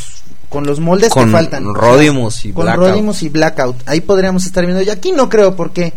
con 0.49 0.65
los 0.65 0.79
moldes 0.81 1.09
Con 1.09 1.25
que 1.25 1.31
faltan. 1.31 1.73
Rodimus 1.73 2.43
y 2.45 2.51
con 2.51 2.65
Blackout. 2.65 2.89
Rodimus 2.89 3.23
y 3.23 3.29
Blackout. 3.29 3.75
Ahí 3.85 4.01
podríamos 4.01 4.45
estar 4.45 4.65
viendo. 4.65 4.81
Y 4.83 4.89
aquí 4.89 5.11
no 5.13 5.29
creo 5.29 5.55
porque 5.55 5.93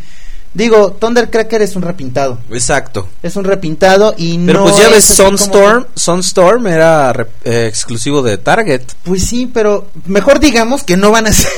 digo, 0.54 0.92
Thundercracker 0.92 1.60
es 1.62 1.76
un 1.76 1.82
repintado. 1.82 2.38
Exacto. 2.50 3.08
Es 3.22 3.36
un 3.36 3.44
repintado 3.44 4.14
y 4.16 4.38
Pero 4.38 4.60
no 4.60 4.64
pues 4.66 4.78
ya 4.78 4.86
es 4.86 4.90
ves, 4.92 5.16
como 5.16 5.36
Sunstorm, 5.36 5.86
Sunstorm 5.94 6.66
era 6.68 7.12
re- 7.12 7.26
eh, 7.44 7.66
exclusivo 7.68 8.22
de 8.22 8.38
Target. 8.38 8.82
pues 9.02 9.24
sí, 9.26 9.50
pero 9.52 9.88
mejor 10.06 10.40
digamos 10.40 10.82
que 10.84 10.96
no 10.96 11.10
van 11.10 11.26
a 11.26 11.32
ser. 11.32 11.50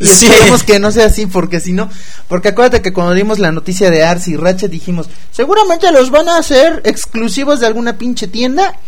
y 0.00 0.06
Sí. 0.06 0.26
esperemos 0.26 0.62
que 0.62 0.78
no 0.78 0.90
sea 0.92 1.06
así 1.06 1.26
porque 1.26 1.60
si 1.60 1.72
no, 1.72 1.90
porque 2.28 2.48
acuérdate 2.48 2.80
que 2.82 2.92
cuando 2.92 3.12
dimos 3.14 3.38
la 3.38 3.52
noticia 3.52 3.90
de 3.90 4.04
Arcee 4.04 4.34
y 4.34 4.36
Ratchet 4.36 4.70
dijimos, 4.70 5.08
seguramente 5.32 5.90
los 5.92 6.10
van 6.10 6.28
a 6.28 6.38
hacer 6.38 6.80
exclusivos 6.84 7.60
de 7.60 7.66
alguna 7.66 7.98
pinche 7.98 8.26
tienda. 8.28 8.78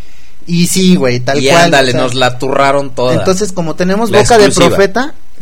Y 0.47 0.66
sí, 0.66 0.97
güey, 0.97 1.20
tal 1.20 1.44
y 1.44 1.48
cual. 1.51 1.64
ándale, 1.64 1.90
o 1.90 1.93
sea, 1.93 2.01
nos 2.01 2.14
la 2.14 2.39
turraron 2.39 2.94
toda. 2.94 3.12
Entonces, 3.14 3.52
como 3.52 3.74
tenemos 3.76 4.10
La 4.10 4.20
boca 4.20 4.39
de 4.39 4.47
exclusiva. 4.47 4.76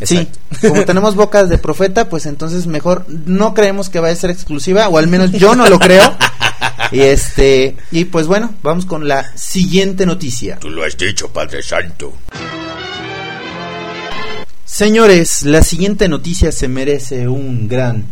Sí, 0.03 0.27
como 0.61 0.85
tenemos 0.85 1.15
boca 1.15 1.43
de 1.45 1.57
profeta, 1.57 2.09
pues 2.09 2.25
entonces 2.25 2.67
mejor 2.67 3.05
no 3.07 3.53
creemos 3.53 3.89
que 3.89 3.99
vaya 3.99 4.13
a 4.13 4.17
ser 4.17 4.29
exclusiva, 4.29 4.87
o 4.89 4.97
al 4.97 5.07
menos 5.07 5.31
yo 5.31 5.55
no 5.55 5.67
lo 5.67 5.79
creo. 5.79 6.15
Y 6.91 7.01
este, 7.01 7.75
y 7.91 8.05
pues 8.05 8.27
bueno, 8.27 8.53
vamos 8.63 8.85
con 8.85 9.07
la 9.07 9.35
siguiente 9.35 10.05
noticia. 10.05 10.57
Tú 10.59 10.69
lo 10.69 10.83
has 10.83 10.95
dicho, 10.95 11.27
Padre 11.29 11.61
Santo. 11.61 12.13
Señores, 14.63 15.43
la 15.43 15.63
siguiente 15.63 16.07
noticia 16.07 16.51
se 16.51 16.67
merece 16.67 17.27
un 17.27 17.67
gran 17.67 18.05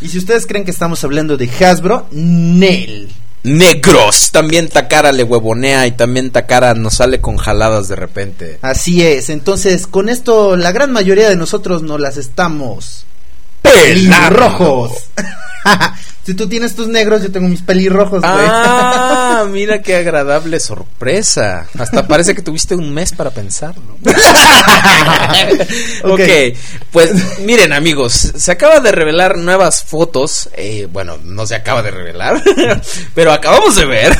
Y 0.00 0.08
si 0.08 0.18
ustedes 0.18 0.46
creen 0.46 0.64
que 0.64 0.70
estamos 0.70 1.04
hablando 1.04 1.36
de 1.36 1.48
Hasbro, 1.48 2.08
Nel. 2.10 3.08
Negros. 3.42 4.30
También 4.32 4.68
Takara 4.68 5.12
le 5.12 5.22
huevonea 5.24 5.86
y 5.86 5.92
también 5.92 6.30
Takara 6.30 6.74
nos 6.74 6.94
sale 6.94 7.20
con 7.20 7.36
jaladas 7.36 7.88
de 7.88 7.96
repente. 7.96 8.58
Así 8.62 9.02
es. 9.04 9.30
Entonces, 9.30 9.86
con 9.86 10.08
esto 10.08 10.56
la 10.56 10.72
gran 10.72 10.92
mayoría 10.92 11.28
de 11.28 11.36
nosotros 11.36 11.82
nos 11.82 12.00
las 12.00 12.16
estamos 12.16 13.04
Pelando. 13.62 13.82
pelirrojos. 13.82 14.92
si 16.24 16.34
tú 16.34 16.48
tienes 16.48 16.74
tus 16.74 16.88
negros, 16.88 17.22
yo 17.22 17.30
tengo 17.32 17.48
mis 17.48 17.62
pelirrojos, 17.62 18.20
güey. 18.20 18.32
Ah, 18.48 19.44
mira 19.50 19.80
qué 19.82 19.96
agradable 19.96 20.60
sorpresa. 20.60 21.66
Hasta 21.78 22.06
parece 22.06 22.34
que 22.34 22.42
tuviste 22.42 22.74
un 22.74 22.92
mes 22.92 23.12
para 23.12 23.30
pensarlo. 23.30 23.96
ok, 26.04 26.10
Ok. 26.10 26.20
pues 26.92 27.38
miren 27.40 27.72
amigos, 27.72 28.32
se 28.36 28.52
acaba 28.52 28.80
de 28.80 28.92
revelar 28.92 29.36
nuevas 29.38 29.84
fotos. 29.84 30.48
eh, 30.54 30.88
bueno, 30.90 31.18
no 31.22 31.46
se 31.46 31.54
acaba 31.54 31.82
de 31.82 31.90
revelar, 31.90 32.42
pero 33.14 33.32
acabamos 33.32 33.76
de 33.76 33.84
ver 33.86 34.18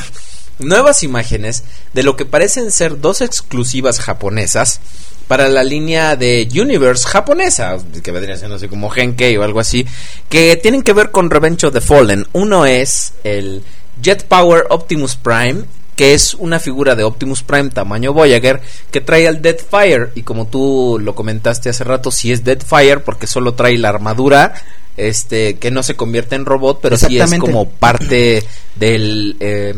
nuevas 0.59 1.03
imágenes 1.03 1.65
de 1.93 2.03
lo 2.03 2.17
que 2.17 2.25
parecen 2.25 2.73
ser 2.73 3.01
dos 3.01 3.21
exclusivas 3.21 4.01
japonesas 4.01 4.81
para 5.29 5.49
la 5.49 5.63
línea 5.63 6.17
de 6.17 6.49
Universe 6.51 7.07
japonesa, 7.07 7.77
que 8.03 8.11
vendría 8.11 8.37
siendo 8.37 8.57
así 8.57 8.67
como 8.67 8.91
Genkei 8.91 9.37
o 9.37 9.45
algo 9.45 9.61
así, 9.61 9.87
que 10.29 10.57
tienen 10.57 10.83
que 10.83 10.95
ver 10.95 11.11
con 11.11 11.31
Revenge 11.31 11.67
of 11.67 11.75
the 11.75 11.81
Fallen. 11.81 12.27
Uno 12.33 12.67
es 12.67 13.13
el 13.23 13.63
Jet 14.03 14.25
Power 14.25 14.65
Optimus 14.71 15.17
Prime, 15.17 15.65
que 15.95 16.15
es 16.15 16.35
una 16.35 16.59
figura 16.59 16.95
de 16.95 17.05
Optimus 17.05 17.43
Prime 17.43 17.69
tamaño 17.69 18.13
Voyager, 18.13 18.61
que 18.91 19.01
trae 19.01 19.29
al 19.29 19.43
Deadfire, 19.43 20.09
y 20.15 20.23
como 20.23 20.47
tú 20.47 20.99
lo 21.01 21.15
comentaste 21.15 21.69
hace 21.69 21.85
rato, 21.85 22.11
sí 22.11 22.33
es 22.33 22.43
Deadfire 22.43 23.01
porque 23.01 23.27
solo 23.27 23.55
trae 23.55 23.77
la 23.77 23.91
armadura, 23.91 24.55
este, 24.97 25.59
que 25.59 25.71
no 25.71 25.83
se 25.83 25.95
convierte 25.95 26.37
en 26.37 26.47
robot, 26.47 26.81
pero 26.81 26.97
sí 26.97 27.19
es 27.21 27.35
como 27.35 27.69
parte 27.69 28.45
del... 28.77 29.37
eh, 29.41 29.75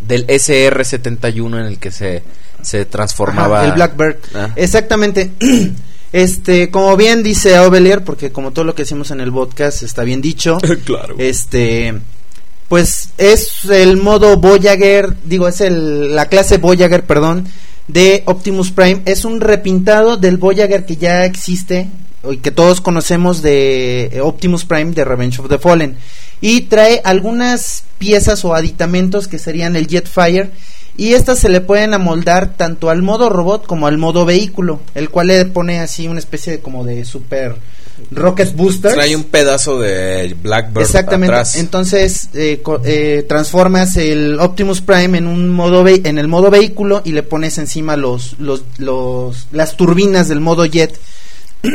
del 0.00 0.26
SR-71 0.28 1.60
en 1.60 1.66
el 1.66 1.78
que 1.78 1.90
se, 1.90 2.22
se 2.62 2.84
transformaba 2.84 3.60
Ajá, 3.60 3.68
el 3.68 3.74
Blackbird. 3.74 4.16
Ah. 4.34 4.50
Exactamente. 4.56 5.32
Este, 6.10 6.70
como 6.70 6.96
bien 6.96 7.22
dice 7.22 7.54
Aubelier, 7.56 8.02
porque 8.02 8.32
como 8.32 8.52
todo 8.52 8.64
lo 8.64 8.74
que 8.74 8.82
hicimos 8.82 9.10
en 9.10 9.20
el 9.20 9.30
podcast 9.30 9.82
está 9.82 10.04
bien 10.04 10.22
dicho. 10.22 10.56
Claro. 10.86 11.16
Este, 11.18 12.00
pues 12.68 13.10
es 13.18 13.64
el 13.70 13.96
modo 13.98 14.36
Voyager, 14.36 15.14
digo, 15.24 15.48
es 15.48 15.60
el, 15.60 16.14
la 16.14 16.26
clase 16.26 16.58
Voyager, 16.58 17.04
perdón, 17.04 17.46
de 17.88 18.22
Optimus 18.26 18.70
Prime. 18.70 19.02
Es 19.04 19.24
un 19.24 19.40
repintado 19.40 20.16
del 20.16 20.36
Voyager 20.36 20.86
que 20.86 20.96
ya 20.96 21.24
existe 21.24 21.88
y 22.30 22.38
que 22.38 22.50
todos 22.50 22.80
conocemos 22.80 23.42
de 23.42 24.06
eh, 24.12 24.20
Optimus 24.20 24.64
Prime 24.64 24.92
de 24.92 25.04
Revenge 25.04 25.40
of 25.40 25.48
the 25.48 25.58
Fallen. 25.58 25.96
Y 26.40 26.62
trae 26.62 27.00
algunas 27.04 27.84
piezas 27.98 28.44
o 28.44 28.54
aditamentos 28.54 29.28
que 29.28 29.38
serían 29.38 29.76
el 29.76 29.88
Jetfire 29.88 30.50
Y 30.98 31.14
estas 31.14 31.38
se 31.38 31.48
le 31.48 31.60
pueden 31.62 31.94
amoldar 31.94 32.56
tanto 32.56 32.90
al 32.90 33.00
modo 33.02 33.30
robot 33.30 33.64
como 33.66 33.86
al 33.86 33.96
modo 33.96 34.24
vehículo, 34.26 34.80
el 34.94 35.08
cual 35.08 35.28
le 35.28 35.44
pone 35.46 35.78
así 35.80 36.08
una 36.08 36.18
especie 36.18 36.52
de 36.52 36.60
como 36.60 36.84
de 36.84 37.04
super 37.06 37.54
rocket 38.10 38.54
booster. 38.54 38.92
Trae 38.94 39.14
un 39.16 39.24
pedazo 39.24 39.78
de 39.78 40.36
Blackbird 40.42 40.82
Exactamente. 40.84 41.32
atrás. 41.34 41.54
Entonces 41.56 42.28
eh, 42.34 42.60
eh, 42.84 43.24
transformas 43.28 43.96
el 43.96 44.38
Optimus 44.40 44.80
Prime 44.80 45.18
en 45.18 45.26
un 45.28 45.48
modo 45.50 45.82
ve- 45.84 46.02
en 46.04 46.18
el 46.18 46.26
modo 46.28 46.50
vehículo 46.50 47.00
y 47.04 47.12
le 47.12 47.22
pones 47.22 47.58
encima 47.58 47.96
los 47.96 48.36
los 48.40 48.64
los 48.78 49.46
las 49.52 49.76
turbinas 49.76 50.28
del 50.28 50.40
modo 50.40 50.64
jet 50.66 50.98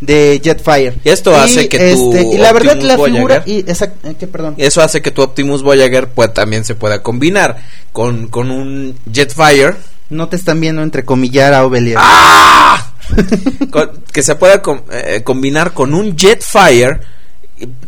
de 0.00 0.40
Jetfire. 0.42 0.94
Y 1.04 1.08
esto 1.08 1.34
hace 1.36 1.68
que 1.68 1.78
tu 1.94 2.12
este, 2.14 2.34
y 2.34 2.38
la 2.38 2.52
verdad 2.52 2.74
Optimus 2.74 2.84
la 2.88 2.96
Voyager- 2.96 3.12
figura 3.14 3.42
y 3.46 3.58
eh, 3.60 4.14
que 4.18 4.26
perdón. 4.26 4.54
Eso 4.58 4.82
hace 4.82 5.02
que 5.02 5.10
tu 5.10 5.22
Optimus 5.22 5.62
Voyager 5.62 6.08
pues, 6.10 6.32
también 6.32 6.64
se 6.64 6.74
pueda 6.74 7.02
combinar 7.02 7.56
con, 7.92 8.28
con 8.28 8.50
un 8.50 8.94
Jetfire. 9.12 9.74
No 10.10 10.28
te 10.28 10.36
están 10.36 10.60
viendo 10.60 10.82
entrecomillar 10.82 11.52
a 11.54 11.64
Obelia. 11.66 11.98
¡Ah! 12.00 12.92
con- 13.70 14.02
que 14.12 14.22
se 14.22 14.34
pueda 14.36 14.62
com- 14.62 14.82
eh, 14.92 15.22
combinar 15.24 15.72
con 15.72 15.94
un 15.94 16.16
Jetfire 16.16 17.00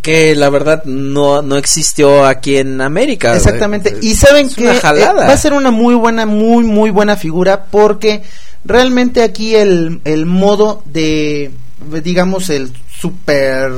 que 0.02 0.34
la 0.34 0.50
verdad 0.50 0.82
no, 0.84 1.42
no 1.42 1.56
existió 1.56 2.26
aquí 2.26 2.56
en 2.56 2.80
América. 2.80 3.36
Exactamente. 3.36 3.90
Eh, 3.90 3.98
Y 4.02 4.14
saben 4.14 4.46
es 4.46 4.56
que 4.56 4.68
eh, 4.68 4.80
va 4.82 5.32
a 5.32 5.36
ser 5.36 5.52
una 5.52 5.70
muy 5.70 5.94
buena, 5.94 6.26
muy, 6.26 6.64
muy 6.64 6.90
buena 6.90 7.14
figura 7.16 7.66
porque 7.70 8.22
realmente 8.64 9.22
aquí 9.22 9.54
el, 9.54 10.00
el 10.04 10.26
modo 10.26 10.82
de, 10.86 11.52
digamos, 12.02 12.50
el 12.50 12.72
super, 13.00 13.72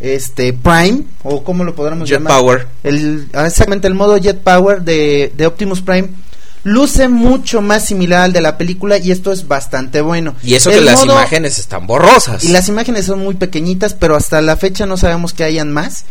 este, 0.00 0.52
Prime, 0.52 1.04
o 1.22 1.42
como 1.44 1.64
lo 1.64 1.74
podríamos 1.74 2.08
Jet 2.08 2.18
llamar. 2.18 2.40
Power. 2.40 2.66
El, 2.84 3.28
ah, 3.34 3.46
exactamente, 3.46 3.88
el 3.88 3.94
modo 3.94 4.16
Jet 4.16 4.38
Power 4.40 4.82
de, 4.82 5.32
de 5.36 5.46
Optimus 5.46 5.82
Prime 5.82 6.08
luce 6.64 7.08
mucho 7.08 7.62
más 7.62 7.84
similar 7.86 8.22
al 8.22 8.32
de 8.32 8.40
la 8.40 8.58
película 8.58 8.98
y 8.98 9.10
esto 9.10 9.32
es 9.32 9.48
bastante 9.48 10.00
bueno. 10.00 10.34
Y 10.42 10.54
eso 10.54 10.70
El 10.70 10.80
que 10.80 10.84
las 10.84 11.04
imágenes 11.04 11.58
están 11.58 11.86
borrosas. 11.86 12.44
y 12.44 12.48
las 12.48 12.68
imágenes 12.68 13.06
son 13.06 13.20
muy 13.20 13.34
pequeñitas, 13.34 13.94
pero 13.94 14.16
hasta 14.16 14.40
la 14.42 14.56
fecha 14.56 14.86
no 14.86 14.96
sabemos 14.96 15.32
que 15.32 15.44
hayan 15.44 15.72
más. 15.72 16.04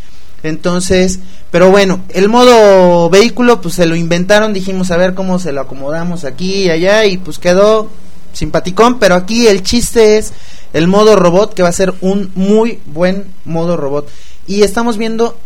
Entonces, 0.44 1.19
pero 1.52 1.72
bueno, 1.72 2.02
el 2.10 2.30
modo 2.30 3.10
vehículo 3.10 3.60
pues 3.60 3.76
se 3.76 3.85
lo 3.85 3.95
inventaron, 3.95 4.53
dijimos 4.53 4.91
a 4.91 4.98
ver 4.98 5.14
cómo 5.15 5.39
se 5.39 5.52
lo 5.52 5.61
acomodamos 5.61 6.26
aquí 6.26 6.65
y 6.65 6.69
allá 6.69 7.06
y 7.06 7.18
pues 7.18 7.39
quedó 7.39 7.89
simpaticón, 8.38 8.99
pero 8.99 9.15
aquí 9.15 9.47
el 9.47 9.64
chiste 9.64 10.18
es 10.18 10.34
el 10.73 10.88
modo 10.88 11.15
robot 11.15 11.53
que 11.53 11.64
va 11.64 11.69
a 11.69 11.73
ser 11.73 11.93
un 12.01 12.31
muy 12.35 12.80
buen 12.85 13.26
modo 13.45 13.77
robot. 13.77 14.09
Y 14.47 14.61
estamos 14.61 14.97
viendo 14.97 15.38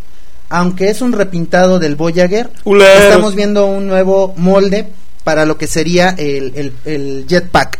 aunque 0.48 0.90
es 0.90 1.00
un 1.00 1.12
repintado 1.12 1.78
del 1.78 1.96
Voyager, 1.96 2.50
estamos 2.66 3.34
viendo 3.34 3.66
un 3.66 3.86
nuevo 3.86 4.34
molde 4.36 4.86
para 5.24 5.46
lo 5.46 5.56
que 5.56 5.66
sería 5.66 6.10
el, 6.10 6.52
el, 6.54 6.72
el 6.84 7.24
jetpack. 7.26 7.78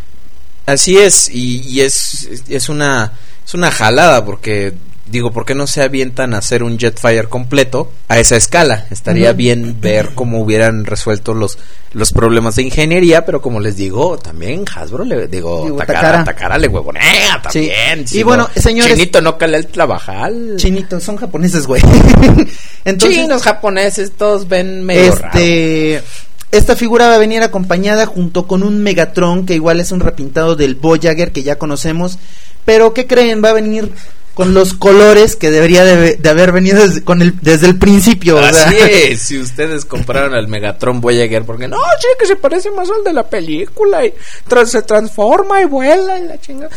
Así 0.65 0.97
es, 0.97 1.29
y, 1.29 1.61
y 1.69 1.83
es, 1.83 2.29
es 2.49 2.69
una 2.71 3.13
es 3.45 3.53
una 3.53 3.71
jalada 3.71 4.25
porque 4.25 4.73
digo, 5.13 5.31
¿por 5.31 5.45
qué 5.45 5.55
no 5.55 5.69
se 5.69 5.83
avientan 5.83 6.35
a 6.35 6.39
hacer 6.39 6.65
un 6.65 6.79
Jetfire 6.79 7.29
completo 7.29 7.93
a 8.09 8.19
esa 8.19 8.35
escala? 8.37 8.87
Estaría 8.91 9.33
bien 9.33 9.81
ver 9.81 10.11
cómo 10.15 10.41
hubieran 10.41 10.85
resuelto 10.85 11.35
los 11.35 11.59
los 11.93 12.11
problemas 12.13 12.57
de 12.57 12.63
ingeniería, 12.63 13.27
pero 13.27 13.43
como 13.43 13.61
les 13.61 13.77
digo, 13.77 14.17
también 14.17 14.65
Hasbro 14.75 15.05
le 15.05 15.29
digo, 15.29 15.65
Digo, 15.65 15.77
Takara, 15.77 16.01
Takara. 16.01 16.25
Takara 16.25 16.59
le 16.59 16.67
huevonea 16.69 17.43
también. 17.43 18.07
Y 18.11 18.23
bueno, 18.23 18.49
señores- 18.57 18.95
Chinito 18.97 19.21
no 19.21 19.37
cala 19.37 19.59
el 19.59 19.67
trabajar. 19.67 20.33
Chinito, 20.57 20.99
son 21.01 21.19
japoneses, 21.19 21.67
güey. 21.67 21.83
Entonces, 22.85 23.19
Chinos, 23.21 23.43
japoneses, 23.43 24.13
todos 24.13 24.49
ven 24.49 24.83
medio 24.85 25.15
raro. 25.15 25.39
este 25.39 26.03
esta 26.51 26.77
figura 26.77 27.09
va 27.09 27.15
a 27.15 27.19
venir 27.19 27.43
acompañada 27.43 28.05
junto 28.07 28.47
con 28.47 28.63
un 28.63 28.83
Megatron 28.83 29.47
que 29.47 29.55
igual 29.55 29.81
es 29.81 29.91
un 29.93 30.01
repintado 30.01 30.55
del 30.57 30.75
Voyager 30.75 31.33
que 31.33 31.43
ya 31.43 31.57
conocemos, 31.57 32.19
pero 32.65 32.93
¿qué 32.93 33.07
creen? 33.07 33.43
Va 33.43 33.51
a 33.51 33.55
venir 33.55 33.91
con 34.35 34.55
los 34.55 34.73
colores 34.75 35.37
que 35.37 35.51
debería 35.51 35.85
de, 35.85 36.17
de 36.17 36.29
haber 36.29 36.53
venido 36.53 36.81
desde, 36.87 37.03
con 37.05 37.21
el, 37.23 37.35
desde 37.41 37.67
el 37.67 37.79
principio. 37.79 38.37
o 38.37 38.41
sea. 38.53 38.67
Así 38.69 38.77
es, 38.79 39.23
si 39.27 39.39
ustedes 39.39 39.85
compraron 39.85 40.35
el 40.35 40.49
Megatron 40.49 41.01
Voyager, 41.01 41.45
porque 41.45 41.69
no, 41.69 41.77
sí, 42.01 42.07
que 42.19 42.27
se 42.27 42.37
parece 42.37 42.71
más 42.71 42.89
al 42.91 43.05
de 43.05 43.13
la 43.13 43.29
película 43.29 44.05
y 44.07 44.15
tra- 44.49 44.65
se 44.67 44.83
transforma 44.83 45.61
y 45.61 45.65
vuela 45.67 46.19
y 46.19 46.27
la 46.27 46.41
chingada. 46.41 46.71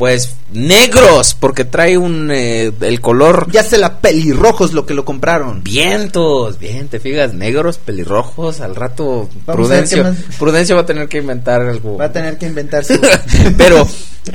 Pues 0.00 0.36
negros, 0.50 1.36
porque 1.38 1.66
trae 1.66 1.98
un 1.98 2.30
eh, 2.32 2.72
el 2.80 3.02
color 3.02 3.48
Ya 3.52 3.62
se 3.62 3.76
la 3.76 3.98
pelirrojos 3.98 4.72
lo 4.72 4.86
que 4.86 4.94
lo 4.94 5.04
compraron. 5.04 5.62
vientos, 5.62 6.58
bien, 6.58 6.88
te 6.88 7.00
fijas, 7.00 7.34
negros, 7.34 7.76
pelirrojos, 7.76 8.62
al 8.62 8.76
rato 8.76 9.28
Vamos 9.44 9.66
Prudencio, 9.66 10.04
más. 10.04 10.16
Prudencio 10.38 10.74
va 10.74 10.80
a 10.80 10.86
tener 10.86 11.06
que 11.06 11.18
inventar 11.18 11.60
algo. 11.60 11.98
Va 11.98 12.06
a 12.06 12.12
tener 12.12 12.38
que 12.38 12.46
inventarse. 12.46 12.98
Pero 13.58 13.86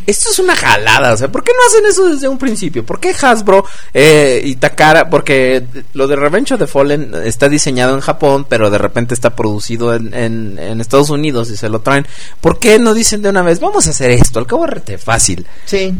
esto 0.05 0.29
es 0.29 0.39
una 0.39 0.55
jalada, 0.55 1.13
o 1.13 1.17
sea, 1.17 1.31
¿por 1.31 1.43
qué 1.43 1.51
no 1.51 1.67
hacen 1.67 1.85
eso 1.89 2.09
desde 2.09 2.27
un 2.27 2.37
principio? 2.37 2.85
¿Por 2.85 2.99
qué 2.99 3.15
Hasbro 3.19 3.65
eh, 3.93 4.41
y 4.43 4.55
Takara? 4.55 5.09
Porque 5.09 5.65
lo 5.93 6.07
de 6.07 6.15
Revenge 6.15 6.53
of 6.53 6.59
the 6.59 6.67
Fallen 6.67 7.13
está 7.23 7.49
diseñado 7.49 7.95
en 7.95 8.01
Japón, 8.01 8.45
pero 8.47 8.69
de 8.69 8.77
repente 8.77 9.13
está 9.13 9.35
producido 9.35 9.93
en, 9.93 10.13
en, 10.13 10.59
en 10.59 10.81
Estados 10.81 11.09
Unidos 11.09 11.49
y 11.49 11.57
se 11.57 11.69
lo 11.69 11.81
traen. 11.81 12.05
¿Por 12.41 12.59
qué 12.59 12.77
no 12.77 12.93
dicen 12.93 13.21
de 13.21 13.29
una 13.29 13.41
vez, 13.41 13.59
vamos 13.59 13.87
a 13.87 13.91
hacer 13.91 14.11
esto? 14.11 14.39
Al 14.39 14.47
cabo 14.47 14.65
rete 14.65 14.97
fácil. 14.97 15.45
Sí. 15.65 15.93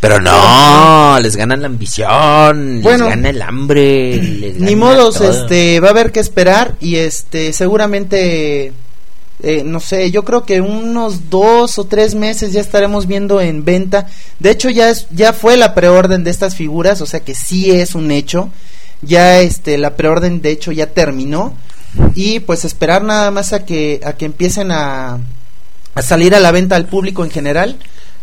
Pero 0.00 0.20
no, 0.20 1.18
les 1.20 1.36
gana 1.36 1.56
la 1.56 1.66
ambición, 1.66 2.80
Bueno. 2.82 3.04
les 3.04 3.14
gana 3.14 3.28
el 3.30 3.40
hambre. 3.42 4.16
les 4.16 4.56
Ni 4.58 4.74
modos, 4.74 5.18
todo. 5.18 5.30
este, 5.30 5.78
va 5.78 5.88
a 5.88 5.90
haber 5.92 6.10
que 6.10 6.18
esperar 6.18 6.74
y 6.80 6.96
este, 6.96 7.52
seguramente, 7.52 8.72
eh, 9.44 9.62
no 9.64 9.78
sé, 9.78 10.10
yo 10.10 10.24
creo 10.24 10.44
que 10.44 10.60
unos 10.60 11.30
dos 11.30 11.78
o 11.78 11.84
tres 11.84 12.16
meses 12.16 12.52
ya 12.52 12.60
estaremos 12.60 13.06
viendo 13.06 13.40
en 13.40 13.64
venta. 13.64 14.08
De 14.40 14.50
hecho, 14.50 14.70
ya 14.70 14.90
es, 14.90 15.06
ya 15.10 15.32
fue 15.32 15.56
la 15.56 15.72
preorden 15.72 16.24
de 16.24 16.30
estas 16.32 16.56
figuras, 16.56 17.00
o 17.00 17.06
sea 17.06 17.20
que 17.20 17.36
sí 17.36 17.70
es 17.70 17.94
un 17.94 18.10
hecho. 18.10 18.50
Ya, 19.02 19.40
este, 19.40 19.78
la 19.78 19.94
preorden 19.96 20.42
de 20.42 20.50
hecho 20.50 20.72
ya 20.72 20.86
terminó 20.86 21.54
y 22.16 22.40
pues 22.40 22.64
esperar 22.64 23.04
nada 23.04 23.30
más 23.30 23.52
a 23.52 23.64
que, 23.64 24.00
a 24.04 24.14
que 24.14 24.24
empiecen 24.24 24.72
a, 24.72 25.18
a 25.94 26.02
salir 26.02 26.34
a 26.34 26.40
la 26.40 26.50
venta 26.50 26.74
al 26.74 26.86
público 26.86 27.24
en 27.24 27.30
general 27.30 27.78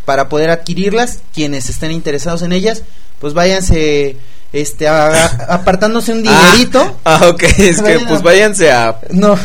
para 0.09 0.27
poder 0.27 0.49
adquirirlas. 0.49 1.19
Quienes 1.35 1.69
estén 1.69 1.91
interesados 1.91 2.41
en 2.41 2.51
ellas, 2.51 2.81
pues 3.19 3.35
váyanse 3.35 4.17
este 4.51 4.87
a- 4.87 5.25
apartándose 5.49 6.11
un 6.13 6.23
dinerito. 6.23 6.97
Ah, 7.05 7.27
ok, 7.29 7.43
es 7.59 7.79
que 7.79 7.99
pues 8.07 8.23
váyanse 8.23 8.71
a... 8.71 8.99
No. 9.11 9.37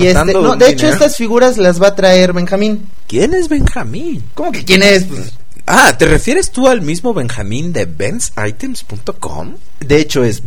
Y 0.00 0.06
este, 0.08 0.32
no, 0.32 0.56
de 0.56 0.70
hecho 0.70 0.88
estas 0.88 1.14
figuras 1.16 1.58
las 1.58 1.80
va 1.80 1.88
a 1.88 1.94
traer 1.94 2.32
Benjamín. 2.32 2.88
¿Quién 3.06 3.34
es 3.34 3.48
Benjamín? 3.48 4.24
¿Cómo 4.34 4.50
que 4.50 4.64
quién 4.64 4.82
es? 4.82 5.04
Pues, 5.04 5.32
Ah, 5.64 5.94
¿te 5.96 6.06
refieres 6.06 6.50
tú 6.50 6.66
al 6.66 6.82
mismo 6.82 7.14
Benjamín 7.14 7.72
de 7.72 7.84
bensitems.com? 7.84 9.54
de 9.78 10.00
hecho 10.00 10.24
es 10.24 10.42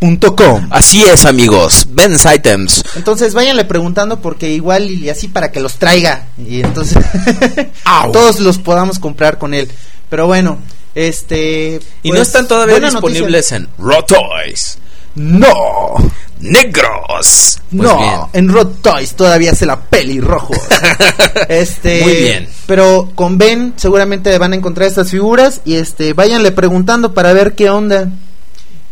benitems.plazavip.com. 0.00 0.68
Así 0.70 1.02
es, 1.02 1.24
amigos, 1.24 1.86
Ben's 1.90 2.24
Items. 2.24 2.82
Entonces 2.96 3.34
váyanle 3.34 3.64
preguntando 3.64 4.20
porque 4.20 4.50
igual 4.50 4.90
y 4.90 5.08
así 5.10 5.28
para 5.28 5.52
que 5.52 5.60
los 5.60 5.74
traiga 5.74 6.26
y 6.38 6.60
entonces 6.60 7.04
todos 8.12 8.40
los 8.40 8.58
podamos 8.58 8.98
comprar 8.98 9.38
con 9.38 9.54
él. 9.54 9.70
Pero 10.08 10.26
bueno, 10.26 10.58
este 10.94 11.80
Y 12.02 12.08
pues, 12.08 12.18
no 12.18 12.22
están 12.22 12.48
todavía 12.48 12.80
disponibles 12.80 13.52
en 13.52 13.68
Raw 13.78 14.04
Toys. 14.04 14.78
No. 15.14 15.94
Negros. 16.40 16.88
Pues 17.10 17.60
no, 17.70 17.98
bien. 17.98 18.20
en 18.32 18.48
Rod 18.48 18.68
Toys 18.80 19.14
todavía 19.14 19.52
hace 19.52 19.66
la 19.66 19.78
pelirrojo. 19.78 20.54
este, 21.48 22.00
Muy 22.00 22.14
bien. 22.14 22.48
Pero 22.66 23.10
con 23.14 23.36
Ben 23.36 23.74
seguramente 23.76 24.36
van 24.38 24.52
a 24.52 24.56
encontrar 24.56 24.88
estas 24.88 25.10
figuras 25.10 25.60
y 25.64 25.74
este, 25.74 26.14
váyanle 26.14 26.52
preguntando 26.52 27.12
para 27.12 27.32
ver 27.32 27.54
qué 27.54 27.68
onda. 27.68 28.10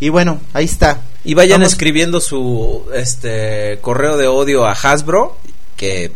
Y 0.01 0.09
bueno, 0.11 0.41
ahí 0.53 0.65
está. 0.65 1.03
Y 1.25 1.35
vayan 1.35 1.61
Vamos- 1.61 1.73
escribiendo 1.73 2.21
su 2.21 2.89
este 2.95 3.79
correo 3.81 4.17
de 4.17 4.27
odio 4.29 4.65
a 4.67 4.73
Hasbro 4.73 5.37
que 5.77 6.13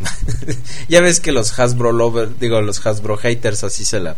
ya 0.88 1.00
ves 1.00 1.20
que 1.20 1.30
los 1.32 1.58
Hasbro 1.58 1.92
lovers, 1.92 2.38
digo 2.40 2.60
los 2.60 2.84
Hasbro 2.86 3.16
haters 3.16 3.64
así 3.64 3.84
se 3.84 4.00
la 4.00 4.16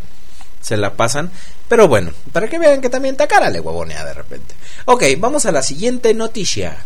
se 0.61 0.77
la 0.77 0.93
pasan, 0.93 1.29
pero 1.67 1.89
bueno, 1.89 2.11
para 2.31 2.47
que 2.47 2.57
vean 2.57 2.79
que 2.79 2.89
también 2.89 3.17
Takara 3.17 3.49
le 3.49 3.59
huevonea 3.59 4.05
de 4.05 4.13
repente. 4.13 4.55
Ok, 4.85 5.03
vamos 5.17 5.45
a 5.45 5.51
la 5.51 5.61
siguiente 5.61 6.13
noticia. 6.13 6.77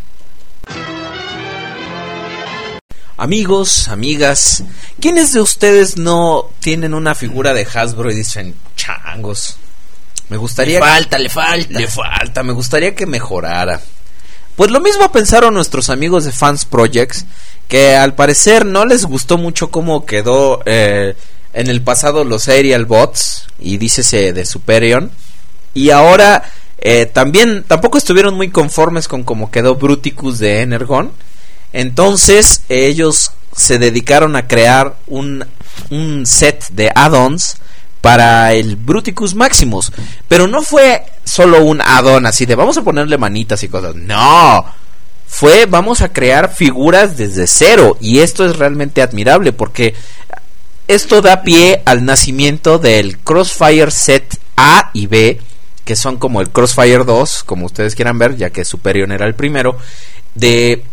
Amigos, 3.20 3.88
amigas, 3.88 4.64
¿quiénes 4.99 5.32
de 5.34 5.41
ustedes 5.41 5.98
no 5.98 6.49
tienen 6.60 6.94
una 6.94 7.16
figura 7.16 7.54
de 7.54 7.66
Hasbro 7.72 8.12
y 8.12 8.16
dicen 8.16 8.56
changos? 8.76 9.58
Me 10.30 10.38
gustaría. 10.38 10.80
Le 10.80 10.86
falta, 10.86 11.18
le 11.18 11.30
falta. 11.30 11.80
Le 11.80 11.88
falta, 11.88 12.44
me 12.44 12.54
gustaría 12.54 12.95
que 12.95 13.06
mejorara. 13.06 13.80
Pues 14.56 14.72
lo 14.72 14.80
mismo 14.80 15.12
pensaron 15.12 15.54
nuestros 15.54 15.90
amigos 15.90 16.26
de 16.26 16.32
Fans 16.32 16.66
Projects, 16.66 17.26
que 17.68 17.95
al 17.95 18.16
parecer 18.16 18.66
no 18.66 18.86
les 18.86 19.06
gustó 19.06 19.38
mucho 19.38 19.70
cómo 19.70 20.06
quedó 20.06 20.62
eh, 20.66 21.16
en 21.54 21.68
el 21.68 21.82
pasado 21.82 22.24
los 22.24 22.48
Aerial 22.48 22.86
Bots, 22.86 23.44
y 23.60 23.78
dícese 23.78 24.34
de 24.34 24.45
Superion, 24.45 25.12
y 25.74 25.91
ahora 25.91 26.44
Eh, 26.80 27.08
también 27.08 27.64
tampoco 27.68 27.98
estuvieron 27.98 28.36
muy 28.36 28.52
conformes 28.52 29.08
con 29.08 29.24
cómo 29.24 29.49
quedó 29.49 29.76
Bruticus 29.76 30.38
de 30.38 30.62
Energon. 30.62 31.12
Entonces 31.74 32.62
ellos 32.70 33.32
se 33.56 33.80
dedicaron 33.80 34.36
a 34.36 34.48
crear 34.48 34.95
un, 35.08 35.44
un 35.90 36.28
set 36.28 36.68
de 36.70 36.91
add-ons 36.94 37.58
para 38.02 38.53
el 38.53 38.76
Bruticus 38.76 39.36
Maximus. 39.36 39.91
Pero 40.28 40.48
no 40.48 40.61
fue 40.61 41.03
solo 41.24 41.64
un 41.64 41.82
add-on 41.82 42.26
así 42.26 42.45
de 42.45 42.56
vamos 42.56 42.78
a 42.78 42.84
ponerle 42.84 43.18
manitas 43.18 43.64
y 43.64 43.68
cosas. 43.69 43.95
No. 43.95 44.65
Fue 45.26 45.65
vamos 45.65 46.02
a 46.02 46.10
crear 46.10 46.53
figuras 46.53 47.18
desde 47.18 47.48
cero. 47.48 47.98
Y 47.99 48.19
esto 48.19 48.45
es 48.45 48.57
realmente 48.57 49.02
admirable 49.02 49.53
porque 49.53 49.94
esto 50.88 51.22
da 51.22 51.41
pie 51.41 51.82
al 51.86 52.06
nacimiento 52.06 52.80
del 52.80 53.19
Crossfire 53.19 53.91
Set 53.91 54.40
A 54.56 54.90
y 54.94 55.07
B. 55.07 55.41
Que 55.84 55.95
son 55.95 56.18
como 56.18 56.41
el 56.41 56.49
Crossfire 56.49 57.06
2, 57.06 57.44
como 57.45 57.65
ustedes 57.65 57.95
quieran 57.95 58.19
ver, 58.19 58.36
ya 58.36 58.49
que 58.49 58.65
Superior 58.65 59.10
era 59.10 59.26
el 59.26 59.36
primero. 59.36 59.78
De 60.36 60.84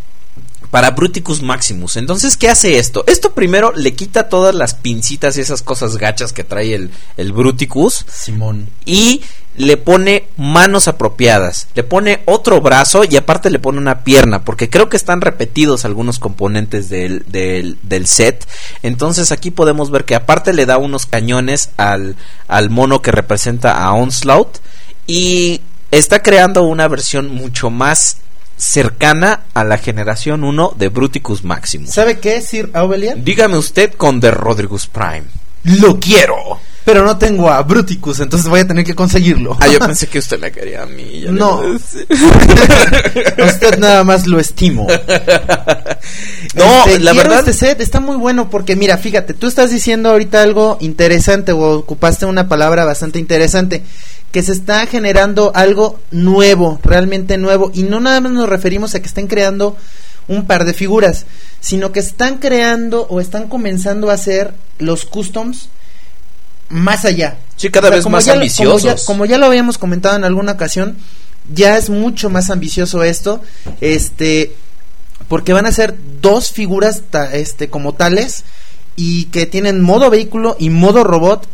para 0.74 0.90
Bruticus 0.90 1.40
Maximus. 1.40 1.94
Entonces, 1.94 2.36
¿qué 2.36 2.48
hace 2.48 2.78
esto? 2.78 3.04
Esto 3.06 3.32
primero 3.32 3.70
le 3.76 3.94
quita 3.94 4.28
todas 4.28 4.56
las 4.56 4.74
pincitas 4.74 5.36
y 5.36 5.40
esas 5.40 5.62
cosas 5.62 5.98
gachas 5.98 6.32
que 6.32 6.42
trae 6.42 6.74
el, 6.74 6.90
el 7.16 7.32
Bruticus. 7.32 8.04
Simón. 8.12 8.68
Y 8.84 9.22
le 9.56 9.76
pone 9.76 10.26
manos 10.36 10.88
apropiadas. 10.88 11.68
Le 11.76 11.84
pone 11.84 12.22
otro 12.24 12.60
brazo 12.60 13.04
y 13.08 13.16
aparte 13.16 13.50
le 13.50 13.60
pone 13.60 13.78
una 13.78 14.02
pierna. 14.02 14.44
Porque 14.44 14.68
creo 14.68 14.88
que 14.88 14.96
están 14.96 15.20
repetidos 15.20 15.84
algunos 15.84 16.18
componentes 16.18 16.88
del, 16.88 17.24
del, 17.28 17.78
del 17.84 18.08
set. 18.08 18.44
Entonces 18.82 19.30
aquí 19.30 19.52
podemos 19.52 19.92
ver 19.92 20.04
que 20.04 20.16
aparte 20.16 20.52
le 20.52 20.66
da 20.66 20.76
unos 20.76 21.06
cañones 21.06 21.70
al, 21.76 22.16
al 22.48 22.70
mono 22.70 23.00
que 23.00 23.12
representa 23.12 23.80
a 23.80 23.92
Onslaught. 23.92 24.58
Y 25.06 25.60
está 25.92 26.20
creando 26.20 26.64
una 26.64 26.88
versión 26.88 27.32
mucho 27.32 27.70
más 27.70 28.16
cercana 28.56 29.42
a 29.54 29.64
la 29.64 29.78
generación 29.78 30.44
1 30.44 30.74
de 30.76 30.88
Bruticus 30.88 31.44
Maximus. 31.44 31.90
¿Sabe 31.90 32.18
qué, 32.18 32.40
Sir 32.40 32.70
Aubelian? 32.74 33.24
Dígame 33.24 33.56
usted 33.58 33.92
con 33.94 34.20
The 34.20 34.30
Rodrigus 34.30 34.86
Prime. 34.86 35.24
Lo 35.64 35.98
quiero. 35.98 36.60
Pero 36.84 37.02
no 37.02 37.16
tengo 37.16 37.48
a 37.48 37.62
Bruticus, 37.62 38.20
entonces 38.20 38.46
voy 38.46 38.60
a 38.60 38.66
tener 38.66 38.84
que 38.84 38.94
conseguirlo. 38.94 39.56
Ah, 39.58 39.68
yo 39.68 39.78
pensé 39.78 40.06
que 40.10 40.18
usted 40.18 40.38
la 40.38 40.50
quería 40.50 40.82
a 40.82 40.86
mí. 40.86 41.22
ya 41.22 41.30
No. 41.30 41.60
a. 41.62 41.64
Usted 43.46 43.78
nada 43.78 44.04
más 44.04 44.26
lo 44.26 44.38
estimo. 44.38 44.86
No, 46.54 46.84
Este, 46.86 47.00
la 47.00 47.12
verdad- 47.14 47.38
este 47.40 47.52
set 47.54 47.80
está 47.80 47.98
muy 47.98 48.16
bueno 48.16 48.50
porque 48.50 48.76
mira, 48.76 48.96
fíjate, 48.98 49.32
tú 49.34 49.46
estás 49.46 49.70
diciendo 49.70 50.10
ahorita 50.10 50.42
algo 50.42 50.76
interesante 50.80 51.50
o 51.52 51.58
ocupaste 51.78 52.26
una 52.26 52.46
palabra 52.48 52.84
bastante 52.84 53.18
interesante, 53.18 53.82
que 54.34 54.42
se 54.42 54.50
está 54.50 54.84
generando 54.86 55.52
algo 55.54 56.00
nuevo, 56.10 56.80
realmente 56.82 57.38
nuevo 57.38 57.70
y 57.72 57.84
no 57.84 58.00
nada 58.00 58.20
más 58.20 58.32
nos 58.32 58.48
referimos 58.48 58.92
a 58.96 59.00
que 59.00 59.06
estén 59.06 59.28
creando 59.28 59.76
un 60.26 60.44
par 60.48 60.64
de 60.64 60.74
figuras, 60.74 61.24
sino 61.60 61.92
que 61.92 62.00
están 62.00 62.38
creando 62.38 63.06
o 63.08 63.20
están 63.20 63.46
comenzando 63.48 64.10
a 64.10 64.14
hacer 64.14 64.52
los 64.80 65.04
customs 65.04 65.68
más 66.68 67.04
allá. 67.04 67.36
Sí, 67.54 67.70
cada 67.70 67.90
vez 67.90 68.08
más 68.08 68.24
ya 68.24 68.34
lo- 68.34 68.40
Como 68.40 68.48
ya, 68.56 68.64
ambiciosos. 68.72 69.06
como 69.06 69.24
ya 69.24 69.38
lo 69.38 69.46
habíamos 69.46 69.78
comentado 69.78 70.16
en 70.16 70.24
alguna 70.24 70.50
ocasión, 70.52 70.96
ya 71.52 71.76
es 71.78 71.88
mucho 71.88 72.28
más 72.28 72.50
ambicioso 72.50 73.04
esto, 73.04 73.40
este, 73.80 74.56
porque 75.28 75.52
van 75.52 75.66
a 75.66 75.70
ser 75.72 75.94
dos 76.20 76.50
figuras 76.50 77.02
ta- 77.08 77.32
este, 77.36 77.70
como 77.70 77.92
tales 77.94 78.42
y 78.96 79.26
que 79.26 79.46
tienen 79.46 79.80
modo 79.80 80.10
vehículo 80.10 80.56
y 80.58 80.70
modo 80.70 81.04
robot. 81.04 81.46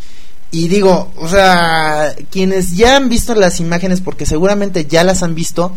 Y 0.53 0.69
digo, 0.69 1.13
o 1.17 1.29
sea, 1.29 2.15
quienes 2.31 2.77
ya 2.77 2.97
han 2.97 3.09
visto 3.09 3.35
las 3.35 3.61
imágenes, 3.61 4.01
porque 4.01 4.27
seguramente 4.27 4.87
ya 4.87 5.05
las 5.05 5.23
han 5.23 5.35
visto, 5.35 5.77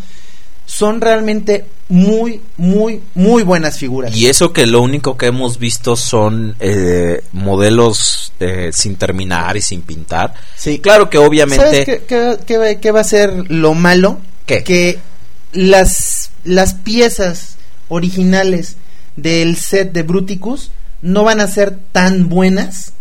son 0.66 1.00
realmente 1.00 1.66
muy, 1.88 2.40
muy, 2.56 3.00
muy 3.14 3.42
buenas 3.44 3.78
figuras. 3.78 4.16
Y 4.16 4.26
eso 4.26 4.52
que 4.52 4.66
lo 4.66 4.80
único 4.82 5.16
que 5.16 5.26
hemos 5.26 5.58
visto 5.58 5.94
son 5.94 6.56
eh, 6.58 7.22
modelos 7.32 8.32
eh, 8.40 8.70
sin 8.72 8.96
terminar 8.96 9.56
y 9.56 9.60
sin 9.60 9.82
pintar. 9.82 10.34
Sí. 10.56 10.78
Claro 10.80 11.08
que 11.08 11.18
obviamente... 11.18 11.64
¿Sabes 11.64 11.84
qué, 11.84 12.02
qué- 12.08 12.38
qué 12.46 12.58
va- 12.58 12.74
qué 12.80 12.90
va 12.90 13.00
a 13.00 13.04
ser 13.04 13.50
lo 13.50 13.74
malo? 13.74 14.18
¿Qué? 14.46 14.64
Que 14.64 14.98
las, 15.52 16.30
las 16.44 16.74
piezas 16.74 17.56
originales 17.88 18.76
del 19.16 19.56
set 19.56 19.92
de 19.92 20.02
Bruticus 20.02 20.72
no 21.02 21.22
van 21.22 21.40
a 21.40 21.46
ser 21.46 21.78
tan 21.92 22.28
buenas 22.28 22.92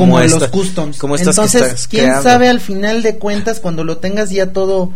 como, 0.00 0.20
esta- 0.20 0.38
los 0.38 0.48
customs. 0.48 0.98
como 0.98 1.14
estas 1.16 1.36
que 1.36 1.40
Entonces, 1.42 1.62
estás 1.62 1.88
quién 1.88 2.04
creando. 2.04 2.22
sabe 2.22 2.48
al 2.48 2.60
final 2.60 3.02
de 3.02 3.18
cuentas 3.18 3.60
cuando 3.60 3.84
lo 3.84 3.98
tengas 3.98 4.30
ya 4.30 4.52
todo 4.52 4.92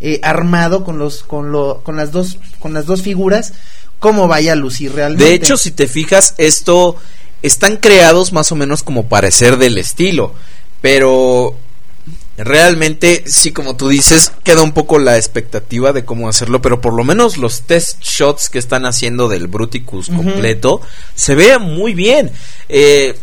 eh, 0.00 0.18
armado 0.22 0.82
con 0.84 0.98
los 0.98 1.22
con 1.22 1.52
lo 1.52 1.82
con 1.82 1.96
las 1.96 2.10
dos 2.10 2.38
con 2.58 2.72
las 2.74 2.86
dos 2.86 3.02
figuras 3.02 3.52
cómo 3.98 4.28
vaya 4.28 4.52
a 4.52 4.56
lucir 4.56 4.94
realmente. 4.94 5.24
De 5.24 5.34
hecho, 5.34 5.56
si 5.58 5.70
te 5.72 5.86
fijas, 5.86 6.34
esto 6.38 6.96
están 7.42 7.76
creados 7.76 8.32
más 8.32 8.50
o 8.50 8.56
menos 8.56 8.82
como 8.82 9.08
parecer 9.08 9.58
del 9.58 9.76
estilo, 9.78 10.32
pero 10.80 11.54
realmente, 12.38 13.24
sí, 13.26 13.52
como 13.52 13.76
tú 13.76 13.88
dices, 13.88 14.32
queda 14.42 14.62
un 14.62 14.72
poco 14.72 14.98
la 14.98 15.16
expectativa 15.18 15.92
de 15.92 16.04
cómo 16.04 16.28
hacerlo, 16.28 16.62
pero 16.62 16.80
por 16.80 16.94
lo 16.94 17.04
menos 17.04 17.36
los 17.36 17.62
test 17.62 18.00
shots 18.02 18.48
que 18.48 18.58
están 18.58 18.86
haciendo 18.86 19.28
del 19.28 19.46
Bruticus 19.46 20.08
completo 20.08 20.80
se 21.14 21.34
ve 21.34 21.58
muy 21.58 21.92
bien. 21.92 22.30
Eh, 22.68 23.18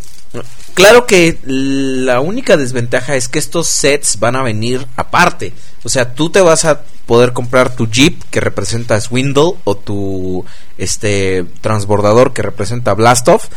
Claro 0.77 1.07
que 1.07 1.39
la 1.43 2.19
única 2.19 2.55
desventaja 2.55 3.15
es 3.15 3.27
que 3.29 3.39
estos 3.39 3.67
sets 3.67 4.19
van 4.19 4.35
a 4.35 4.43
venir 4.43 4.85
aparte. 4.95 5.51
O 5.83 5.89
sea, 5.89 6.13
tú 6.13 6.29
te 6.29 6.39
vas 6.39 6.65
a 6.65 6.81
poder 7.07 7.33
comprar 7.33 7.75
tu 7.75 7.89
Jeep 7.89 8.21
que 8.29 8.39
representa 8.39 9.01
Swindle 9.01 9.53
o 9.63 9.75
tu 9.75 10.45
este 10.77 11.45
transbordador 11.61 12.31
que 12.31 12.43
representa 12.43 12.93
Blastoff, 12.93 13.47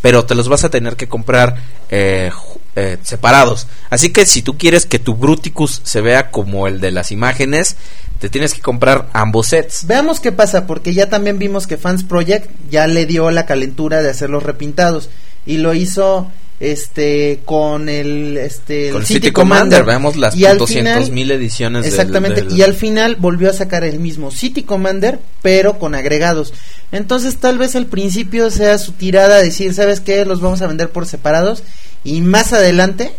pero 0.00 0.24
te 0.24 0.34
los 0.34 0.48
vas 0.48 0.64
a 0.64 0.70
tener 0.70 0.96
que 0.96 1.06
comprar 1.06 1.56
eh, 1.90 2.30
eh, 2.76 2.96
separados. 3.02 3.66
Así 3.90 4.10
que 4.10 4.24
si 4.24 4.40
tú 4.40 4.56
quieres 4.56 4.86
que 4.86 4.98
tu 4.98 5.16
Bruticus 5.16 5.82
se 5.84 6.00
vea 6.00 6.30
como 6.30 6.66
el 6.66 6.80
de 6.80 6.92
las 6.92 7.12
imágenes, 7.12 7.76
te 8.20 8.30
tienes 8.30 8.54
que 8.54 8.62
comprar 8.62 9.10
ambos 9.12 9.48
sets. 9.48 9.86
Veamos 9.86 10.18
qué 10.18 10.32
pasa, 10.32 10.66
porque 10.66 10.94
ya 10.94 11.10
también 11.10 11.38
vimos 11.38 11.66
que 11.66 11.76
Fans 11.76 12.04
Project 12.04 12.50
ya 12.70 12.86
le 12.86 13.04
dio 13.04 13.30
la 13.30 13.44
calentura 13.44 14.00
de 14.00 14.08
hacer 14.08 14.30
los 14.30 14.44
repintados 14.44 15.10
y 15.44 15.58
lo 15.58 15.74
hizo 15.74 16.30
este 16.60 17.40
con 17.46 17.88
el 17.88 18.36
este 18.36 18.88
el 18.88 18.92
Con 18.92 19.06
City 19.06 19.32
Commander, 19.32 19.82
veamos 19.82 20.16
las 20.16 20.36
y 20.36 20.44
al 20.44 20.58
200.000 20.58 21.06
final- 21.06 21.30
ediciones 21.30 21.82
del- 21.84 21.92
exactamente 21.92 22.42
del- 22.42 22.52
y 22.52 22.62
al 22.62 22.74
final 22.74 23.16
volvió 23.16 23.48
a 23.48 23.54
sacar 23.54 23.82
el 23.82 23.98
mismo 23.98 24.30
City 24.30 24.62
Commander 24.62 25.18
pero 25.42 25.78
con 25.78 25.94
agregados. 25.94 26.52
Entonces 26.92 27.36
tal 27.36 27.56
vez 27.56 27.76
al 27.76 27.86
principio 27.86 28.50
sea 28.50 28.76
su 28.78 28.92
tirada 28.92 29.38
decir 29.38 29.72
sabes 29.72 30.00
qué 30.00 30.24
los 30.26 30.40
vamos 30.42 30.60
a 30.60 30.66
vender 30.66 30.90
por 30.90 31.06
separados 31.06 31.62
y 32.04 32.20
más 32.20 32.52
adelante 32.52 33.12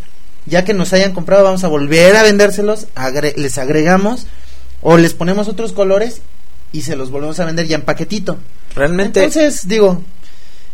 ya 0.46 0.64
que 0.64 0.74
nos 0.76 0.94
hayan 0.94 1.14
comprado 1.14 1.44
vamos 1.44 1.64
a 1.64 1.68
volver 1.68 2.16
a 2.16 2.24
vendérselos 2.24 2.88
agre- 2.96 3.36
les 3.38 3.58
agregamos 3.58 4.28
o 4.82 4.98
les 4.98 5.14
ponemos 5.16 5.48
otros 5.48 5.72
colores 5.74 6.22
y 6.72 6.84
se 6.84 6.96
los 6.96 7.10
volvemos 7.10 7.40
a 7.40 7.46
vender 7.46 7.68
ya 7.68 7.76
en 7.76 7.82
paquetito. 7.82 8.38
Realmente 8.76 9.24
entonces, 9.24 9.68
digo, 9.68 10.04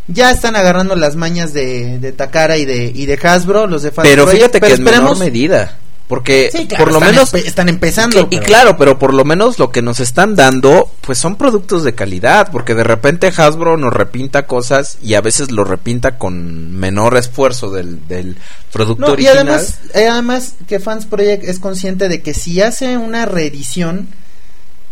ya 0.08 0.30
están 0.30 0.56
agarrando 0.56 0.96
las 0.96 1.14
mañas 1.16 1.52
de, 1.52 1.98
de 1.98 2.12
Takara 2.12 2.56
y 2.58 2.64
de, 2.64 2.90
y 2.94 3.06
de 3.06 3.18
Hasbro, 3.22 3.66
los 3.66 3.82
de 3.82 3.92
Fast 3.92 4.08
Pero 4.08 4.24
Project, 4.24 4.38
fíjate 4.42 4.60
que 4.60 4.66
pero 4.66 4.74
en 4.74 4.82
menor 4.82 5.00
esperemos- 5.12 5.18
medida. 5.20 5.76
Porque 6.08 6.48
Sí, 6.50 6.66
claro, 6.66 6.84
por 6.84 6.92
lo 6.94 6.98
están 7.00 7.14
menos 7.14 7.34
empe- 7.34 7.46
están 7.46 7.68
empezando, 7.68 8.28
que- 8.30 8.36
y 8.36 8.38
claro, 8.38 8.78
pero 8.78 8.98
por 8.98 9.12
lo 9.12 9.26
menos 9.26 9.58
lo 9.58 9.70
que 9.70 9.82
nos 9.82 10.00
están 10.00 10.34
dando, 10.36 10.90
pues 11.02 11.18
son 11.18 11.36
productos 11.36 11.84
de 11.84 11.94
calidad, 11.94 12.50
porque 12.50 12.74
de 12.74 12.82
repente 12.82 13.30
Hasbro 13.36 13.76
nos 13.76 13.92
repinta 13.92 14.46
cosas 14.46 14.96
y 15.02 15.12
a 15.14 15.20
veces 15.20 15.50
lo 15.50 15.64
repinta 15.64 16.16
con 16.16 16.72
menor 16.72 17.14
esfuerzo 17.18 17.70
del, 17.70 18.08
del 18.08 18.38
producto 18.72 19.02
No, 19.02 19.08
y 19.08 19.12
original. 19.12 19.36
además, 19.36 19.78
eh, 19.92 20.08
además 20.08 20.54
que 20.66 20.80
Fans 20.80 21.04
Project 21.04 21.44
es 21.44 21.58
consciente 21.58 22.08
de 22.08 22.22
que 22.22 22.32
si 22.32 22.62
hace 22.62 22.96
una 22.96 23.26
reedición, 23.26 24.08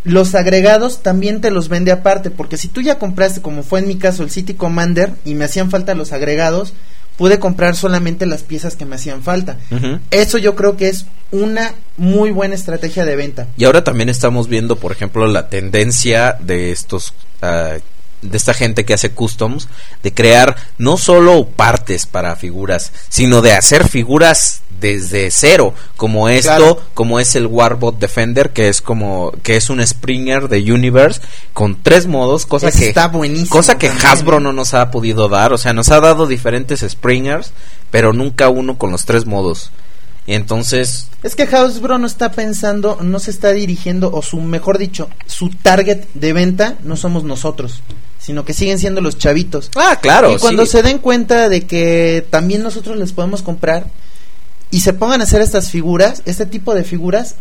los 0.06 0.36
agregados 0.36 1.02
también 1.02 1.40
te 1.40 1.50
los 1.50 1.68
vende 1.68 1.90
aparte, 1.90 2.30
porque 2.30 2.56
si 2.56 2.68
tú 2.68 2.80
ya 2.80 2.98
compraste, 2.98 3.42
como 3.42 3.64
fue 3.64 3.80
en 3.80 3.88
mi 3.88 3.96
caso, 3.96 4.22
el 4.22 4.30
City 4.30 4.54
Commander 4.54 5.12
y 5.24 5.34
me 5.34 5.44
hacían 5.44 5.68
falta 5.68 5.94
los 5.94 6.12
agregados, 6.12 6.74
pude 7.16 7.40
comprar 7.40 7.74
solamente 7.74 8.24
las 8.24 8.44
piezas 8.44 8.76
que 8.76 8.84
me 8.84 8.94
hacían 8.94 9.22
falta. 9.22 9.58
Eso 10.12 10.38
yo 10.38 10.54
creo 10.54 10.76
que 10.76 10.88
es 10.88 11.06
una 11.32 11.74
muy 11.96 12.30
buena 12.30 12.54
estrategia 12.54 13.04
de 13.04 13.16
venta. 13.16 13.48
Y 13.56 13.64
ahora 13.64 13.82
también 13.82 14.08
estamos 14.08 14.48
viendo, 14.48 14.76
por 14.76 14.92
ejemplo, 14.92 15.26
la 15.26 15.48
tendencia 15.48 16.36
de 16.38 16.70
estos 16.70 17.12
ah, 17.42 17.74
de 18.22 18.36
esta 18.36 18.54
gente 18.54 18.84
que 18.84 18.94
hace 18.94 19.10
customs 19.10 19.68
de 20.02 20.12
crear 20.12 20.56
no 20.78 20.96
solo 20.96 21.48
partes 21.48 22.06
para 22.06 22.36
figuras, 22.36 22.92
sino 23.08 23.42
de 23.42 23.52
hacer 23.52 23.88
figuras 23.88 24.62
desde 24.80 25.30
cero, 25.30 25.74
como 25.96 26.28
esto, 26.28 26.48
Claro. 26.56 26.80
como 26.94 27.20
es 27.20 27.34
el 27.36 27.46
Warbot 27.46 27.98
Defender, 27.98 28.50
que 28.50 28.68
es 28.68 28.80
como 28.82 29.32
que 29.42 29.56
es 29.56 29.70
un 29.70 29.84
Springer 29.84 30.48
de 30.48 30.72
Universe 30.72 31.20
con 31.52 31.82
tres 31.82 32.06
modos, 32.06 32.46
cosa 32.46 32.70
que 32.70 32.88
está 32.88 33.08
buenísimo 33.08 33.50
cosa 33.50 33.78
que 33.78 33.88
también, 33.88 34.06
Hasbro 34.06 34.38
¿eh? 34.38 34.40
no 34.40 34.52
nos 34.52 34.74
ha 34.74 34.90
podido 34.90 35.28
dar, 35.28 35.52
o 35.52 35.58
sea, 35.58 35.72
nos 35.72 35.90
ha 35.90 36.00
dado 36.00 36.26
diferentes 36.26 36.82
Springers, 36.82 37.52
pero 37.90 38.12
nunca 38.12 38.48
uno 38.48 38.78
con 38.78 38.90
los 38.92 39.04
tres 39.04 39.26
modos. 39.26 39.70
Y 40.28 40.34
entonces, 40.34 41.06
Es 41.22 41.36
que 41.36 41.44
Hasbro 41.44 41.98
no 41.98 42.06
está 42.06 42.32
pensando, 42.32 42.98
no 43.00 43.20
se 43.20 43.30
está 43.30 43.52
dirigiendo, 43.52 44.10
o 44.12 44.22
su, 44.22 44.40
mejor 44.40 44.76
dicho, 44.76 45.08
su 45.26 45.50
target 45.50 46.04
de 46.14 46.32
venta 46.32 46.74
no 46.82 46.96
somos 46.96 47.22
nosotros, 47.22 47.80
sino 48.18 48.44
que 48.44 48.52
siguen 48.52 48.80
siendo 48.80 49.00
los 49.00 49.18
chavitos. 49.18 49.70
ah, 49.76 49.98
claro, 50.02 50.32
y 50.32 50.38
cuando 50.38 50.66
sí. 50.66 50.72
se 50.72 50.82
den 50.82 50.98
cuenta 50.98 51.48
de 51.48 51.64
que 51.66 52.26
también 52.28 52.64
nosotros 52.64 52.96
les 52.96 53.12
podemos 53.12 53.42
comprar 53.42 53.86
y 54.76 54.80
se 54.80 54.92
pongan 54.92 55.20
a 55.22 55.24
hacer 55.24 55.40
estas 55.40 55.70
figuras, 55.70 56.22
este 56.26 56.44
tipo 56.44 56.74
de 56.74 56.84
figuras, 56.84 57.36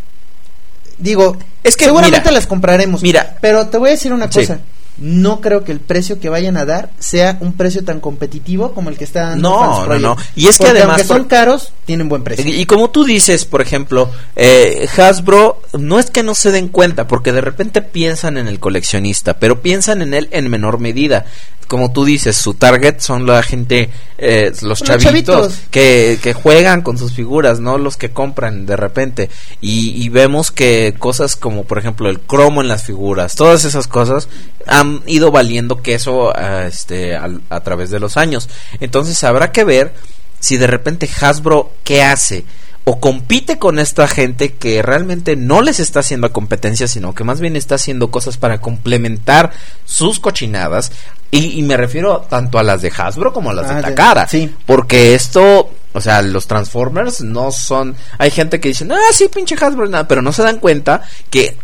digo, 0.98 1.38
Es 1.64 1.76
que, 1.76 1.86
seguramente 1.86 2.20
mira, 2.22 2.32
las 2.32 2.48
compraremos. 2.48 3.02
mira. 3.02 3.38
pero 3.42 3.68
te 3.68 3.78
voy 3.78 3.90
a 3.90 3.92
decir 3.92 4.14
una 4.14 4.32
Sí. 4.32 4.40
cosa. 4.40 4.60
No 4.98 5.42
creo 5.42 5.66
que 5.66 5.74
el 5.74 5.82
precio 5.82 6.22
que 6.22 6.30
vayan 6.30 6.56
a 6.56 6.64
dar 6.64 6.90
sea 7.00 7.36
un 7.42 7.52
precio 7.52 7.84
tan 7.84 8.00
competitivo 8.00 8.72
como 8.72 8.90
el 8.90 8.98
que 8.98 9.04
está 9.04 9.32
dando 9.32 9.50
No, 9.50 9.86
no, 9.88 10.00
no. 10.00 10.16
Y 10.38 10.48
es 10.48 10.58
que 10.58 10.68
además 10.68 11.00
aunque 11.00 11.04
son 11.04 11.26
caros, 11.26 11.74
tienen 11.84 12.08
buen 12.08 12.24
precio. 12.24 12.46
Y, 12.48 12.62
y 12.62 12.66
como 12.66 12.90
tú 12.90 13.04
dices, 13.04 13.44
por 13.44 13.62
ejemplo, 13.62 14.10
eh, 14.38 14.88
Hasbro, 14.98 15.62
no 15.78 16.00
es 16.00 16.10
que 16.10 16.24
no 16.24 16.34
se 16.34 16.52
den 16.52 16.70
cuenta, 16.70 17.10
porque 17.10 17.34
de 17.34 17.42
repente 17.42 17.82
piensan 17.82 18.38
en 18.38 18.48
el 18.48 18.62
coleccionista, 18.62 19.38
pero 19.38 19.62
piensan 19.62 20.02
en 20.02 20.14
él 20.14 20.30
en 20.32 20.50
menor 20.50 20.80
medida. 20.80 21.26
Como 21.68 21.92
tú 21.92 22.06
dices, 22.06 22.38
su 22.38 22.54
target 22.54 23.00
son 23.00 23.26
la 23.26 23.42
gente, 23.42 23.90
eh, 24.18 24.52
los 24.62 24.80
Los 24.80 24.84
chavitos. 24.84 25.54
Que, 25.72 26.20
que 26.22 26.34
juegan 26.34 26.82
con 26.82 26.98
sus 26.98 27.14
figuras, 27.14 27.60
no 27.60 27.78
los 27.78 27.98
que 27.98 28.12
compran 28.12 28.66
de 28.66 28.76
repente. 28.76 29.30
Y, 29.62 30.04
y 30.04 30.10
vemos 30.10 30.52
que 30.52 30.94
cosas 30.98 31.36
como, 31.36 31.64
por 31.64 31.78
ejemplo, 31.78 32.10
el 32.10 32.20
cromo 32.20 32.62
en 32.62 32.68
las 32.68 32.84
figuras, 32.84 33.36
todas 33.36 33.66
esas 33.66 33.88
cosas 33.88 34.30
han 34.68 35.02
ido 35.06 35.32
valiendo 35.32 35.82
queso 35.82 36.36
a, 36.36 36.66
este, 36.66 37.16
a 37.16 37.60
través 37.62 37.90
de 37.90 38.00
los 38.00 38.18
años. 38.18 38.50
Entonces 38.80 39.24
habrá 39.24 39.52
que 39.52 39.64
ver 39.64 39.94
si 40.40 40.58
de 40.58 40.68
repente 40.68 41.10
Hasbro, 41.22 41.72
¿qué 41.84 42.04
hace? 42.04 42.46
O 42.88 43.00
compite 43.00 43.58
con 43.58 43.80
esta 43.80 44.08
gente 44.08 44.54
que 44.54 44.84
realmente 44.84 45.36
no 45.36 45.62
les 45.64 45.80
está 45.80 46.02
haciendo 46.02 46.32
competencia, 46.32 46.88
sino 46.88 47.16
que 47.16 47.24
más 47.24 47.40
bien 47.40 47.56
está 47.56 47.76
haciendo 47.76 48.12
cosas 48.12 48.38
para 48.38 48.62
complementar 48.62 49.52
sus 49.86 50.20
cochinadas. 50.20 50.92
Y, 51.32 51.60
y 51.60 51.64
me 51.64 51.78
refiero 51.78 52.22
tanto 52.30 52.60
a 52.60 52.64
las 52.64 52.84
de 52.84 52.92
Hasbro 52.96 53.34
como 53.34 53.50
a 53.50 53.54
las 53.54 53.72
Ah, 53.72 53.76
de 53.78 53.82
Takara. 53.82 54.28
sí. 54.28 54.54
Porque 54.68 55.16
esto, 55.16 55.72
o 55.94 56.00
sea, 56.02 56.22
los 56.22 56.46
Transformers 56.46 57.22
no 57.22 57.52
son. 57.52 57.96
Hay 58.20 58.30
gente 58.30 58.60
que 58.60 58.68
dice, 58.70 58.88
ah, 58.92 58.98
sí, 59.14 59.30
pinche 59.34 59.56
Hasbro, 59.60 59.88
nada, 59.88 60.08
pero 60.08 60.22
no 60.22 60.32
se 60.32 60.44
dan 60.44 60.60
cuenta 60.60 61.02
que 61.32 61.58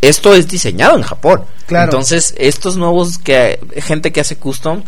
esto 0.00 0.34
es 0.34 0.48
diseñado 0.48 0.96
en 0.96 1.04
Japón. 1.04 1.44
Claro. 1.66 1.84
Entonces, 1.84 2.34
estos 2.36 2.76
nuevos 2.76 3.18
que 3.18 3.60
gente 3.76 4.10
que 4.10 4.20
hace 4.20 4.34
custom 4.36 4.82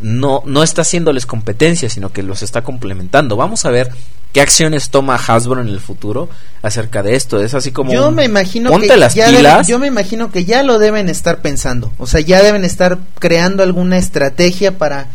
no 0.00 0.42
no 0.46 0.62
está 0.62 0.82
haciéndoles 0.82 1.26
competencia, 1.26 1.90
sino 1.90 2.12
que 2.12 2.22
los 2.22 2.42
está 2.42 2.62
complementando. 2.62 3.34
Vamos 3.36 3.64
a 3.64 3.70
ver 3.70 3.90
qué 4.32 4.40
acciones 4.40 4.90
toma 4.90 5.16
Hasbro 5.16 5.60
en 5.60 5.68
el 5.68 5.80
futuro 5.80 6.28
acerca 6.62 7.02
de 7.02 7.16
esto. 7.16 7.42
Es 7.42 7.54
así 7.54 7.72
como 7.72 7.92
Yo 7.92 8.08
un- 8.08 8.14
me 8.14 8.24
imagino 8.24 8.70
ponte 8.70 8.88
que 8.88 8.96
las 8.96 9.14
ya 9.14 9.26
deben- 9.28 9.36
pilas. 9.38 9.66
yo 9.68 9.78
me 9.78 9.86
imagino 9.88 10.30
que 10.30 10.44
ya 10.44 10.62
lo 10.62 10.78
deben 10.78 11.08
estar 11.08 11.40
pensando, 11.42 11.92
o 11.98 12.06
sea, 12.06 12.20
ya 12.20 12.42
deben 12.42 12.64
estar 12.64 12.98
creando 13.18 13.62
alguna 13.62 13.98
estrategia 13.98 14.78
para 14.78 15.08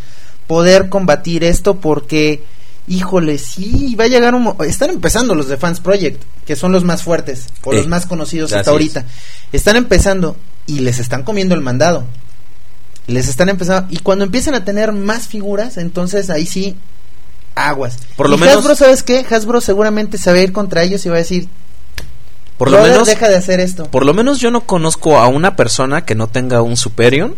poder 0.47 0.89
combatir 0.89 1.43
esto 1.43 1.79
porque 1.79 2.43
híjole, 2.87 3.39
sí, 3.39 3.95
va 3.99 4.03
a 4.03 4.07
llegar 4.07 4.35
un 4.35 4.55
están 4.67 4.91
empezando 4.91 5.33
los 5.33 5.47
de 5.47 5.57
Fans 5.57 5.79
Project, 5.79 6.21
que 6.45 6.55
son 6.55 6.71
los 6.71 6.83
más 6.83 7.01
fuertes 7.01 7.47
o 7.63 7.73
los 7.73 7.87
más 7.87 8.05
conocidos 8.05 8.51
hasta 8.51 8.61
es. 8.61 8.67
ahorita. 8.67 9.05
Están 9.51 9.75
empezando 9.75 10.35
y 10.67 10.79
les 10.81 10.99
están 10.99 11.23
comiendo 11.23 11.55
el 11.55 11.61
mandado. 11.61 12.03
Les 13.07 13.27
están 13.27 13.49
empezando 13.49 13.87
y 13.91 13.97
cuando 13.97 14.23
empiezan 14.25 14.53
a 14.55 14.65
tener 14.65 14.91
más 14.91 15.27
figuras, 15.27 15.77
entonces 15.77 16.29
ahí 16.29 16.45
sí 16.45 16.75
aguas. 17.55 17.97
Por 18.15 18.29
lo 18.29 18.35
Y 18.35 18.39
menos- 18.41 18.57
Hasbro, 18.57 18.75
¿sabes 18.75 19.03
qué? 19.03 19.25
Hasbro 19.29 19.61
seguramente 19.61 20.17
se 20.17 20.31
va 20.31 20.37
a 20.37 20.41
ir 20.41 20.51
contra 20.51 20.83
ellos 20.83 21.05
y 21.05 21.09
va 21.09 21.15
a 21.15 21.19
decir, 21.19 21.47
por 22.57 22.69
lo 22.69 22.77
"Brother, 22.77 22.91
menos 22.93 23.07
deja 23.07 23.27
de 23.29 23.35
hacer 23.35 23.59
esto. 23.59 23.85
Por 23.91 24.05
lo 24.05 24.13
menos 24.13 24.39
yo 24.39 24.51
no 24.51 24.61
conozco 24.65 25.17
a 25.17 25.27
una 25.27 25.55
persona 25.55 26.05
que 26.05 26.15
no 26.15 26.27
tenga 26.27 26.61
un 26.61 26.77
Superion 26.77 27.35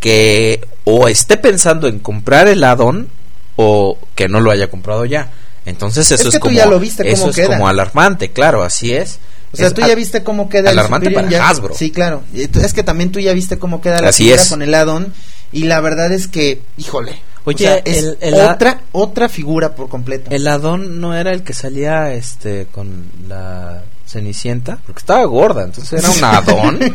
que 0.00 0.66
o 0.84 1.08
esté 1.08 1.36
pensando 1.36 1.88
en 1.88 1.98
comprar 1.98 2.48
el 2.48 2.64
add-on 2.64 3.08
o 3.56 3.98
que 4.14 4.28
no 4.28 4.40
lo 4.40 4.50
haya 4.50 4.70
comprado 4.70 5.04
ya. 5.04 5.30
Entonces 5.66 6.06
eso 6.06 6.14
Es 6.14 6.20
es, 6.22 6.26
que 6.28 6.38
tú 6.38 6.40
como 6.46 6.56
ya 6.56 6.66
lo 6.66 6.80
viste 6.80 7.06
eso 7.08 7.20
cómo 7.22 7.30
es 7.30 7.36
queda. 7.36 7.46
como 7.48 7.68
alarmante, 7.68 8.30
claro, 8.32 8.62
así 8.62 8.92
es. 8.94 9.18
O 9.52 9.56
sea, 9.56 9.66
Es 9.66 9.74
tú 9.74 9.82
ya 9.82 9.94
viste 9.94 10.22
cómo 10.22 10.48
queda 10.48 10.70
alarmante 10.70 11.08
el 11.08 11.12
Superior 11.14 11.32
para 11.32 11.44
ya- 11.44 11.50
Hasbro. 11.50 11.74
Sí, 11.74 11.90
claro. 11.90 12.22
Es 12.34 12.72
que 12.72 12.82
también 12.82 13.12
tú 13.12 13.20
ya 13.20 13.32
viste 13.34 13.58
cómo 13.58 13.80
queda 13.82 14.00
la 14.00 14.08
Así 14.08 14.24
figura 14.24 14.42
es. 14.42 14.48
con 14.48 14.62
el 14.62 14.72
add-on 14.74 15.12
y 15.52 15.64
la 15.64 15.80
verdad 15.80 16.10
es 16.12 16.28
que, 16.28 16.62
híjole. 16.78 17.20
Oye, 17.44 17.66
o 17.66 17.72
sea, 17.72 17.76
es 17.84 17.98
el- 18.04 18.18
el 18.20 18.34
otra 18.34 18.82
otra 18.92 19.28
figura 19.28 19.74
por 19.74 19.88
completo. 19.88 20.30
El 20.30 20.46
add-on 20.46 21.00
no 21.00 21.14
era 21.16 21.32
el 21.32 21.42
que 21.42 21.54
salía 21.54 22.12
este 22.12 22.66
con 22.70 23.04
la 23.28 23.82
Cenicienta, 24.06 24.78
porque 24.84 24.98
estaba 24.98 25.24
gorda, 25.24 25.62
entonces 25.64 26.00
era 26.02 26.10
un 26.10 26.24
add-on. 26.24 26.78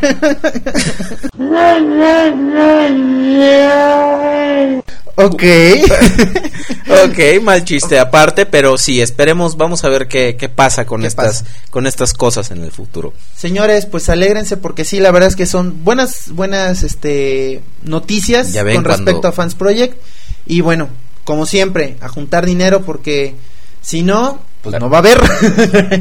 Ok. 5.18 5.44
ok, 7.06 7.42
mal 7.42 7.64
chiste 7.64 7.98
aparte, 8.00 8.46
pero 8.46 8.78
sí, 8.78 9.02
esperemos, 9.02 9.56
vamos 9.56 9.84
a 9.86 9.90
ver 9.90 10.10
qué, 10.10 10.36
qué 10.38 10.50
pasa 10.50 10.86
con 10.86 11.02
¿Qué 11.02 11.08
estas 11.08 11.44
pasa? 11.44 11.56
con 11.70 11.88
estas 11.88 12.14
cosas 12.14 12.52
en 12.52 12.62
el 12.64 12.72
futuro. 12.72 13.14
Señores, 13.34 13.86
pues 13.86 14.10
alégrense 14.10 14.58
porque 14.58 14.84
sí, 14.84 15.00
la 15.00 15.12
verdad 15.12 15.30
es 15.30 15.38
que 15.38 15.46
son 15.46 15.86
buenas 15.86 16.32
buenas 16.32 16.84
este 16.84 17.62
noticias 17.84 18.52
Ya 18.52 18.64
ven 18.64 18.76
con 18.76 18.86
respecto 18.86 19.28
a 19.30 19.32
Fans 19.32 19.56
Project 19.56 19.98
y 20.46 20.62
bueno, 20.62 20.90
como 21.24 21.46
siempre, 21.46 21.98
a 22.02 22.08
juntar 22.08 22.46
dinero 22.46 22.84
porque 22.84 23.36
si 23.82 24.04
no, 24.04 24.42
pues 24.62 24.80
no 24.80 24.90
va 24.90 24.98
a 24.98 25.00
haber. 25.00 25.20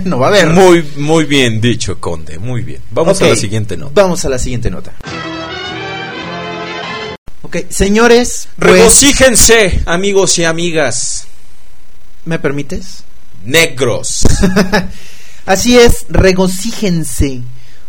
no 0.04 0.18
va 0.18 0.26
a 0.26 0.30
haber. 0.30 0.48
Muy, 0.50 0.82
muy 0.96 1.24
bien 1.24 1.60
dicho, 1.60 2.00
Conde, 2.00 2.38
muy 2.38 2.62
bien. 2.62 2.80
Vamos 2.90 3.20
a 3.20 3.26
la 3.26 3.36
siguiente 3.36 3.76
nota. 3.76 3.92
Vamos 4.02 4.24
a 4.24 4.28
la 4.28 4.38
siguiente 4.38 4.70
nota. 4.70 4.92
Ok, 7.42 7.56
señores, 7.68 8.48
pues, 8.58 8.72
Regocíjense, 8.72 9.82
amigos 9.86 10.38
y 10.38 10.44
amigas 10.44 11.26
¿me 12.24 12.38
permites? 12.38 13.04
negros. 13.44 14.26
Así 15.46 15.78
es, 15.78 16.06
regocíjense. 16.08 17.42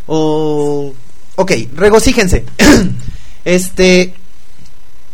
O. 0.07 0.93
Ok, 1.35 1.51
regocíjense. 1.73 2.45
este. 3.45 4.13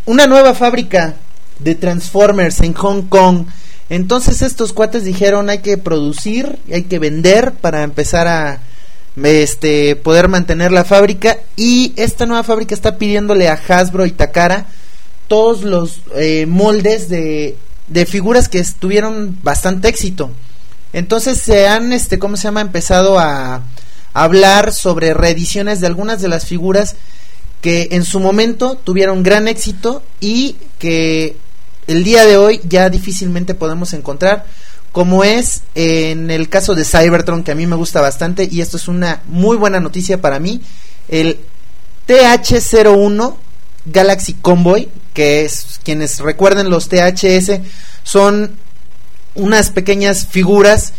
Una 0.06 0.26
nueva 0.26 0.56
fábrica 0.56 1.16
de 1.64 1.76
Transformers 1.76 2.62
en 2.62 2.74
Hong 2.74 3.04
Kong. 3.04 3.46
Entonces 3.90 4.42
estos 4.42 4.74
cuates 4.74 5.04
dijeron 5.04 5.50
hay 5.50 5.60
que 5.60 5.78
producir, 5.78 6.60
hay 6.72 6.84
que 6.84 7.00
vender 7.00 7.54
para 7.54 7.84
empezar 7.84 8.28
a 8.28 8.62
este 9.24 9.96
poder 9.98 10.30
mantener 10.30 10.72
la 10.72 10.86
fábrica 10.86 11.38
y 11.58 11.94
esta 11.98 12.26
nueva 12.26 12.44
fábrica 12.44 12.74
está 12.74 12.98
pidiéndole 12.98 13.50
a 13.50 13.60
Hasbro 13.68 14.06
y 14.06 14.12
Takara 14.12 14.68
todos 15.28 15.64
los 15.64 16.02
eh, 16.16 16.46
moldes 16.46 17.10
de, 17.10 17.58
de 17.88 18.06
figuras 18.06 18.50
que 18.50 18.64
tuvieron 18.80 19.38
bastante 19.44 19.88
éxito. 19.88 20.32
Entonces 20.94 21.38
se 21.38 21.68
han, 21.68 21.94
este, 21.94 22.20
¿cómo 22.20 22.38
se 22.38 22.44
llama? 22.44 22.62
Empezado 22.62 23.20
a, 23.20 23.56
a 23.56 23.62
hablar 24.14 24.74
sobre 24.74 25.14
reediciones 25.14 25.80
de 25.80 25.88
algunas 25.88 26.22
de 26.22 26.28
las 26.28 26.46
figuras 26.46 26.96
que 27.62 27.90
en 27.92 28.04
su 28.04 28.20
momento 28.20 28.76
tuvieron 28.76 29.24
gran 29.24 29.48
éxito 29.48 30.04
y 30.20 30.58
que 30.80 31.38
el 31.92 32.04
día 32.04 32.26
de 32.26 32.38
hoy 32.38 32.62
ya 32.68 32.90
difícilmente 32.90 33.54
podemos 33.54 33.94
encontrar, 33.94 34.46
como 34.92 35.24
es 35.24 35.62
en 35.76 36.32
el 36.32 36.50
caso 36.50 36.76
de 36.76 36.86
Cybertron, 36.86 37.44
que 37.44 37.52
a 37.52 37.56
mí 37.56 37.68
me 37.68 37.76
gusta 37.76 38.02
bastante 38.02 38.48
y 38.50 38.62
esto 38.62 38.78
es 38.78 38.88
una 38.88 39.22
muy 39.28 39.58
buena 39.58 39.80
noticia 39.80 40.22
para 40.22 40.40
mí, 40.40 40.62
el 41.08 41.40
TH01 42.08 43.36
Galaxy 43.86 44.34
Convoy, 44.34 44.90
que 45.14 45.46
es 45.46 45.80
quienes 45.84 46.20
recuerden 46.20 46.70
los 46.70 46.90
THS 46.90 47.60
son 48.04 48.56
unas 49.36 49.70
pequeñas 49.70 50.28
figuras 50.28 50.94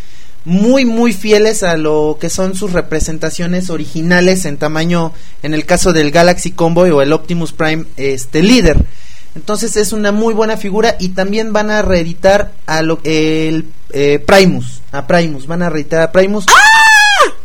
muy 0.45 0.85
muy 0.85 1.13
fieles 1.13 1.63
a 1.63 1.77
lo 1.77 2.19
que 2.21 2.29
son 2.29 2.57
sus 2.57 2.73
representaciones 2.73 3.71
originales 3.71 4.45
en 4.45 4.57
tamaño 4.57 5.13
en 5.43 5.55
el 5.55 5.65
caso 5.65 5.93
del 5.93 6.11
Galaxy 6.11 6.51
Convoy 6.51 6.91
o 6.91 7.01
el 7.01 7.13
Optimus 7.13 7.53
Prime 7.53 7.85
este 7.97 8.43
líder 8.43 8.85
entonces 9.35 9.77
es 9.77 9.93
una 9.93 10.13
muy 10.13 10.35
buena 10.35 10.57
figura 10.57 10.97
y 10.99 11.11
también 11.11 11.53
van 11.53 11.71
a 11.71 11.83
reeditar 11.83 12.53
a 12.67 12.83
lo 12.83 13.01
el 13.05 13.67
eh, 13.91 14.19
Primus 14.19 14.81
a 14.93 15.07
Primus 15.07 15.47
van 15.47 15.63
a 15.63 15.71
reeditar 15.71 16.03
a 16.03 16.13
Primus 16.13 16.47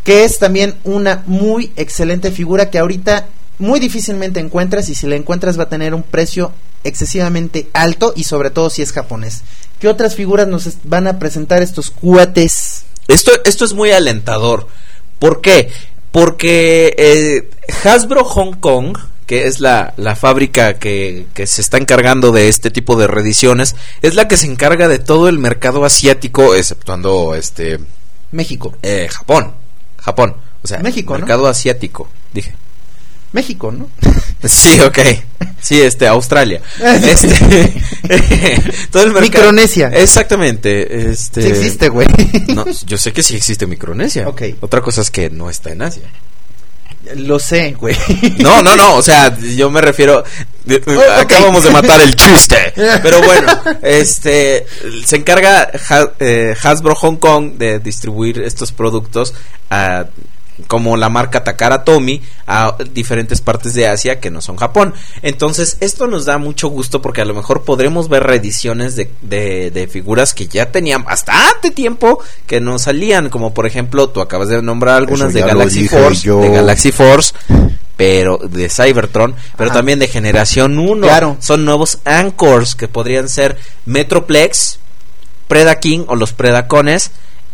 que 0.04 0.24
es 0.24 0.40
también 0.40 0.76
una 0.84 1.24
muy 1.26 1.72
excelente 1.76 2.32
figura 2.32 2.70
que 2.70 2.80
ahorita 2.80 3.28
muy 3.60 3.80
difícilmente 3.80 4.40
encuentras 4.40 4.90
y 4.90 4.96
si 4.96 5.08
la 5.08 5.16
encuentras 5.16 5.60
va 5.60 5.64
a 5.64 5.70
tener 5.70 5.94
un 5.94 6.04
precio 6.04 6.52
excesivamente 6.84 7.70
alto 7.74 8.14
y 8.16 8.24
sobre 8.24 8.50
todo 8.50 8.70
si 8.70 8.82
es 8.82 8.94
japonés. 8.94 9.42
¿Qué 9.80 9.88
otras 9.88 10.16
figuras 10.16 10.48
nos 10.48 10.70
van 10.84 11.08
a 11.08 11.20
presentar 11.20 11.62
estos 11.62 11.92
cuates? 11.92 12.86
Esto, 13.08 13.32
esto 13.46 13.66
es 13.66 13.74
muy 13.74 13.92
alentador. 13.92 14.68
¿Por 15.20 15.42
qué? 15.42 15.72
Porque 16.12 16.96
eh, 16.98 17.50
Hasbro 17.84 18.24
Hong 18.24 18.54
Kong 18.54 18.98
que 19.28 19.46
es 19.46 19.60
la, 19.60 19.94
la 19.98 20.16
fábrica 20.16 20.80
que, 20.80 21.28
que 21.36 21.46
se 21.46 21.62
está 21.62 21.78
encargando 21.78 22.32
de 22.32 22.48
este 22.50 22.72
tipo 22.72 22.96
de 22.96 23.06
reediciones, 23.08 23.76
es 24.02 24.16
la 24.16 24.28
que 24.28 24.38
se 24.38 24.48
encarga 24.48 24.88
de 24.88 24.98
todo 24.98 25.30
el 25.30 25.38
mercado 25.38 25.86
asiático, 25.86 26.56
exceptuando 26.56 27.36
este 27.36 27.80
México. 28.32 28.76
eh, 28.82 29.08
Japón. 29.12 29.54
Japón. 29.98 30.36
O 30.64 30.68
sea, 30.68 30.80
México, 30.80 31.14
¿no? 31.14 31.20
mercado 31.20 31.48
asiático, 31.48 32.10
dije. 32.34 32.56
México, 33.34 33.72
¿no? 33.72 33.90
Sí, 34.48 34.80
ok. 34.80 35.00
Sí, 35.62 35.82
este, 35.82 36.08
Australia. 36.08 36.62
Este, 36.82 37.28
todo 38.92 39.04
el 39.04 39.10
mercado- 39.12 39.22
Micronesia. 39.22 39.90
Exactamente. 39.94 41.10
Este, 41.10 41.42
Sí 41.42 41.48
existe, 41.50 41.90
güey. 41.90 42.08
No, 42.56 42.66
yo 42.86 42.98
sé 42.98 43.12
que 43.12 43.22
sí 43.24 43.36
existe 43.36 43.68
Micronesia. 43.68 44.28
Ok. 44.30 44.44
Otra 44.62 44.82
cosa 44.82 45.02
es 45.02 45.12
que 45.12 45.30
no 45.30 45.50
está 45.50 45.72
en 45.72 45.82
Asia. 45.82 46.04
Lo 47.16 47.40
sé, 47.40 47.72
güey. 47.74 47.96
No, 48.40 48.62
no, 48.62 48.76
no, 48.76 48.96
o 48.96 49.02
sea, 49.02 49.36
yo 49.40 49.70
me 49.70 49.82
refiero. 49.82 50.24
de- 50.66 50.82
Acabamos 51.18 51.64
de 51.64 51.70
matar 51.70 52.02
el 52.02 52.16
chiste. 52.16 52.74
Pero 53.04 53.22
bueno, 53.22 53.52
este. 53.82 54.66
Se 55.06 55.16
encarga 55.16 55.70
eh, 56.20 56.56
Hasbro 56.62 56.96
Hong 56.96 57.18
Kong 57.18 57.54
de 57.58 57.80
distribuir 57.80 58.42
estos 58.42 58.72
productos 58.72 59.34
a. 59.70 60.06
Como 60.68 60.98
la 60.98 61.10
marca 61.10 61.44
Takara 61.44 61.84
Tomy 61.84 62.22
a 62.48 62.76
diferentes 62.92 63.42
partes 63.42 63.74
de 63.76 63.88
Asia 63.88 64.20
que 64.20 64.32
no 64.32 64.42
son 64.42 64.56
Japón. 64.58 64.94
Entonces, 65.22 65.78
esto 65.82 66.08
nos 66.08 66.26
da 66.26 66.38
mucho 66.40 66.70
gusto 66.70 67.02
porque 67.02 67.22
a 67.22 67.26
lo 67.26 67.36
mejor 67.36 67.64
podremos 67.64 68.10
ver 68.10 68.24
reediciones 68.24 68.96
de, 68.96 69.12
de, 69.22 69.70
de 69.70 69.88
figuras 69.88 70.34
que 70.34 70.48
ya 70.48 70.72
tenían 70.72 71.04
bastante 71.04 71.72
tiempo 71.72 72.20
que 72.48 72.60
no 72.60 72.80
salían. 72.80 73.30
Como 73.30 73.54
por 73.54 73.68
ejemplo, 73.68 74.10
tú 74.10 74.22
acabas 74.22 74.48
de 74.50 74.62
nombrar 74.62 74.96
algunas 74.96 75.34
de 75.34 75.42
Galaxy 75.42 75.88
Force. 75.88 76.22
yo. 76.24 76.40
De 76.42 76.50
Galaxy 76.50 76.92
Force 76.92 77.34
pero 77.98 78.38
de 78.38 78.70
Cybertron, 78.70 79.36
pero 79.58 79.72
Ajá. 79.72 79.80
también 79.80 79.98
de 80.00 80.08
generación 80.08 80.78
1. 80.78 81.06
Claro. 81.08 81.36
Son 81.40 81.66
nuevos 81.66 81.98
Anchors 82.06 82.76
que 82.76 82.88
podrían 82.88 83.28
ser 83.28 83.58
Metroplex, 83.86 84.80
Predaking 85.48 86.06
o 86.08 86.16
los 86.16 86.32
Predacones 86.32 87.12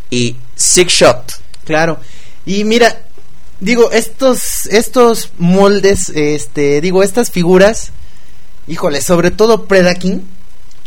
y 0.09 0.35
Six 0.55 0.91
Shot. 0.93 1.33
Claro. 1.65 1.97
Y 2.45 2.63
mira, 2.63 3.01
digo, 3.59 3.91
estos 3.91 4.65
estos 4.67 5.31
moldes, 5.37 6.09
este, 6.09 6.81
digo, 6.81 7.03
estas 7.03 7.31
figuras, 7.31 7.91
híjole, 8.67 9.01
sobre 9.01 9.31
todo 9.31 9.65
Predaking, 9.65 10.23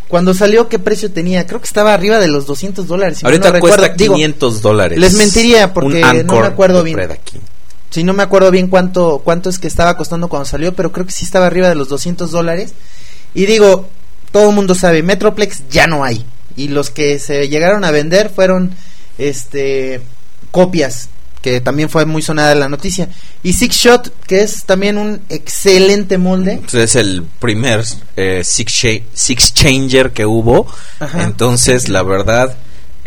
cuando 0.08 0.34
salió, 0.34 0.68
¿qué 0.68 0.78
precio 0.78 1.10
tenía? 1.10 1.46
Creo 1.46 1.60
que 1.60 1.66
estaba 1.66 1.92
arriba 1.92 2.18
de 2.18 2.28
los 2.28 2.46
200 2.46 2.86
dólares. 2.86 3.18
si 3.18 3.26
Ahorita 3.26 3.52
no 3.52 3.60
cuesta 3.60 3.82
recuerdo. 3.82 3.96
Digo, 3.96 4.14
500 4.14 4.62
dólares. 4.62 4.98
les 4.98 5.14
mentiría 5.14 5.74
porque 5.74 6.00
no 6.24 6.40
me 6.40 6.46
acuerdo 6.46 6.82
bien. 6.82 6.96
Predaking. 6.96 7.40
Sí, 7.90 8.04
no 8.04 8.12
me 8.12 8.22
acuerdo 8.22 8.50
bien 8.50 8.68
cuánto, 8.68 9.22
cuánto 9.24 9.48
es 9.48 9.58
que 9.58 9.66
estaba 9.66 9.96
costando 9.96 10.28
cuando 10.28 10.44
salió, 10.44 10.74
pero 10.74 10.92
creo 10.92 11.06
que 11.06 11.12
sí 11.12 11.24
estaba 11.24 11.46
arriba 11.46 11.68
de 11.68 11.74
los 11.74 11.88
200 11.88 12.30
dólares. 12.30 12.72
Y 13.34 13.46
digo, 13.46 13.88
todo 14.32 14.50
el 14.50 14.54
mundo 14.54 14.74
sabe, 14.74 15.02
Metroplex 15.02 15.62
ya 15.70 15.86
no 15.86 16.04
hay. 16.04 16.24
Y 16.56 16.68
los 16.68 16.90
que 16.90 17.18
se 17.18 17.48
llegaron 17.48 17.84
a 17.84 17.90
vender 17.90 18.30
fueron, 18.30 18.74
este, 19.18 20.02
copias, 20.50 21.08
que 21.46 21.60
también 21.60 21.88
fue 21.88 22.04
muy 22.06 22.22
sonada 22.22 22.56
la 22.56 22.68
noticia. 22.68 23.08
Y 23.44 23.52
Six 23.52 23.76
Shot, 23.76 24.26
que 24.26 24.40
es 24.40 24.64
también 24.64 24.98
un 24.98 25.20
excelente 25.28 26.18
molde. 26.18 26.54
Entonces 26.54 26.82
es 26.82 26.96
el 26.96 27.22
primer 27.22 27.84
eh, 28.16 28.42
six, 28.42 28.84
six 29.12 29.54
Changer 29.54 30.10
que 30.10 30.26
hubo. 30.26 30.66
Ajá. 30.98 31.22
Entonces, 31.22 31.88
la 31.88 32.02
verdad. 32.02 32.56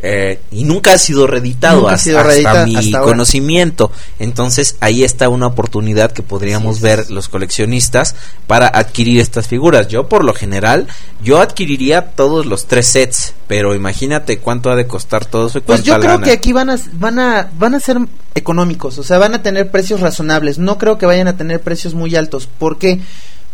Eh, 0.02 0.40
y 0.52 0.64
nunca 0.64 0.94
ha 0.94 0.98
sido 0.98 1.28
reeditado 1.28 1.78
Nunca 1.82 1.92
ha 1.92 1.96
hasta, 1.96 2.04
sido 2.04 2.18
hasta 2.20 2.30
reeditado 2.30 2.68
mi 2.68 2.76
hasta 2.76 3.02
conocimiento. 3.02 3.92
Entonces 4.20 4.76
ahí 4.80 5.04
está 5.04 5.30
una 5.30 5.48
oportunidad 5.48 6.12
que 6.12 6.24
podríamos 6.24 6.82
ver 6.82 7.10
los 7.12 7.28
coleccionistas 7.30 8.16
para 8.48 8.68
adquirir 8.68 9.20
estas 9.20 9.48
figuras. 9.48 9.88
Yo 9.88 10.08
por 10.08 10.24
lo 10.24 10.34
general, 10.34 10.88
yo 11.24 11.42
adquiriría 11.42 12.12
todos 12.12 12.46
los 12.46 12.66
tres 12.68 12.88
sets, 12.88 13.34
pero 13.48 13.76
imagínate 13.76 14.40
cuánto 14.40 14.70
ha 14.70 14.76
de 14.76 14.88
costar 14.88 15.26
todo 15.26 15.48
eso 15.48 15.62
Pues 15.62 15.84
yo 15.84 16.00
creo 16.00 16.14
lana. 16.14 16.26
que 16.26 16.32
aquí 16.32 16.54
van 16.54 16.70
a, 16.70 16.78
van 16.94 17.20
a 17.20 17.50
van 17.58 17.76
a 17.76 17.80
ser 17.80 17.98
económicos, 18.36 18.98
o 18.98 19.04
sea, 19.04 19.18
van 19.18 19.34
a 19.34 19.42
tener 19.44 19.70
precios 19.72 20.00
razonables. 20.00 20.58
No 20.60 20.78
creo 20.78 20.98
que 20.98 21.06
vayan 21.06 21.28
a 21.28 21.38
tener 21.38 21.62
precios 21.62 21.94
muy 21.94 22.16
altos. 22.16 22.48
¿Por 22.48 22.78
qué? 22.78 23.02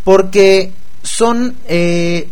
Porque 0.04 0.72
son 1.02 1.56
eh, 1.68 2.30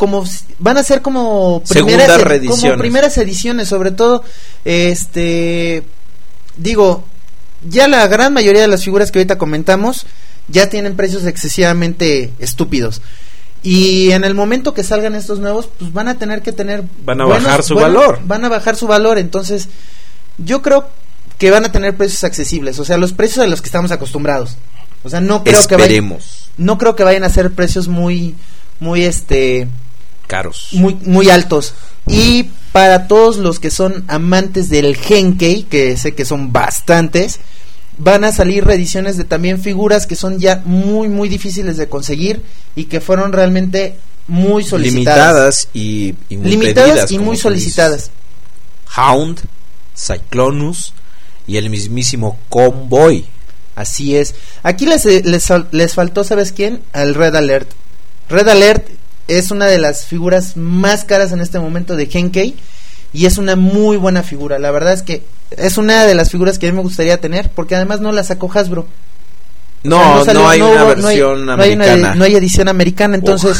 como 0.00 0.24
van 0.58 0.78
a 0.78 0.82
ser 0.82 1.02
como 1.02 1.60
Segundas 1.66 2.08
edi- 2.08 2.22
reediciones. 2.22 2.62
como 2.62 2.78
primeras 2.78 3.18
ediciones, 3.18 3.68
sobre 3.68 3.90
todo 3.90 4.24
este 4.64 5.82
digo, 6.56 7.04
ya 7.68 7.86
la 7.86 8.06
gran 8.06 8.32
mayoría 8.32 8.62
de 8.62 8.68
las 8.68 8.82
figuras 8.82 9.10
que 9.10 9.18
ahorita 9.18 9.36
comentamos 9.36 10.06
ya 10.48 10.70
tienen 10.70 10.96
precios 10.96 11.26
excesivamente 11.26 12.32
estúpidos. 12.38 13.02
Y 13.62 14.10
en 14.12 14.24
el 14.24 14.34
momento 14.34 14.72
que 14.72 14.84
salgan 14.84 15.14
estos 15.14 15.38
nuevos, 15.38 15.68
pues 15.78 15.92
van 15.92 16.08
a 16.08 16.16
tener 16.18 16.40
que 16.40 16.52
tener 16.52 16.82
Van 17.04 17.20
a 17.20 17.26
bajar 17.26 17.62
su 17.62 17.74
valor. 17.74 18.20
Van 18.24 18.42
a 18.42 18.48
bajar 18.48 18.76
su 18.76 18.86
valor, 18.86 19.18
entonces 19.18 19.68
yo 20.38 20.62
creo 20.62 20.88
que 21.36 21.50
van 21.50 21.66
a 21.66 21.72
tener 21.72 21.94
precios 21.94 22.24
accesibles, 22.24 22.78
o 22.78 22.86
sea, 22.86 22.96
los 22.96 23.12
precios 23.12 23.44
a 23.44 23.46
los 23.48 23.60
que 23.60 23.66
estamos 23.68 23.90
acostumbrados. 23.92 24.56
O 25.02 25.10
sea, 25.10 25.20
no 25.20 25.44
creo 25.44 25.66
que 25.66 25.76
vayan, 25.76 26.18
no 26.56 26.78
creo 26.78 26.96
que 26.96 27.04
vayan 27.04 27.24
a 27.24 27.28
ser 27.28 27.50
precios 27.52 27.86
muy 27.86 28.34
muy 28.80 29.04
este 29.04 29.68
Caros. 30.30 30.68
muy 30.72 30.94
muy 31.04 31.28
altos. 31.28 31.74
Y 32.06 32.44
para 32.72 33.08
todos 33.08 33.36
los 33.36 33.58
que 33.58 33.70
son 33.70 34.04
amantes 34.06 34.68
del 34.68 34.96
Genkei, 34.96 35.64
que 35.64 35.96
sé 35.96 36.14
que 36.14 36.24
son 36.24 36.52
bastantes, 36.52 37.40
van 37.98 38.22
a 38.22 38.32
salir 38.32 38.64
reediciones 38.64 39.16
de 39.16 39.24
también 39.24 39.60
figuras 39.60 40.06
que 40.06 40.14
son 40.14 40.38
ya 40.38 40.62
muy 40.64 41.08
muy 41.08 41.28
difíciles 41.28 41.76
de 41.76 41.88
conseguir 41.88 42.42
y 42.76 42.84
que 42.84 43.00
fueron 43.00 43.32
realmente 43.32 43.96
muy 44.28 44.62
solicitadas. 44.62 45.66
Limitadas 45.66 45.68
y, 45.74 46.14
y 46.28 46.36
muy 46.36 46.50
limitadas 46.50 46.90
pedidas, 46.90 47.12
y 47.12 47.18
muy 47.18 47.36
solicitadas. 47.36 48.10
Hound, 48.96 49.40
Cyclonus 49.96 50.94
y 51.48 51.56
el 51.56 51.70
mismísimo 51.70 52.38
Convoy. 52.48 53.26
Así 53.74 54.16
es. 54.16 54.34
Aquí 54.62 54.86
les, 54.86 55.04
les, 55.04 55.48
les 55.72 55.94
faltó, 55.94 56.22
¿sabes 56.22 56.52
quién? 56.52 56.82
Al 56.92 57.14
Red 57.14 57.34
Alert. 57.34 57.68
Red 58.28 58.48
Alert 58.48 58.99
es 59.38 59.50
una 59.50 59.66
de 59.66 59.78
las 59.78 60.06
figuras 60.06 60.56
más 60.56 61.04
caras 61.04 61.32
en 61.32 61.40
este 61.40 61.58
momento 61.58 61.96
de 61.96 62.06
Genkei 62.06 62.54
y 63.12 63.26
es 63.26 63.38
una 63.38 63.56
muy 63.56 63.96
buena 63.96 64.22
figura. 64.22 64.58
La 64.58 64.70
verdad 64.70 64.92
es 64.92 65.02
que 65.02 65.22
es 65.56 65.78
una 65.78 66.04
de 66.06 66.14
las 66.14 66.30
figuras 66.30 66.58
que 66.58 66.68
a 66.68 66.70
mí 66.70 66.76
me 66.76 66.82
gustaría 66.82 67.20
tener 67.20 67.50
porque 67.50 67.74
además 67.74 68.00
no 68.00 68.12
la 68.12 68.22
sacó 68.24 68.50
Hasbro. 68.52 68.86
No, 69.82 70.20
O 70.20 70.24
sea, 70.24 70.34
no, 70.34 70.40
salió- 70.42 70.48
hay 70.50 70.58
no 70.60 70.70
una 70.72 70.84
hubo- 70.84 70.96
no 70.96 71.08
hay- 71.08 71.16
versión 71.16 71.46
no 71.46 71.52
hay 71.62 71.72
una- 71.72 71.84
americana. 71.86 72.14
no 72.14 72.24
hay 72.24 72.34
edición 72.34 72.68
americana, 72.68 73.14
entonces 73.14 73.56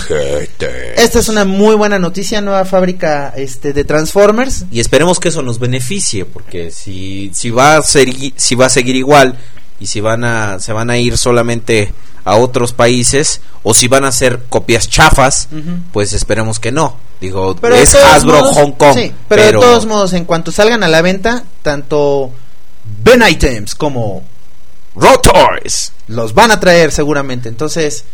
esta 0.96 1.18
es 1.18 1.28
una 1.30 1.46
muy 1.46 1.74
buena 1.76 1.98
noticia, 1.98 2.42
nueva 2.42 2.66
fábrica 2.66 3.32
este 3.36 3.72
de 3.72 3.84
Transformers. 3.84 4.66
Y 4.70 4.80
esperemos 4.80 5.18
que 5.18 5.28
eso 5.28 5.40
nos 5.40 5.58
beneficie, 5.58 6.26
porque 6.26 6.70
si, 6.70 7.30
si 7.34 7.48
va 7.50 7.78
a 7.78 7.82
ser, 7.82 8.08
si 8.36 8.54
va 8.54 8.66
a 8.66 8.68
seguir 8.68 8.96
igual 8.96 9.34
y 9.80 9.86
si 9.86 10.02
van 10.02 10.22
a, 10.24 10.58
se 10.60 10.74
van 10.74 10.90
a 10.90 10.98
ir 10.98 11.16
solamente 11.16 11.90
a 12.24 12.36
otros 12.36 12.72
países 12.72 13.40
o 13.62 13.74
si 13.74 13.88
van 13.88 14.04
a 14.04 14.12
ser 14.12 14.44
copias 14.48 14.88
chafas, 14.88 15.48
pues 15.92 16.12
esperemos 16.12 16.58
que 16.60 16.72
no. 16.72 16.96
Digo, 17.20 17.54
Pero 17.56 17.74
es 17.76 17.94
Hasbro 17.94 18.40
modos- 18.40 18.56
Hong 18.56 18.72
Kong. 18.72 18.94
Sí, 18.94 19.12
pero, 19.28 19.42
de 19.44 19.52
todos 19.52 19.84
modos, 19.86 20.12
en 20.14 20.24
cuanto 20.24 20.50
salgan 20.52 20.82
a 20.82 20.88
la 20.88 21.02
venta, 21.02 21.44
tanto 21.62 22.30
Ben 23.04 23.22
Items 23.28 23.74
como 23.74 24.22
Rotoys. 24.94 25.92
los 26.08 26.34
van 26.34 26.50
a 26.50 26.60
traer 26.60 26.92
seguramente. 26.92 27.48
Entonces, 27.48 28.04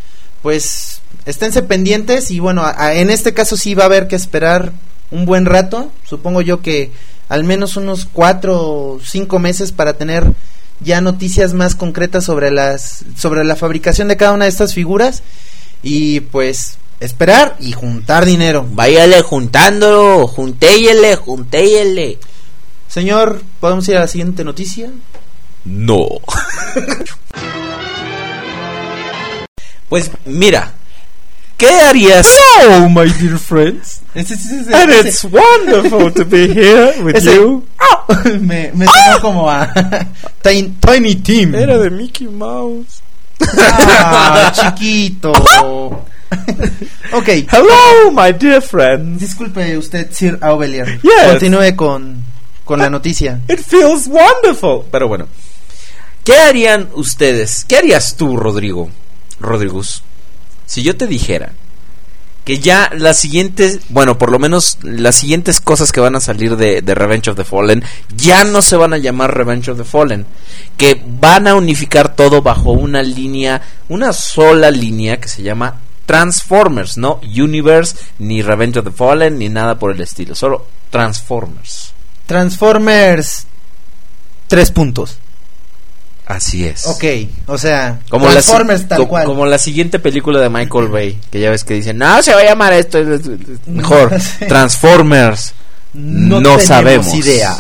pues 0.42 1.00
esténse 1.24 1.62
pendientes 1.62 2.30
y 2.30 2.40
bueno, 2.40 2.62
a- 2.62 2.74
a- 2.76 2.94
en 2.94 3.10
este 3.10 3.32
caso 3.34 3.56
sí 3.56 3.74
va 3.74 3.84
a 3.84 3.86
haber 3.86 4.08
que 4.08 4.16
esperar 4.16 4.72
un 5.10 5.24
buen 5.24 5.46
rato. 5.46 5.90
Supongo 6.08 6.42
yo 6.42 6.60
que 6.60 6.92
al 7.28 7.44
menos 7.44 7.76
unos 7.76 8.06
cuatro 8.12 8.60
o 8.60 9.00
cinco 9.04 9.38
meses 9.38 9.72
para 9.72 9.94
tener 9.94 10.32
ya 10.80 11.00
noticias 11.00 11.54
más 11.54 11.74
concretas 11.74 12.24
sobre 12.24 12.50
las 12.50 13.04
sobre 13.16 13.44
la 13.44 13.56
fabricación 13.56 14.08
de 14.08 14.16
cada 14.16 14.32
una 14.32 14.44
de 14.44 14.50
estas 14.50 14.74
figuras 14.74 15.22
y 15.82 16.20
pues 16.20 16.78
esperar 17.00 17.56
y 17.60 17.72
juntar 17.72 18.24
dinero. 18.24 18.66
Váyale 18.70 19.22
juntándolo, 19.22 20.26
juntéyele, 20.26 21.16
juntéyele. 21.16 22.18
Señor, 22.88 23.42
¿podemos 23.60 23.86
ir 23.88 23.96
a 23.96 24.00
la 24.00 24.06
siguiente 24.06 24.44
noticia? 24.44 24.90
No. 25.64 26.06
pues 29.88 30.10
mira, 30.24 30.74
¿qué 31.56 31.68
harías? 31.80 32.38
Oh, 32.68 32.88
my 32.88 33.08
dear 33.20 33.38
friends. 33.38 34.00
Ese, 34.14 34.34
ese, 34.34 34.60
ese, 34.60 34.74
And 34.74 34.90
ese- 34.92 35.08
it's 35.08 35.24
wonderful 35.24 36.12
to 36.12 36.24
be 36.24 36.48
here 36.48 37.02
with 37.02 37.16
ese- 37.16 37.34
you. 37.34 37.66
me, 38.40 38.70
me 38.74 38.86
sonó 38.86 39.20
como 39.20 39.50
a 39.50 39.68
Tiny, 40.42 40.74
Tiny 40.80 41.14
Team. 41.16 41.54
Era 41.54 41.78
de 41.78 41.90
Mickey 41.90 42.26
Mouse. 42.28 43.02
Ah, 43.40 44.50
chiquito. 44.54 45.32
ok. 47.12 47.28
Hello, 47.50 48.10
my 48.12 48.32
dear 48.32 48.60
friends. 48.62 49.20
Disculpe 49.20 49.76
usted, 49.76 50.10
Sir 50.12 50.38
Aubelier. 50.42 51.00
Yes. 51.02 51.30
Continúe 51.32 51.76
con, 51.76 52.22
con 52.64 52.78
la 52.78 52.88
noticia. 52.90 53.40
It 53.48 53.60
feels 53.60 54.06
wonderful. 54.08 54.84
Pero 54.90 55.08
bueno, 55.08 55.28
¿qué 56.24 56.36
harían 56.38 56.88
ustedes? 56.94 57.64
¿Qué 57.68 57.76
harías 57.76 58.16
tú, 58.16 58.36
Rodrigo? 58.36 58.90
Rodrigus, 59.38 60.02
si 60.66 60.82
yo 60.82 60.96
te 60.96 61.06
dijera 61.06 61.52
que 62.44 62.60
ya 62.60 62.92
las 62.96 63.18
siguientes, 63.18 63.80
bueno, 63.88 64.18
por 64.18 64.30
lo 64.30 64.38
menos 64.38 64.78
las 64.82 65.16
siguientes 65.16 65.60
cosas 65.60 65.90
que 65.90 66.00
van 66.00 66.14
a 66.14 66.20
salir 66.20 66.56
de, 66.56 66.80
de 66.80 66.94
Revenge 66.94 67.30
of 67.30 67.36
the 67.36 67.44
Fallen 67.44 67.82
ya 68.14 68.44
no 68.44 68.62
se 68.62 68.76
van 68.76 68.92
a 68.92 68.98
llamar 68.98 69.36
Revenge 69.36 69.72
of 69.72 69.78
the 69.78 69.84
Fallen, 69.84 70.26
que 70.76 71.02
van 71.04 71.48
a 71.48 71.56
unificar 71.56 72.14
todo 72.14 72.42
bajo 72.42 72.70
una 72.70 73.02
línea, 73.02 73.62
una 73.88 74.12
sola 74.12 74.70
línea 74.70 75.20
que 75.20 75.28
se 75.28 75.42
llama 75.42 75.80
Transformers, 76.06 76.96
no 76.96 77.20
Universe, 77.24 77.96
ni 78.20 78.42
Revenge 78.42 78.78
of 78.78 78.84
the 78.84 78.92
Fallen, 78.92 79.38
ni 79.38 79.48
nada 79.48 79.76
por 79.76 79.90
el 79.90 80.00
estilo, 80.00 80.36
solo 80.36 80.66
Transformers. 80.90 81.92
Transformers. 82.26 83.46
Tres 84.46 84.70
puntos. 84.70 85.18
Así 86.26 86.66
es. 86.66 86.86
Ok, 86.86 87.04
o 87.46 87.56
sea, 87.56 88.00
Como 88.10 88.26
la, 88.26 88.32
Transformers 88.32 88.88
tal 88.88 88.98
co- 88.98 89.08
cual. 89.08 89.24
como 89.26 89.46
la 89.46 89.58
siguiente 89.58 90.00
película 90.00 90.40
de 90.40 90.50
Michael 90.50 90.88
Bay, 90.88 91.20
que 91.30 91.38
ya 91.40 91.50
ves 91.50 91.62
que 91.62 91.74
dicen, 91.74 91.98
no, 91.98 92.20
se 92.22 92.34
va 92.34 92.40
a 92.40 92.44
llamar 92.44 92.72
esto, 92.72 92.98
es- 92.98 93.20
es- 93.20 93.26
es 93.28 93.66
mejor. 93.68 94.12
Transformers, 94.48 95.54
no, 95.94 96.38
tenemos 96.40 96.64
sabemos. 96.64 97.14
idea. 97.14 97.56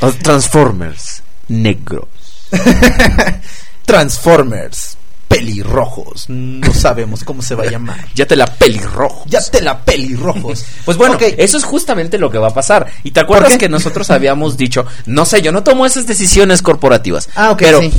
Transformers, 0.22 1.22
negros. 1.48 2.04
Transformers. 3.86 4.95
Pelirrojos. 5.28 6.26
No 6.28 6.72
sabemos 6.72 7.24
cómo 7.24 7.42
se 7.42 7.54
va 7.54 7.64
a 7.64 7.70
llamar. 7.70 8.06
Ya 8.14 8.26
te 8.26 8.36
la 8.36 8.46
pelirrojo. 8.46 9.24
Ya 9.26 9.40
te 9.40 9.60
la 9.60 9.78
pelirrojos. 9.78 10.64
Pues 10.84 10.96
bueno, 10.96 11.18
eso 11.20 11.58
es 11.58 11.64
justamente 11.64 12.16
lo 12.16 12.30
que 12.30 12.38
va 12.38 12.48
a 12.48 12.54
pasar. 12.54 12.86
Y 13.02 13.10
te 13.10 13.20
acuerdas 13.20 13.58
que 13.58 13.68
nosotros 13.68 14.10
habíamos 14.10 14.56
dicho, 14.56 14.86
no 15.06 15.24
sé, 15.24 15.42
yo 15.42 15.50
no 15.50 15.64
tomo 15.64 15.84
esas 15.84 16.06
decisiones 16.06 16.62
corporativas. 16.62 17.28
Ah, 17.34 17.50
ok, 17.50 17.58
pero 17.58 17.80
sí. 17.80 17.92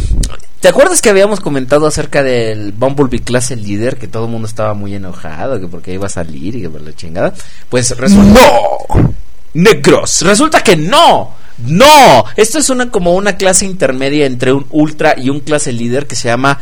¿te 0.62 0.70
acuerdas 0.70 1.02
que 1.02 1.10
habíamos 1.10 1.42
comentado 1.42 1.86
acerca 1.86 2.24
del 2.24 2.72
Bumblebee 2.72 3.20
clase 3.20 3.58
líder 3.58 3.98
que 3.98 4.08
todo 4.08 4.26
el 4.26 4.32
mundo 4.32 4.48
estaba 4.48 4.74
muy 4.74 4.96
enojado 4.96 5.60
que 5.60 5.68
porque 5.68 5.94
iba 5.94 6.06
a 6.06 6.10
salir 6.10 6.56
y 6.56 6.62
que 6.62 6.70
por 6.70 6.82
la 6.82 6.96
chingada? 6.96 7.34
Pues 7.70 7.96
resulta 7.98 8.40
¡No! 8.40 9.16
negros. 9.54 10.22
Resulta 10.22 10.62
que 10.62 10.76
no. 10.76 11.36
No, 11.58 12.24
esto 12.36 12.60
es 12.60 12.70
una 12.70 12.92
como 12.92 13.16
una 13.16 13.36
clase 13.36 13.66
intermedia 13.66 14.28
entre 14.28 14.54
un 14.54 14.68
ultra 14.70 15.16
y 15.18 15.32
un 15.32 15.40
clase 15.40 15.72
líder 15.72 16.06
que 16.06 16.16
se 16.16 16.28
llama 16.28 16.60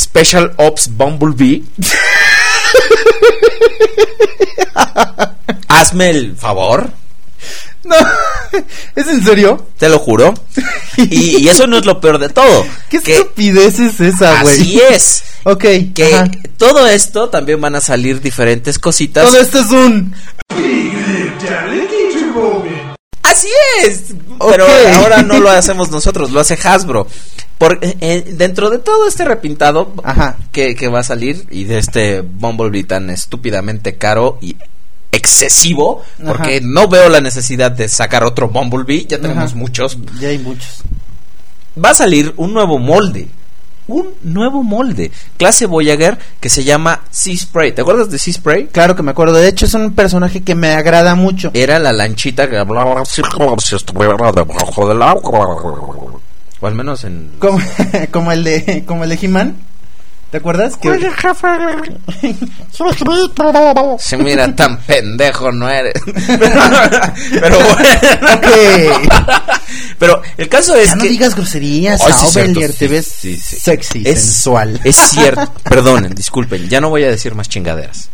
Special 0.00 0.52
Ops 0.56 0.88
Bumblebee. 0.96 1.62
Hazme 5.68 6.10
el 6.10 6.36
favor, 6.36 6.90
No. 7.84 7.96
¿Es 8.96 9.06
en 9.08 9.24
serio? 9.24 9.66
te 9.78 9.88
lo 9.88 9.98
juro. 9.98 10.34
Y, 10.96 11.38
y 11.38 11.48
eso 11.48 11.66
no 11.66 11.78
es 11.78 11.86
lo 11.86 12.00
peor 12.00 12.18
de 12.18 12.28
todo. 12.28 12.66
¿Qué 12.90 13.00
que 13.00 13.14
estupidez 13.14 13.78
es 13.78 14.00
esa, 14.00 14.42
güey? 14.42 14.60
así 14.60 14.80
es. 14.90 15.22
Ok. 15.44 15.64
Que 15.94 16.10
ajá. 16.14 16.30
todo 16.58 16.86
esto 16.86 17.30
también 17.30 17.58
van 17.60 17.74
a 17.74 17.80
salir 17.80 18.20
diferentes 18.20 18.78
cositas. 18.78 19.24
Todo 19.24 19.40
esto 19.40 19.60
es 19.60 19.70
un. 19.70 20.14
Así 23.30 23.48
es. 23.84 24.14
Pero 24.50 24.66
ahora 24.94 25.22
no 25.22 25.38
lo 25.38 25.50
hacemos 25.50 25.90
nosotros, 25.90 26.30
lo 26.30 26.40
hace 26.40 26.58
Hasbro. 26.62 27.06
Por, 27.58 27.78
eh, 27.82 27.96
eh, 28.00 28.24
dentro 28.36 28.70
de 28.70 28.78
todo 28.78 29.06
este 29.06 29.24
repintado 29.24 29.92
Ajá. 30.02 30.38
que, 30.50 30.74
que 30.74 30.88
va 30.88 31.00
a 31.00 31.04
salir 31.04 31.46
y 31.50 31.64
de 31.64 31.78
este 31.78 32.22
Bumblebee 32.22 32.84
tan 32.84 33.10
estúpidamente 33.10 33.96
caro 33.96 34.38
y 34.40 34.56
excesivo, 35.12 36.02
porque 36.24 36.56
Ajá. 36.56 36.66
no 36.66 36.88
veo 36.88 37.08
la 37.10 37.20
necesidad 37.20 37.70
de 37.70 37.88
sacar 37.88 38.24
otro 38.24 38.48
Bumblebee, 38.48 39.06
ya 39.06 39.20
tenemos 39.20 39.50
Ajá. 39.50 39.56
muchos. 39.56 39.98
Ya 40.18 40.28
hay 40.28 40.38
muchos. 40.38 40.82
Va 41.82 41.90
a 41.90 41.94
salir 41.94 42.32
un 42.36 42.54
nuevo 42.54 42.78
molde. 42.78 43.28
Un 43.90 44.14
nuevo 44.22 44.62
molde, 44.62 45.10
clase 45.36 45.66
Voyager, 45.66 46.18
que 46.40 46.48
se 46.48 46.64
llama 46.64 47.02
Sea 47.10 47.36
Spray. 47.36 47.72
¿Te 47.72 47.82
acuerdas 47.82 48.10
de 48.10 48.18
Sea 48.18 48.34
Spray? 48.34 48.66
Claro 48.68 48.94
que 48.94 49.02
me 49.02 49.10
acuerdo. 49.10 49.34
De 49.34 49.48
hecho, 49.48 49.66
es 49.66 49.74
un 49.74 49.92
personaje 49.92 50.42
que 50.42 50.54
me 50.54 50.72
agrada 50.72 51.14
mucho. 51.14 51.50
Era 51.54 51.78
la 51.78 51.92
lanchita 51.92 52.48
que 52.48 52.58
hablaba 52.58 53.02
así 53.02 53.22
como 53.22 53.58
si 53.58 53.76
estuviera 53.76 54.32
debajo 54.32 54.88
del 54.88 55.02
agua. 55.02 56.20
O 56.60 56.66
al 56.66 56.74
menos 56.74 57.04
en... 57.04 57.32
Como, 57.38 57.58
como 58.10 58.32
el 58.32 58.44
de 58.44 58.84
como 58.86 59.04
el 59.04 59.10
de 59.10 59.18
He-Man. 59.20 59.56
¿Te 60.30 60.36
acuerdas? 60.36 60.76
Que, 60.76 60.88
Se 63.98 64.16
mira 64.16 64.54
tan 64.54 64.78
pendejo 64.82 65.50
no 65.50 65.68
eres. 65.68 65.94
Pero 67.32 67.58
bueno. 67.58 67.88
Ok. 68.34 68.46
Pero 69.98 70.22
el 70.36 70.48
caso 70.48 70.76
es 70.76 70.86
ya 70.88 70.94
no 70.96 71.02
que 71.02 71.08
digas 71.08 71.34
groserías, 71.34 72.00
Ay, 72.00 72.12
sí, 72.12 72.26
cierto, 72.30 72.60
te 72.60 72.72
sí, 72.72 72.86
ves 72.86 73.06
sí, 73.20 73.36
sí. 73.36 73.56
sexy, 73.56 74.02
Es- 74.06 74.20
sensual. 74.22 74.80
es 74.84 74.96
cierto. 74.96 75.52
Perdonen, 75.64 76.14
disculpen, 76.14 76.68
ya 76.68 76.80
no 76.80 76.90
voy 76.90 77.04
a 77.04 77.10
decir 77.10 77.34
más 77.34 77.48
chingaderas. 77.48 78.08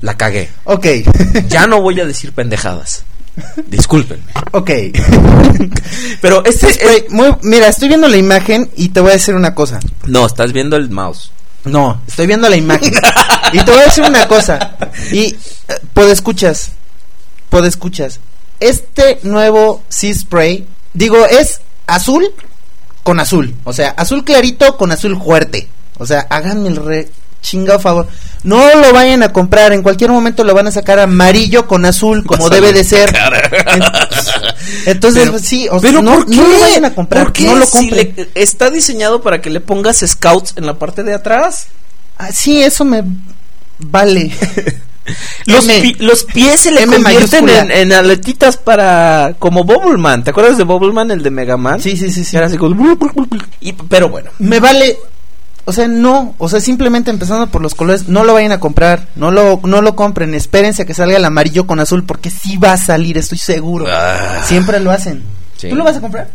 La 0.00 0.16
cagué. 0.16 0.50
Ok, 0.64 0.86
Ya 1.48 1.66
no 1.66 1.80
voy 1.80 2.00
a 2.00 2.04
decir 2.06 2.32
pendejadas. 2.32 3.04
Disculpen. 3.66 4.22
ok. 4.52 4.70
Pero 6.20 6.44
este 6.44 6.72
Spray, 6.72 7.04
muy- 7.10 7.36
mira, 7.42 7.68
estoy 7.68 7.88
viendo 7.88 8.08
la 8.08 8.16
imagen 8.16 8.70
y 8.76 8.88
te 8.90 9.00
voy 9.00 9.10
a 9.10 9.14
decir 9.14 9.34
una 9.34 9.54
cosa. 9.54 9.80
No, 10.06 10.26
estás 10.26 10.52
viendo 10.52 10.76
el 10.76 10.90
mouse. 10.90 11.30
No, 11.64 12.02
estoy 12.06 12.26
viendo 12.26 12.48
la 12.48 12.56
imagen. 12.56 12.92
y 13.52 13.58
te 13.64 13.70
voy 13.70 13.80
a 13.80 13.84
decir 13.84 14.04
una 14.04 14.28
cosa. 14.28 14.76
Y 15.12 15.20
eh, 15.26 15.36
escuchas, 16.10 16.72
escuchas. 17.66 18.20
Este 18.60 19.18
nuevo 19.22 19.82
Sea 19.88 20.14
Spray, 20.14 20.66
digo, 20.92 21.24
es 21.26 21.60
azul 21.86 22.26
con 23.02 23.18
azul. 23.20 23.54
O 23.64 23.72
sea, 23.72 23.90
azul 23.90 24.24
clarito 24.24 24.76
con 24.76 24.92
azul 24.92 25.20
fuerte. 25.20 25.68
O 25.98 26.06
sea, 26.06 26.26
háganme 26.30 26.68
el 26.68 26.76
re 26.76 27.08
chingado 27.44 27.78
favor. 27.78 28.08
No 28.42 28.74
lo 28.74 28.92
vayan 28.92 29.22
a 29.22 29.32
comprar, 29.32 29.72
en 29.72 29.82
cualquier 29.82 30.10
momento 30.10 30.42
lo 30.44 30.54
van 30.54 30.66
a 30.66 30.70
sacar 30.72 30.98
amarillo 30.98 31.66
con 31.66 31.84
azul, 31.84 32.24
como 32.26 32.48
debe 32.50 32.72
de 32.72 32.82
ser. 32.84 33.14
Entonces, 34.86 35.24
Pero- 35.26 35.38
sí, 35.38 35.68
o 35.70 35.78
sea, 35.80 35.90
Pero 35.90 36.02
no, 36.02 36.14
¿por 36.16 36.26
qué? 36.28 36.36
no 36.36 36.48
lo 36.48 36.58
vayan 36.60 36.84
a 36.84 36.94
comprar, 36.94 37.24
¿Por 37.24 37.32
qué? 37.32 37.44
no 37.44 37.56
lo 37.56 37.66
Si 37.66 37.70
compren. 37.72 38.14
le- 38.16 38.28
está 38.34 38.70
diseñado 38.70 39.22
para 39.22 39.40
que 39.40 39.50
le 39.50 39.60
pongas 39.60 39.98
scouts 40.06 40.54
en 40.56 40.66
la 40.66 40.78
parte 40.78 41.02
de 41.02 41.14
atrás. 41.14 41.68
Ah, 42.18 42.32
sí, 42.32 42.62
eso 42.62 42.84
me 42.84 43.04
vale. 43.78 44.30
Los, 45.44 45.68
M. 45.68 45.80
pi- 45.82 45.96
los 46.02 46.24
pies 46.24 46.60
se 46.60 46.70
le 46.70 46.80
M 46.84 46.96
convierten 46.96 47.46
en, 47.50 47.70
en 47.70 47.92
aletitas 47.92 48.56
para 48.56 49.34
como 49.38 49.62
Bobbleman. 49.62 50.24
¿Te 50.24 50.30
acuerdas 50.30 50.56
de 50.56 50.64
Bobbleman, 50.64 51.10
el 51.10 51.22
de 51.22 51.30
Mega 51.30 51.58
Man? 51.58 51.78
Sí, 51.78 51.94
sí, 51.94 52.10
sí, 52.10 52.24
sí. 52.24 52.34
Era 52.38 52.46
así 52.46 52.56
como- 52.56 52.74
y, 53.60 53.74
pero 53.74 54.08
bueno. 54.08 54.30
me 54.38 54.60
vale 54.60 54.96
o 55.66 55.72
sea 55.72 55.88
no 55.88 56.34
o 56.38 56.48
sea 56.48 56.60
simplemente 56.60 57.10
empezando 57.10 57.46
por 57.48 57.62
los 57.62 57.74
colores 57.74 58.08
no 58.08 58.24
lo 58.24 58.34
vayan 58.34 58.52
a 58.52 58.60
comprar 58.60 59.08
no 59.16 59.30
lo 59.30 59.60
no 59.64 59.80
lo 59.82 59.96
compren 59.96 60.34
espérense 60.34 60.82
a 60.82 60.84
que 60.86 60.94
salga 60.94 61.16
el 61.16 61.24
amarillo 61.24 61.66
con 61.66 61.80
azul 61.80 62.04
porque 62.04 62.30
sí 62.30 62.56
va 62.58 62.72
a 62.72 62.76
salir 62.76 63.16
estoy 63.18 63.38
seguro 63.38 63.86
Ah. 63.88 64.42
siempre 64.46 64.78
lo 64.80 64.90
hacen 64.90 65.22
Sí. 65.56 65.68
tú 65.70 65.76
lo 65.76 65.84
vas 65.84 65.96
a 65.96 66.00
comprar 66.00 66.28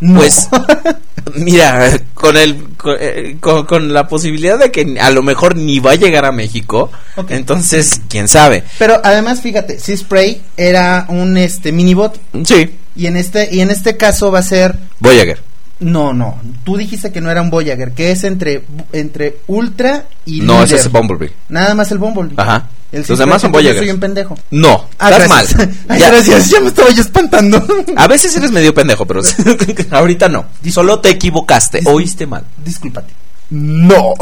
No. 0.00 0.18
Pues, 0.18 0.48
mira, 1.34 1.88
con 2.14 2.36
el 2.36 2.74
con, 2.76 2.96
eh, 2.98 3.36
con- 3.40 3.64
con 3.64 3.92
la 3.92 4.08
posibilidad 4.08 4.58
de 4.58 4.70
que 4.70 4.98
a 5.00 5.10
lo 5.10 5.22
mejor 5.22 5.56
ni 5.56 5.78
va 5.78 5.92
a 5.92 5.94
llegar 5.94 6.24
a 6.24 6.32
México, 6.32 6.90
entonces 7.28 8.00
quién 8.08 8.26
sabe. 8.28 8.64
pero 8.78 9.00
además 9.04 9.40
fíjate 9.40 9.78
Sea 9.78 9.96
Spray 9.96 10.42
era 10.56 11.06
un 11.08 11.36
este 11.36 11.70
minibot 11.72 12.20
Sí, 12.44 12.74
y 12.96 13.06
en 13.06 13.16
este 13.16 13.48
y 13.54 13.60
en 13.60 13.70
este 13.70 13.96
caso 13.96 14.30
va 14.32 14.40
a 14.40 14.42
ser 14.42 14.76
Voyager. 14.98 15.40
No 15.80 16.12
no 16.12 16.40
tú 16.64 16.76
dijiste 16.76 17.10
que 17.12 17.20
no 17.20 17.30
era 17.30 17.42
un 17.42 17.50
Voyager 17.50 17.92
que 17.92 18.12
es 18.12 18.22
entre 18.24 18.64
entre 18.92 19.38
Ultra 19.48 20.04
y 20.24 20.40
No, 20.40 20.62
ese 20.62 20.74
Líder. 20.74 20.86
es 20.86 20.92
Bumblebee. 20.92 21.32
nada 21.48 21.74
más 21.74 21.90
el 21.90 21.98
Bumblebee 21.98 22.34
Ajá. 22.36 22.68
El 22.92 23.04
Los 23.08 23.18
demás 23.18 23.42
son 23.42 23.48
entonces 23.48 23.52
Voyagers. 23.52 23.78
soy 23.78 23.90
un 23.90 23.98
pendejo 24.00 24.38
No, 24.52 24.88
Ah, 25.00 25.10
estás 25.10 25.28
gracias. 25.28 25.56
mal. 25.58 25.76
Ay, 25.88 25.98
Ya- 26.00 26.10
gracias, 26.10 26.48
ya 26.50 26.60
me 26.60 26.68
estaba 26.68 26.90
yo 26.90 27.02
espantando. 27.02 27.66
A 27.96 28.06
veces 28.06 28.36
eres 28.36 28.52
medio 28.52 28.72
pendejo, 28.72 29.04
pero 29.04 29.20
ahorita 29.90 30.28
no. 30.28 30.44
Solo 30.70 31.00
te 31.00 31.10
equivocaste, 31.10 31.80
oíste 31.86 32.26
mal. 32.28 32.44
Discúlpate. 32.64 33.12
No. 33.50 34.10
ok. 34.10 34.18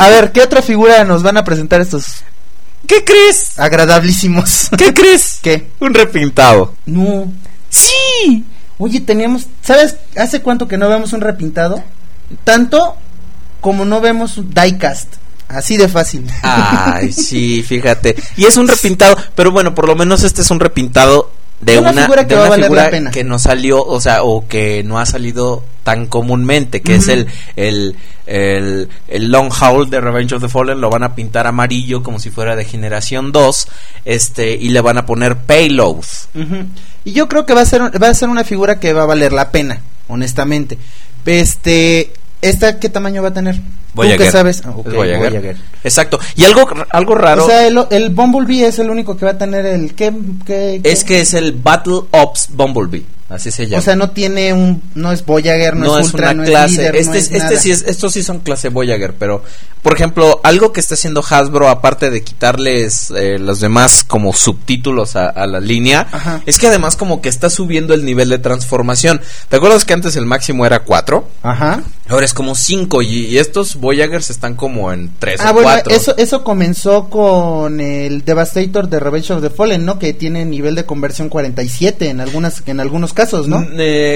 A 0.00 0.08
ver, 0.08 0.32
¿qué 0.32 0.42
otra 0.42 0.62
figura 0.62 1.04
nos 1.04 1.22
van 1.22 1.36
a 1.36 1.44
presentar 1.44 1.80
estos 1.80 2.06
¿Qué 2.86 3.02
crees? 3.04 3.58
agradabilísimos? 3.58 4.68
¿Qué 4.76 4.92
crees? 4.92 5.38
¿Qué? 5.42 5.68
Un 5.80 5.94
repintado. 5.94 6.74
No. 6.86 7.32
Sí. 7.74 8.44
Oye, 8.78 9.00
teníamos, 9.00 9.46
¿sabes 9.62 9.96
hace 10.16 10.42
cuánto 10.42 10.68
que 10.68 10.78
no 10.78 10.88
vemos 10.88 11.12
un 11.12 11.20
repintado? 11.20 11.82
Tanto 12.44 12.96
como 13.60 13.84
no 13.84 14.00
vemos 14.00 14.36
un 14.38 14.52
diecast. 14.52 15.14
Así 15.48 15.76
de 15.76 15.88
fácil. 15.88 16.26
Ay, 16.42 17.12
sí, 17.12 17.62
fíjate. 17.62 18.16
Y 18.36 18.46
es 18.46 18.56
un 18.56 18.66
repintado, 18.66 19.16
pero 19.34 19.52
bueno, 19.52 19.74
por 19.74 19.86
lo 19.86 19.94
menos 19.94 20.22
este 20.22 20.42
es 20.42 20.50
un 20.50 20.60
repintado 20.60 21.30
de 21.60 21.78
Una 21.78 21.90
una, 21.90 22.02
figura 22.02 22.22
de 22.22 22.28
que 22.28 22.34
va 22.34 22.40
a 22.40 22.44
una 22.44 22.50
valer 22.50 22.64
figura 22.66 22.84
la 22.84 22.90
pena. 22.90 23.10
que 23.10 23.24
no 23.24 23.38
salió, 23.38 23.82
o 23.82 24.00
sea, 24.00 24.22
o 24.22 24.46
que 24.48 24.82
no 24.84 24.98
ha 24.98 25.06
salido 25.06 25.62
tan 25.84 26.06
comúnmente, 26.06 26.82
que 26.82 26.96
es 26.96 27.06
el, 27.06 27.28
el, 27.54 27.94
el, 28.26 28.88
el 29.06 29.30
Long 29.30 29.52
Haul 29.60 29.88
de 29.90 30.00
Revenge 30.00 30.34
of 30.34 30.42
the 30.42 30.48
Fallen, 30.48 30.80
lo 30.80 30.90
van 30.90 31.04
a 31.04 31.14
pintar 31.14 31.46
amarillo 31.46 32.02
como 32.02 32.18
si 32.18 32.30
fuera 32.30 32.56
de 32.56 32.64
generación 32.64 33.30
2, 33.30 33.68
este, 34.04 34.54
y 34.54 34.70
le 34.70 34.80
van 34.80 34.98
a 34.98 35.06
poner 35.06 35.36
payload. 35.36 36.04
Y 37.04 37.12
yo 37.12 37.28
creo 37.28 37.46
que 37.46 37.54
va 37.54 37.60
a 37.60 37.66
ser 37.66 37.82
va 38.02 38.08
a 38.08 38.14
ser 38.14 38.28
una 38.28 38.42
figura 38.42 38.80
que 38.80 38.92
va 38.92 39.02
a 39.02 39.06
valer 39.06 39.32
la 39.32 39.52
pena. 39.52 39.80
honestamente. 40.08 40.78
Este, 41.26 42.12
¿esta 42.42 42.78
qué 42.78 42.88
tamaño 42.88 43.22
va 43.22 43.28
a 43.28 43.34
tener? 43.34 43.60
¿Tú 43.94 43.98
Voyager. 44.02 44.18
qué 44.26 44.30
sabes? 44.32 44.62
Ah, 44.64 44.74
Es 44.84 44.92
Voyager. 44.92 45.30
Voyager. 45.30 45.56
Exacto. 45.84 46.18
Y 46.36 46.44
algo, 46.44 46.68
algo 46.90 47.14
raro 47.14 47.44
O 47.44 47.48
sea, 47.48 47.66
el, 47.66 47.78
el 47.90 48.10
Bumblebee 48.10 48.66
es 48.66 48.78
el 48.78 48.90
único 48.90 49.16
que 49.16 49.24
va 49.24 49.32
a 49.32 49.38
tener 49.38 49.64
el 49.66 49.94
¿qué, 49.94 50.12
qué- 50.44 50.80
qué? 50.82 50.90
es 50.92 51.04
que 51.04 51.20
es 51.20 51.34
el 51.34 51.52
Battle 51.52 52.00
Ops 52.10 52.48
Bumblebee. 52.50 53.06
Así 53.26 53.50
se 53.50 53.66
llama. 53.66 53.78
o 53.80 53.82
sea, 53.82 53.96
no 53.96 54.10
tiene 54.10 54.52
un 54.52 54.82
no 54.94 55.10
es 55.10 55.24
Voyager, 55.24 55.74
no, 55.74 55.86
no 55.86 55.98
es 55.98 56.06
es 56.08 56.12
Ultra, 56.12 56.32
una 56.32 56.42
no 56.42 56.48
clase. 56.48 56.74
es 56.74 56.78
líder, 56.78 56.96
este 56.96 57.08
no 57.10 57.14
es, 57.16 57.22
es 57.24 57.32
este 57.32 57.38
nada. 57.38 57.56
sí 57.60 57.70
es, 57.70 57.82
estos 57.88 58.12
sí 58.12 58.22
son 58.22 58.40
clase 58.40 58.68
Voyager, 58.68 59.14
pero 59.14 59.42
por 59.82 59.94
ejemplo, 59.94 60.40
algo 60.44 60.72
que 60.72 60.80
está 60.80 60.94
haciendo 60.94 61.22
Hasbro 61.28 61.68
aparte 61.68 62.10
de 62.10 62.22
quitarles 62.22 63.10
eh, 63.16 63.38
los 63.38 63.60
demás 63.60 64.04
como 64.04 64.32
subtítulos 64.34 65.16
a, 65.16 65.28
a 65.28 65.46
la 65.46 65.60
línea, 65.60 66.06
Ajá. 66.12 66.42
es 66.46 66.58
que 66.58 66.66
además 66.68 66.96
como 66.96 67.22
que 67.22 67.28
está 67.30 67.48
subiendo 67.50 67.92
el 67.94 68.04
nivel 68.04 68.28
de 68.28 68.38
transformación. 68.38 69.20
¿Te 69.48 69.56
acuerdas 69.56 69.84
que 69.86 69.94
antes 69.94 70.16
el 70.16 70.26
máximo 70.26 70.64
era 70.66 70.80
4? 70.84 71.26
Ajá. 71.42 71.82
Ahora 72.08 72.24
es 72.26 72.34
como 72.34 72.54
5 72.54 73.02
y, 73.02 73.26
y 73.26 73.38
estos 73.38 73.76
Voyagers 73.84 74.30
están 74.30 74.54
como 74.56 74.92
en 74.92 75.10
3 75.18 75.40
Ah, 75.40 75.50
o 75.50 75.54
bueno, 75.54 75.68
4. 75.70 75.94
eso, 75.94 76.16
eso 76.16 76.42
comenzó 76.42 77.08
con 77.08 77.80
el 77.80 78.24
Devastator 78.24 78.88
de 78.88 78.98
Revenge 78.98 79.32
of 79.32 79.42
the 79.42 79.50
Fallen, 79.50 79.84
¿no? 79.84 79.98
Que 79.98 80.12
tiene 80.14 80.44
nivel 80.44 80.74
de 80.74 80.84
conversión 80.84 81.28
47 81.28 82.08
en 82.08 82.20
algunas 82.20 82.62
en 82.66 82.80
algunos 82.80 83.12
casos, 83.12 83.46
¿no? 83.46 83.64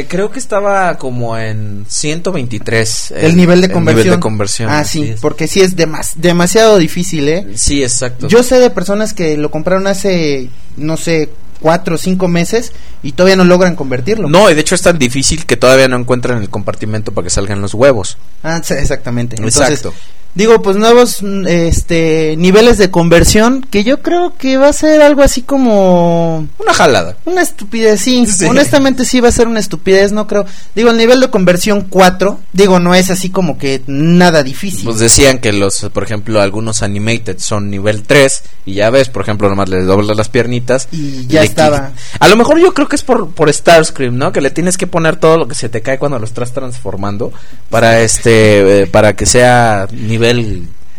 creo 0.08 0.30
que 0.30 0.38
estaba 0.38 0.96
como 0.98 1.36
en 1.38 1.84
123. 1.88 3.12
el, 3.16 3.36
nivel 3.36 3.60
de 3.60 3.66
el 3.66 3.72
conversión. 3.72 4.04
nivel 4.04 4.18
de 4.18 4.20
conversión, 4.20 4.70
Ah, 4.70 4.84
sí, 4.84 5.02
es. 5.10 5.20
porque 5.20 5.46
sí 5.46 5.60
es 5.60 5.76
demas- 5.76 6.12
demasiado 6.16 6.78
difícil, 6.78 7.28
¿eh? 7.28 7.46
Sí, 7.54 7.82
exacto. 7.82 8.28
Yo 8.28 8.42
sé 8.42 8.58
de 8.58 8.70
personas 8.70 9.14
que 9.14 9.36
lo 9.36 9.50
compraron 9.50 9.86
hace, 9.86 10.50
no 10.76 10.96
sé, 10.96 11.30
cuatro 11.60 11.96
o 11.96 11.98
cinco 11.98 12.28
meses 12.28 12.72
y 13.02 13.12
todavía 13.12 13.36
no 13.36 13.44
logran 13.44 13.76
convertirlo. 13.76 14.28
No, 14.28 14.50
y 14.50 14.54
de 14.54 14.60
hecho 14.60 14.74
es 14.74 14.82
tan 14.82 14.98
difícil 14.98 15.46
que 15.46 15.56
todavía 15.56 15.88
no 15.88 15.96
encuentran 15.96 16.40
el 16.40 16.50
compartimento 16.50 17.12
para 17.12 17.24
que 17.24 17.30
salgan 17.30 17.60
los 17.60 17.74
huevos. 17.74 18.18
Ah, 18.42 18.60
sí, 18.62 18.74
exactamente. 18.74 19.36
Entonces, 19.36 19.62
Exacto. 19.62 19.94
Digo, 20.34 20.62
pues 20.62 20.76
nuevos 20.76 21.18
este 21.46 22.36
niveles 22.38 22.78
de 22.78 22.90
conversión 22.90 23.66
que 23.68 23.84
yo 23.84 24.02
creo 24.02 24.34
que 24.38 24.56
va 24.56 24.68
a 24.68 24.72
ser 24.72 25.02
algo 25.02 25.22
así 25.22 25.42
como 25.42 26.46
Una 26.58 26.74
jalada. 26.74 27.16
una 27.24 27.42
estupidez, 27.42 28.00
sí. 28.00 28.26
Sí. 28.26 28.44
Honestamente 28.44 29.04
sí 29.04 29.20
va 29.20 29.28
a 29.28 29.32
ser 29.32 29.48
una 29.48 29.60
estupidez, 29.60 30.12
no 30.12 30.26
creo. 30.26 30.44
Digo, 30.74 30.90
el 30.90 30.96
nivel 30.96 31.20
de 31.20 31.30
conversión 31.30 31.86
4, 31.88 32.38
digo, 32.52 32.78
no 32.78 32.94
es 32.94 33.10
así 33.10 33.30
como 33.30 33.58
que 33.58 33.82
nada 33.86 34.42
difícil. 34.42 34.84
Pues 34.84 34.98
decían 34.98 35.38
que 35.38 35.52
los, 35.52 35.88
por 35.92 36.04
ejemplo, 36.04 36.40
algunos 36.40 36.82
animated 36.82 37.38
son 37.38 37.70
nivel 37.70 38.02
3 38.02 38.42
y 38.66 38.74
ya 38.74 38.90
ves, 38.90 39.08
por 39.08 39.22
ejemplo, 39.22 39.48
nomás 39.48 39.68
le 39.68 39.82
doblas 39.82 40.16
las 40.16 40.28
piernitas 40.28 40.88
Y 40.92 41.26
ya 41.26 41.42
estaba. 41.42 41.92
A 42.20 42.28
lo 42.28 42.36
mejor 42.36 42.60
yo 42.60 42.72
creo 42.74 42.88
que 42.88 42.96
es 42.96 43.02
por, 43.02 43.30
por 43.30 43.52
Starscream, 43.52 44.16
¿no? 44.16 44.32
Que 44.32 44.40
le 44.40 44.50
tienes 44.50 44.76
que 44.76 44.86
poner 44.86 45.16
todo 45.16 45.36
lo 45.36 45.48
que 45.48 45.54
se 45.54 45.68
te 45.68 45.82
cae 45.82 45.98
cuando 45.98 46.18
lo 46.18 46.24
estás 46.24 46.52
transformando 46.52 47.32
para 47.70 48.02
este, 48.02 48.82
eh, 48.82 48.86
para 48.86 49.16
que 49.16 49.26
sea 49.26 49.88
nivel 49.90 50.17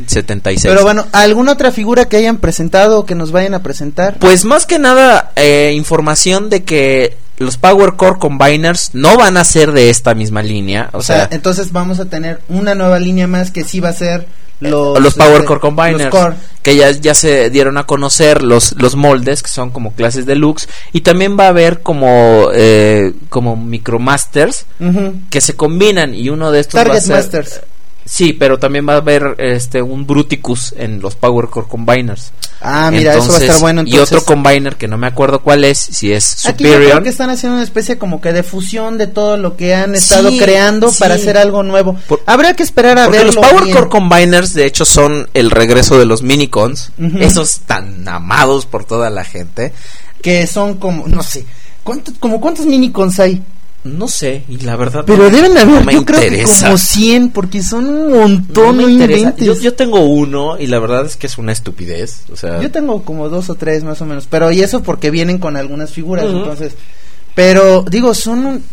76. 0.05 0.71
Pero 0.73 0.83
bueno, 0.83 1.05
¿alguna 1.11 1.53
otra 1.53 1.71
figura 1.71 2.05
que 2.05 2.17
hayan 2.17 2.37
presentado 2.37 2.99
o 2.99 3.05
que 3.05 3.15
nos 3.15 3.31
vayan 3.31 3.53
a 3.53 3.63
presentar? 3.63 4.17
Pues 4.19 4.45
más 4.45 4.65
que 4.65 4.79
nada, 4.79 5.31
eh, 5.35 5.73
información 5.75 6.49
de 6.49 6.63
que 6.63 7.17
los 7.37 7.57
Power 7.57 7.93
Core 7.93 8.19
Combiners 8.19 8.91
no 8.93 9.17
van 9.17 9.37
a 9.37 9.43
ser 9.43 9.71
de 9.71 9.89
esta 9.89 10.13
misma 10.13 10.41
línea. 10.41 10.89
O, 10.93 10.99
o 10.99 11.01
sea, 11.01 11.27
sea, 11.27 11.29
entonces 11.31 11.71
vamos 11.71 11.99
a 11.99 12.05
tener 12.05 12.41
una 12.49 12.75
nueva 12.75 12.99
línea 12.99 13.27
más 13.27 13.51
que 13.51 13.63
sí 13.63 13.79
va 13.79 13.89
a 13.89 13.93
ser 13.93 14.27
los, 14.59 14.99
los 14.99 15.15
Power 15.15 15.35
este, 15.35 15.45
Core 15.45 15.59
Combiners. 15.61 16.03
los 16.03 16.09
core. 16.09 16.35
Que 16.61 16.75
ya, 16.75 16.91
ya 16.91 17.13
se 17.13 17.49
dieron 17.49 17.77
a 17.77 17.85
conocer 17.85 18.43
los, 18.43 18.75
los 18.77 18.95
moldes, 18.95 19.41
que 19.41 19.49
son 19.49 19.69
como 19.69 19.93
clases 19.93 20.25
deluxe. 20.25 20.67
Y 20.91 21.01
también 21.01 21.37
va 21.39 21.45
a 21.45 21.49
haber 21.49 21.81
como, 21.81 22.49
eh, 22.53 23.13
como 23.29 23.55
Micromasters 23.55 24.65
Ujú. 24.79 25.13
que 25.29 25.39
se 25.39 25.55
combinan. 25.55 26.13
Y 26.13 26.29
uno 26.29 26.51
de 26.51 26.59
estos 26.59 26.79
va 26.85 26.93
a 26.93 26.99
ser. 26.99 27.15
Masters. 27.15 27.61
Sí, 28.11 28.33
pero 28.33 28.57
también 28.57 28.89
va 28.89 28.93
a 28.93 28.97
haber 28.97 29.35
este 29.37 29.83
un 29.83 30.07
Bruticus 30.07 30.73
en 30.75 30.99
los 30.99 31.15
Power 31.15 31.47
Core 31.47 31.67
Combiners. 31.69 32.31
Ah, 32.59 32.89
mira, 32.91 33.11
eso 33.13 33.19
va 33.19 33.25
a 33.25 33.27
estar 33.27 33.41
Entonces, 33.43 33.61
bueno. 33.61 33.81
Y 33.85 33.91
otro 33.99 34.17
entonces. 34.17 34.23
combiner 34.25 34.75
que 34.77 34.87
no 34.87 34.97
me 34.97 35.05
acuerdo 35.05 35.41
cuál 35.41 35.63
es, 35.63 35.77
si 35.77 36.11
es 36.11 36.45
Aquí 36.47 36.63
yo 36.63 36.69
Superior. 36.71 36.91
creo 36.93 37.03
que 37.03 37.09
están 37.09 37.29
haciendo 37.29 37.55
una 37.57 37.63
especie 37.63 37.99
como 37.99 38.19
que 38.19 38.33
de 38.33 38.41
fusión 38.41 38.97
de 38.97 39.05
todo 39.07 39.37
lo 39.37 39.55
que 39.55 39.75
han 39.75 39.93
estado 39.93 40.29
Sí, 40.31 40.39
creando 40.39 40.89
sí. 40.91 40.97
para 40.99 41.13
hacer 41.15 41.37
algo 41.37 41.61
nuevo. 41.61 41.95
Por- 42.07 42.21
Habría 42.25 42.55
que 42.55 42.63
esperar 42.63 42.97
a 42.97 43.07
ver 43.07 43.27
los 43.27 43.35
Power 43.35 43.71
Core 43.71 43.89
Combiners, 43.89 44.55
de 44.55 44.65
hecho, 44.65 44.85
son 44.85 45.29
el 45.35 45.51
regreso 45.51 45.99
de 45.99 46.05
los 46.05 46.23
Minicons. 46.23 46.91
Esos 47.19 47.59
tan 47.61 48.07
amados 48.07 48.65
por 48.65 48.85
toda 48.85 49.09
la 49.11 49.23
gente. 49.23 49.71
que 50.23 50.47
son 50.47 50.77
como, 50.77 51.07
no 51.07 51.21
sé, 51.23 51.45
¿cuántos, 51.83 52.15
como 52.19 52.41
cuántos 52.41 52.65
minicons 52.65 53.19
hay? 53.21 53.41
No 53.83 54.07
sé, 54.09 54.43
y 54.49 54.57
la 54.57 54.75
verdad. 54.75 55.03
Pero 55.07 55.23
no- 55.23 55.29
deben 55.29 55.57
haber, 55.57 55.75
no 55.75 55.83
me 55.85 55.93
yo 55.93 56.03
creo 56.05 56.19
que 56.19 56.27
interesa. 56.27 56.65
como 56.65 56.77
100, 56.77 57.29
porque 57.29 57.63
son 57.63 57.87
un 57.87 58.11
montón, 58.11 58.77
no. 58.77 59.35
Yo, 59.37 59.53
yo 59.57 59.73
tengo 59.73 60.01
uno 60.01 60.59
y 60.59 60.67
la 60.67 60.79
verdad 60.79 61.05
es 61.05 61.15
que 61.15 61.27
es 61.27 61.37
una 61.37 61.53
estupidez. 61.53 62.23
O 62.31 62.35
sea, 62.35 62.61
Yo 62.61 62.71
tengo 62.71 63.03
como 63.03 63.29
dos 63.29 63.49
o 63.49 63.55
tres 63.55 63.83
más 63.85 64.01
o 64.01 64.05
menos, 64.05 64.27
pero 64.29 64.51
y 64.51 64.61
eso 64.61 64.83
porque 64.83 65.11
vienen 65.11 65.37
con 65.37 65.55
algunas 65.55 65.91
figuras, 65.93 66.25
entonces, 66.25 66.73
pero 67.35 67.83
digo, 67.89 68.13
son 68.13 68.45
un, 68.45 68.63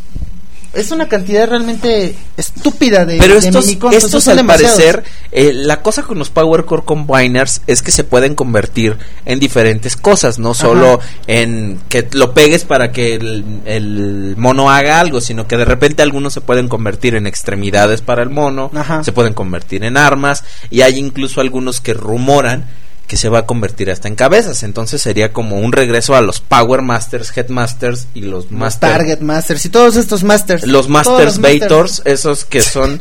es 0.76 0.90
una 0.90 1.08
cantidad 1.08 1.48
realmente 1.48 2.14
estúpida 2.36 3.04
de, 3.04 3.18
Pero 3.18 3.40
de 3.40 3.40
estos, 3.40 3.66
estos 3.92 4.22
son 4.24 4.32
al 4.32 4.36
demasiados. 4.38 4.76
parecer, 4.76 5.04
eh, 5.32 5.52
la 5.52 5.82
cosa 5.82 6.02
con 6.02 6.18
los 6.18 6.30
Power 6.30 6.64
Core 6.64 6.82
Combiners 6.84 7.62
es 7.66 7.82
que 7.82 7.90
se 7.90 8.04
pueden 8.04 8.34
convertir 8.34 8.96
en 9.24 9.38
diferentes 9.40 9.96
cosas, 9.96 10.38
no 10.38 10.54
solo 10.54 11.00
en 11.26 11.80
que 11.88 12.06
lo 12.12 12.34
pegues 12.34 12.64
para 12.64 12.92
que 12.92 13.14
el, 13.14 13.62
el 13.64 14.34
mono 14.36 14.70
haga 14.70 15.00
algo, 15.00 15.20
sino 15.20 15.46
que 15.48 15.56
de 15.56 15.64
repente 15.64 16.02
algunos 16.02 16.32
se 16.34 16.40
pueden 16.40 16.68
convertir 16.68 17.14
en 17.14 17.26
extremidades 17.26 18.02
para 18.02 18.22
el 18.22 18.30
mono, 18.30 18.70
Ajá. 18.74 19.02
se 19.02 19.12
pueden 19.12 19.34
convertir 19.34 19.84
en 19.84 19.96
armas, 19.96 20.44
y 20.70 20.82
hay 20.82 20.98
incluso 20.98 21.40
algunos 21.40 21.80
que 21.80 21.94
rumoran 21.94 22.66
que 23.06 23.16
se 23.16 23.28
va 23.28 23.40
a 23.40 23.46
convertir 23.46 23.90
hasta 23.90 24.08
en 24.08 24.14
cabezas, 24.16 24.62
entonces 24.62 25.00
sería 25.00 25.32
como 25.32 25.60
un 25.60 25.72
regreso 25.72 26.16
a 26.16 26.20
los 26.20 26.40
Power 26.40 26.82
Masters, 26.82 27.36
Headmasters 27.36 28.08
y 28.14 28.20
los 28.20 28.44
Los 28.44 28.50
Master 28.50 28.90
Target 28.90 29.20
Masters 29.20 29.64
y 29.64 29.68
todos 29.68 29.96
estos 29.96 30.24
Masters. 30.24 30.66
los 30.66 30.86
Todos 30.86 30.88
Masters 30.88 31.38
los 31.38 31.40
Bators, 31.40 32.02
esos 32.04 32.44
que 32.44 32.62
son 32.62 33.00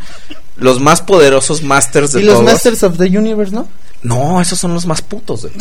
los 0.57 0.79
más 0.79 1.01
poderosos 1.01 1.63
Masters 1.63 2.13
de 2.13 2.21
Y 2.21 2.23
los 2.23 2.35
todos. 2.35 2.45
Masters 2.45 2.83
of 2.83 2.97
the 2.97 3.05
Universe, 3.17 3.53
¿no? 3.53 3.67
No, 4.03 4.39
esos 4.39 4.59
son 4.59 4.73
los 4.73 4.85
más 4.85 5.01
putos. 5.01 5.41
güey. 5.41 5.53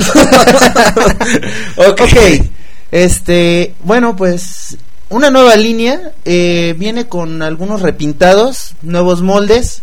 ok. 1.88 2.46
Este, 2.90 3.74
bueno, 3.82 4.14
pues 4.14 4.76
una 5.08 5.30
nueva 5.30 5.56
línea 5.56 6.12
eh, 6.24 6.74
viene 6.78 7.06
con 7.06 7.42
algunos 7.42 7.80
repintados, 7.80 8.74
nuevos 8.82 9.22
moldes 9.22 9.82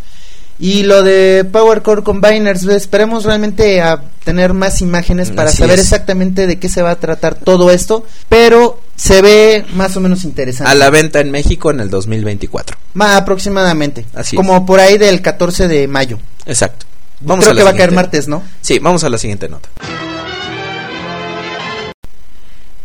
y 0.62 0.84
lo 0.84 1.02
de 1.04 1.44
Power 1.52 1.82
Core 1.82 2.04
Combiners. 2.04 2.64
Esperemos 2.68 3.26
realmente 3.26 3.82
a 3.82 4.04
tener 4.24 4.54
más 4.54 4.80
imágenes 4.82 5.32
para 5.32 5.50
Así 5.50 5.58
saber 5.58 5.80
es. 5.80 5.86
exactamente 5.86 6.46
de 6.48 6.60
qué 6.60 6.70
se 6.70 6.82
va 6.84 6.92
a 6.92 6.96
tratar 7.00 7.36
todo 7.36 7.72
esto, 7.72 8.06
pero 8.30 8.80
se 8.96 9.22
ve 9.24 9.66
más 9.74 9.98
o 9.98 10.00
menos 10.00 10.24
interesante. 10.24 10.72
A 10.72 10.76
la 10.76 10.90
venta 10.92 11.20
en 11.20 11.32
México 11.32 11.72
en 11.72 11.80
el 11.80 11.90
2024. 11.90 12.78
Ma- 12.94 13.18
aproximadamente, 13.18 14.06
Así 14.14 14.36
como 14.36 14.66
por 14.66 14.80
ahí 14.80 14.98
del 14.98 15.22
14 15.22 15.68
de 15.68 15.88
mayo. 15.88 16.20
Exacto. 16.46 16.86
Vamos 17.22 17.46
Creo 17.46 17.54
a 17.54 17.58
que 17.58 17.64
va 17.64 17.70
a 17.72 17.76
caer 17.76 17.92
martes, 17.92 18.28
¿no? 18.28 18.44
Sí, 18.62 18.80
vamos 18.80 19.04
a 19.04 19.10
la 19.10 19.18
siguiente 19.18 19.50
nota. 19.50 19.70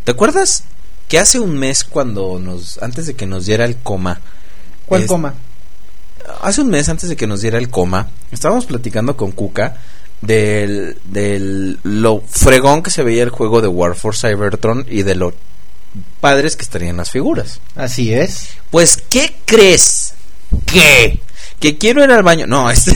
¿Te 0.03 0.11
acuerdas 0.11 0.63
que 1.07 1.19
hace 1.19 1.39
un 1.39 1.57
mes 1.57 1.83
cuando 1.83 2.39
nos 2.39 2.77
antes 2.81 3.07
de 3.07 3.13
que 3.15 3.25
nos 3.25 3.45
diera 3.45 3.65
el 3.65 3.77
coma 3.77 4.19
¿Cuál 4.85 5.01
es- 5.03 5.07
coma? 5.07 5.33
Hace 6.41 6.61
un 6.61 6.69
mes 6.69 6.89
antes 6.89 7.09
de 7.09 7.15
que 7.15 7.27
nos 7.27 7.41
diera 7.41 7.57
el 7.57 7.69
coma, 7.69 8.09
estábamos 8.31 8.65
platicando 8.65 9.15
con 9.17 9.31
Kuka 9.31 9.77
del, 10.21 10.97
del 11.05 11.79
lo 11.83 12.23
fregón 12.27 12.81
que 12.81 12.89
se 12.89 13.03
veía 13.03 13.23
el 13.23 13.29
juego 13.29 13.61
de 13.61 13.67
War 13.67 13.95
for 13.95 14.15
Cybertron 14.15 14.85
y 14.89 15.03
de 15.03 15.15
lo 15.15 15.33
padres 16.19 16.55
que 16.55 16.63
estarían 16.63 16.97
las 16.97 17.11
figuras. 17.11 17.59
Así 17.75 18.13
es. 18.13 18.49
Pues, 18.69 19.01
¿qué 19.09 19.35
crees? 19.45 20.13
¿Qué? 20.65 21.21
Que 21.59 21.77
quiero 21.77 22.03
ir 22.03 22.11
al 22.11 22.23
baño. 22.23 22.45
No, 22.47 22.69
este. 22.71 22.95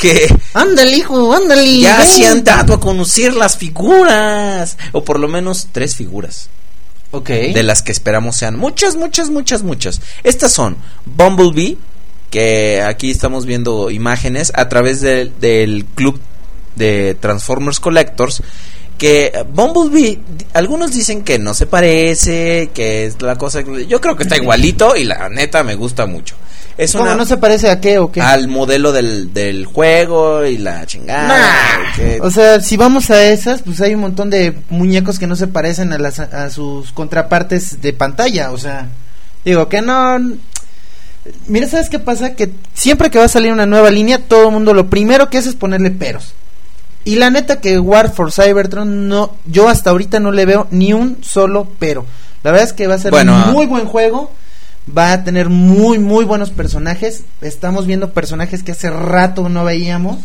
que 0.00 0.34
Ándale, 0.54 0.96
hijo, 0.96 1.34
ándale. 1.34 1.80
ya 1.80 1.98
ven. 1.98 2.06
se 2.06 2.26
han 2.26 2.44
dado 2.44 2.74
a 2.74 2.80
conocer 2.80 3.34
las 3.34 3.56
figuras. 3.56 4.76
O 4.92 5.04
por 5.04 5.18
lo 5.18 5.28
menos 5.28 5.68
tres 5.72 5.96
figuras. 5.96 6.48
Ok. 7.10 7.28
De 7.28 7.62
las 7.62 7.82
que 7.82 7.92
esperamos 7.92 8.36
sean 8.36 8.56
muchas, 8.56 8.96
muchas, 8.96 9.28
muchas, 9.28 9.62
muchas. 9.62 10.00
Estas 10.22 10.52
son 10.52 10.76
Bumblebee, 11.04 11.78
que 12.32 12.82
aquí 12.82 13.10
estamos 13.12 13.46
viendo 13.46 13.90
imágenes 13.90 14.50
a 14.56 14.68
través 14.68 15.00
del- 15.02 15.32
del 15.38 15.84
club 15.94 16.18
de 16.74 17.14
Transformers 17.20 17.78
Collectors. 17.78 18.42
Que 18.98 19.32
Bumblebee, 19.52 20.18
algunos 20.54 20.92
dicen 20.92 21.22
que 21.24 21.38
no 21.38 21.54
se 21.54 21.66
parece, 21.66 22.70
que 22.74 23.04
es 23.06 23.20
la 23.20 23.36
cosa. 23.36 23.60
Yo 23.88 24.00
creo 24.00 24.16
que 24.16 24.22
está 24.22 24.36
igualito 24.36 24.96
y 24.96 25.04
la 25.04 25.28
neta 25.28 25.62
me 25.62 25.74
gusta 25.74 26.06
mucho. 26.06 26.36
Es 26.78 26.92
¿Cómo 26.92 27.04
una, 27.04 27.16
no 27.16 27.26
se 27.26 27.36
parece 27.36 27.68
a 27.68 27.80
qué 27.80 27.98
o 27.98 28.10
qué? 28.10 28.22
al 28.22 28.48
modelo 28.48 28.92
del, 28.92 29.34
del 29.34 29.66
juego 29.66 30.46
y 30.46 30.56
la 30.56 30.86
chingada. 30.86 31.28
Nah. 31.28 31.94
que- 31.96 32.18
O 32.22 32.30
sea, 32.30 32.60
si 32.60 32.76
vamos 32.78 33.10
a 33.10 33.22
esas, 33.26 33.60
pues 33.62 33.80
hay 33.82 33.94
un 33.94 34.00
montón 34.00 34.30
de 34.30 34.54
muñecos 34.70 35.18
que 35.18 35.26
no 35.26 35.36
se 35.36 35.48
parecen 35.48 35.92
a 35.92 35.98
las 35.98 36.18
a 36.18 36.48
sus 36.48 36.92
contrapartes 36.92 37.82
de 37.82 37.92
pantalla, 37.92 38.52
o 38.52 38.56
sea, 38.58 38.88
digo 39.44 39.68
que 39.68 39.82
no 39.82 40.18
Mira, 41.46 41.68
¿sabes 41.68 41.88
qué 41.88 41.98
pasa? 41.98 42.34
Que 42.34 42.50
siempre 42.74 43.10
que 43.10 43.18
va 43.18 43.26
a 43.26 43.28
salir 43.28 43.52
una 43.52 43.66
nueva 43.66 43.90
línea, 43.90 44.18
todo 44.18 44.46
el 44.46 44.52
mundo 44.52 44.74
lo 44.74 44.90
primero 44.90 45.30
que 45.30 45.38
hace 45.38 45.50
es 45.50 45.54
ponerle 45.54 45.90
peros. 45.90 46.34
Y 47.04 47.16
la 47.16 47.30
neta 47.30 47.60
que 47.60 47.78
War 47.78 48.12
for 48.12 48.32
Cybertron 48.32 49.08
no, 49.08 49.34
yo 49.46 49.68
hasta 49.68 49.90
ahorita 49.90 50.20
no 50.20 50.30
le 50.30 50.46
veo 50.46 50.68
ni 50.70 50.92
un 50.92 51.18
solo 51.22 51.68
pero. 51.78 52.06
La 52.42 52.50
verdad 52.50 52.66
es 52.66 52.72
que 52.72 52.86
va 52.86 52.94
a 52.94 52.98
ser 52.98 53.10
Bueno, 53.10 53.34
un 53.34 53.42
ah. 53.42 53.50
muy 53.52 53.66
buen 53.66 53.86
juego. 53.86 54.30
Va 54.96 55.12
a 55.12 55.24
tener 55.24 55.48
muy 55.48 56.00
muy 56.00 56.24
buenos 56.24 56.50
personajes. 56.50 57.22
Estamos 57.40 57.86
viendo 57.86 58.12
personajes 58.12 58.62
que 58.62 58.72
hace 58.72 58.90
rato 58.90 59.48
no 59.48 59.64
veíamos, 59.64 60.18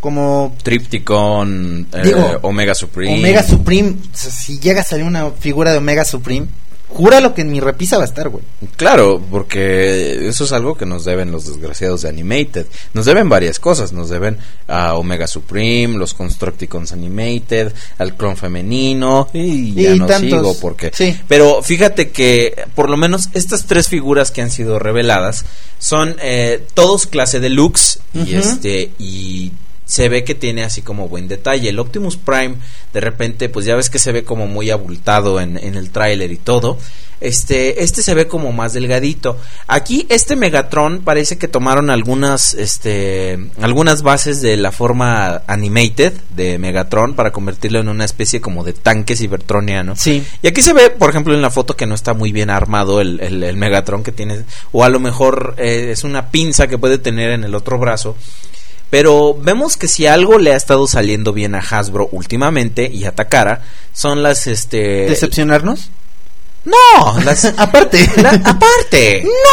como 0.00 0.54
Tripticon, 0.62 1.86
eh, 1.92 2.38
Omega 2.42 2.74
Supreme. 2.74 3.14
Omega 3.14 3.42
Supreme. 3.42 3.96
Si 4.12 4.58
llega 4.58 4.82
a 4.82 4.84
salir 4.84 5.04
una 5.04 5.30
figura 5.30 5.72
de 5.72 5.78
Omega 5.78 6.04
Supreme, 6.04 6.48
júralo 6.94 7.34
que 7.34 7.42
en 7.42 7.50
mi 7.50 7.60
repisa 7.60 7.96
va 7.96 8.02
a 8.04 8.06
estar, 8.06 8.28
güey. 8.28 8.44
Claro, 8.76 9.20
porque 9.30 10.28
eso 10.28 10.44
es 10.44 10.52
algo 10.52 10.74
que 10.76 10.86
nos 10.86 11.04
deben 11.04 11.32
los 11.32 11.46
desgraciados 11.46 12.02
de 12.02 12.08
Animated. 12.08 12.66
Nos 12.94 13.06
deben 13.06 13.28
varias 13.28 13.58
cosas. 13.58 13.92
Nos 13.92 14.08
deben 14.08 14.38
a 14.68 14.94
Omega 14.94 15.26
Supreme, 15.26 15.98
los 15.98 16.14
Constructicons 16.14 16.92
Animated, 16.92 17.72
al 17.98 18.16
clon 18.16 18.36
femenino 18.36 19.28
y 19.32 19.74
ya 19.74 19.94
Y 19.94 19.98
no 19.98 20.06
tantos. 20.06 20.30
sigo 20.30 20.56
porque. 20.60 20.90
Sí. 20.94 21.16
Pero 21.28 21.62
fíjate 21.62 22.10
que 22.10 22.64
por 22.74 22.88
lo 22.90 22.96
menos 22.96 23.28
estas 23.34 23.66
tres 23.66 23.88
figuras 23.88 24.30
que 24.30 24.42
han 24.42 24.50
sido 24.50 24.78
reveladas 24.78 25.44
son 25.78 26.16
eh, 26.22 26.64
todos 26.74 27.06
clase 27.06 27.40
deluxe 27.40 27.98
y 28.14 28.20
Ujú. 28.36 28.36
este 28.38 28.90
y 28.98 29.52
se 29.84 30.08
ve 30.08 30.24
que 30.24 30.34
tiene 30.34 30.64
así 30.64 30.82
como 30.82 31.08
buen 31.08 31.28
detalle. 31.28 31.68
El 31.68 31.78
Optimus 31.78 32.16
Prime, 32.16 32.56
de 32.92 33.00
repente, 33.00 33.48
pues 33.48 33.66
ya 33.66 33.74
ves 33.76 33.90
que 33.90 33.98
se 33.98 34.12
ve 34.12 34.24
como 34.24 34.46
muy 34.46 34.70
abultado 34.70 35.40
en, 35.40 35.56
en 35.58 35.74
el 35.76 35.90
tráiler 35.90 36.32
y 36.32 36.36
todo. 36.36 36.78
Este, 37.20 37.84
este 37.84 38.02
se 38.02 38.14
ve 38.14 38.26
como 38.26 38.50
más 38.50 38.72
delgadito. 38.72 39.38
Aquí, 39.68 40.06
este 40.08 40.34
Megatron 40.34 41.02
parece 41.02 41.38
que 41.38 41.46
tomaron 41.46 41.88
algunas, 41.88 42.52
este, 42.54 43.38
algunas 43.60 44.02
bases 44.02 44.42
de 44.42 44.56
la 44.56 44.72
forma 44.72 45.42
animated 45.46 46.14
de 46.34 46.58
Megatron 46.58 47.14
para 47.14 47.30
convertirlo 47.30 47.78
en 47.78 47.88
una 47.88 48.04
especie 48.04 48.40
como 48.40 48.64
de 48.64 48.72
tanque 48.72 49.14
cibertroniano. 49.14 49.94
Sí. 49.94 50.24
Y 50.42 50.48
aquí 50.48 50.62
se 50.62 50.72
ve, 50.72 50.90
por 50.90 51.10
ejemplo, 51.10 51.32
en 51.32 51.42
la 51.42 51.50
foto 51.50 51.76
que 51.76 51.86
no 51.86 51.94
está 51.94 52.12
muy 52.12 52.32
bien 52.32 52.50
armado 52.50 53.00
el, 53.00 53.20
el- 53.20 53.44
el 53.44 53.56
Megatron 53.56 54.02
que 54.02 54.10
tiene, 54.10 54.42
o 54.72 54.82
a 54.82 54.88
lo 54.88 54.98
mejor 54.98 55.54
eh, 55.58 55.90
es 55.92 56.02
una 56.02 56.30
pinza 56.30 56.66
que 56.66 56.76
puede 56.78 56.98
tener 56.98 57.30
en 57.30 57.44
el 57.44 57.54
otro 57.54 57.78
brazo. 57.78 58.16
Pero 58.92 59.32
vemos 59.40 59.78
que 59.78 59.88
si 59.88 60.06
algo 60.06 60.38
le 60.38 60.52
ha 60.52 60.56
estado 60.56 60.86
saliendo 60.86 61.32
bien 61.32 61.54
a 61.54 61.60
Hasbro 61.60 62.10
últimamente 62.12 62.90
y 62.92 63.06
a 63.06 63.14
Takara, 63.14 63.62
son 63.94 64.22
las 64.22 64.46
este 64.46 65.06
¿Decepcionarnos? 65.08 65.88
no, 66.66 67.18
las 67.24 67.46
Aparte. 67.56 68.06
la- 68.18 68.28
aparte. 68.44 69.24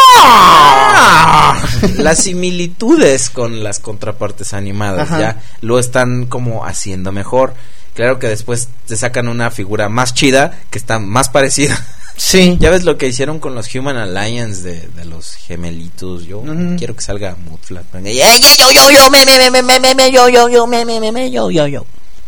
¡No! 0.76 2.04
Las 2.04 2.20
similitudes 2.24 3.30
con 3.30 3.64
las 3.64 3.80
contrapartes 3.80 4.54
animadas 4.54 5.10
Ajá. 5.10 5.20
ya 5.20 5.42
lo 5.62 5.80
están 5.80 6.26
como 6.26 6.66
haciendo 6.66 7.14
mejor. 7.14 7.54
Claro 7.96 8.20
que 8.20 8.28
después 8.28 8.68
te 8.88 8.98
sacan 8.98 9.30
una 9.30 9.52
figura 9.52 9.88
más 9.88 10.14
chida 10.14 10.60
que 10.70 10.78
está 10.78 11.00
más 11.00 11.30
parecida. 11.30 11.80
Sí. 12.20 12.58
Ya 12.60 12.70
ves 12.70 12.84
lo 12.84 12.98
que 12.98 13.08
hicieron 13.08 13.40
con 13.40 13.56
los 13.56 13.74
Human 13.74 13.96
Alliance 13.96 14.62
de, 14.62 14.90
de 14.90 15.06
los 15.06 15.36
gemelitos. 15.36 16.26
Yo 16.26 16.44
quiero 16.78 16.94
que 16.94 17.02
salga 17.02 17.38
Mudflat. 17.38 17.86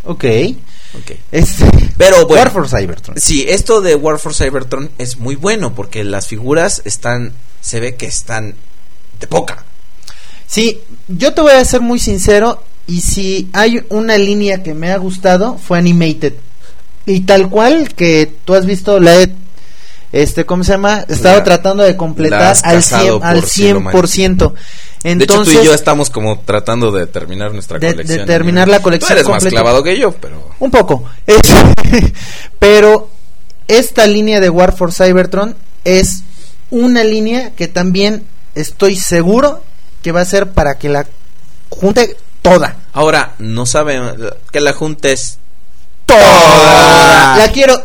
Ok. 0.05 0.23
Ok. 0.97 1.11
Este, 1.31 1.65
Pero 1.97 2.25
bueno. 2.25 2.41
War 2.41 2.51
for 2.51 2.69
Cybertron. 2.69 3.17
Sí, 3.19 3.45
esto 3.47 3.81
de 3.81 3.95
War 3.95 4.17
for 4.17 4.33
Cybertron 4.33 4.91
es 4.97 5.17
muy 5.17 5.35
bueno 5.35 5.75
porque 5.75 6.05
las 6.05 6.27
figuras 6.27 6.81
están, 6.85 7.33
se 7.59 7.81
ve 7.81 7.95
que 7.95 8.05
están 8.05 8.55
de 9.19 9.27
poca. 9.27 9.65
Sí, 10.47 10.79
yo 11.09 11.33
te 11.33 11.41
voy 11.41 11.51
a 11.51 11.65
ser 11.65 11.81
muy 11.81 11.99
sincero 11.99 12.63
y 12.87 13.01
si 13.01 13.49
hay 13.51 13.83
una 13.89 14.17
línea 14.17 14.63
que 14.63 14.73
me 14.73 14.91
ha 14.91 14.97
gustado 14.97 15.57
fue 15.57 15.77
Animated. 15.77 16.33
Y 17.05 17.21
tal 17.21 17.49
cual 17.49 17.93
que 17.93 18.31
tú 18.45 18.53
has 18.53 18.65
visto 18.65 18.97
la 18.99 19.21
he 19.21 19.33
este 20.11 20.45
¿cómo 20.45 20.63
se 20.63 20.73
llama? 20.73 21.05
He 21.07 21.13
estado 21.13 21.37
La- 21.37 21.43
tratando 21.43 21.83
de 21.83 21.95
completar 21.95 22.55
al 22.63 22.75
cazado 22.75 23.19
100 23.19 23.23
al 23.23 23.39
por 23.39 23.49
Silomar. 23.49 23.93
100%. 23.95 24.37
de 24.37 24.45
hecho, 24.45 24.53
Entonces, 25.03 25.55
tú 25.55 25.61
y 25.61 25.65
yo 25.65 25.73
estamos 25.73 26.09
como 26.09 26.39
tratando 26.41 26.91
de 26.91 27.07
terminar 27.07 27.53
nuestra 27.53 27.79
De- 27.79 27.87
de 27.87 27.93
colección. 27.93 28.25
terminar 28.27 28.67
la 28.67 28.81
colección 28.81 29.07
Tú 29.09 29.13
eres 29.13 29.27
más 29.27 29.45
clavado 29.45 29.81
que 29.83 29.97
yo, 29.97 30.11
pero... 30.13 30.49
un 30.59 30.69
poco. 30.71 31.03
Es- 31.25 31.39
pero 32.59 33.09
esta 33.67 34.05
línea 34.07 34.39
de 34.39 34.49
War 34.49 34.75
for 34.75 34.93
Cybertron 34.93 35.55
es 35.85 36.21
una 36.69 37.03
línea 37.03 37.51
que 37.51 37.67
también 37.67 38.25
estoy 38.55 38.95
seguro 38.97 39.63
que 40.03 40.11
va 40.11 40.21
a 40.21 40.25
ser 40.25 40.51
para 40.51 40.75
que 40.77 40.89
la 40.89 41.07
junte 41.69 42.17
toda. 42.41 42.75
Ahora, 42.93 43.33
no 43.39 43.65
sabemos 43.65 44.13
que 44.51 44.59
la 44.59 44.73
juntes 44.73 45.37
toda. 46.05 47.37
La 47.37 47.49
quiero 47.53 47.81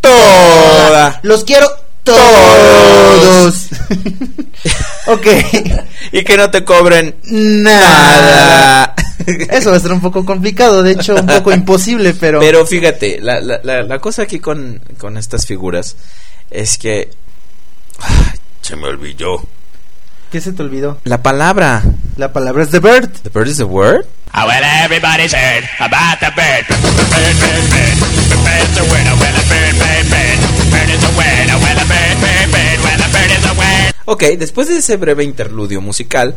toda. 0.00 1.20
Los 1.22 1.44
quiero 1.44 1.66
todos. 2.04 3.68
ok. 5.06 5.26
y 6.12 6.24
que 6.24 6.36
no 6.36 6.50
te 6.50 6.64
cobren 6.64 7.16
Nada. 7.24 8.94
Eso 9.50 9.70
va 9.70 9.76
a 9.76 9.80
ser 9.80 9.92
un 9.92 10.00
poco 10.00 10.24
complicado, 10.24 10.82
de 10.82 10.92
hecho 10.92 11.14
un 11.14 11.26
poco 11.26 11.52
imposible, 11.52 12.14
pero... 12.14 12.40
Pero 12.40 12.66
fíjate, 12.66 13.20
la, 13.20 13.40
la, 13.40 13.60
la, 13.62 13.82
la 13.82 13.98
cosa 13.98 14.22
aquí 14.22 14.38
con, 14.38 14.80
con 14.98 15.16
estas 15.16 15.46
figuras 15.46 15.96
es 16.50 16.78
que... 16.78 17.10
Ay, 17.98 18.38
se 18.62 18.76
me 18.76 18.88
olvidó. 18.88 19.46
¿Qué 20.30 20.40
se 20.40 20.52
te 20.52 20.62
olvidó? 20.62 20.98
La 21.02 21.22
palabra. 21.24 21.82
La 22.16 22.32
palabra 22.32 22.62
es 22.62 22.70
The 22.70 22.78
Bird. 22.78 23.10
The 23.22 23.30
bird 23.30 23.48
is 23.48 23.56
the 23.56 23.64
word. 23.64 24.06
Ah, 24.32 24.46
well, 24.46 24.62
everybody's 24.84 25.34
heard 25.34 25.64
about 25.80 26.20
the 26.20 26.30
bird. 26.36 26.68
Bird, 26.68 26.78
bird, 26.78 27.66
bird. 27.66 27.98
The 28.28 28.36
bird's 28.36 28.78
a 28.78 28.84
winner. 28.84 29.16
Well, 29.18 29.34
a 29.34 29.44
bird, 29.50 29.74
bird, 29.74 30.06
bird. 30.06 30.38
Bird 30.70 30.88
is 30.88 31.02
a 31.02 31.10
winner. 31.18 31.58
Well, 31.58 31.78
a 31.78 31.86
bird, 31.88 32.16
bird, 32.22 32.48
bird. 32.52 32.78
Well, 32.78 33.00
a 33.02 33.08
bird 33.10 33.30
is 33.36 33.44
a 33.44 33.52
winner. 33.54 33.94
Ok, 34.04 34.22
después 34.38 34.68
de 34.68 34.76
ese 34.76 34.96
breve 34.96 35.24
interludio 35.24 35.80
musical, 35.80 36.36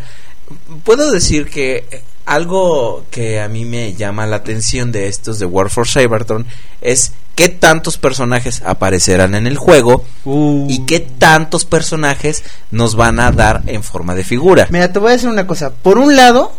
puedo 0.84 1.12
decir 1.12 1.48
que 1.48 1.86
eh, 1.92 2.02
algo 2.26 3.06
que 3.12 3.42
a 3.42 3.48
mí 3.48 3.64
me 3.64 3.94
llama 3.94 4.26
la 4.26 4.38
atención 4.38 4.92
de 4.92 5.08
estos 5.08 5.38
de 5.38 5.46
War 5.46 5.70
for 5.70 5.88
Cybertron 5.88 6.48
es 6.82 7.12
qué 7.36 7.50
tantos 7.50 7.98
personajes 7.98 8.62
aparecerán 8.66 9.36
en 9.36 9.48
el 9.48 9.58
juego 9.58 10.06
Uh. 10.26 10.68
y 10.70 10.86
qué 10.86 11.00
tantos 11.00 11.66
personajes 11.66 12.44
nos 12.72 12.96
van 12.96 13.20
a 13.20 13.32
dar 13.32 13.64
en 13.68 13.84
forma 13.84 14.16
de 14.16 14.24
figura. 14.24 14.68
Mira, 14.70 14.92
te 14.92 15.00
voy 15.00 15.10
a 15.10 15.14
decir 15.14 15.30
una 15.30 15.48
cosa. 15.48 15.72
Por 15.72 15.98
un 15.98 16.16
lado 16.16 16.54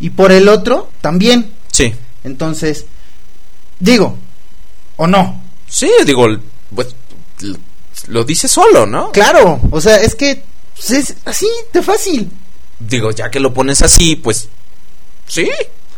y 0.00 0.10
por 0.10 0.32
el 0.32 0.48
otro 0.48 0.90
también. 1.00 1.50
Sí. 1.70 1.94
Entonces, 2.24 2.86
digo, 3.80 4.16
¿o 4.96 5.06
no? 5.06 5.42
Sí, 5.68 5.90
digo, 6.06 6.26
pues, 6.74 6.94
lo 8.08 8.24
dice 8.24 8.48
solo, 8.48 8.86
¿no? 8.86 9.10
Claro, 9.12 9.60
o 9.70 9.80
sea, 9.80 9.96
es 9.96 10.14
que 10.14 10.42
pues, 10.74 10.90
es 10.90 11.14
así 11.24 11.46
de 11.72 11.82
fácil. 11.82 12.30
Digo, 12.78 13.10
ya 13.10 13.30
que 13.30 13.40
lo 13.40 13.52
pones 13.54 13.82
así, 13.82 14.16
pues 14.16 14.48
sí. 15.26 15.48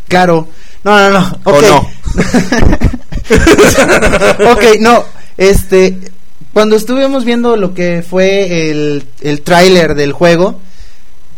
Claro. 0.08 0.48
No, 0.84 0.98
no, 0.98 1.10
no. 1.18 1.38
¿O 1.44 1.52
ok. 1.56 1.62
no? 1.62 1.90
ok, 4.52 4.62
no. 4.80 5.04
Este, 5.36 5.98
cuando 6.52 6.76
estuvimos 6.76 7.24
viendo 7.24 7.56
lo 7.56 7.74
que 7.74 8.04
fue 8.08 8.70
el, 8.70 9.04
el 9.20 9.42
tráiler 9.42 9.94
del 9.94 10.12
juego, 10.12 10.60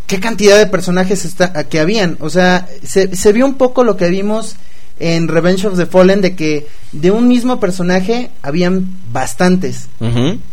qué 0.06 0.20
cantidad 0.20 0.58
de 0.58 0.66
personajes 0.66 1.24
está, 1.24 1.64
que 1.64 1.80
habían. 1.80 2.16
O 2.20 2.30
sea, 2.30 2.68
se, 2.84 3.14
se 3.16 3.32
vio 3.32 3.46
un 3.46 3.54
poco 3.54 3.84
lo 3.84 3.96
que 3.96 4.08
vimos 4.08 4.56
en 4.98 5.28
Revenge 5.28 5.66
of 5.66 5.76
the 5.76 5.84
Fallen 5.86 6.22
de 6.22 6.34
que 6.34 6.66
de 6.92 7.10
un 7.10 7.28
mismo 7.28 7.60
personaje 7.60 8.30
habían 8.42 8.96
bastantes. 9.12 9.88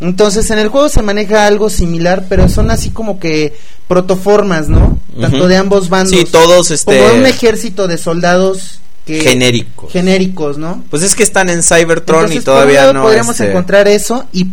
Entonces 0.00 0.50
en 0.50 0.58
el 0.58 0.68
juego 0.68 0.88
se 0.90 1.00
maneja 1.02 1.46
algo 1.46 1.70
similar, 1.70 2.26
pero 2.28 2.48
son 2.50 2.70
así 2.70 2.90
como 2.90 3.18
que 3.18 3.54
protoformas, 3.88 4.68
¿no? 4.68 4.98
Tanto 5.18 5.48
de 5.48 5.56
ambos 5.56 5.88
bandos. 5.88 6.10
Sí, 6.18 6.26
todos, 6.30 6.70
este- 6.70 6.98
Como 6.98 7.14
un 7.20 7.26
ejército 7.26 7.88
de 7.88 7.96
soldados 7.96 8.80
que 9.04 9.20
Genéricos. 9.20 9.92
genéricos, 9.92 10.58
¿no? 10.58 10.82
Pues 10.90 11.02
es 11.02 11.14
que 11.14 11.22
están 11.22 11.48
en 11.48 11.62
Cybertron 11.62 12.20
Entonces, 12.20 12.42
y 12.42 12.44
todavía 12.44 12.92
no. 12.92 13.02
podríamos 13.02 13.32
este, 13.32 13.50
encontrar 13.50 13.88
eso 13.88 14.26
y 14.32 14.46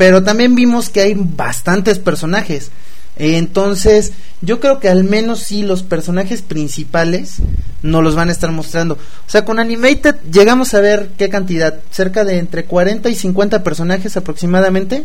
pero 0.00 0.22
también 0.22 0.54
vimos 0.54 0.88
que 0.88 1.02
hay 1.02 1.14
bastantes 1.14 1.98
personajes. 1.98 2.70
Entonces, 3.16 4.12
yo 4.40 4.58
creo 4.58 4.80
que 4.80 4.88
al 4.88 5.04
menos 5.04 5.40
sí 5.40 5.62
los 5.62 5.82
personajes 5.82 6.40
principales 6.40 7.34
nos 7.82 8.02
los 8.02 8.14
van 8.14 8.30
a 8.30 8.32
estar 8.32 8.50
mostrando. 8.50 8.94
O 8.94 9.30
sea, 9.30 9.44
con 9.44 9.58
Animated 9.58 10.16
llegamos 10.32 10.72
a 10.72 10.80
ver 10.80 11.10
qué 11.18 11.28
cantidad, 11.28 11.80
cerca 11.90 12.24
de 12.24 12.38
entre 12.38 12.64
40 12.64 13.10
y 13.10 13.14
50 13.14 13.62
personajes 13.62 14.16
aproximadamente. 14.16 15.04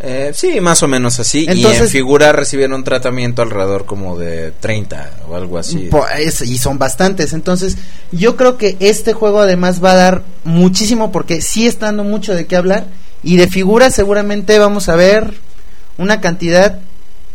Eh, 0.00 0.32
sí, 0.34 0.60
más 0.60 0.82
o 0.82 0.88
menos 0.88 1.18
así. 1.20 1.40
y 1.44 1.50
en 1.50 1.56
Entonces- 1.58 1.90
figura 1.90 2.32
recibieron 2.32 2.74
un 2.76 2.84
tratamiento 2.84 3.42
alrededor 3.42 3.86
como 3.86 4.18
de 4.18 4.52
30 4.52 5.10
o 5.28 5.34
algo 5.36 5.58
así. 5.58 5.88
Y 6.44 6.58
son 6.58 6.78
bastantes. 6.78 7.32
Entonces, 7.32 7.76
yo 8.12 8.36
creo 8.36 8.58
que 8.58 8.76
este 8.80 9.12
juego 9.14 9.40
además 9.40 9.82
va 9.82 9.92
a 9.92 9.96
dar 9.96 10.22
muchísimo 10.44 11.10
porque 11.12 11.40
sí 11.40 11.66
está 11.66 11.86
dando 11.86 12.04
mucho 12.04 12.34
de 12.34 12.46
qué 12.46 12.56
hablar. 12.56 12.86
Y 13.22 13.36
de 13.38 13.48
figuras 13.48 13.94
seguramente 13.94 14.58
vamos 14.58 14.88
a 14.88 14.96
ver 14.96 15.32
una 15.98 16.20
cantidad 16.20 16.78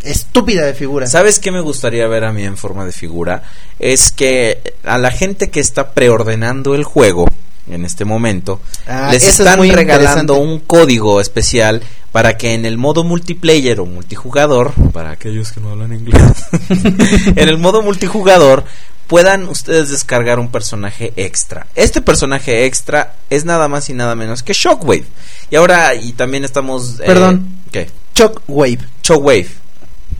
estúpida 0.04 0.66
de 0.66 0.74
figura. 0.74 1.08
¿Sabes 1.08 1.40
qué 1.40 1.52
me 1.52 1.62
gustaría 1.62 2.08
ver 2.08 2.24
a 2.26 2.32
mí 2.32 2.44
en 2.44 2.58
forma 2.58 2.86
de 2.86 2.92
figura? 2.92 3.44
Es 3.80 4.12
que 4.12 4.74
a 4.84 4.98
la 4.98 5.12
gente 5.12 5.50
que 5.50 5.60
está 5.60 5.92
preordenando 5.94 6.76
el 6.76 6.84
juego 6.84 7.28
en 7.68 7.86
este 7.86 8.06
momento, 8.06 8.60
Ah, 8.88 9.10
les 9.12 9.24
es 9.24 9.40
están 9.40 9.60
regalando 9.70 10.36
un 10.36 10.60
código 10.60 11.22
especial 11.22 11.82
para 12.12 12.38
que 12.38 12.54
en 12.54 12.66
el 12.66 12.78
modo 12.78 13.04
multiplayer 13.04 13.80
o 13.80 13.86
multijugador, 13.86 14.74
para 14.92 15.12
aquellos 15.12 15.52
que 15.52 15.60
no 15.62 15.72
hablan 15.72 15.94
inglés, 15.94 16.22
en 16.70 17.48
el 17.50 17.58
modo 17.58 17.82
multijugador 17.82 18.66
puedan 19.08 19.48
ustedes 19.50 19.90
descargar 19.90 20.40
un 20.40 20.50
personaje 20.52 21.14
extra. 21.18 21.68
Este 21.76 22.02
personaje 22.02 22.66
extra 22.66 23.16
es 23.30 23.44
nada 23.46 23.68
más 23.68 23.90
y 23.90 23.94
nada 23.94 24.16
menos 24.16 24.42
que 24.44 24.54
Shockwave. 24.54 25.06
Y 25.50 25.56
ahora, 25.58 25.94
y 25.96 26.14
también 26.14 26.46
estamos... 26.46 27.00
eh, 27.02 27.04
Perdón. 27.08 27.58
¿Qué? 27.72 27.90
Shockwave. 28.16 28.80
Shockwave. 29.04 29.48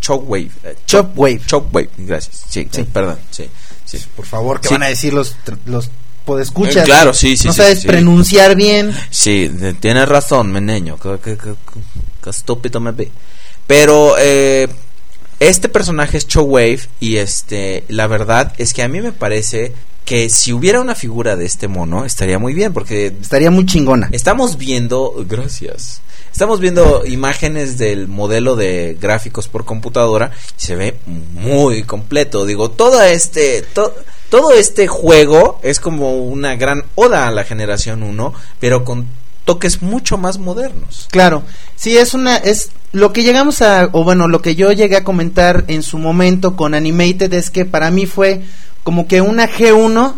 Shockwave. 0.02 0.52
eh, 0.64 0.76
Shockwave. 0.88 1.42
Shockwave, 1.48 1.90
gracias. 2.00 2.44
Sí, 2.50 2.68
Sí. 2.72 2.82
eh, 2.82 2.88
perdón. 2.92 3.18
Sí, 3.30 3.50
sí. 3.86 3.98
Por 4.16 4.26
favor, 4.26 4.60
¿qué 4.60 4.68
Sí. 4.70 4.74
van 4.74 4.84
a 4.84 4.88
decir 4.88 5.14
los, 5.14 5.36
los 5.66 5.90
podescuchas? 6.26 6.78
Eh, 6.78 6.86
claro, 6.86 7.14
sí, 7.14 7.36
sí, 7.38 7.48
No 7.48 7.54
sí, 7.54 7.58
sabes 7.58 7.82
sí. 7.82 7.88
pronunciar 7.88 8.56
bien. 8.56 8.96
Sí, 9.10 9.52
tienes 9.80 10.08
razón, 10.08 10.52
meneño. 10.52 10.98
Qué 11.00 11.10
estúpido 12.30 12.80
me 12.80 12.92
vi. 12.92 13.10
Pero 13.68 14.16
eh, 14.20 14.68
este 15.40 15.70
personaje 15.70 16.18
es 16.18 16.28
Shockwave 16.28 16.82
y 17.00 17.18
este, 17.18 17.84
la 17.88 18.08
verdad 18.08 18.54
es 18.58 18.74
que 18.74 18.84
a 18.84 18.88
mí 18.88 19.02
me 19.02 19.12
parece 19.12 19.74
que 20.06 20.30
si 20.30 20.52
hubiera 20.52 20.82
una 20.82 20.96
figura 20.96 21.36
de 21.36 21.46
este 21.46 21.68
mono 21.68 22.06
estaría 22.06 22.38
muy 22.40 22.54
bien 22.54 22.74
porque 22.74 23.14
Estaría 23.22 23.52
muy 23.52 23.66
chingona. 23.66 24.10
Estamos 24.12 24.58
viendo, 24.58 25.14
gracias. 25.28 26.02
Estamos 26.32 26.60
viendo 26.60 27.06
imágenes 27.06 27.78
del 27.78 28.08
modelo 28.08 28.56
de 28.56 28.98
gráficos 29.00 29.48
por 29.48 29.66
computadora 29.66 30.32
y 30.58 30.62
se 30.66 30.76
ve 30.76 30.98
muy 31.06 31.84
completo. 31.84 32.46
Digo, 32.46 32.72
todo 32.72 33.02
este 33.04 33.62
to- 33.74 33.94
todo 34.32 34.54
este 34.54 34.88
juego 34.88 35.60
es 35.62 35.82
como 35.82 36.16
una 36.16 36.56
gran 36.56 36.86
oda 36.96 37.28
a 37.28 37.32
la 37.32 37.44
generación 37.44 38.02
1, 38.02 38.34
pero 38.62 38.86
con 38.86 39.06
toques 39.44 39.82
mucho 39.82 40.18
más 40.18 40.40
modernos. 40.40 41.10
Claro, 41.12 41.44
sí 41.76 41.98
es 41.98 42.14
una 42.14 42.38
es 42.38 42.70
lo 42.94 43.12
que 43.12 43.24
llegamos 43.24 43.62
a 43.62 43.90
o 43.92 44.06
bueno, 44.06 44.30
lo 44.30 44.42
que 44.42 44.56
yo 44.56 44.72
llegué 44.72 44.96
a 44.96 45.04
comentar 45.04 45.66
en 45.68 45.84
su 45.84 45.98
momento 45.98 46.56
con 46.56 46.74
Animated 46.74 47.34
es 47.34 47.50
que 47.50 47.66
para 47.66 47.92
mí 47.92 48.06
fue 48.06 48.42
como 48.84 49.06
que 49.06 49.20
una 49.20 49.50
G1 49.50 50.14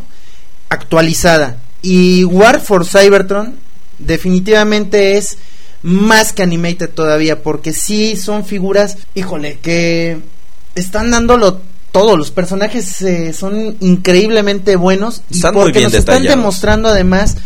actualizada 0.69 1.57
y 1.81 2.23
War 2.23 2.61
for 2.61 2.85
Cybertron 2.85 3.56
definitivamente 3.98 5.18
es 5.18 5.40
más 5.81 6.34
que 6.34 6.44
Animated 6.44 6.91
todavía 6.91 7.41
porque 7.41 7.73
sí 7.73 8.15
son 8.15 8.45
figuras, 8.45 8.98
híjole, 9.15 9.57
que 9.57 10.19
están 10.76 11.10
dándolo 11.10 11.61
todo, 11.94 12.18
los 12.18 12.32
personajes 12.32 13.02
eh, 13.03 13.32
son 13.34 13.78
increíblemente 13.80 14.76
buenos 14.76 15.22
y 15.30 15.36
Están 15.36 15.53
muy 15.53 15.64
porque 15.64 15.82
nos 15.84 15.94
están 15.94 16.15
detallados. 16.15 16.38
demostrando 16.38 16.90
además 16.90 17.38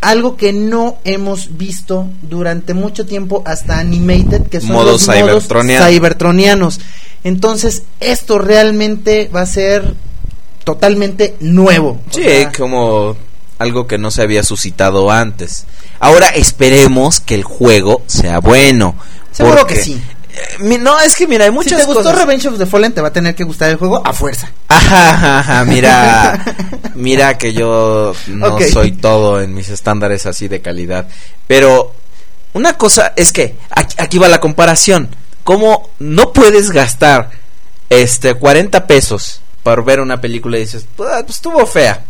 algo 0.00 0.36
que 0.36 0.52
no 0.52 0.98
hemos 1.04 1.56
visto 1.56 2.08
durante 2.22 2.74
mucho 2.74 3.06
tiempo 3.06 3.42
hasta 3.46 3.78
Animated, 3.78 4.48
que 4.48 4.60
son 4.60 4.72
Modo 4.72 4.92
los 4.92 5.06
modos 5.06 5.18
cybertroniano. 5.18 5.86
cybertronianos. 5.86 6.80
Entonces, 7.24 7.84
esto 8.00 8.38
realmente 8.38 9.30
va 9.34 9.40
a 9.42 9.46
ser 9.46 9.94
totalmente 10.64 11.36
nuevo. 11.40 12.00
Sí, 12.10 12.22
sea, 12.22 12.52
como 12.52 13.16
algo 13.58 13.86
que 13.86 13.98
no 13.98 14.10
se 14.10 14.22
había 14.22 14.42
suscitado 14.42 15.10
antes. 15.10 15.64
Ahora 16.00 16.28
esperemos 16.28 17.20
que 17.20 17.34
el 17.34 17.42
juego 17.44 18.02
sea 18.06 18.38
bueno. 18.40 18.94
Seguro 19.32 19.66
que 19.66 19.76
sí. 19.82 20.00
Mi- 20.60 20.78
No, 20.78 20.98
es 21.00 21.14
que 21.16 21.26
mira, 21.26 21.44
hay 21.44 21.50
Si 21.50 21.54
muchas 21.54 21.80
te 21.80 21.84
gustó 21.86 22.02
cosas. 22.02 22.18
Revenge 22.18 22.46
of 22.48 22.58
the 22.58 22.66
Fallen, 22.66 22.92
te 22.92 23.00
va 23.00 23.08
a 23.08 23.12
tener 23.12 23.34
que 23.34 23.44
gustar 23.44 23.70
el 23.70 23.76
juego 23.76 24.02
a 24.06 24.12
fuerza. 24.12 24.50
Ajá, 24.68 25.10
ajá, 25.14 25.38
ajá, 25.40 25.64
mira, 25.64 26.44
mira 26.94 27.38
que 27.38 27.52
yo 27.52 28.14
no 28.28 28.58
soy 28.72 28.92
todo 28.92 29.40
en 29.40 29.54
mis 29.54 29.68
estándares 29.68 30.26
así 30.26 30.48
de 30.48 30.60
calidad. 30.60 31.06
Pero 31.46 31.94
una 32.52 32.76
cosa 32.76 33.12
es 33.16 33.32
que 33.32 33.56
aquí, 33.70 33.94
aquí 33.98 34.18
va 34.18 34.28
la 34.28 34.40
comparación. 34.40 35.14
¿Cómo 35.44 35.90
no 35.98 36.32
puedes 36.32 36.70
gastar 36.70 37.30
este 37.88 38.34
40 38.34 38.86
pesos 38.86 39.40
para 39.62 39.80
ver 39.82 40.00
una 40.00 40.20
película 40.20 40.58
y 40.58 40.60
dices, 40.60 40.86
pues, 40.96 41.08
ah, 41.12 41.20
pues 41.24 41.36
estuvo 41.36 41.64
fea? 41.66 42.04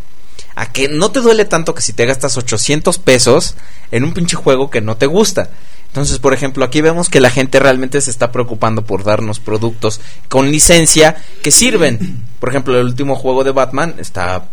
A 0.57 0.73
que 0.73 0.89
no 0.89 1.13
te 1.13 1.21
duele 1.21 1.45
tanto 1.45 1.73
que 1.75 1.83
si 1.83 1.93
te 1.93 2.05
gastas 2.05 2.37
800 2.37 2.99
pesos 2.99 3.55
en 3.93 4.03
un 4.03 4.13
pinche 4.13 4.35
juego 4.37 4.71
que 4.71 4.81
no 4.81 4.97
te 4.97 5.07
gusta. 5.07 5.51
Entonces, 5.99 6.21
por 6.21 6.33
ejemplo, 6.33 6.65
aquí 6.65 6.81
vemos 6.81 7.09
que 7.09 7.21
la 7.21 7.29
gente 7.31 7.59
realmente 7.59 8.01
se 8.01 8.11
está 8.11 8.31
preocupando 8.31 8.83
por 8.85 9.03
darnos 9.03 9.41
productos 9.41 10.01
con 10.29 10.51
licencia 10.53 11.17
que 11.43 11.51
sirven. 11.51 12.25
Por 12.39 12.51
ejemplo, 12.51 12.79
el 12.79 12.87
último 12.87 13.17
juego 13.17 13.43
de 13.43 13.51
Batman 13.51 13.97
está 13.99 14.45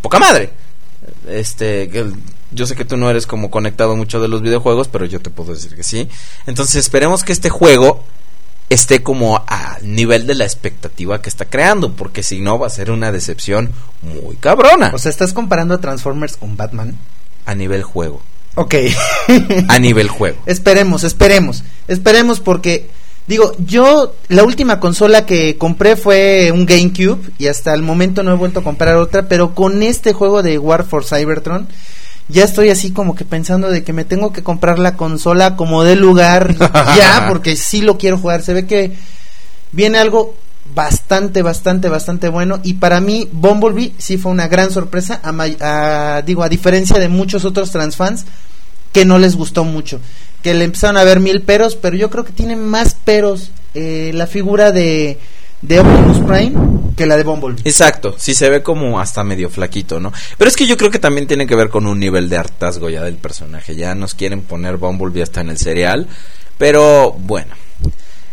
poca 0.00 0.20
madre. 0.20 0.50
Este, 1.28 1.82
el- 1.98 2.14
yo 2.52 2.64
sé 2.66 2.76
que 2.76 2.84
tú 2.84 2.96
no 2.96 3.10
eres 3.10 3.26
como 3.26 3.50
conectado 3.50 3.96
mucho 3.96 4.20
de 4.20 4.28
los 4.28 4.40
videojuegos, 4.40 4.86
pero 4.86 5.04
yo 5.04 5.20
te 5.20 5.30
puedo 5.30 5.52
decir 5.52 5.74
que 5.74 5.82
sí. 5.82 6.08
Entonces, 6.46 6.76
esperemos 6.76 7.24
que 7.24 7.32
este 7.32 7.50
juego 7.50 8.04
esté 8.70 9.02
como 9.02 9.42
a 9.48 9.78
nivel 9.82 10.28
de 10.28 10.36
la 10.36 10.44
expectativa 10.44 11.20
que 11.20 11.28
está 11.28 11.44
creando, 11.46 11.96
porque 11.96 12.22
si 12.22 12.40
no 12.40 12.58
va 12.60 12.68
a 12.68 12.70
ser 12.70 12.92
una 12.92 13.10
decepción 13.10 13.72
muy 14.02 14.36
cabrona 14.36 14.90
O 14.94 14.98
sea, 14.98 15.10
estás 15.10 15.32
comparando 15.32 15.74
a 15.74 15.80
Transformers 15.80 16.36
con 16.36 16.56
Batman. 16.56 16.96
a 17.46 17.54
nivel 17.56 17.82
juego. 17.82 18.22
Ok. 18.54 18.74
A 19.68 19.78
nivel 19.78 20.08
juego. 20.08 20.38
Esperemos, 20.46 21.04
esperemos. 21.04 21.64
Esperemos 21.88 22.40
porque, 22.40 22.88
digo, 23.26 23.52
yo 23.58 24.14
la 24.28 24.44
última 24.44 24.80
consola 24.80 25.26
que 25.26 25.58
compré 25.58 25.96
fue 25.96 26.50
un 26.52 26.66
GameCube 26.66 27.32
y 27.38 27.48
hasta 27.48 27.74
el 27.74 27.82
momento 27.82 28.22
no 28.22 28.32
he 28.32 28.36
vuelto 28.36 28.60
a 28.60 28.64
comprar 28.64 28.96
otra, 28.96 29.28
pero 29.28 29.54
con 29.54 29.82
este 29.82 30.12
juego 30.12 30.42
de 30.42 30.58
War 30.58 30.84
for 30.84 31.04
Cybertron 31.04 31.68
ya 32.28 32.44
estoy 32.44 32.70
así 32.70 32.90
como 32.90 33.14
que 33.14 33.24
pensando 33.24 33.70
de 33.70 33.84
que 33.84 33.92
me 33.92 34.04
tengo 34.04 34.32
que 34.32 34.42
comprar 34.42 34.78
la 34.78 34.96
consola 34.96 35.56
como 35.56 35.84
de 35.84 35.96
lugar 35.96 36.54
ya, 36.96 37.26
porque 37.28 37.56
sí 37.56 37.82
lo 37.82 37.98
quiero 37.98 38.18
jugar. 38.18 38.42
Se 38.42 38.54
ve 38.54 38.66
que 38.66 38.92
viene 39.72 39.98
algo 39.98 40.34
bastante, 40.74 41.42
bastante, 41.42 41.88
bastante 41.88 42.28
bueno. 42.28 42.60
Y 42.62 42.74
para 42.74 43.00
mí, 43.00 43.28
Bumblebee 43.32 43.92
sí 43.98 44.16
fue 44.16 44.32
una 44.32 44.48
gran 44.48 44.70
sorpresa. 44.70 45.20
A, 45.22 45.32
may- 45.32 45.56
a- 45.60 46.22
digo, 46.24 46.42
a 46.42 46.48
diferencia 46.48 46.98
de 46.98 47.08
muchos 47.08 47.44
otros 47.44 47.70
transfans 47.70 48.24
que 48.92 49.04
no 49.04 49.18
les 49.18 49.36
gustó 49.36 49.64
mucho. 49.64 50.00
Que 50.42 50.54
le 50.54 50.64
empezaron 50.64 50.96
a 50.96 51.04
ver 51.04 51.20
mil 51.20 51.42
peros, 51.42 51.74
pero 51.76 51.96
yo 51.96 52.10
creo 52.10 52.24
que 52.24 52.32
tiene 52.32 52.56
más 52.56 52.94
peros 52.94 53.50
eh, 53.74 54.10
la 54.14 54.26
figura 54.26 54.70
de, 54.72 55.18
de 55.62 55.80
Optimus 55.80 56.18
Prime 56.18 56.52
que 56.96 57.06
la 57.06 57.16
de 57.16 57.24
Bumblebee. 57.24 57.62
Exacto, 57.64 58.14
sí 58.18 58.34
se 58.34 58.48
ve 58.50 58.62
como 58.62 59.00
hasta 59.00 59.24
medio 59.24 59.50
flaquito, 59.50 59.98
¿no? 59.98 60.12
Pero 60.38 60.48
es 60.48 60.54
que 60.56 60.66
yo 60.66 60.76
creo 60.76 60.90
que 60.92 61.00
también 61.00 61.26
tiene 61.26 61.46
que 61.46 61.56
ver 61.56 61.68
con 61.70 61.86
un 61.88 61.98
nivel 61.98 62.28
de 62.28 62.36
hartazgo 62.36 62.88
ya 62.88 63.02
del 63.02 63.16
personaje. 63.16 63.74
Ya 63.74 63.94
nos 63.96 64.14
quieren 64.14 64.42
poner 64.42 64.76
Bumblebee 64.76 65.22
hasta 65.22 65.40
en 65.40 65.48
el 65.50 65.58
cereal. 65.58 66.06
Pero 66.56 67.12
bueno. 67.12 67.52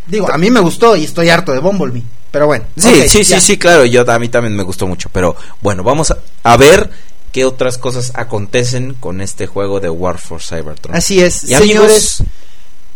Digo, 0.06 0.32
a 0.32 0.38
mí 0.38 0.52
me 0.52 0.60
gustó 0.60 0.96
y 0.96 1.06
estoy 1.06 1.30
harto 1.30 1.54
de 1.54 1.60
Bumblebee. 1.60 2.04
Pero 2.32 2.48
bueno. 2.48 2.66
Sí, 2.78 3.08
sí, 3.08 3.24
ya. 3.24 3.40
sí, 3.40 3.48
sí, 3.48 3.58
claro. 3.58 3.86
Yo 3.86 4.10
a 4.10 4.20
mí 4.20 4.30
también 4.30 4.56
me 4.56 4.64
gustó 4.64 4.88
mucho. 4.88 5.10
Pero 5.12 5.36
bueno, 5.62 5.84
vamos 5.84 6.12
a, 6.12 6.18
a 6.44 6.58
ver 6.58 6.90
qué 7.32 7.46
otras 7.46 7.78
cosas 7.78 8.12
acontecen 8.16 8.94
con 8.94 9.22
este 9.22 9.48
juego 9.48 9.80
de 9.80 9.90
War 9.90 10.18
for 10.18 10.42
Cybertron. 10.42 10.96
Así 10.96 11.22
es, 11.22 11.44
Y 11.44 11.48
señores. 11.56 11.62
amigos, 12.20 12.24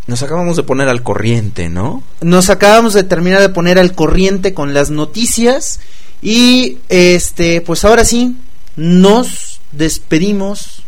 nos 0.08 0.22
acabamos 0.24 0.56
de 0.56 0.64
poner 0.64 0.88
al 0.88 1.04
corriente, 1.04 1.70
¿no? 1.70 2.04
Nos 2.22 2.50
acabamos 2.50 2.94
de 2.94 3.04
terminar 3.04 3.42
de 3.42 3.50
poner 3.50 3.80
al 3.80 3.94
corriente 3.94 4.54
con 4.54 4.74
las 4.74 4.90
noticias 4.90 5.80
y 6.22 6.78
este 6.90 7.62
pues 7.62 7.84
ahora 7.86 8.06
sí 8.06 8.36
nos 8.76 9.60
despedimos 9.72 10.84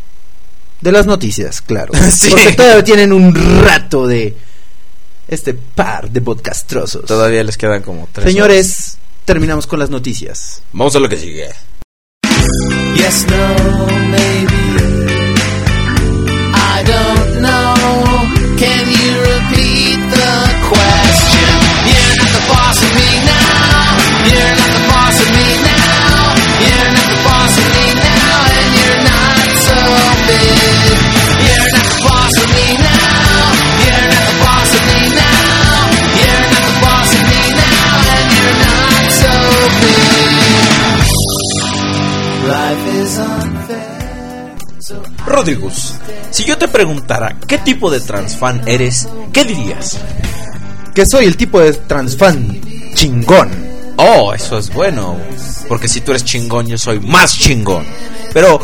de 0.81 0.91
las 0.91 1.05
noticias, 1.05 1.61
claro. 1.61 1.93
Sí. 2.11 2.29
Porque 2.29 2.53
todavía 2.53 2.83
tienen 2.83 3.11
un 3.13 3.33
rato 3.63 4.05
de 4.07 4.35
este 5.27 5.53
par 5.53 6.09
de 6.09 6.21
podcastrosos. 6.21 7.05
Todavía 7.05 7.43
les 7.43 7.57
quedan 7.57 7.81
como 7.81 8.07
tres. 8.11 8.31
Señores, 8.31 8.97
terminamos 9.25 9.67
con 9.67 9.79
las 9.79 9.89
noticias. 9.89 10.61
vamos 10.71 10.95
a 10.95 10.99
lo 10.99 11.09
que 11.09 11.17
sigue. 11.17 11.49
Yes, 12.95 13.25
no, 13.29 13.87
maybe. 14.09 14.57
I 16.53 16.83
don't 16.83 17.41
know. 17.41 18.57
Can 18.57 18.91
you 18.91 18.96
Rodrigus, 45.27 45.93
si 46.31 46.43
yo 46.45 46.57
te 46.57 46.67
preguntara 46.67 47.37
qué 47.47 47.59
tipo 47.59 47.91
de 47.91 47.99
transfan 47.99 48.61
eres, 48.65 49.07
¿qué 49.31 49.43
dirías? 49.43 49.99
que 50.97 51.05
soy 51.05 51.25
el 51.25 51.37
tipo 51.37 51.59
de 51.59 51.73
transfan 51.73 52.59
chingón. 52.95 53.51
Oh, 53.97 54.33
eso 54.33 54.57
es 54.57 54.73
bueno. 54.73 55.15
Porque 55.67 55.87
si 55.87 56.01
tú 56.01 56.09
eres 56.09 56.25
chingón, 56.25 56.65
yo 56.65 56.75
soy 56.79 56.99
más 56.99 57.37
chingón. 57.37 57.85
Pero 58.33 58.59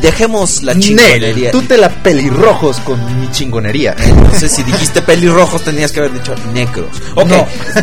dejemos 0.00 0.62
la 0.62 0.74
Nel, 0.74 0.82
chingonería. 0.82 1.50
tú 1.50 1.62
te 1.62 1.76
la 1.76 1.88
pelirrojos 1.88 2.78
con 2.80 3.20
mi 3.20 3.30
chingonería. 3.30 3.94
Entonces, 3.98 4.52
si 4.52 4.62
dijiste 4.62 5.02
pelirrojos, 5.02 5.62
tenías 5.62 5.92
que 5.92 6.00
haber 6.00 6.12
dicho 6.12 6.34
negros. 6.52 6.88
Ok, 7.14 7.30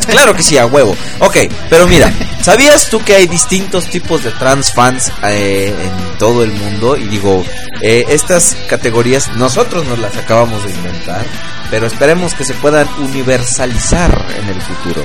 claro 0.07 0.35
que 0.35 0.43
sí, 0.43 0.57
a 0.57 0.65
huevo. 0.65 0.95
Ok, 1.19 1.37
pero 1.69 1.87
mira, 1.87 2.11
¿sabías 2.41 2.89
tú 2.89 3.03
que 3.03 3.15
hay 3.15 3.27
distintos 3.27 3.85
tipos 3.89 4.23
de 4.23 4.31
trans 4.31 4.71
fans 4.71 5.11
eh, 5.23 5.73
en 5.77 6.17
todo 6.17 6.43
el 6.43 6.51
mundo? 6.51 6.95
Y 6.95 7.05
digo, 7.07 7.43
eh, 7.81 8.05
estas 8.09 8.55
categorías 8.69 9.35
nosotros 9.35 9.85
nos 9.85 9.99
las 9.99 10.15
acabamos 10.15 10.63
de 10.63 10.71
inventar, 10.71 11.25
pero 11.69 11.87
esperemos 11.87 12.33
que 12.33 12.45
se 12.45 12.53
puedan 12.55 12.87
universalizar 12.99 14.25
en 14.39 14.49
el 14.49 14.61
futuro. 14.61 15.03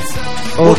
Ok, 0.56 0.78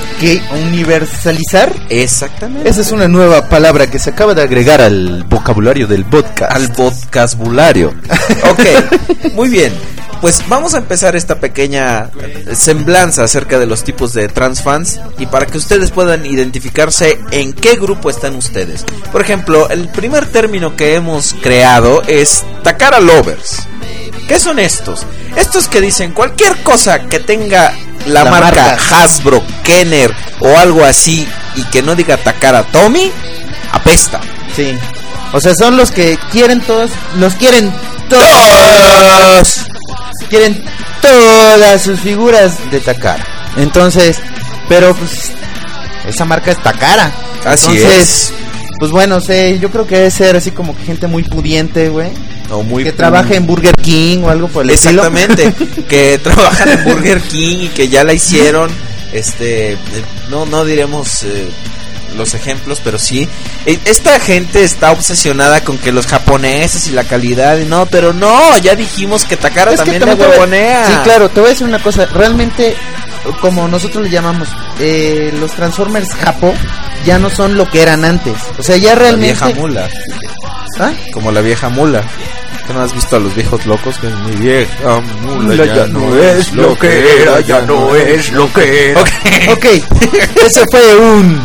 universalizar. 0.68 1.74
Exactamente. 1.90 2.70
Esa 2.70 2.82
es 2.82 2.92
una 2.92 3.08
nueva 3.08 3.50
palabra 3.50 3.90
que 3.90 4.00
se 4.00 4.12
acaba 4.12 4.34
de 4.34 4.42
agregar 4.44 4.82
al 4.82 5.24
vocabulario 5.42 5.88
del 5.88 6.06
podcast. 6.06 6.52
Al 6.56 6.72
podcastbulario. 6.72 7.92
Ok, 8.52 9.34
muy 9.34 9.50
bien. 9.50 9.74
Pues 10.22 10.48
vamos 10.48 10.76
a 10.76 10.78
empezar 10.78 11.16
esta 11.16 11.40
pequeña 11.40 12.12
semblanza 12.54 13.24
acerca 13.24 13.58
de 13.58 13.66
los 13.66 13.84
tipos 13.84 14.14
de 14.14 14.28
trans 14.28 14.62
fans 14.62 15.00
y 15.18 15.26
para 15.26 15.48
que 15.48 15.58
ustedes 15.58 15.90
puedan 15.90 16.28
identificarse 16.28 17.18
en 17.32 17.54
qué 17.54 17.76
grupo 17.76 18.12
están 18.12 18.36
ustedes. 18.36 18.86
Por 19.12 19.22
ejemplo, 19.22 19.68
el 19.70 19.88
primer 19.90 20.28
término 20.28 20.76
que 20.76 20.94
hemos 20.94 21.34
creado 21.42 22.04
es 22.04 22.46
Takara 22.62 23.00
Lovers. 23.00 23.68
¿Qué 24.28 24.38
son 24.38 24.60
estos? 24.60 25.08
Estos 25.36 25.68
que 25.68 25.82
dicen 25.82 26.12
cualquier 26.12 26.56
cosa 26.62 27.08
que 27.08 27.20
tenga 27.20 27.74
la, 28.06 28.26
La 28.26 28.30
marca, 28.30 28.64
marca. 28.78 29.04
Hasbro, 29.04 29.42
Kenner 29.64 30.14
o 30.40 30.56
algo 30.60 30.86
así 30.86 31.28
y 31.56 31.64
que 31.64 31.82
no 31.82 31.96
diga 31.96 32.18
Takara 32.18 32.62
Tommy, 32.62 33.12
apesta. 33.72 34.22
Sí. 34.56 34.78
O 35.34 35.40
sea, 35.40 35.54
son 35.56 35.78
los 35.78 35.92
que 35.92 36.18
quieren 36.32 36.62
todos, 36.62 36.92
los 37.18 37.36
quieren 37.36 37.72
todos. 38.10 39.66
Quieren 40.30 40.64
todas 41.02 41.82
sus 41.82 42.00
figuras 42.00 42.72
de 42.72 42.80
Takara. 42.80 43.26
Entonces, 43.58 44.18
pero 44.68 44.94
pues 44.96 45.32
esa 46.08 46.26
marca 46.26 46.52
es 46.52 46.62
Takara. 46.62 47.12
Así 47.46 47.72
Entonces, 47.72 48.02
es. 48.02 48.34
Pues 48.80 48.92
bueno, 48.92 49.22
sé, 49.22 49.60
yo 49.60 49.70
creo 49.70 49.86
que 49.86 49.96
debe 49.96 50.12
ser 50.12 50.36
así 50.36 50.52
como 50.52 50.76
que 50.76 50.84
gente 50.84 51.08
muy 51.08 51.24
pudiente, 51.24 51.90
güey. 51.90 52.10
O 52.50 52.64
muy 52.64 52.84
que 52.84 52.92
trabaje 52.92 53.36
en 53.36 53.46
Burger 53.46 53.76
King 53.76 54.24
o 54.24 54.30
algo 54.30 54.48
por 54.48 54.64
el 54.64 54.72
estilo. 54.72 55.06
Exactamente, 55.06 55.54
que 55.90 56.20
trabajan 56.22 56.70
en 56.70 56.84
Burger 56.84 57.22
King 57.22 57.58
y 57.62 57.68
que 57.70 57.88
ya 57.88 58.04
la 58.04 58.14
hicieron. 58.14 58.70
Este, 59.14 59.74
eh, 59.74 59.78
no, 60.30 60.46
no 60.46 60.66
diremos 60.66 61.24
eh, 61.24 61.50
los 62.16 62.34
ejemplos, 62.34 62.82
pero 62.84 62.98
sí. 63.00 63.28
Eh, 63.66 63.80
Esta 63.86 64.20
gente 64.20 64.64
está 64.64 64.92
obsesionada 64.92 65.62
con 65.64 65.78
que 65.78 65.92
los 65.92 66.08
japoneses 66.08 66.88
y 66.88 66.92
la 66.92 67.04
calidad. 67.04 67.58
y 67.60 67.66
No, 67.66 67.86
pero 67.86 68.14
no, 68.14 68.58
ya 68.60 68.76
dijimos 68.76 69.26
que 69.26 69.38
Takara 69.38 69.72
Es 69.72 69.82
que 69.82 69.92
también 69.92 70.02
le 70.02 70.08
también 70.08 70.30
huevonea. 70.32 70.88
Sí, 70.88 70.94
claro, 71.04 71.30
te 71.30 71.40
voy 71.40 71.48
a 71.50 71.54
decir 71.54 71.68
una 71.68 71.82
cosa. 71.82 72.06
Realmente, 72.08 72.76
como 73.40 73.68
nosotros 73.68 74.04
le 74.04 74.10
llamamos, 74.10 74.50
eh, 74.80 75.34
los 75.40 75.52
Transformers 75.52 76.10
Japo 76.16 76.54
ya 77.06 77.18
no 77.20 77.30
son 77.30 77.56
lo 77.58 77.70
que 77.70 77.82
eran 77.82 78.04
antes. 78.06 78.36
O 78.58 78.64
sea, 78.64 78.78
ya 78.78 78.94
La 78.94 79.00
realmente. 79.02 79.44
vieja 79.46 79.60
mula. 79.60 79.90
¿Ah? 80.80 80.92
Como 81.14 81.32
la 81.32 81.42
vieja 81.42 81.70
mula. 81.70 82.04
¿Qué 82.68 82.74
no 82.74 82.82
has 82.84 82.94
visto 82.94 83.16
a 83.16 83.20
los 83.20 83.34
viejos 83.36 83.66
locos? 83.66 83.98
Que 83.98 84.08
mi 84.08 84.36
vieja 84.38 85.00
mula 85.24 85.66
ya, 85.66 85.76
ya 85.76 85.88
no 85.88 86.00
no 86.00 86.16
es 86.24 86.54
lo 86.54 86.78
que 86.78 87.22
era, 87.22 87.40
ya 87.42 87.62
no 87.62 87.96
es 87.96 88.32
lo 88.32 88.52
que 88.54 88.92
era. 88.92 89.04
Ok, 89.52 89.66
ese 90.46 90.64
fue 90.72 90.96
un. 90.96 91.42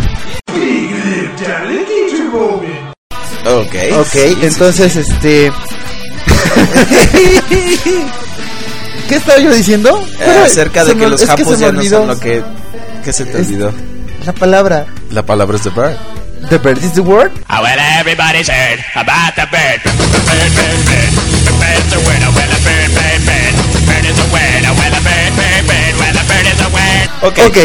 Ok. 3.46 3.74
Ok, 4.00 4.14
entonces, 4.42 4.96
este. 4.96 5.52
¿Qué 9.08 9.14
estaba 9.16 9.38
yo 9.38 9.52
diciendo? 9.52 10.04
Eh, 10.20 10.42
acerca 10.44 10.84
de 10.84 10.90
Se 10.90 10.96
que 10.96 11.04
me- 11.04 11.10
los 11.10 11.20
es 11.20 11.30
que 11.30 11.44
japos 11.44 11.58
ya 11.60 11.70
no 11.70 11.82
son 11.84 12.08
lo 12.08 12.18
que... 12.18 12.42
¿Qué 13.04 13.12
se 13.12 13.24
te 13.24 13.36
olvidó? 13.38 13.72
La 14.24 14.32
palabra. 14.32 14.86
La 15.10 15.22
palabra 15.24 15.56
es 15.56 15.62
the 15.62 15.70
bird. 15.70 15.96
The 16.50 16.58
bird 16.58 16.78
is 16.78 16.92
the 16.94 17.00
word. 17.02 17.30
Ah, 17.48 17.60
well, 17.62 17.78
everybody's 18.00 18.48
heard 18.48 18.80
about 18.96 19.34
the 19.36 19.46
bird. 19.46 19.80
Bird, 19.84 19.94
bird, 19.94 20.84
bird. 20.86 21.12
The 21.46 21.98
word. 22.02 22.22
A 22.22 22.30
bird, 22.34 22.50
bird, 22.66 22.90
bird. 22.96 23.54
Bird 23.86 24.04
is 24.04 24.18
a 24.18 24.26
word. 24.34 24.64
A 24.66 24.74
bird, 24.74 25.32
bird, 25.38 25.62
bird. 25.70 25.94
Well, 26.00 26.16
a 26.18 26.24
bird 26.26 26.46
is 26.50 26.60
a 26.60 26.68
word. 26.74 27.08
Ok. 27.22 27.38
Ok. 27.46 27.58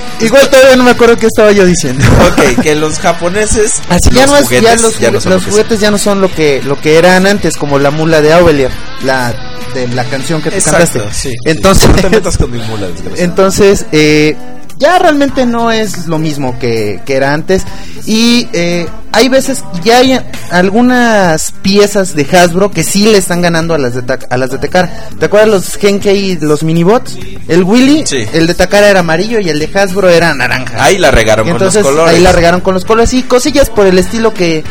Igual 0.26 0.48
todavía 0.50 0.76
no 0.76 0.84
me 0.84 0.90
acuerdo 0.92 1.16
qué 1.16 1.26
estaba 1.26 1.52
yo 1.52 1.64
diciendo. 1.64 2.04
Ok, 2.30 2.60
que 2.62 2.74
los 2.74 2.98
japoneses... 2.98 3.74
Así 3.88 4.10
ya 4.10 4.22
los 4.22 4.30
no 4.30 4.36
es, 4.38 4.44
juguetes 4.44 4.62
ya 4.70 4.76
los, 4.82 4.98
ya 4.98 5.10
no 5.10 5.18
jugue- 5.18 5.20
son 5.22 5.30
los 5.32 5.40
lo 5.40 5.44
que 5.46 5.50
juguetes 5.50 5.80
ya 5.80 5.90
no 5.90 5.98
son 5.98 6.20
lo 6.20 6.30
que 6.32 6.62
lo 6.62 6.80
que 6.80 6.98
eran 6.98 7.26
antes, 7.26 7.56
como 7.56 7.78
la 7.78 7.90
mula 7.90 8.20
de 8.20 8.32
Aubelier, 8.32 8.70
la 9.04 9.34
de 9.74 9.86
la 9.88 10.04
canción 10.04 10.42
que 10.42 10.50
tú 10.50 10.56
Exacto, 10.56 10.98
cantaste. 11.00 11.14
sí, 11.14 11.30
sí. 11.30 11.36
Entonces, 11.44 11.88
No 11.88 11.94
te 11.94 12.10
metas 12.10 12.36
con 12.36 12.50
mi 12.50 12.58
mula, 12.58 12.88
entonces 13.16 13.86
eh, 13.92 14.36
ya 14.80 14.98
realmente 14.98 15.46
no 15.46 15.70
es 15.70 16.06
lo 16.08 16.18
mismo 16.18 16.58
que, 16.58 17.00
que 17.06 17.14
era 17.14 17.32
antes 17.32 17.62
y 18.06 18.48
eh, 18.52 18.86
hay 19.12 19.28
veces 19.28 19.62
ya 19.84 19.98
hay 19.98 20.18
algunas 20.50 21.52
piezas 21.62 22.14
de 22.14 22.22
Hasbro 22.32 22.70
que 22.70 22.82
sí 22.82 23.04
le 23.04 23.18
están 23.18 23.42
ganando 23.42 23.74
a 23.74 23.78
las 23.78 23.94
de 23.94 24.18
a 24.30 24.36
las 24.36 24.50
de 24.50 24.58
Takara. 24.58 25.08
¿Te 25.18 25.26
acuerdas 25.26 25.48
los 25.50 25.76
Genkei 25.76 26.38
los 26.40 26.62
minibots? 26.62 27.18
El 27.48 27.62
Willy, 27.64 28.04
Sí. 28.06 28.24
el 28.32 28.46
de 28.46 28.54
Takara 28.54 28.88
era 28.88 29.00
amarillo 29.00 29.38
y 29.40 29.48
el 29.48 29.58
de 29.58 29.68
Hasbro 29.78 30.08
era 30.08 30.32
naranja. 30.34 30.82
Ahí 30.82 30.96
la 30.98 31.10
regaron 31.10 31.46
Y 31.46 31.50
con 31.50 31.60
los 31.60 31.74
entonces 31.74 31.82
colores. 31.92 32.14
ahí 32.14 32.22
la 32.22 32.32
regaron 32.32 32.60
con 32.60 32.72
los 32.74 32.84
colores 32.84 33.12
y 33.14 33.22
cosillas 33.24 33.68
por 33.68 33.86
el 33.86 33.98
estilo 33.98 34.32
que 34.32 34.64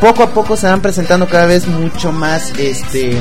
poco 0.00 0.22
a 0.22 0.30
poco 0.30 0.56
se 0.56 0.66
van 0.66 0.80
presentando 0.82 1.26
cada 1.28 1.46
vez 1.46 1.66
mucho 1.66 2.12
más 2.12 2.52
este 2.58 3.16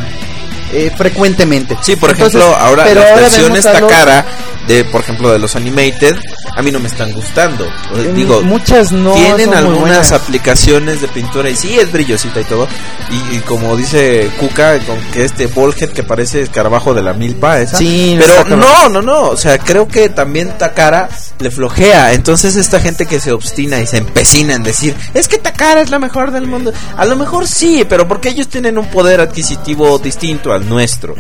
eh, 0.74 0.92
frecuentemente. 0.98 1.78
Sí, 1.82 1.96
por 1.96 2.12
Entonces, 2.12 2.40
ejemplo, 2.42 2.60
ahora 2.60 2.84
pero 2.84 3.02
las 3.02 3.10
ahora 3.12 3.22
versiones 3.22 3.64
Takara 3.64 4.26
de, 4.70 4.86
por 4.86 5.02
ejemplo, 5.02 5.32
de 5.32 5.40
los 5.40 5.56
animated, 5.56 6.16
a 6.56 6.62
mí 6.62 6.72
no 6.72 6.80
me 6.80 6.88
están 6.88 7.12
gustando. 7.12 7.66
Eh, 7.66 8.14
Digo, 8.16 8.42
muchas 8.44 8.92
no 8.92 9.14
tienen 9.14 9.54
algunas 9.56 10.12
aplicaciones 10.12 11.02
de 11.02 11.08
pintura 11.08 11.50
y 11.50 11.56
sí 11.56 11.78
es 11.80 11.92
brillosita 11.92 12.40
y 12.40 12.44
todo. 12.44 12.68
Y, 13.10 13.38
y 13.38 13.40
como 13.40 13.76
dice 13.76 14.30
Kuka, 14.40 14.78
con 14.86 15.00
que 15.12 15.26
este 15.26 15.48
Volhead 15.48 15.90
que 15.90 16.04
parece 16.04 16.42
escarabajo 16.42 16.94
de 16.94 17.02
la 17.02 17.14
milpa 17.14 17.60
esa. 17.60 17.78
Sí, 17.78 18.16
pero 18.20 18.56
no, 18.56 18.90
no, 18.90 19.02
no. 19.02 19.22
O 19.30 19.38
sea, 19.38 19.58
creo 19.58 19.88
que 19.88 20.10
también 20.10 20.56
Takara 20.60 21.10
le 21.40 21.50
flojea. 21.50 22.14
Entonces 22.14 22.56
esta 22.56 22.80
gente 22.80 23.08
que 23.08 23.20
se 23.20 23.32
obstina 23.32 23.80
y 23.80 23.88
se 23.88 23.98
empecina 23.98 24.54
en 24.54 24.62
decir, 24.62 24.96
es 25.16 25.28
que 25.28 25.40
Takara 25.40 25.82
es 25.82 25.90
la 25.90 25.98
mejor 25.98 26.32
del 26.32 26.46
mundo. 26.46 26.72
A 26.96 27.06
lo 27.06 27.16
mejor 27.16 27.48
sí, 27.48 27.86
pero 27.90 28.08
porque 28.08 28.30
ellos 28.30 28.50
tienen 28.50 28.78
un 28.78 28.88
poder 28.92 29.20
adquisitivo 29.20 29.98
distinto 29.98 30.54
al 30.54 30.70
nuestro. 30.70 31.16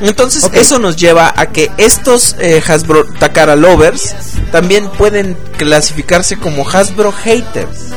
Entonces 0.00 0.48
eso 0.54 0.78
nos 0.78 0.96
lleva 0.96 1.34
a 1.36 1.46
que 1.46 1.70
estos 1.76 2.36
eh, 2.38 2.62
Hasbro 2.66 2.93
Takara 3.02 3.56
lovers 3.56 4.14
también 4.52 4.88
pueden 4.88 5.36
clasificarse 5.56 6.36
como 6.36 6.68
Hasbro 6.68 7.10
haters. 7.10 7.90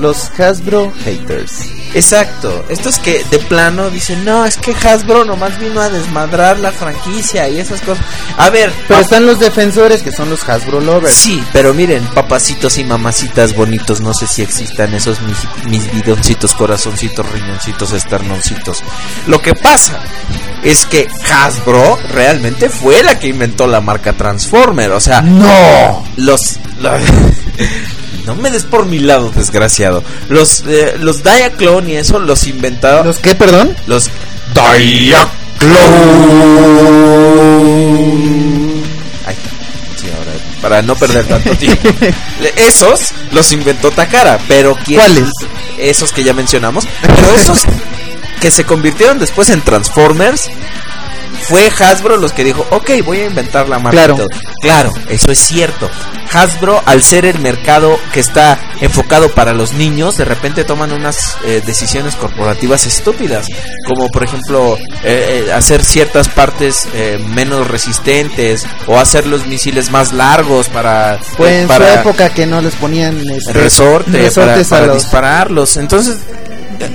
Los 0.00 0.30
Hasbro 0.38 0.92
haters. 1.04 1.70
Exacto, 1.94 2.64
estos 2.68 2.98
que 2.98 3.24
de 3.30 3.38
plano 3.38 3.88
dicen, 3.88 4.24
no, 4.24 4.44
es 4.44 4.56
que 4.56 4.72
Hasbro 4.72 5.24
nomás 5.24 5.58
vino 5.60 5.80
a 5.80 5.88
desmadrar 5.88 6.58
la 6.58 6.72
franquicia 6.72 7.48
y 7.48 7.60
esas 7.60 7.80
cosas. 7.80 8.04
A 8.36 8.50
ver, 8.50 8.72
Pero 8.88 9.00
están 9.00 9.26
los 9.26 9.38
defensores 9.38 10.02
que 10.02 10.10
son 10.10 10.28
los 10.28 10.48
Hasbro 10.48 10.80
lovers. 10.80 11.14
Sí, 11.14 11.42
pero 11.52 11.72
miren, 11.72 12.04
papacitos 12.06 12.78
y 12.78 12.84
mamacitas 12.84 13.54
bonitos, 13.54 14.00
no 14.00 14.12
sé 14.12 14.26
si 14.26 14.42
existan 14.42 14.92
esos 14.94 15.20
mis, 15.22 15.38
mis 15.68 15.92
bidoncitos, 15.92 16.54
corazoncitos, 16.54 17.30
riñoncitos, 17.30 17.92
esternoncitos. 17.92 18.82
Lo 19.28 19.40
que 19.40 19.54
pasa 19.54 20.00
es 20.64 20.86
que 20.86 21.06
Hasbro 21.30 21.98
realmente 22.10 22.70
fue 22.70 23.02
la 23.02 23.18
que 23.18 23.28
inventó 23.28 23.66
la 23.66 23.80
marca 23.80 24.14
Transformer, 24.14 24.92
o 24.92 25.00
sea, 25.00 25.20
no, 25.20 26.04
los... 26.16 26.58
no 28.26 28.34
me 28.36 28.50
des 28.50 28.64
por 28.64 28.86
mi 28.86 28.98
lado, 28.98 29.30
desgraciado. 29.30 30.02
Los 30.28 30.64
eh, 30.66 30.96
los 30.98 31.22
Diaclone 31.22 31.92
y 31.92 31.96
eso 31.96 32.18
los 32.18 32.46
inventaron. 32.46 33.06
¿Los 33.06 33.18
qué, 33.18 33.34
perdón? 33.34 33.76
Los 33.86 34.10
Diaclone. 34.54 35.24
Ay, 39.26 39.36
sí, 39.96 40.06
ahora, 40.16 40.32
para 40.62 40.82
no 40.82 40.94
perder 40.96 41.26
tanto 41.26 41.50
tiempo. 41.56 41.90
Esos 42.56 43.10
los 43.32 43.52
inventó 43.52 43.90
Takara, 43.90 44.38
pero 44.48 44.76
¿quién? 44.82 45.00
¿Cuáles? 45.00 45.28
Esos 45.78 46.12
que 46.12 46.24
ya 46.24 46.32
mencionamos. 46.32 46.88
Pero 47.02 47.34
esos 47.36 47.60
que 48.40 48.50
se 48.50 48.64
convirtieron 48.64 49.18
después 49.18 49.50
en 49.50 49.62
Transformers, 49.62 50.50
fue 51.48 51.70
Hasbro 51.78 52.16
los 52.16 52.32
que 52.32 52.44
dijo, 52.44 52.64
ok, 52.70 52.90
voy 53.04 53.20
a 53.20 53.26
inventar 53.26 53.68
la 53.68 53.78
marca. 53.78 53.90
Claro. 53.98 54.14
y 54.14 54.18
todo". 54.18 54.28
Claro, 54.62 54.92
eso 55.10 55.30
es 55.30 55.38
cierto. 55.38 55.90
Hasbro, 56.32 56.82
al 56.86 57.02
ser 57.02 57.26
el 57.26 57.38
mercado 57.40 57.98
que 58.12 58.20
está 58.20 58.58
enfocado 58.80 59.28
para 59.30 59.52
los 59.52 59.72
niños, 59.74 60.16
de 60.16 60.24
repente 60.24 60.64
toman 60.64 60.92
unas 60.92 61.36
eh, 61.44 61.60
decisiones 61.64 62.14
corporativas 62.16 62.86
estúpidas, 62.86 63.46
como 63.86 64.08
por 64.08 64.24
ejemplo 64.24 64.76
eh, 65.04 65.44
eh, 65.48 65.52
hacer 65.52 65.84
ciertas 65.84 66.28
partes 66.28 66.88
eh, 66.94 67.22
menos 67.28 67.68
resistentes 67.68 68.64
o 68.86 68.98
hacer 68.98 69.26
los 69.26 69.46
misiles 69.46 69.90
más 69.90 70.12
largos 70.12 70.68
para 70.70 71.18
Fue 71.36 71.60
en 71.60 71.68
para 71.68 71.92
su 71.94 72.00
época 72.00 72.30
que 72.30 72.46
no 72.46 72.60
les 72.62 72.74
ponían 72.76 73.20
este, 73.30 73.52
resorte 73.52 74.10
resortes 74.12 74.68
para, 74.68 74.78
a 74.78 74.80
para 74.82 74.94
los- 74.94 75.02
dispararlos. 75.02 75.76
Entonces, 75.76 76.16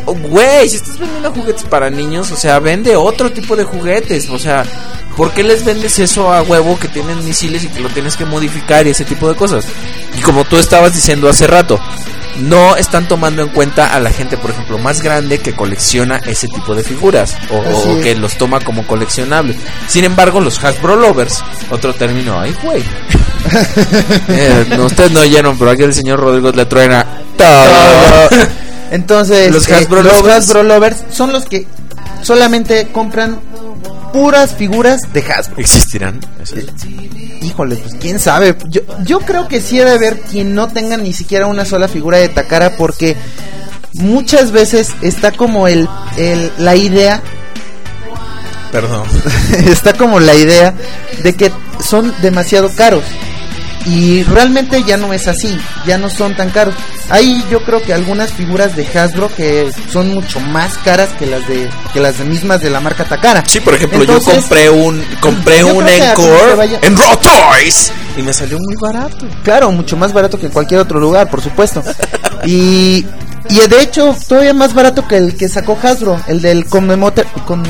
güey, 0.05 0.69
si 0.69 0.77
estás 0.77 0.97
vendiendo 0.97 1.31
juguetes 1.31 1.63
para 1.63 1.89
niños, 1.89 2.31
o 2.31 2.35
sea, 2.35 2.59
vende 2.59 2.95
otro 2.95 3.31
tipo 3.31 3.55
de 3.55 3.63
juguetes. 3.63 4.29
O 4.29 4.39
sea, 4.39 4.63
¿por 5.15 5.31
qué 5.31 5.43
les 5.43 5.65
vendes 5.65 5.99
eso 5.99 6.31
a 6.31 6.41
huevo 6.41 6.77
que 6.79 6.87
tienen 6.87 7.23
misiles 7.23 7.63
y 7.63 7.69
que 7.69 7.79
lo 7.79 7.89
tienes 7.89 8.15
que 8.15 8.25
modificar 8.25 8.85
y 8.87 8.91
ese 8.91 9.05
tipo 9.05 9.27
de 9.27 9.35
cosas? 9.35 9.65
Y 10.17 10.21
como 10.21 10.45
tú 10.45 10.57
estabas 10.57 10.93
diciendo 10.93 11.29
hace 11.29 11.47
rato, 11.47 11.79
no 12.37 12.75
están 12.75 13.07
tomando 13.07 13.41
en 13.41 13.49
cuenta 13.49 13.93
a 13.93 13.99
la 13.99 14.11
gente, 14.11 14.37
por 14.37 14.51
ejemplo, 14.51 14.77
más 14.77 15.01
grande 15.01 15.39
que 15.39 15.53
colecciona 15.53 16.17
ese 16.17 16.47
tipo 16.47 16.75
de 16.75 16.83
figuras 16.83 17.35
o, 17.51 17.99
que 18.01 18.15
los 18.15 18.37
toma 18.37 18.59
como 18.59 18.85
coleccionables. 18.85 19.57
Sin 19.87 20.05
embargo, 20.05 20.39
los 20.39 20.63
Hasbro 20.63 20.95
Lovers, 20.95 21.43
otro 21.69 21.93
término, 21.93 22.39
ay, 22.39 22.55
güey. 22.63 22.83
Eh, 24.27 24.65
no, 24.77 24.85
ustedes 24.85 25.11
no 25.11 25.21
oyeron, 25.21 25.57
pero 25.57 25.71
aquí 25.71 25.83
el 25.83 25.93
señor 25.93 26.19
Rodrigo 26.19 26.51
le 26.51 26.65
truena 26.65 27.23
todo. 27.37 28.29
Entonces, 28.91 29.51
Los 29.51 29.67
eh, 29.67 29.75
Hasbro 29.75 30.01
los 30.03 30.13
lovers. 30.13 30.35
Hasbro 30.35 30.63
lovers 30.63 30.97
son 31.11 31.31
los 31.31 31.45
que 31.45 31.67
solamente 32.21 32.87
compran 32.87 33.39
puras 34.11 34.55
figuras 34.55 35.01
de 35.13 35.21
Hasbro. 35.21 35.57
¿Existirán? 35.59 36.19
Híjole, 37.41 37.75
pues 37.75 37.95
quién 37.99 38.19
sabe. 38.19 38.55
Yo, 38.69 38.81
yo 39.03 39.19
creo 39.19 39.47
que 39.47 39.61
sí 39.61 39.79
ha 39.79 39.85
de 39.85 39.91
haber 39.91 40.19
quien 40.21 40.55
no 40.55 40.67
tenga 40.67 40.97
ni 40.97 41.13
siquiera 41.13 41.47
una 41.47 41.65
sola 41.65 41.87
figura 41.87 42.17
de 42.17 42.29
Takara 42.29 42.75
porque 42.77 43.15
muchas 43.93 44.51
veces 44.51 44.91
está 45.01 45.31
como 45.31 45.67
el, 45.67 45.87
el 46.17 46.51
la 46.57 46.75
idea 46.75 47.21
Perdón. 48.71 49.07
está 49.67 49.93
como 49.93 50.19
la 50.19 50.35
idea 50.35 50.73
de 51.23 51.33
que 51.33 51.51
son 51.83 52.13
demasiado 52.21 52.69
caros. 52.75 53.03
Y 53.85 54.23
realmente 54.23 54.83
ya 54.83 54.97
no 54.97 55.13
es 55.13 55.27
así, 55.27 55.57
ya 55.85 55.97
no 55.97 56.09
son 56.09 56.35
tan 56.35 56.49
caros. 56.49 56.75
Hay 57.09 57.43
yo 57.49 57.63
creo 57.63 57.81
que 57.81 57.93
algunas 57.93 58.31
figuras 58.33 58.75
de 58.75 58.85
Hasbro 58.85 59.29
que 59.35 59.71
son 59.91 60.13
mucho 60.13 60.39
más 60.41 60.77
caras 60.79 61.09
que 61.17 61.25
las 61.25 61.47
de 61.47 61.69
que 61.93 61.99
las 61.99 62.17
de 62.19 62.25
mismas 62.25 62.61
de 62.61 62.69
la 62.69 62.81
marca 62.81 63.05
Takara. 63.05 63.43
Sí, 63.47 63.59
por 63.61 63.73
ejemplo, 63.75 64.01
Entonces, 64.01 64.35
yo 64.35 64.41
compré 64.41 64.69
un 64.69 65.03
compré 65.21 65.63
un 65.63 65.87
Encore 65.87 66.55
vaya- 66.55 66.79
en 66.83 66.97
Raw 66.97 67.17
Toys 67.17 67.91
y 68.17 68.21
me 68.21 68.33
salió 68.33 68.57
muy 68.59 68.75
barato. 68.79 69.25
Claro, 69.43 69.71
mucho 69.71 69.95
más 69.97 70.11
barato 70.13 70.37
que 70.37 70.47
en 70.47 70.51
cualquier 70.51 70.81
otro 70.81 70.99
lugar, 70.99 71.29
por 71.29 71.41
supuesto. 71.41 71.81
Y 72.45 73.05
y 73.49 73.67
de 73.67 73.81
hecho 73.81 74.15
todavía 74.27 74.53
más 74.53 74.73
barato 74.75 75.07
que 75.07 75.17
el 75.17 75.35
que 75.35 75.47
sacó 75.49 75.77
Hasbro, 75.81 76.19
el 76.27 76.41
del 76.41 76.65
Conmemote 76.65 77.23
con 77.47 77.63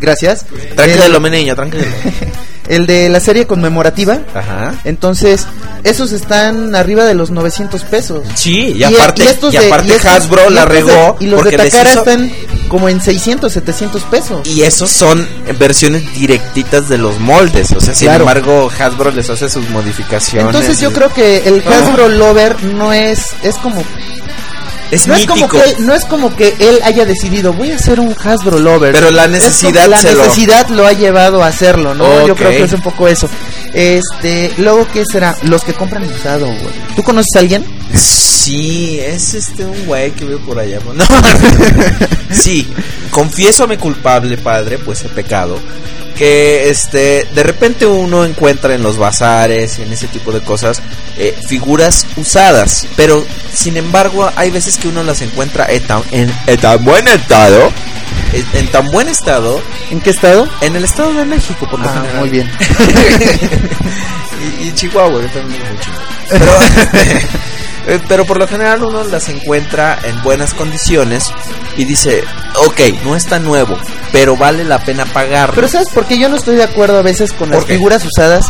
Gracias. 0.00 0.44
Tranquilo, 0.74 1.04
El- 1.16 1.20
mi 1.20 1.30
niño, 1.30 1.54
tranquilo. 1.54 1.84
el 2.68 2.86
de 2.86 3.08
la 3.08 3.20
serie 3.20 3.46
conmemorativa. 3.46 4.20
Ajá. 4.34 4.74
Entonces, 4.84 5.46
esos 5.84 6.12
están 6.12 6.74
arriba 6.74 7.04
de 7.04 7.14
los 7.14 7.30
900 7.30 7.82
pesos. 7.84 8.22
Sí, 8.34 8.72
y 8.76 8.82
aparte- 8.84 9.22
y 9.22 9.50
de- 9.50 9.66
aparte 9.66 9.94
estos- 9.94 10.06
Hasbro 10.06 10.50
la 10.50 10.62
estos 10.62 10.74
de- 10.74 10.80
regó 10.80 11.16
y 11.20 11.26
los 11.26 11.44
de 11.44 11.56
Takara 11.56 11.90
hizo- 11.90 11.98
están 12.00 12.32
como 12.68 12.88
en 12.88 13.00
600, 13.00 13.52
700 13.52 14.02
pesos. 14.04 14.46
Y 14.46 14.62
esos 14.62 14.90
son 14.90 15.26
versiones 15.58 16.02
directitas 16.14 16.88
de 16.88 16.98
los 16.98 17.18
moldes, 17.18 17.72
o 17.72 17.80
sea, 17.80 17.94
sin 17.94 18.06
Claro. 18.06 18.20
embargo, 18.22 18.70
Hasbro 18.78 19.10
les 19.10 19.28
hace 19.28 19.48
sus 19.50 19.68
modificaciones. 19.70 20.46
Entonces 20.54 20.80
yo 20.80 20.92
creo 20.92 21.12
que 21.12 21.38
el 21.48 21.64
Hasbro 21.66 22.08
Lover 22.08 22.62
no 22.62 22.92
es 22.92 23.26
es 23.42 23.56
como 23.56 23.82
Es 24.90 25.06
no 25.06 25.14
es 25.14 25.26
como 25.26 25.48
que 25.48 25.76
no 25.78 25.94
es 25.94 26.04
como 26.04 26.34
que 26.34 26.54
él 26.58 26.80
haya 26.82 27.04
decidido 27.04 27.52
voy 27.52 27.70
a 27.70 27.76
hacer 27.76 28.00
un 28.00 28.14
Hasbro 28.22 28.58
Lover. 28.58 28.92
Pero 28.92 29.10
la 29.10 29.28
necesidad 29.28 29.88
la 29.88 29.98
se 29.98 30.14
necesidad 30.14 30.68
lo... 30.68 30.86
ha 30.86 30.92
llevado 30.92 31.42
a 31.42 31.46
hacerlo, 31.46 31.94
¿no? 31.94 32.26
Yo 32.26 32.34
creo 32.34 32.50
que 32.50 32.64
es 32.64 32.72
un 32.72 32.82
poco 32.82 33.08
eso. 33.08 33.28
Este, 33.72 34.52
luego 34.58 34.86
qué 34.92 35.04
será? 35.10 35.36
Los 35.42 35.62
que 35.62 35.72
compran 35.74 36.02
usado, 36.04 36.46
güey. 36.46 36.74
¿Tú 36.96 37.02
conoces 37.02 37.36
a 37.36 37.38
alguien? 37.38 37.79
Sí, 37.94 38.98
es 39.00 39.34
este 39.34 39.64
un 39.64 39.86
güey 39.86 40.12
que 40.12 40.24
veo 40.24 40.38
por 40.40 40.58
allá. 40.58 40.78
No. 40.94 41.04
sí, 42.34 42.68
confieso 43.10 43.66
mi 43.66 43.76
culpable, 43.76 44.38
padre, 44.38 44.78
pues 44.78 45.02
he 45.04 45.08
pecado. 45.08 45.58
Que 46.16 46.68
este, 46.68 47.26
de 47.34 47.42
repente 47.42 47.86
uno 47.86 48.24
encuentra 48.26 48.74
en 48.74 48.82
los 48.82 48.98
bazares 48.98 49.78
y 49.78 49.82
en 49.82 49.92
ese 49.92 50.06
tipo 50.08 50.32
de 50.32 50.40
cosas 50.40 50.82
eh, 51.16 51.34
figuras 51.46 52.06
usadas, 52.16 52.86
pero 52.94 53.24
sin 53.54 53.78
embargo 53.78 54.30
hay 54.36 54.50
veces 54.50 54.76
que 54.76 54.88
uno 54.88 55.02
las 55.02 55.22
encuentra 55.22 55.66
en- 56.10 56.30
en 56.46 56.58
tan 56.60 56.84
buen 56.84 57.08
estado, 57.08 57.70
en, 58.54 58.68
tan 58.68 58.86
buen 58.90 59.08
estado. 59.08 59.60
¿En 59.90 60.00
qué 60.00 60.10
estado? 60.10 60.48
En 60.60 60.76
el 60.76 60.84
estado 60.84 61.12
de 61.14 61.24
México, 61.24 61.66
por 61.70 61.80
lo 61.80 61.88
Ah, 61.88 61.92
general. 61.94 62.16
muy 62.20 62.28
bien. 62.30 62.50
y, 64.60 64.68
y 64.68 64.72
Chihuahua, 64.74 65.20
que 65.22 65.28
también 65.28 65.62
es 65.62 65.68
muy 65.70 65.78
chido. 65.80 65.96
Pero, 66.28 66.52
eh, 67.86 68.00
pero 68.08 68.24
por 68.24 68.38
lo 68.38 68.46
general 68.46 68.82
uno 68.84 69.04
las 69.04 69.28
encuentra 69.28 69.98
en 70.04 70.22
buenas 70.22 70.54
condiciones 70.54 71.24
y 71.76 71.84
dice, 71.84 72.22
ok, 72.66 72.80
no 73.04 73.16
está 73.16 73.38
nuevo, 73.38 73.76
pero 74.12 74.36
vale 74.36 74.64
la 74.64 74.78
pena 74.78 75.04
pagar. 75.06 75.52
Pero 75.54 75.68
¿sabes 75.68 75.88
por 75.90 76.06
qué 76.06 76.18
yo 76.18 76.28
no 76.28 76.36
estoy 76.36 76.56
de 76.56 76.64
acuerdo 76.64 76.98
a 76.98 77.02
veces 77.02 77.32
con 77.32 77.50
las 77.50 77.64
figuras 77.64 78.04
usadas? 78.04 78.46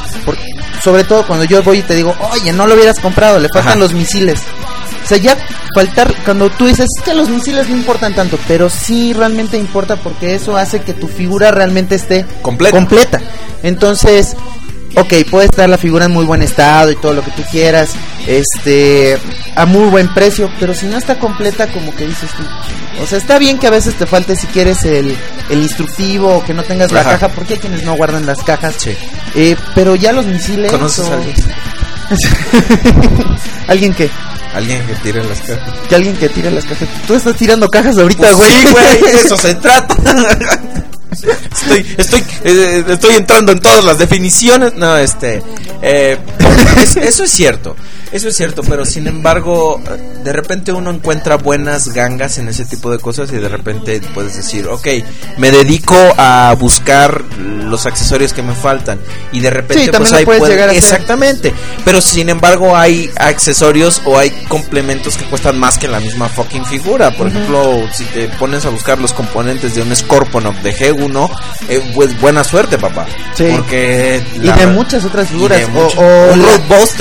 Sobre 0.83 1.05
todo 1.05 1.27
cuando 1.27 1.45
yo 1.45 1.63
voy 1.63 1.79
y 1.79 1.83
te 1.83 1.95
digo, 1.95 2.15
oye, 2.33 2.53
no 2.53 2.67
lo 2.67 2.75
hubieras 2.75 2.99
comprado, 3.01 3.39
le 3.39 3.49
faltan 3.53 3.73
Ajá. 3.73 3.79
los 3.81 3.93
misiles. 3.93 4.41
O 5.11 5.13
sea, 5.13 5.19
ya 5.19 5.37
faltar, 5.75 6.15
cuando 6.25 6.49
tú 6.51 6.67
dices 6.67 6.87
"Es 6.97 7.03
que 7.03 7.15
los 7.15 7.29
misiles 7.29 7.69
no 7.69 7.75
importan 7.77 8.15
tanto, 8.15 8.39
pero 8.47 8.71
sí 8.71 9.13
realmente 9.13 9.59
importa 9.59 9.97
porque 9.97 10.37
eso 10.37 10.57
hace 10.57 10.83
que 10.83 10.93
tu 10.93 11.09
figura 11.09 11.51
realmente 11.51 11.97
esté 11.97 12.25
Completa. 12.43 12.77
completa. 12.77 13.21
Entonces, 13.65 14.37
ok, 14.97 15.13
puede 15.29 15.47
estar 15.47 15.69
la 15.69 15.79
figura 15.79 16.05
en 16.05 16.13
muy 16.13 16.25
buen 16.25 16.43
estado 16.43 16.93
y 16.93 16.97
todo 16.97 17.13
lo 17.13 17.25
que 17.25 17.33
tú 17.33 17.43
quieras, 17.51 17.91
este, 18.25 19.19
a 19.57 19.67
muy 19.67 19.89
buen 19.91 20.15
precio, 20.15 20.49
pero 20.61 20.75
si 20.75 20.87
no 20.87 20.97
está 20.97 21.19
completa, 21.19 21.67
como 21.67 21.93
que 21.97 22.07
dices 22.07 22.31
tú, 22.37 23.03
o 23.03 23.07
sea, 23.09 23.19
está 23.19 23.39
bien 23.39 23.59
que 23.59 23.67
a 23.67 23.71
veces 23.71 23.95
te 23.95 24.07
falte 24.07 24.37
si 24.37 24.47
quieres 24.47 24.85
el, 24.85 25.17
el 25.49 25.59
instructivo 25.63 26.37
o 26.37 26.45
que 26.45 26.55
no 26.55 26.63
tengas 26.63 26.93
la 26.93 27.03
caja, 27.03 27.29
porque 27.31 27.55
hay 27.55 27.59
quienes 27.61 27.83
no 27.83 27.97
guardan 27.97 28.27
las 28.27 28.43
cajas, 28.45 28.75
Sí. 28.79 28.93
eh, 29.35 29.57
pero 29.75 29.97
ya 29.97 30.13
los 30.13 30.27
misiles... 30.27 30.71
¿Conoces 30.71 31.05
o- 31.09 31.13
a 31.13 31.17
alguien? 31.17 31.35
¿Alguien 33.69 33.95
que 33.95 34.11
Alguien 34.55 34.85
que 34.85 34.95
tire 34.97 35.23
las 35.23 35.39
cajas. 35.43 35.75
Que 35.89 35.95
alguien 35.95 36.17
que 36.17 36.29
tire 36.29 36.51
las 36.51 36.65
cajas. 36.65 36.89
Tú 37.07 37.15
estás 37.15 37.37
tirando 37.37 37.69
cajas 37.69 37.97
ahorita, 37.97 38.21
Pues 38.21 38.35
güey. 38.37 38.51
sí, 38.51 38.67
güey, 38.73 39.01
de 39.13 39.21
eso 39.21 39.37
se 39.37 39.55
trata. 39.57 39.95
Estoy, 41.11 41.95
estoy, 41.99 42.25
eh, 42.45 42.85
estoy 42.89 43.15
entrando 43.17 43.53
en 43.53 43.61
todas 43.61 43.85
las 43.85 43.99
definiciones. 43.99 44.75
No, 44.75 44.97
este, 44.97 45.43
eh, 45.83 46.19
es- 46.81 46.97
eso 46.97 47.25
es 47.25 47.31
cierto, 47.31 47.77
eso 48.13 48.29
es 48.29 48.37
cierto, 48.37 48.63
pero 48.63 48.85
sin 48.85 49.07
embargo, 49.07 49.81
de 50.25 50.33
repente 50.33 50.73
uno 50.73 50.91
encuentra 50.91 51.37
buenas 51.37 51.89
gangas 51.93 52.39
en 52.39 52.49
ese 52.49 52.65
tipo 52.65 52.91
de 52.91 52.99
cosas 52.99 53.33
y 53.33 53.37
de 53.37 53.49
repente 53.49 54.01
puedes 54.15 54.37
decir, 54.37 54.69
ok, 54.69 54.87
me 55.39 55.51
dedico 55.51 55.97
a 56.17 56.55
buscar 56.59 57.25
los 57.39 57.87
accesorios 57.87 58.33
que 58.33 58.43
me 58.43 58.55
faltan 58.55 58.99
y 59.33 59.41
de 59.41 59.51
repente 59.51 59.85
Sí, 59.85 59.91
pues 59.97 60.13
ahí 60.13 60.25
puedes 60.25 60.41
puede- 60.41 60.53
llegar 60.53 60.69
a 60.69 60.73
hacer. 60.73 60.83
exactamente, 60.83 61.53
pero 61.85 62.01
sin 62.01 62.29
embargo 62.29 62.77
hay 62.77 63.11
accesorios 63.17 64.03
o 64.05 64.19
hay 64.19 64.31
complementos 64.49 65.17
que 65.17 65.25
cuestan 65.25 65.59
más 65.59 65.79
que 65.79 65.89
la 65.89 66.01
misma 66.01 66.29
fucking 66.29 66.65
figura. 66.67 67.17
Por 67.17 67.29
ejemplo, 67.29 67.81
si 67.95 68.05
te 68.07 68.29
pones 68.31 68.65
a 68.67 68.71
buscar 68.71 68.99
los 68.99 69.13
componentes 69.13 69.75
de 69.75 69.83
un 69.83 69.95
Scorponok 69.95 70.57
de 70.63 70.73
G1, 71.01 71.31
eh, 71.69 71.83
pues 71.95 72.19
buena 72.21 72.45
suerte, 72.45 72.79
papá. 72.79 73.07
Sí. 73.35 73.49
Porque 73.57 74.23
Y 74.37 74.51
de 74.51 74.67
muchas 74.69 75.05
otras 75.05 75.29
figuras. 75.29 75.63
O- 75.75 76.33
un 76.33 76.43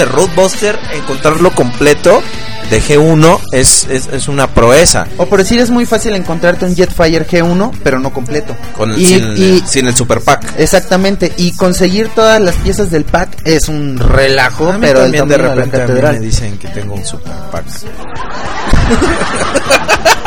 Roadbuster, 0.09 0.79
encontrarlo 0.93 1.51
completo 1.51 2.21
de 2.69 2.81
G1 2.83 3.39
es, 3.51 3.87
es, 3.89 4.07
es 4.11 4.27
una 4.27 4.45
proeza. 4.47 5.07
O 5.17 5.25
por 5.25 5.39
decir, 5.39 5.59
es 5.59 5.71
muy 5.71 5.87
fácil 5.87 6.13
encontrarte 6.15 6.65
un 6.65 6.75
Jetfire 6.75 7.27
G1, 7.27 7.71
pero 7.83 7.99
no 7.99 8.13
completo. 8.13 8.55
Con 8.77 8.91
el, 8.91 9.01
Y- 9.01 9.05
sin, 9.07 9.37
y- 9.37 9.63
sin 9.65 9.87
el 9.87 9.95
super 9.95 10.21
pack. 10.21 10.53
Exactamente, 10.59 11.33
y 11.37 11.55
conseguir 11.55 12.09
todas 12.09 12.39
las 12.39 12.53
piezas 12.55 12.91
del 12.91 13.05
pack 13.05 13.41
es 13.45 13.67
un 13.69 13.97
relajo, 13.97 14.71
pero 14.79 15.01
también 15.01 15.27
de 15.27 15.37
repente 15.37 15.81
a 15.81 15.87
mí 15.87 16.01
me 16.01 16.19
dicen 16.19 16.57
que 16.59 16.67
tengo 16.67 16.93
un 16.93 17.03
super 17.05 17.33
pack. 17.51 17.65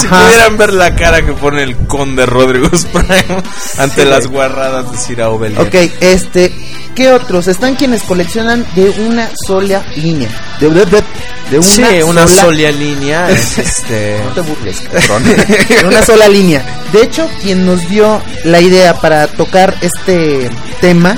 Si 0.00 0.06
pudieran 0.06 0.56
ver 0.56 0.72
la 0.72 0.94
cara 0.94 1.24
que 1.24 1.32
pone 1.32 1.62
el 1.62 1.76
conde 1.86 2.26
Rodrigo 2.26 2.68
Prime 2.92 3.42
ante 3.78 4.02
Sí, 4.04 4.08
las 4.08 4.26
guarradas 4.28 4.90
de 4.92 4.98
Sir 4.98 5.22
Aubelier. 5.22 5.60
Ok, 5.60 5.74
este, 6.00 6.52
¿qué 6.94 7.10
otros? 7.12 7.48
Están 7.48 7.74
quienes 7.74 8.02
coleccionan 8.04 8.64
de 8.76 8.90
una 9.08 9.28
sola 9.46 9.84
línea. 9.96 10.28
De, 10.60 10.68
de, 10.70 10.84
de- 10.86 11.02
de 11.50 11.58
una, 11.58 11.66
sí, 11.66 11.82
una 12.06 12.26
sola, 12.26 12.40
sola 12.42 12.70
línea 12.72 13.28
es 13.30 13.58
este. 13.58 14.18
No 14.24 14.30
te 14.30 14.40
burles, 14.40 14.80
cabrón. 14.92 15.24
de 15.24 15.84
una 15.86 16.02
sola 16.02 16.26
línea. 16.28 16.64
De 16.92 17.02
hecho, 17.02 17.28
quien 17.42 17.66
nos 17.66 17.86
dio 17.88 18.22
la 18.44 18.60
idea 18.60 18.94
para 18.94 19.26
tocar 19.26 19.76
este 19.82 20.50
tema, 20.80 21.16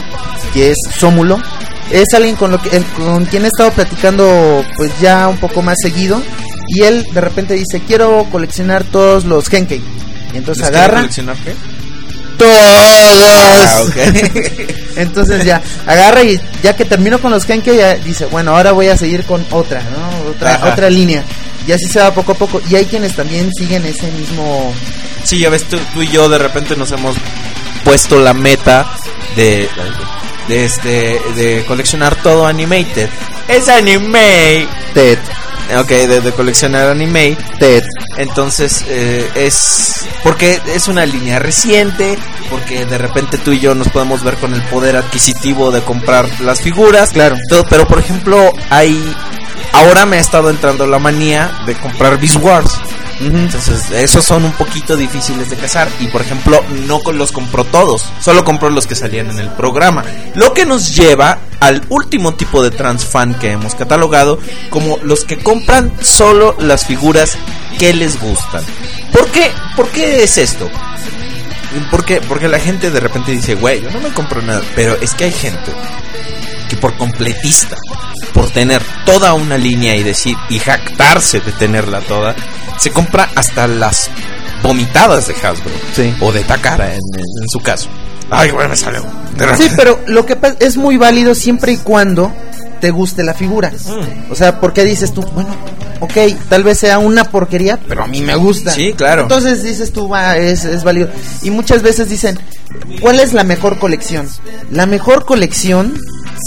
que 0.53 0.71
es 0.71 0.77
Sómulo, 0.99 1.39
es 1.93 2.07
alguien 2.15 2.35
con, 2.35 2.51
lo 2.51 2.61
que, 2.61 2.77
el- 2.77 2.85
con 2.87 3.25
quien 3.27 3.45
he 3.45 3.49
estado 3.49 3.71
platicando 3.71 4.65
pues 4.77 4.99
ya 5.01 5.29
un 5.29 5.37
poco 5.39 5.63
más 5.63 5.77
seguido. 5.81 6.21
Y 6.69 6.83
él 6.83 7.07
de 7.13 7.21
repente 7.21 7.55
dice, 7.55 7.81
quiero 7.87 8.27
coleccionar 8.31 8.85
todos 8.85 9.25
los 9.25 9.49
Genkei. 9.49 9.81
Y 10.33 10.37
entonces 10.37 10.65
¿Les 10.65 10.77
agarra 10.77 10.99
coleccionar 10.99 11.37
qué? 11.37 11.53
todos. 12.37 12.53
Ah. 12.55 13.83
Entonces 14.97 15.45
ya 15.45 15.63
agarra 15.87 16.23
y 16.23 16.41
ya 16.63 16.75
que 16.77 16.85
termino 16.85 17.19
con 17.21 17.31
los 17.31 17.45
Genkei 17.45 17.77
ya 17.77 17.95
dice, 17.97 18.27
bueno, 18.27 18.57
ahora 18.57 18.73
voy 18.73 18.89
a 18.89 18.97
seguir 18.97 19.25
con 19.25 19.45
otra, 19.51 19.83
¿no? 19.83 20.31
Otra, 20.31 20.55
Ajá. 20.55 20.73
otra 20.73 20.91
línea. 20.91 21.23
Y 21.67 21.73
así 21.73 21.87
se 21.87 22.01
va 22.01 22.13
poco 22.15 22.33
a 22.33 22.35
poco. 22.35 22.61
Y 22.71 22.77
hay 22.77 22.85
quienes 22.85 23.15
también 23.17 23.51
siguen 23.53 23.85
ese 23.85 24.11
mismo... 24.13 24.73
Sí, 25.25 25.41
ya 25.41 25.51
ves, 25.51 25.65
tú, 25.65 25.77
tú 25.93 26.03
y 26.03 26.09
yo 26.09 26.29
de 26.29 26.39
repente 26.39 26.77
nos 26.77 26.93
hemos 26.93 27.17
puesto 27.85 28.21
la 28.21 28.33
meta 28.33 28.87
de, 29.35 29.69
de 30.49 30.65
este 30.65 31.21
de 31.35 31.65
coleccionar 31.67 32.15
todo 32.23 32.47
animated. 32.47 33.09
Es 33.49 33.69
anime. 33.69 34.67
Ted. 34.95 35.19
Ok, 35.79 35.89
de, 35.89 36.21
de 36.21 36.33
coleccionar 36.33 36.89
anime. 36.89 37.37
Ted. 37.59 37.83
Entonces 38.17 38.85
eh, 38.89 39.29
es 39.35 40.07
porque 40.23 40.61
es 40.67 40.89
una 40.89 41.05
línea 41.05 41.39
reciente, 41.39 42.17
porque 42.51 42.87
de 42.87 42.99
repente 42.99 43.39
tú 43.39 43.53
y 43.53 43.61
yo 43.61 43.75
nos 43.75 43.89
podemos 43.89 44.23
ver 44.23 44.37
con 44.37 44.55
el 44.55 44.63
poder 44.63 44.97
adquisitivo 44.97 45.71
de 45.71 45.83
comprar 45.83 46.29
las 46.41 46.63
figuras. 46.63 47.11
Claro. 47.11 47.37
Todo, 47.49 47.65
pero 47.69 47.87
por 47.87 47.99
ejemplo 47.99 48.53
hay 48.71 49.15
ahora 49.73 50.07
me 50.07 50.17
ha 50.17 50.21
estado 50.21 50.51
entrando 50.51 50.87
la 50.87 50.99
manía 50.99 51.61
de 51.67 51.75
comprar 51.75 52.19
Beast 52.19 52.37
Wars. 52.43 52.81
Entonces, 53.21 53.91
esos 53.93 54.25
son 54.25 54.45
un 54.45 54.53
poquito 54.53 54.97
difíciles 54.97 55.51
de 55.51 55.57
cazar. 55.57 55.89
Y 56.01 56.09
por 56.09 56.21
ejemplo, 56.21 56.63
no 56.87 57.01
los 57.13 57.33
compró 57.33 57.65
todos. 57.65 58.05
Solo 58.21 58.45
compró 58.45 58.71
los 58.71 58.87
que 58.87 58.95
salían 58.95 59.31
en 59.31 59.39
el 59.39 59.51
programa. 59.51 60.05
Lo 60.35 60.53
que 60.53 60.67
nos 60.67 60.95
lleva 60.95 61.39
al 61.61 61.83
último 61.89 62.35
tipo 62.35 62.63
de 62.63 62.71
trans 62.71 63.07
fan 63.07 63.35
que 63.35 63.53
hemos 63.53 63.75
catalogado 63.75 64.39
como 64.71 64.99
los 65.03 65.25
que 65.25 65.39
compran 65.39 65.93
solo 66.01 66.57
las 66.59 66.85
figuras 66.85 67.37
que 67.79 67.95
les 67.95 68.21
gustan. 68.21 68.63
¿Por 69.13 69.27
qué? 69.31 69.51
¿Por 69.75 69.89
qué 69.89 70.23
es 70.23 70.39
esto? 70.39 70.69
Porque, 71.91 72.21
porque 72.23 72.49
la 72.49 72.59
gente 72.59 72.91
de 72.91 73.01
repente 73.01 73.33
dice, 73.33 73.55
güey, 73.55 73.83
yo 73.83 73.91
no 73.91 74.01
me 74.01 74.11
compro 74.11 74.43
nada. 74.43 74.63
Pero 74.75 74.97
es 75.01 75.15
que 75.15 75.25
hay 75.25 75.33
gente 75.33 75.73
que 76.69 76.77
por 76.77 76.97
completista, 76.97 77.77
por 78.33 78.51
tener 78.51 78.83
toda 79.05 79.35
una 79.35 79.57
línea 79.57 79.97
y 79.97 80.03
decir 80.03 80.37
y 80.49 80.59
jactarse 80.59 81.41
de 81.41 81.53
tenerla 81.53 82.01
toda, 82.01 82.35
se 82.79 82.91
compra 82.91 83.29
hasta 83.35 83.67
las 83.67 84.11
vomitadas 84.63 85.29
de 85.29 85.35
Hasbro 85.35 85.71
o 86.21 86.33
de 86.33 86.43
Takara 86.45 86.89
en, 86.93 87.01
en 87.15 87.49
su 87.49 87.61
caso. 87.61 87.89
Ay, 88.31 88.51
güey, 88.51 88.69
me 88.69 88.77
salió. 88.77 89.05
Sí, 89.57 89.71
pero 89.77 90.01
lo 90.07 90.27
que 90.27 90.37
pasa 90.37 90.57
es 90.61 90.77
muy 90.77 90.97
válido 90.97 91.35
siempre 91.35 91.73
y 91.73 91.77
cuando 91.77 92.33
te 92.81 92.91
guste 92.91 93.23
la 93.23 93.35
figura. 93.35 93.71
Mm. 93.71 94.33
O 94.33 94.35
sea, 94.35 94.61
porque 94.61 94.85
dices 94.85 95.13
tú, 95.13 95.23
bueno, 95.23 95.51
ok, 96.01 96.13
tal 96.49 96.65
vez 96.65 96.79
sea 96.79 96.99
una 96.99 97.25
porquería, 97.25 97.79
pero 97.89 98.03
a 98.03 98.07
mí 98.07 98.21
me 98.23 98.35
gusta. 98.35 98.73
Sí, 98.73 98.93
claro. 98.95 99.23
Entonces 99.23 99.63
dices 99.63 99.93
tú, 99.93 100.09
va, 100.09 100.37
es, 100.37 100.65
es 100.65 100.85
válido. 100.85 101.09
Y 101.43 101.51
muchas 101.51 101.83
veces 101.83 102.09
dicen, 102.09 102.39
¿cuál 103.01 103.21
es 103.21 103.33
la 103.33 103.45
mejor 103.45 103.79
colección? 103.79 104.29
La 104.71 104.87
mejor 104.87 105.25
colección, 105.25 105.95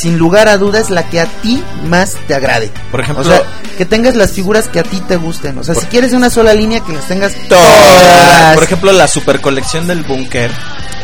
sin 0.02 0.18
lugar 0.18 0.48
a 0.48 0.58
dudas, 0.58 0.90
la 0.90 1.10
que 1.10 1.20
a 1.20 1.26
ti 1.26 1.64
más 1.88 2.16
te 2.28 2.34
agrade. 2.36 2.72
Por 2.92 3.02
ejemplo- 3.02 3.24
o 3.24 3.28
sea, 3.28 3.42
que 3.78 3.86
tengas 3.86 4.16
las 4.16 4.32
figuras 4.32 4.68
que 4.68 4.80
a 4.80 4.84
ti 4.84 5.02
te 5.08 5.16
gusten. 5.16 5.58
O 5.58 5.64
sea, 5.64 5.76
si 5.76 5.86
quieres 5.88 6.14
una 6.14 6.30
sola 6.30 6.54
línea, 6.54 6.82
que 6.82 6.94
las 6.94 7.08
tengas 7.08 7.34
Todas. 7.48 8.54
Por 8.56 8.64
ejemplo, 8.64 8.92
la 8.92 9.08
super 9.08 9.42
colección 9.42 9.88
del 9.88 10.04
búnker, 10.04 10.52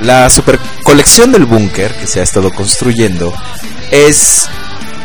la 0.02 0.30
super 0.30 0.60
colección 0.84 1.32
del 1.32 1.46
búnker 1.46 1.94
que 1.96 2.08
se 2.08 2.20
ha 2.20 2.24
estado 2.24 2.52
construyendo 2.52 3.34
es 3.92 4.48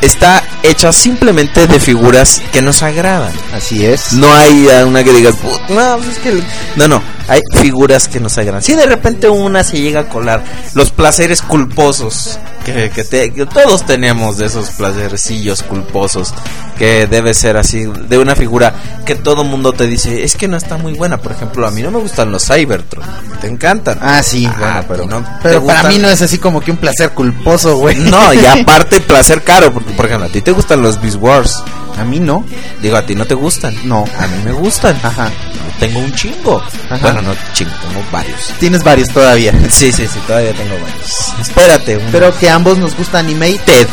está 0.01 0.43
hecha 0.63 0.93
simplemente 0.93 1.67
de 1.67 1.81
figuras 1.81 2.43
que 2.53 2.63
nos 2.63 2.83
agradan. 2.83 3.33
Así 3.55 3.85
es. 3.85 4.13
No 4.13 4.33
hay 4.35 4.67
una 4.87 5.03
que 5.05 5.13
digas, 5.13 5.35
"Put, 5.37 5.61
no, 5.71 5.97
pues 5.99 6.09
es 6.11 6.19
que 6.19 6.29
el-". 6.31 6.45
no, 6.77 6.89
no, 6.89 7.03
hay 7.29 7.41
figuras 7.61 8.09
que 8.09 8.21
nos 8.21 8.37
agradan. 8.39 8.63
Si 8.63 8.75
de 8.75 8.87
repente 8.87 9.29
una 9.29 9.63
se 9.65 9.81
llega 9.81 10.01
a 10.01 10.09
colar 10.09 10.43
los 10.75 10.91
placeres 10.91 11.43
culposos 11.43 12.39
que, 12.65 12.91
que, 12.91 13.05
te- 13.05 13.33
que 13.33 13.47
todos 13.47 13.87
tenemos 13.87 14.37
de 14.39 14.47
esos 14.47 14.71
placercillos 14.71 15.63
culposos 15.63 16.35
que 16.79 17.07
debe 17.07 17.35
ser 17.35 17.57
así 17.59 17.85
de 18.09 18.17
una 18.19 18.35
figura 18.35 18.75
que 19.05 19.15
todo 19.15 19.45
mundo 19.45 19.73
te 19.73 19.87
dice 19.87 20.25
es 20.25 20.35
que 20.37 20.49
no 20.49 20.57
está 20.57 20.77
muy 20.79 20.95
buena. 20.95 21.19
Por 21.19 21.33
ejemplo, 21.33 21.67
a 21.67 21.71
mí 21.71 21.83
no 21.83 21.91
me 21.91 21.99
gustan 21.99 22.33
los 22.33 22.47
Cybertron, 22.47 23.05
te 23.41 23.49
encantan. 23.49 23.99
Ah, 24.01 24.23
sí, 24.23 24.47
Ah, 24.47 24.57
bueno, 24.59 24.85
pero 24.89 25.07
no. 25.07 25.25
Pero 25.43 25.65
para 25.67 25.81
gustan- 25.83 25.93
mí 25.93 25.99
no 25.99 26.09
es 26.11 26.21
así 26.23 26.39
como 26.39 26.61
que 26.61 26.71
un 26.71 26.77
placer 26.79 27.11
culposo, 27.11 27.77
güey. 27.77 27.97
no, 27.97 28.33
y 28.35 28.45
aparte 28.47 29.01
placer 29.01 29.43
caro, 29.43 29.73
porque 29.73 29.90
por 29.93 30.07
ejemplo, 30.07 30.27
a 30.29 30.33
ti 30.33 30.41
te 30.43 30.53
gustan 30.53 30.83
los 30.83 31.01
Beast 31.01 31.17
Wars. 31.21 31.63
A 31.99 32.05
mí 32.05 32.19
no. 32.21 32.45
Digo, 32.83 32.97
a 32.97 33.05
ti 33.07 33.15
no 33.15 33.25
te 33.27 33.35
gustan. 33.35 33.75
No. 33.85 34.05
A 34.19 34.27
mí 34.27 34.37
me 34.45 34.53
gustan. 34.53 34.99
Ajá. 35.03 35.31
Tengo 35.79 35.99
un 36.01 36.13
chingo. 36.15 36.63
Ajá. 36.91 36.99
Bueno, 37.01 37.23
no 37.23 37.35
chingo, 37.55 37.71
tengo 37.89 38.03
varios. 38.13 38.41
Tienes 38.59 38.83
varios 38.85 39.09
todavía. 39.09 39.53
Sí, 39.71 39.93
sí, 39.93 40.07
sí, 40.07 40.19
todavía 40.27 40.53
tengo 40.53 40.75
varios. 40.75 41.33
Espérate. 41.41 41.97
un- 41.97 42.13
Pero 42.13 42.37
que 42.39 42.49
ambos 42.51 42.79
nos 42.79 42.97
gusta 42.97 43.19
Animated. 43.19 43.87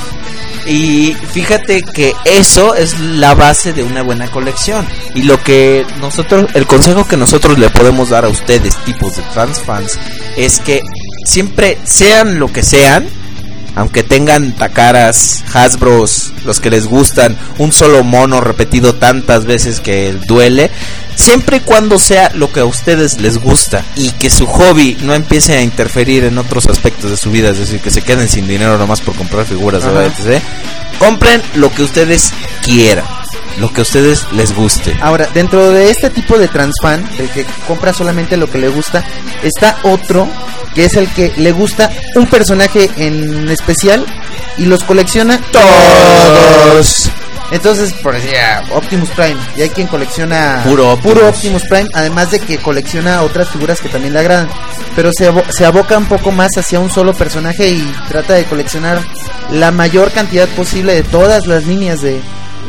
Y 0.65 1.15
fíjate 1.31 1.81
que 1.81 2.13
eso 2.25 2.75
es 2.75 2.99
la 2.99 3.33
base 3.35 3.71
de 3.71 3.83
una 3.83 4.01
buena 4.03 4.29
colección. 4.29 4.85
Y 5.15 5.21
lo 5.23 5.41
que 5.41 5.85
nosotros, 6.01 6.49
el 6.55 6.67
consejo 6.67 7.07
que 7.07 7.15
nosotros 7.15 7.57
le 7.57 7.69
podemos 7.69 8.09
dar 8.09 8.25
a 8.25 8.29
ustedes, 8.29 8.75
tipos 8.83 9.15
de 9.15 9.21
trans 9.33 9.61
fans, 9.61 9.97
es 10.35 10.59
que 10.59 10.81
siempre 11.25 11.77
sean 11.85 12.37
lo 12.39 12.51
que 12.51 12.63
sean, 12.63 13.07
aunque 13.77 14.01
tengan 14.01 14.53
Takaras, 14.53 15.43
Hasbros, 15.53 16.33
los 16.45 16.59
que 16.59 16.71
les 16.71 16.87
gustan, 16.87 17.37
un 17.59 17.71
solo 17.71 18.03
mono 18.03 18.41
repetido 18.41 18.95
tantas 18.95 19.45
veces 19.45 19.81
que 19.81 20.17
duele, 20.27 20.71
siempre 21.15 21.57
y 21.57 21.59
cuando 21.59 21.99
sea 21.99 22.31
lo 22.33 22.51
que 22.51 22.61
a 22.61 22.65
ustedes 22.65 23.21
les 23.21 23.37
gusta 23.37 23.85
y 23.95 24.09
que 24.13 24.31
su 24.31 24.47
hobby 24.47 24.97
no 25.03 25.13
empiece 25.13 25.55
a 25.55 25.61
interferir 25.61 26.23
en 26.23 26.39
otros 26.39 26.65
aspectos 26.65 27.11
de 27.11 27.17
su 27.17 27.29
vida, 27.29 27.51
es 27.51 27.59
decir, 27.59 27.79
que 27.79 27.91
se 27.91 28.01
queden 28.01 28.27
sin 28.27 28.47
dinero 28.47 28.79
nomás 28.79 29.01
por 29.01 29.15
comprar 29.15 29.45
figuras 29.45 29.83
etc. 29.83 30.41
Compren 30.97 31.43
lo 31.53 31.71
que 31.71 31.83
ustedes 31.83 32.33
quieran, 32.63 33.05
lo 33.59 33.71
que 33.73 33.81
a 33.81 33.84
ustedes 33.84 34.25
les 34.34 34.53
guste. 34.55 34.95
Ahora, 35.01 35.27
dentro 35.34 35.71
de 35.71 35.89
este 35.89 36.09
tipo 36.09 36.38
de 36.38 36.47
transfan, 36.47 37.03
de 37.17 37.27
que 37.29 37.45
compra 37.67 37.93
solamente 37.93 38.38
lo 38.38 38.49
que 38.49 38.57
le 38.59 38.69
gusta, 38.69 39.03
está 39.43 39.77
otro 39.84 40.27
que 40.75 40.85
es 40.85 40.95
el 40.95 41.07
que 41.09 41.34
le 41.38 41.51
gusta 41.51 41.89
un 42.15 42.27
personaje 42.27 42.89
en 42.97 43.49
especial 43.49 44.05
y 44.57 44.65
los 44.65 44.84
colecciona 44.84 45.39
todos. 45.51 47.09
Entonces, 47.49 47.93
por 47.93 48.13
decir, 48.13 48.34
ah, 48.38 48.61
Optimus 48.73 49.09
Prime, 49.11 49.38
y 49.55 49.61
hay 49.61 49.69
quien 49.69 49.88
colecciona 49.88 50.61
Puro 51.01 51.23
Optimus. 51.29 51.35
Optimus 51.38 51.63
Prime, 51.63 51.88
además 51.93 52.29
de 52.31 52.39
que 52.41 52.57
colecciona 52.57 53.21
otras 53.21 53.47
figuras 53.49 53.79
que 53.79 53.88
también 53.88 54.13
le 54.13 54.19
agradan, 54.19 54.49
pero 54.97 55.11
se, 55.13 55.31
abo- 55.31 55.49
se 55.49 55.65
aboca 55.65 55.97
un 55.97 56.07
poco 56.07 56.31
más 56.31 56.51
hacia 56.57 56.79
un 56.81 56.91
solo 56.91 57.13
personaje 57.13 57.69
y 57.69 57.95
trata 58.09 58.34
de 58.34 58.43
coleccionar 58.43 58.99
la 59.49 59.71
mayor 59.71 60.11
cantidad 60.11 60.47
posible 60.49 60.93
de 60.93 61.03
todas 61.03 61.47
las 61.47 61.63
líneas 61.65 62.01
de, 62.01 62.19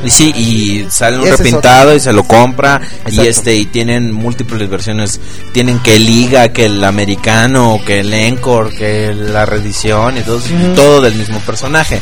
sí, 0.06 0.32
y 0.36 0.86
sale 0.90 1.18
un 1.18 1.26
es 1.26 1.38
repintado 1.38 1.94
y 1.94 2.00
se 2.00 2.12
lo 2.12 2.24
compra 2.24 2.80
y 3.06 3.08
Exacto. 3.10 3.22
este 3.30 3.54
y 3.56 3.66
tienen 3.66 4.12
múltiples 4.12 4.68
versiones, 4.68 5.20
tienen 5.52 5.78
que 5.80 5.98
Liga, 5.98 6.52
que 6.52 6.66
el 6.66 6.82
americano, 6.84 7.80
que 7.84 8.00
el 8.00 8.12
Encore, 8.14 8.74
que 8.76 9.12
la 9.14 9.44
reedición 9.46 10.16
y 10.16 10.20
todo, 10.20 10.36
Ujú. 10.36 10.74
todo 10.74 11.00
del 11.00 11.14
mismo 11.14 11.38
personaje. 11.40 12.00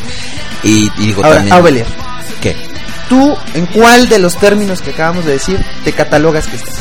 Y, 0.63 0.91
y 0.99 1.07
digo 1.07 1.25
Ahora, 1.25 1.37
también 1.37 1.57
Aubelier, 1.57 1.87
¿qué? 2.41 2.55
¿tú 3.09 3.37
en 3.55 3.67
cuál 3.67 4.09
de 4.09 4.19
los 4.19 4.37
términos 4.37 4.83
que 4.83 4.91
acabamos 4.91 5.25
de 5.25 5.33
decir 5.33 5.65
te 5.85 5.93
catalogas 5.93 6.47
que 6.47 6.57
estás? 6.57 6.75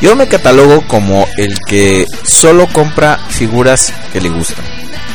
Yo 0.00 0.16
me 0.16 0.26
catalogo 0.28 0.86
como 0.88 1.26
el 1.36 1.58
que 1.60 2.04
solo 2.24 2.66
compra 2.72 3.18
figuras 3.28 3.92
que 4.12 4.20
le 4.20 4.28
gustan. 4.30 4.64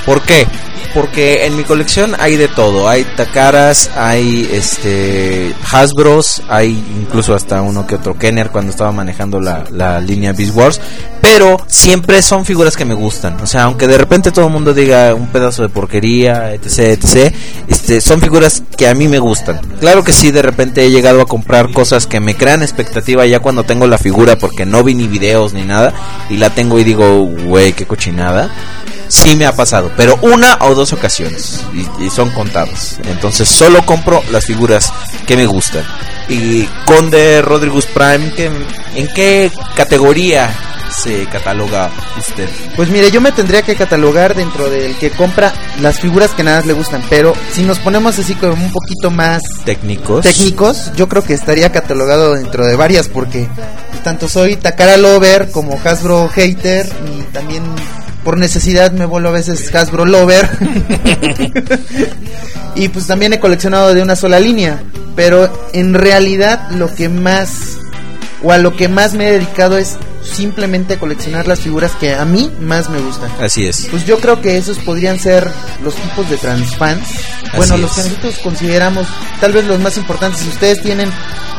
¿Por 0.05 0.21
qué? 0.21 0.47
Porque 0.93 1.45
en 1.45 1.55
mi 1.55 1.63
colección 1.63 2.15
hay 2.19 2.35
de 2.37 2.47
todo. 2.47 2.87
Hay 2.87 3.03
Takaras, 3.03 3.91
hay 3.95 4.49
este 4.51 5.53
Hasbros, 5.71 6.41
hay 6.49 6.83
incluso 6.99 7.35
hasta 7.35 7.61
uno 7.61 7.85
que 7.87 7.95
otro 7.95 8.17
Kenner 8.17 8.49
cuando 8.49 8.71
estaba 8.71 8.91
manejando 8.91 9.39
la, 9.39 9.65
la 9.71 9.99
línea 9.99 10.33
Beast 10.33 10.55
Wars. 10.55 10.81
Pero 11.21 11.57
siempre 11.67 12.21
son 12.21 12.45
figuras 12.45 12.75
que 12.77 12.85
me 12.85 12.93
gustan. 12.93 13.39
O 13.41 13.47
sea, 13.47 13.63
aunque 13.63 13.87
de 13.87 13.97
repente 13.97 14.31
todo 14.31 14.47
el 14.47 14.53
mundo 14.53 14.73
diga 14.73 15.13
un 15.13 15.27
pedazo 15.27 15.63
de 15.63 15.69
porquería, 15.69 16.53
etc, 16.53 16.79
etc, 16.79 17.33
este, 17.67 18.01
son 18.01 18.21
figuras 18.21 18.63
que 18.77 18.87
a 18.87 18.93
mí 18.93 19.07
me 19.07 19.19
gustan. 19.19 19.59
Claro 19.79 20.03
que 20.03 20.13
sí, 20.13 20.31
de 20.31 20.41
repente 20.41 20.85
he 20.85 20.91
llegado 20.91 21.21
a 21.21 21.25
comprar 21.25 21.71
cosas 21.71 22.07
que 22.07 22.19
me 22.19 22.35
crean 22.35 22.61
expectativa 22.61 23.25
ya 23.25 23.39
cuando 23.39 23.63
tengo 23.63 23.87
la 23.87 23.97
figura 23.97 24.37
porque 24.37 24.65
no 24.65 24.83
vi 24.83 24.93
ni 24.93 25.07
videos 25.07 25.53
ni 25.53 25.63
nada 25.63 25.93
y 26.29 26.37
la 26.37 26.49
tengo 26.51 26.79
y 26.79 26.83
digo, 26.83 27.23
güey, 27.23 27.73
qué 27.73 27.85
cochinada. 27.85 28.51
Sí 29.07 29.35
me 29.35 29.45
ha 29.45 29.55
pasado, 29.55 29.91
pero 29.95 30.17
una 30.21 30.57
o 30.61 30.75
dos 30.75 30.93
ocasiones 30.93 31.63
y, 31.73 32.05
y 32.05 32.09
son 32.09 32.29
contadas. 32.31 32.99
Entonces 33.05 33.47
solo 33.49 33.85
compro 33.85 34.21
las 34.31 34.45
figuras 34.45 34.91
que 35.25 35.35
me 35.37 35.45
gustan. 35.45 35.83
Y 36.29 36.63
Conde 36.85 37.41
Rodriguez 37.41 37.85
Prime, 37.87 38.31
¿qué- 38.35 38.51
¿en 38.95 39.07
qué 39.13 39.49
categoría 39.75 40.53
se 41.03 41.25
cataloga 41.27 41.89
usted? 42.17 42.49
Pues 42.75 42.89
mire, 42.89 43.09
yo 43.11 43.21
me 43.21 43.31
tendría 43.31 43.61
que 43.61 43.75
catalogar 43.75 44.35
dentro 44.35 44.69
del 44.69 44.95
que 44.97 45.09
compra 45.11 45.53
las 45.81 45.99
figuras 45.99 46.31
que 46.31 46.43
nada 46.43 46.57
más 46.57 46.65
le 46.65 46.73
gustan, 46.73 47.01
pero 47.09 47.33
si 47.53 47.61
nos 47.63 47.79
ponemos 47.79 48.19
así 48.19 48.35
como 48.35 48.53
un 48.53 48.71
poquito 48.71 49.09
más 49.09 49.41
Técnicos. 49.63 50.23
técnicos, 50.25 50.91
yo 50.95 51.07
creo 51.07 51.23
que 51.23 51.33
estaría 51.33 51.71
catalogado 51.71 52.33
dentro 52.35 52.65
de 52.65 52.75
varias 52.75 53.07
porque 53.07 53.47
tanto 54.03 54.27
soy 54.27 54.55
Takara 54.57 54.97
Lover 54.97 55.49
como 55.51 55.79
Hasbro 55.83 56.27
Hater 56.29 56.87
y 57.17 57.21
también 57.33 57.63
por 58.27 58.37
necesidad 58.37 58.91
me 58.91 59.05
vuelvo 59.05 59.29
a 59.29 59.31
veces 59.31 59.73
Hasbro 59.73 60.03
Lover. 60.03 60.49
y 62.75 62.89
pues 62.89 63.07
también 63.07 63.31
he 63.31 63.39
coleccionado 63.39 63.93
de 63.93 64.01
una 64.01 64.17
sola 64.17 64.37
línea, 64.37 64.83
pero 65.15 65.49
en 65.71 65.93
realidad 65.93 66.69
lo 66.71 66.93
que 66.93 67.07
más 67.07 67.77
o 68.43 68.51
a 68.51 68.57
lo 68.57 68.75
que 68.75 68.89
más 68.89 69.13
me 69.13 69.29
he 69.29 69.31
dedicado 69.31 69.77
es 69.77 69.95
simplemente 70.29 70.97
coleccionar 70.97 71.47
las 71.47 71.59
figuras 71.59 71.93
que 71.95 72.13
a 72.13 72.25
mí 72.25 72.51
más 72.59 72.89
me 72.89 72.99
gustan. 72.99 73.31
Así 73.39 73.65
es. 73.65 73.87
Pues 73.89 74.05
yo 74.05 74.19
creo 74.19 74.41
que 74.41 74.57
esos 74.57 74.79
podrían 74.79 75.19
ser 75.19 75.49
los 75.83 75.95
tipos 75.95 76.29
de 76.29 76.37
transfans. 76.37 77.07
Bueno, 77.55 77.73
Así 77.73 77.81
los 77.81 77.93
que 77.93 78.03
nosotros 78.03 78.37
consideramos 78.39 79.07
tal 79.39 79.53
vez 79.53 79.65
los 79.65 79.79
más 79.79 79.97
importantes. 79.97 80.41
Si 80.41 80.49
ustedes 80.49 80.81
tienen 80.81 81.11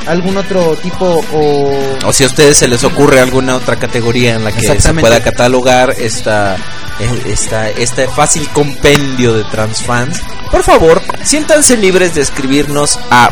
algún 0.06 0.36
otro 0.36 0.76
tipo 0.76 1.24
o... 1.32 1.98
O 2.04 2.12
si 2.12 2.24
a 2.24 2.26
ustedes 2.26 2.56
se 2.56 2.68
les 2.68 2.84
ocurre 2.84 3.20
alguna 3.20 3.56
otra 3.56 3.76
categoría 3.76 4.34
en 4.34 4.44
la 4.44 4.52
que 4.52 4.80
se 4.80 4.94
pueda 4.94 5.22
catalogar 5.22 5.94
esta, 5.98 6.56
esta, 7.26 7.70
este 7.70 8.08
fácil 8.08 8.48
compendio 8.50 9.34
de 9.34 9.44
transfans, 9.44 10.20
por 10.50 10.62
favor, 10.62 11.02
siéntanse 11.22 11.76
libres 11.76 12.14
de 12.14 12.22
escribirnos 12.22 12.98
a 13.10 13.30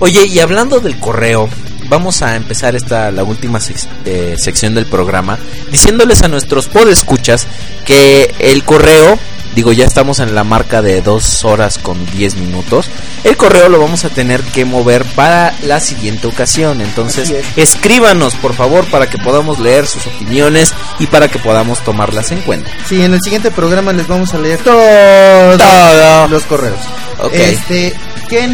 Oye, 0.00 0.26
y 0.26 0.40
hablando 0.40 0.80
del 0.80 0.98
correo, 0.98 1.48
vamos 1.88 2.22
a 2.22 2.36
empezar 2.36 2.74
esta 2.76 3.10
la 3.10 3.24
última 3.24 3.58
sec- 3.58 3.86
eh, 4.04 4.34
sección 4.38 4.74
del 4.74 4.86
programa 4.86 5.38
diciéndoles 5.70 6.22
a 6.22 6.28
nuestros 6.28 6.66
podescuchas 6.66 7.46
que 7.84 8.34
el 8.38 8.64
correo 8.64 9.18
Digo, 9.54 9.70
ya 9.70 9.84
estamos 9.84 10.18
en 10.20 10.34
la 10.34 10.44
marca 10.44 10.80
de 10.80 11.02
2 11.02 11.44
horas 11.44 11.76
con 11.76 12.06
10 12.12 12.36
minutos. 12.36 12.86
El 13.22 13.36
correo 13.36 13.68
lo 13.68 13.78
vamos 13.78 14.02
a 14.06 14.08
tener 14.08 14.40
que 14.42 14.64
mover 14.64 15.04
para 15.04 15.54
la 15.64 15.78
siguiente 15.78 16.26
ocasión. 16.26 16.80
Entonces, 16.80 17.34
escríbanos 17.54 18.34
por 18.36 18.54
favor 18.54 18.86
para 18.86 19.10
que 19.10 19.18
podamos 19.18 19.58
leer 19.58 19.86
sus 19.86 20.06
opiniones 20.06 20.72
y 21.00 21.06
para 21.06 21.28
que 21.28 21.38
podamos 21.38 21.80
tomarlas 21.84 22.32
en 22.32 22.40
cuenta. 22.40 22.70
Sí, 22.88 23.02
en 23.02 23.12
el 23.12 23.20
siguiente 23.20 23.50
programa 23.50 23.92
les 23.92 24.08
vamos 24.08 24.32
a 24.32 24.38
leer 24.38 24.58
todos 24.60 25.58
Todo. 25.58 26.28
los 26.28 26.44
correos. 26.44 26.78
Ok. 27.18 27.34
Este, 27.34 27.92
¿qué, 28.32 28.48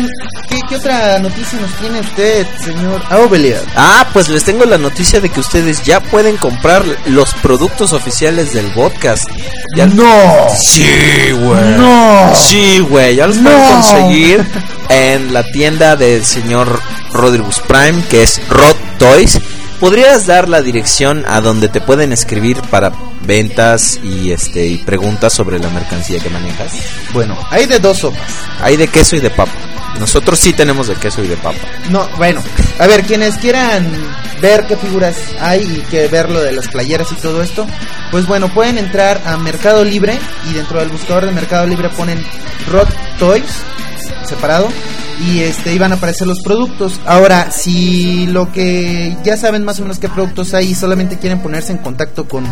qué, 0.48 0.59
qué 0.68 0.76
otra 0.76 1.18
noticia 1.20 1.59
nos 1.60 1.70
tiene 1.74 2.00
usted, 2.00 2.46
señor 2.64 3.00
Aubelier? 3.10 3.62
Ah, 3.76 4.09
pues 4.12 4.28
les 4.28 4.42
tengo 4.42 4.64
la 4.64 4.76
noticia 4.76 5.20
de 5.20 5.28
que 5.28 5.38
ustedes 5.38 5.82
ya 5.84 6.00
pueden 6.00 6.36
comprar 6.36 6.84
los 7.06 7.32
productos 7.34 7.92
oficiales 7.92 8.52
del 8.52 8.66
podcast. 8.72 9.22
Ya... 9.76 9.86
No. 9.86 10.48
Sí, 10.59 11.30
güey. 11.30 11.76
No. 11.76 12.32
Sí, 12.34 12.80
güey. 12.80 13.14
Ya 13.16 13.28
los 13.28 13.36
No. 13.36 13.50
pueden 13.50 13.72
conseguir 13.72 14.46
en 14.88 15.32
la 15.32 15.44
tienda 15.44 15.94
del 15.94 16.24
señor 16.24 16.80
Rodriguez 17.12 17.60
Prime, 17.66 18.02
que 18.10 18.24
es 18.24 18.40
Rod 18.48 18.74
Toys. 18.98 19.38
¿Podrías 19.78 20.26
dar 20.26 20.48
la 20.48 20.60
dirección 20.60 21.24
a 21.28 21.40
donde 21.40 21.68
te 21.68 21.80
pueden 21.80 22.12
escribir 22.12 22.60
para 22.62 22.90
ventas 23.23 23.99
y 24.03 24.32
este 24.32 24.66
y 24.66 24.78
preguntas 24.78 25.32
sobre 25.32 25.59
la 25.59 25.69
mercancía 25.70 26.20
que 26.20 26.31
manejas? 26.31 26.73
Bueno, 27.12 27.36
hay 27.51 27.66
de 27.66 27.78
dos 27.78 27.99
sopas. 27.99 28.31
Hay 28.61 28.77
de 28.77 28.89
queso 28.89 29.16
y 29.16 29.20
de 29.20 29.31
papa. 29.31 29.53
Nosotros 29.99 30.39
sí 30.39 30.53
tenemos 30.53 30.89
de 30.89 30.95
queso 30.95 31.23
y 31.23 31.28
de 31.28 31.36
papa. 31.36 31.59
No, 31.90 32.09
bueno, 32.16 32.43
a 32.78 32.86
ver, 32.86 33.03
quienes 33.05 33.36
quieran 33.39 33.90
ver 34.40 34.66
qué 34.66 34.77
figuras 34.77 35.16
hay 35.40 35.62
y 35.62 35.90
que 35.90 36.07
ver 36.09 36.31
lo 36.31 36.40
de 36.40 36.53
las 36.53 36.69
playeras 36.69 37.11
y 37.12 37.16
todo 37.16 37.43
esto, 37.43 37.66
pues 38.11 38.27
bueno, 38.27 38.49
pueden 38.53 38.78
entrar 38.78 39.20
a 39.24 39.36
Mercado 39.36 39.85
Libre 39.85 40.19
y 40.49 40.55
dentro 40.55 40.78
del 40.78 40.89
buscador 40.89 41.27
de 41.27 41.32
Mercado 41.32 41.66
Libre 41.66 41.89
ponen 41.90 42.24
Rod 42.69 42.89
Toys 43.19 43.62
separado 44.24 44.68
y 45.26 45.40
este 45.40 45.74
iban 45.74 45.92
a 45.92 45.96
aparecer 45.96 46.26
los 46.28 46.40
productos. 46.42 47.00
Ahora, 47.06 47.50
si 47.50 48.26
lo 48.28 48.52
que 48.52 49.16
ya 49.24 49.36
saben 49.36 49.64
más 49.64 49.78
o 49.80 49.82
menos 49.82 49.98
qué 49.98 50.08
productos 50.08 50.54
hay 50.54 50.68
y 50.70 50.74
solamente 50.74 51.18
quieren 51.18 51.40
ponerse 51.40 51.72
en 51.72 51.78
contacto 51.78 52.28
con 52.28 52.44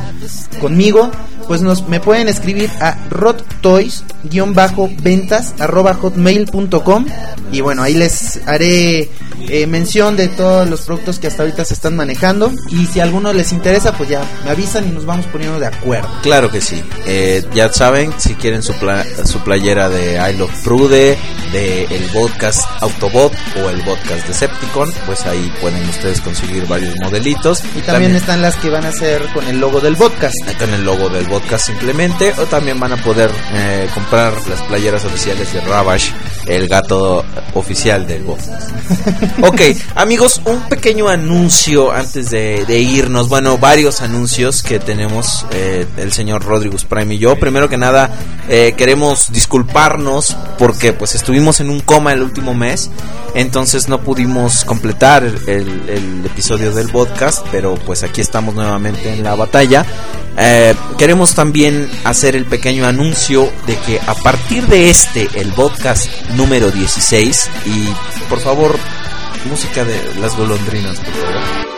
conmigo, 0.60 1.10
pues 1.46 1.60
nos 1.62 1.86
me 1.88 2.00
pueden 2.00 2.28
escribir 2.28 2.70
a 2.80 2.96
rodtoys-ventas 3.10 5.54
arroba 5.60 5.94
hotmail.com 5.94 7.06
y 7.52 7.60
bueno, 7.60 7.82
ahí 7.82 7.94
les 7.94 8.40
haré 8.46 9.08
eh, 9.48 9.66
mención 9.68 10.16
de 10.16 10.26
todos 10.28 10.68
los 10.68 10.80
productos 10.82 11.18
que 11.20 11.28
hasta 11.28 11.42
ahorita 11.44 11.64
se 11.64 11.74
están 11.74 11.94
manejando 11.94 12.50
y 12.70 12.86
si 12.86 12.98
alguno 13.00 13.32
les 13.32 13.52
interesa, 13.52 13.92
pues 13.92 14.08
ya 14.08 14.22
me 14.44 14.50
avisan 14.50 14.88
y 14.88 14.90
nos 14.90 15.06
vamos 15.06 15.26
poniendo 15.26 15.60
de 15.60 15.66
acuerdo. 15.66 16.08
Claro 16.22 16.50
que 16.50 16.60
sí. 16.60 16.82
Eh, 17.06 17.44
ya 17.54 17.72
saben, 17.72 18.12
si 18.18 18.34
quieren 18.34 18.62
su, 18.62 18.72
pla- 18.74 19.04
su 19.24 19.38
playera 19.40 19.88
de 19.88 20.14
I 20.14 20.36
Love 20.36 20.50
Prude, 20.64 21.16
de 21.52 21.84
el 21.84 22.04
podcast 22.12 22.60
Autobot 22.80 23.32
o 23.62 23.70
el 23.70 23.80
podcast 23.82 24.26
Decepticon, 24.26 24.92
pues 25.06 25.24
ahí 25.26 25.52
pueden 25.60 25.88
ustedes 25.88 26.20
conseguir 26.20 26.66
varios 26.66 26.94
modelitos. 27.00 27.62
Y 27.76 27.80
también, 27.80 28.14
están 28.14 28.42
las 28.42 28.56
que 28.56 28.70
van 28.70 28.84
a 28.84 28.92
ser 28.92 29.22
con 29.32 29.46
el 29.46 29.58
logo 29.58 29.80
del 29.80 29.96
podcast. 29.96 30.34
con 30.58 30.72
el 30.74 30.84
logo 30.84 31.08
del 31.08 31.26
podcast 31.26 31.66
simplemente 31.66 32.32
o 32.38 32.46
también 32.46 32.78
van 32.78 32.92
a 32.92 32.96
poder 32.96 33.30
eh, 33.52 33.88
comprar 33.94 34.34
las 34.48 34.62
playeras 34.62 35.04
oficiales 35.04 35.52
de 35.52 35.60
Ravage, 35.60 36.12
el 36.46 36.68
gato 36.68 37.24
oficial 37.54 38.06
del 38.06 38.22
podcast. 38.22 38.70
ok, 39.42 39.60
amigos, 39.94 40.40
un 40.44 40.60
pequeño 40.68 41.08
anuncio 41.08 41.92
antes 41.92 42.30
de, 42.30 42.64
de 42.66 42.78
irnos. 42.78 43.28
Bueno, 43.28 43.58
varios 43.58 44.00
anuncios 44.00 44.62
que 44.62 44.78
tenemos 44.78 45.46
eh, 45.50 45.86
el 45.96 46.12
señor 46.12 46.44
Rodriguez 46.44 46.84
Prime 46.84 47.14
y 47.14 47.18
yo. 47.18 47.36
Primero 47.36 47.68
que 47.68 47.76
nada, 47.76 48.10
eh, 48.48 48.74
queremos 48.76 49.32
disculparnos 49.32 50.36
porque 50.58 50.92
pues 50.92 51.14
estuvimos 51.26 51.58
en 51.58 51.70
un 51.70 51.80
coma 51.80 52.12
el 52.12 52.22
último 52.22 52.54
mes, 52.54 52.88
entonces 53.34 53.88
no 53.88 54.00
pudimos 54.00 54.64
completar 54.64 55.24
el, 55.24 55.88
el 55.88 56.24
episodio 56.24 56.72
del 56.72 56.88
podcast, 56.88 57.44
pero 57.50 57.74
pues 57.74 58.04
aquí 58.04 58.20
estamos 58.20 58.54
nuevamente 58.54 59.12
en 59.12 59.24
la 59.24 59.34
batalla. 59.34 59.84
Eh, 60.38 60.72
queremos 60.96 61.34
también 61.34 61.90
hacer 62.04 62.36
el 62.36 62.44
pequeño 62.44 62.86
anuncio 62.86 63.50
de 63.66 63.76
que 63.76 63.98
a 64.06 64.14
partir 64.14 64.68
de 64.68 64.88
este, 64.88 65.28
el 65.34 65.48
podcast 65.48 66.06
número 66.36 66.70
16, 66.70 67.50
y 67.66 67.88
por 68.28 68.38
favor, 68.38 68.78
música 69.50 69.84
de 69.84 70.00
las 70.20 70.36
golondrinas, 70.36 70.96
por 71.00 71.12
favor. 71.12 71.75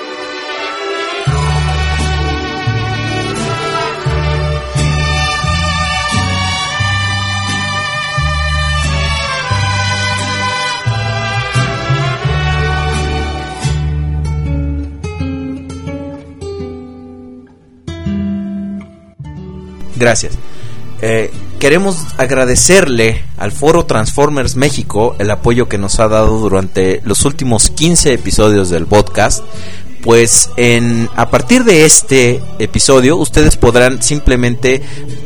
Gracias. 19.98 20.38
Eh, 21.00 21.30
queremos 21.58 21.96
agradecerle 22.16 23.24
al 23.36 23.52
Foro 23.52 23.86
Transformers 23.86 24.56
México 24.56 25.14
el 25.18 25.30
apoyo 25.30 25.68
que 25.68 25.78
nos 25.78 26.00
ha 26.00 26.08
dado 26.08 26.38
durante 26.38 27.00
los 27.04 27.24
últimos 27.24 27.70
15 27.70 28.14
episodios 28.14 28.70
del 28.70 28.86
podcast. 28.86 29.44
Pues 30.02 30.50
en 30.56 31.10
a 31.16 31.28
partir 31.28 31.64
de 31.64 31.84
este 31.84 32.40
episodio 32.58 33.16
ustedes 33.16 33.56
podrán 33.56 34.00
simplemente 34.00 34.80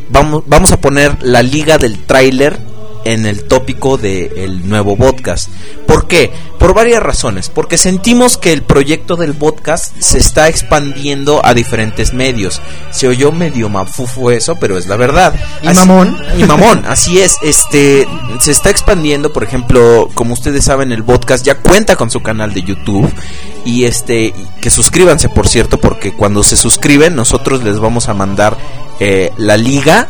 vamos 0.08 0.44
vamos 0.46 0.72
a 0.72 0.80
poner 0.80 1.22
la 1.22 1.42
liga 1.42 1.76
del 1.76 1.98
tráiler 1.98 2.58
en 3.04 3.26
el 3.26 3.44
tópico 3.44 3.98
del 3.98 4.68
nuevo 4.68 4.96
podcast. 4.96 5.48
¿Por 5.86 6.06
qué? 6.06 6.32
Por 6.58 6.74
varias 6.74 7.02
razones. 7.02 7.48
Porque 7.48 7.76
sentimos 7.76 8.38
que 8.38 8.52
el 8.52 8.62
proyecto 8.62 9.16
del 9.16 9.34
podcast 9.34 9.94
se 9.98 10.18
está 10.18 10.48
expandiendo 10.48 11.44
a 11.44 11.54
diferentes 11.54 12.12
medios. 12.12 12.60
Se 12.90 13.08
oyó 13.08 13.32
medio 13.32 13.68
mafufo 13.68 14.30
eso, 14.30 14.56
pero 14.60 14.78
es 14.78 14.86
la 14.86 14.96
verdad. 14.96 15.34
Y 15.62 15.68
mamón. 15.68 16.18
Y 16.38 16.44
mamón, 16.44 16.84
así 16.86 17.20
es. 17.20 17.36
Este 17.42 18.06
se 18.40 18.52
está 18.52 18.70
expandiendo, 18.70 19.32
por 19.32 19.44
ejemplo, 19.44 20.08
como 20.14 20.34
ustedes 20.34 20.64
saben, 20.64 20.92
el 20.92 21.04
podcast 21.04 21.44
ya 21.44 21.56
cuenta 21.56 21.96
con 21.96 22.10
su 22.10 22.22
canal 22.22 22.54
de 22.54 22.62
YouTube 22.62 23.12
y 23.64 23.84
este 23.84 24.34
que 24.60 24.70
suscríbanse, 24.70 25.28
por 25.28 25.48
cierto, 25.48 25.78
porque 25.78 26.12
cuando 26.12 26.42
se 26.42 26.56
suscriben 26.56 27.14
nosotros 27.14 27.62
les 27.62 27.78
vamos 27.78 28.08
a 28.08 28.14
mandar 28.14 28.56
eh, 29.00 29.30
la 29.36 29.56
liga 29.56 30.08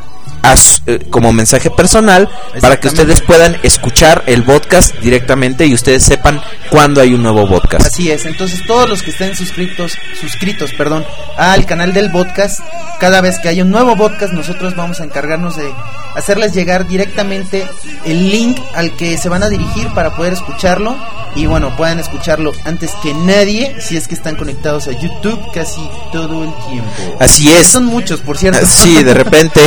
eh, 0.87 1.07
como 1.11 1.33
mensaje 1.33 1.71
personal 1.71 2.29
para 2.61 2.79
que 2.79 2.89
ustedes 2.89 3.21
puedan 3.21 3.57
escuchar 3.63 4.25
el 4.27 4.43
podcast 4.43 4.95
directamente 4.99 5.65
y 5.65 5.75
ustedes 5.75 6.03
sepan 6.03 6.43
cuándo 6.71 7.01
hay 7.01 7.15
un 7.15 7.23
nuevo 7.23 7.49
podcast. 7.49 7.87
Así 7.87 8.11
es, 8.11 8.27
entonces 8.27 8.67
todos 8.67 8.89
los 8.89 9.03
que 9.03 9.13
estén 9.13 9.37
suscritos, 9.37 9.97
suscritos, 10.21 10.73
perdón, 10.75 11.07
al 11.39 11.65
canal 11.67 11.93
del 11.93 12.11
podcast, 12.11 12.61
cada 12.99 13.21
vez 13.21 13.39
que 13.39 13.49
haya 13.49 13.63
un 13.63 13.71
nuevo 13.71 13.97
podcast, 13.97 14.33
nosotros 14.33 14.75
vamos 14.75 15.01
a 15.01 15.05
encargarnos 15.05 15.57
de 15.57 15.73
hacerles 16.17 16.53
llegar 16.53 16.87
directamente 16.87 17.67
el 18.05 18.31
link 18.31 18.59
al 18.75 18.97
que 18.97 19.17
se 19.17 19.29
van 19.29 19.43
a 19.43 19.49
dirigir 19.49 19.89
para 19.95 20.17
poder 20.17 20.33
escucharlo 20.33 20.97
y 21.35 21.47
bueno, 21.47 21.75
puedan 21.77 21.99
escucharlo 21.99 22.53
antes 22.65 22.93
que 23.03 23.15
nadie 23.15 23.77
si 23.81 23.97
es 23.97 24.07
que 24.07 24.15
están 24.15 24.37
conectados 24.37 24.87
a 24.89 24.93
YouTube 24.93 25.41
casi 25.55 25.81
todo 26.13 26.45
el 26.45 26.53
tiempo. 26.69 27.17
Así 27.21 27.51
es. 27.51 27.69
Son 27.69 27.87
muchos, 27.87 28.21
por 28.21 28.37
cierto. 28.37 28.61
Ah, 28.63 28.67
Sí, 28.67 29.03
de 29.03 29.15
repente 29.15 29.61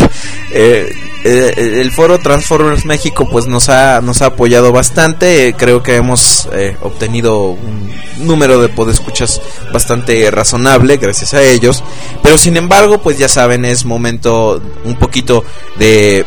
eh, 0.52 0.96
eh, 1.26 1.82
el 1.82 1.92
foro 1.92 2.20
Transformers 2.20 2.86
México 2.86 3.28
pues 3.28 3.48
nos 3.48 3.70
ha 3.70 4.00
nos 4.02 4.22
ha 4.22 4.28
apoyado 4.28 4.72
bastante. 4.72 5.48
Eh, 5.48 5.56
creo 5.58 5.82
que 5.82 5.96
hemos 5.96 6.48
eh, 6.54 6.78
obtenido 6.82 7.48
un 7.48 7.92
número 8.20 8.62
de 8.62 8.70
podescuchas 8.70 9.42
bastante 9.74 10.30
razonable 10.30 10.98
gracias 10.98 11.34
a 11.34 11.42
ellos. 11.42 11.84
Pero 12.22 12.38
sin 12.38 12.58
embargo, 12.58 13.02
pues 13.02 13.18
ya 13.18 13.28
saben, 13.28 13.66
es 13.66 13.86
momento 13.86 14.62
un 14.84 14.96
poquito 14.98 15.44
de 15.78 16.26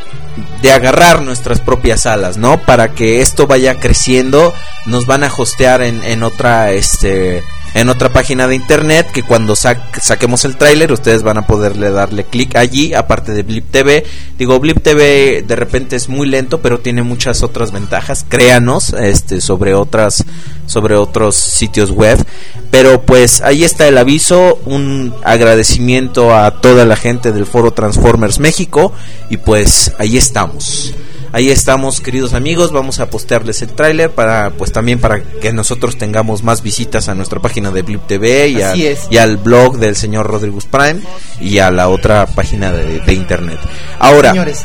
de 0.62 0.73
agarrar 0.73 1.23
nuestras 1.23 1.61
propias 1.61 2.07
alas, 2.07 2.36
¿no? 2.36 2.59
Para 2.59 2.90
que 2.93 3.20
esto 3.20 3.47
vaya 3.47 3.78
creciendo, 3.78 4.53
nos 4.86 5.07
van 5.07 5.24
a 5.24 5.32
hostear 5.36 5.82
en, 5.82 6.03
en 6.03 6.23
otra 6.23 6.73
este 6.73 7.43
en 7.74 7.89
otra 7.89 8.09
página 8.12 8.47
de 8.49 8.55
internet 8.55 9.11
que 9.12 9.23
cuando 9.23 9.55
sa- 9.55 9.82
saquemos 10.01 10.45
el 10.45 10.57
tráiler 10.57 10.90
ustedes 10.93 11.23
van 11.23 11.39
a 11.39 11.47
poderle 11.47 11.90
darle 11.90 12.24
clic 12.24 12.57
allí 12.57 12.95
aparte 12.95 13.32
de 13.32 13.43
Blip 13.43 13.70
TV 13.70 14.05
digo 14.39 14.59
Blip 14.59 14.82
TV 14.82 15.43
de 15.47 15.57
repente 15.57 15.97
es 15.97 16.09
muy 16.09 16.27
lento 16.28 16.61
pero 16.61 16.81
tiene 16.81 17.03
muchas 17.03 17.43
otras 17.43 17.70
ventajas 17.73 18.24
créanos 18.28 18.93
este 18.95 19.40
sobre 19.40 19.74
otras 19.74 20.24
sobre 20.66 20.97
otros 20.97 21.35
sitios 21.35 21.90
web. 21.90 22.23
Pero 22.70 23.01
pues 23.01 23.40
ahí 23.40 23.65
está 23.65 23.89
el 23.89 23.97
aviso 23.97 24.59
un 24.66 25.15
agradecimiento 25.24 26.36
a 26.36 26.61
toda 26.61 26.85
la 26.85 26.95
gente 26.97 27.32
del 27.32 27.47
foro 27.47 27.70
Transformers 27.73 28.39
México 28.39 28.93
y 29.31 29.39
pues 29.39 29.93
ahí 29.99 30.19
estamos 30.19 30.93
Ahí 31.33 31.51
estamos, 31.51 32.01
queridos 32.01 32.33
amigos. 32.33 32.73
Vamos 32.73 33.01
a 33.01 33.11
postearles 33.11 33.61
el 33.63 33.69
tráiler 33.75 34.11
para, 34.11 34.51
pues 34.51 34.73
también 34.73 34.99
para 34.99 35.23
que 35.23 35.53
nosotros 35.53 35.99
tengamos 35.99 36.43
más 36.43 36.63
visitas 36.63 37.09
a 37.09 37.15
nuestra 37.15 37.39
página 37.41 37.71
de 37.71 37.83
Blip 37.83 38.07
TV 38.07 38.49
y, 38.49 38.63
a- 38.63 38.73
al 39.19 39.37
blog 39.37 39.77
del 39.79 39.95
señor 39.95 40.27
Rodríguez 40.27 40.65
Prime 40.67 41.01
y 41.41 41.59
a 41.59 41.71
la 41.71 41.89
otra 41.89 42.27
página 42.27 42.73
de, 42.73 43.01
de 43.01 43.13
internet. 43.13 43.59
Ahora, 43.99 44.31
Señores, 44.31 44.65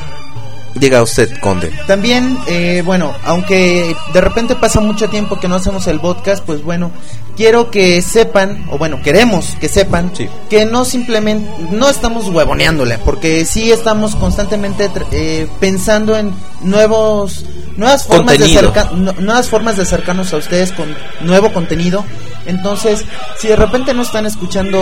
diga 0.76 1.02
usted, 1.02 1.30
Conde. 1.40 1.72
También, 1.88 2.38
eh, 2.48 2.82
bueno, 2.86 3.14
aunque 3.26 3.96
de 4.14 4.22
repente 4.22 4.56
pasa 4.56 4.80
mucho 4.80 5.10
tiempo 5.10 5.40
que 5.40 5.48
no 5.48 5.56
hacemos 5.56 5.88
el 5.88 6.00
podcast, 6.00 6.44
pues 6.46 6.64
bueno, 6.64 6.92
quiero 7.38 7.70
que 7.72 8.02
sepan, 8.02 8.66
o 8.72 8.78
bueno, 8.78 9.02
queremos 9.02 9.56
que 9.60 9.68
sepan, 9.70 10.12
que 10.50 10.66
no 10.66 10.86
simplemente, 10.86 11.50
no 11.72 11.90
estamos 11.90 12.28
huevoneándole, 12.30 12.98
porque 13.00 13.46
sí 13.46 13.72
estamos 13.72 14.16
constantemente 14.16 14.90
eh, 15.12 15.48
pensando 15.60 16.18
en 16.18 16.34
nuevos, 16.62 17.46
nuevas 17.78 18.04
formas 18.06 18.38
de, 18.38 18.46
acerca- 18.58 18.92
nu- 18.96 19.14
nuevas 19.20 19.50
formas 19.50 19.76
de 19.78 19.84
acercarnos 19.84 20.34
a 20.34 20.38
ustedes 20.38 20.72
con 20.72 20.96
nuevo 21.22 21.52
contenido. 21.54 22.04
Entonces, 22.46 23.06
si 23.40 23.48
de 23.48 23.56
repente 23.56 23.94
no 23.94 24.02
están 24.02 24.26
escuchando 24.26 24.78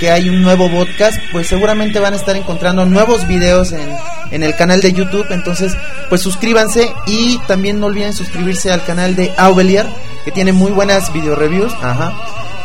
que 0.00 0.10
hay 0.10 0.28
un 0.28 0.42
nuevo 0.42 0.68
podcast, 0.68 1.16
pues 1.30 1.46
seguramente 1.46 2.00
van 2.00 2.12
a 2.12 2.16
estar 2.16 2.34
encontrando 2.34 2.84
nuevos 2.86 3.28
videos 3.28 3.70
en, 3.70 3.88
en 4.32 4.42
el 4.42 4.56
canal 4.56 4.80
de 4.80 4.92
YouTube. 4.92 5.24
Entonces, 5.34 5.76
pues 6.08 6.22
suscríbanse 6.22 6.92
y 7.06 7.38
también 7.46 7.80
no 7.80 7.86
olviden 7.86 8.12
suscribirse 8.12 8.72
al 8.72 8.84
canal 8.84 9.16
de 9.16 9.32
Aubelier, 9.36 9.86
que 10.24 10.32
tiene 10.32 10.52
muy 10.52 10.72
buenas 10.72 11.12
video 11.12 11.34
reviews. 11.34 11.72
Ajá. 11.82 12.14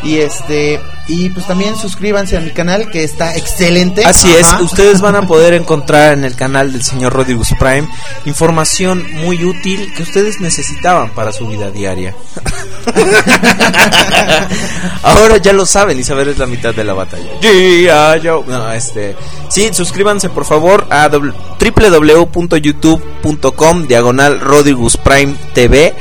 Y 0.01 0.19
este, 0.19 0.79
y 1.07 1.29
pues 1.29 1.45
también 1.45 1.75
suscríbanse 1.75 2.37
a 2.37 2.39
mi 2.39 2.51
canal 2.51 2.89
que 2.89 3.03
está 3.03 3.35
excelente. 3.35 4.05
Así 4.05 4.31
es, 4.31 4.47
ustedes 4.61 5.01
van 5.01 5.15
a 5.15 5.21
poder 5.27 5.53
encontrar 5.53 6.13
en 6.13 6.23
el 6.23 6.35
canal 6.35 6.71
del 6.71 6.83
señor 6.83 7.11
Rodríguez 7.13 7.49
Prime 7.59 7.87
información 8.25 9.05
muy 9.15 9.43
útil 9.43 9.91
que 9.93 10.03
ustedes 10.03 10.39
necesitaban 10.39 11.09
para 11.09 11.33
su 11.33 11.47
vida 11.47 11.71
diaria. 11.71 12.15
Ahora 15.03 15.35
ya 15.37 15.51
lo 15.51 15.65
saben 15.65 15.99
y 15.99 16.03
saber 16.03 16.29
es 16.29 16.37
la 16.37 16.45
mitad 16.45 16.73
de 16.73 16.85
la 16.85 16.93
batalla. 16.93 17.31
No, 18.47 18.71
este, 18.71 19.17
sí, 19.49 19.71
suscríbanse 19.73 20.29
por 20.29 20.45
favor 20.45 20.87
a 20.89 21.09
www.youtube.com 21.09 23.87
diagonal 23.87 24.39
Rodríguez 24.39 24.95
Prime 24.97 25.35
TV 25.53 25.93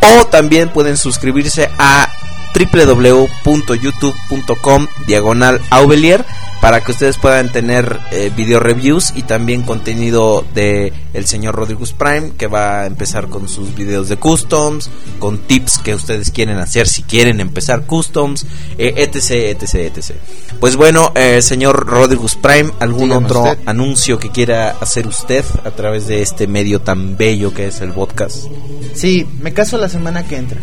o 0.00 0.26
también 0.26 0.68
pueden 0.70 0.96
suscribirse 0.96 1.70
a 1.78 2.12
www.youtube.com 2.54 4.86
diagonal 5.06 5.60
Aubelier 5.70 6.24
para 6.60 6.80
que 6.80 6.90
ustedes 6.90 7.16
puedan 7.18 7.50
tener 7.52 8.00
eh, 8.10 8.32
video 8.34 8.58
reviews 8.60 9.12
y 9.14 9.22
también 9.22 9.62
contenido 9.62 10.44
de 10.54 10.92
el 11.14 11.26
señor 11.26 11.54
Rodríguez 11.54 11.92
Prime 11.92 12.32
que 12.36 12.48
va 12.48 12.80
a 12.80 12.86
empezar 12.86 13.28
con 13.28 13.48
sus 13.48 13.74
videos 13.74 14.08
de 14.08 14.16
customs, 14.16 14.90
con 15.18 15.38
tips 15.38 15.78
que 15.78 15.94
ustedes 15.94 16.30
quieren 16.30 16.58
hacer 16.58 16.86
si 16.88 17.02
quieren 17.02 17.40
empezar 17.40 17.86
customs, 17.86 18.44
eh, 18.76 18.92
etc, 18.96 19.62
etc, 19.62 19.96
etc. 19.96 20.16
Pues 20.58 20.74
bueno, 20.76 21.12
eh, 21.14 21.40
señor 21.42 21.86
Rodríguez 21.86 22.34
Prime, 22.34 22.72
¿algún 22.80 23.10
Dígame 23.10 23.26
otro 23.26 23.42
usted. 23.44 23.58
anuncio 23.66 24.18
que 24.18 24.30
quiera 24.30 24.76
hacer 24.80 25.06
usted 25.06 25.44
a 25.64 25.70
través 25.70 26.08
de 26.08 26.22
este 26.22 26.46
medio 26.48 26.80
tan 26.80 27.16
bello 27.16 27.54
que 27.54 27.68
es 27.68 27.80
el 27.80 27.92
podcast? 27.92 28.46
Sí, 28.94 29.24
me 29.40 29.52
caso 29.52 29.78
la 29.78 29.88
semana 29.88 30.26
que 30.26 30.36
entra. 30.36 30.60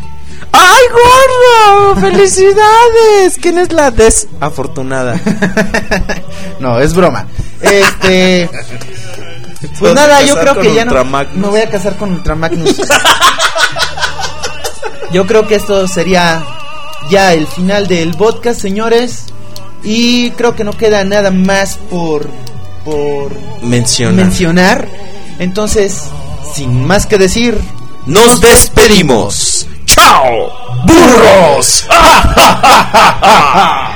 ¡Ay, 0.52 0.84
gordo! 0.92 2.02
¡Felicidades! 2.02 3.38
¿Quién 3.42 3.58
es 3.60 3.72
la 3.72 3.92
desafortunada? 3.92 5.20
No, 6.60 6.80
es 6.80 6.94
broma. 6.94 7.28
Este. 7.62 8.50
Pues 9.80 9.96
nada, 9.96 10.22
yo 10.22 10.36
creo 10.36 10.60
que 10.60 10.74
ya 10.74 10.86
no. 10.86 11.04
Me 11.34 11.48
voy 11.48 11.60
a 11.60 11.70
casar 11.70 11.98
con 11.98 12.12
Ultramagnus. 12.12 12.78
yo 15.12 15.26
creo 15.26 15.48
que 15.48 15.56
esto 15.56 15.88
sería 15.88 16.44
ya 17.10 17.34
el 17.34 17.48
final 17.48 17.88
del 17.88 18.14
podcast, 18.14 18.62
señores. 18.62 19.24
Y 19.84 20.32
creo 20.32 20.56
que 20.56 20.64
no 20.64 20.74
queda 20.74 21.04
nada 21.04 21.32
más 21.32 21.78
por. 21.90 22.30
por. 22.84 23.32
Menciona. 23.64 24.24
mencionar. 24.24 24.88
Entonces, 25.40 26.04
sin 26.54 26.86
más 26.86 27.06
que 27.06 27.18
decir. 27.18 27.60
Nos 28.06 28.40
despedimos. 28.40 29.68
Burros, 30.06 30.54
burros! 30.86 31.88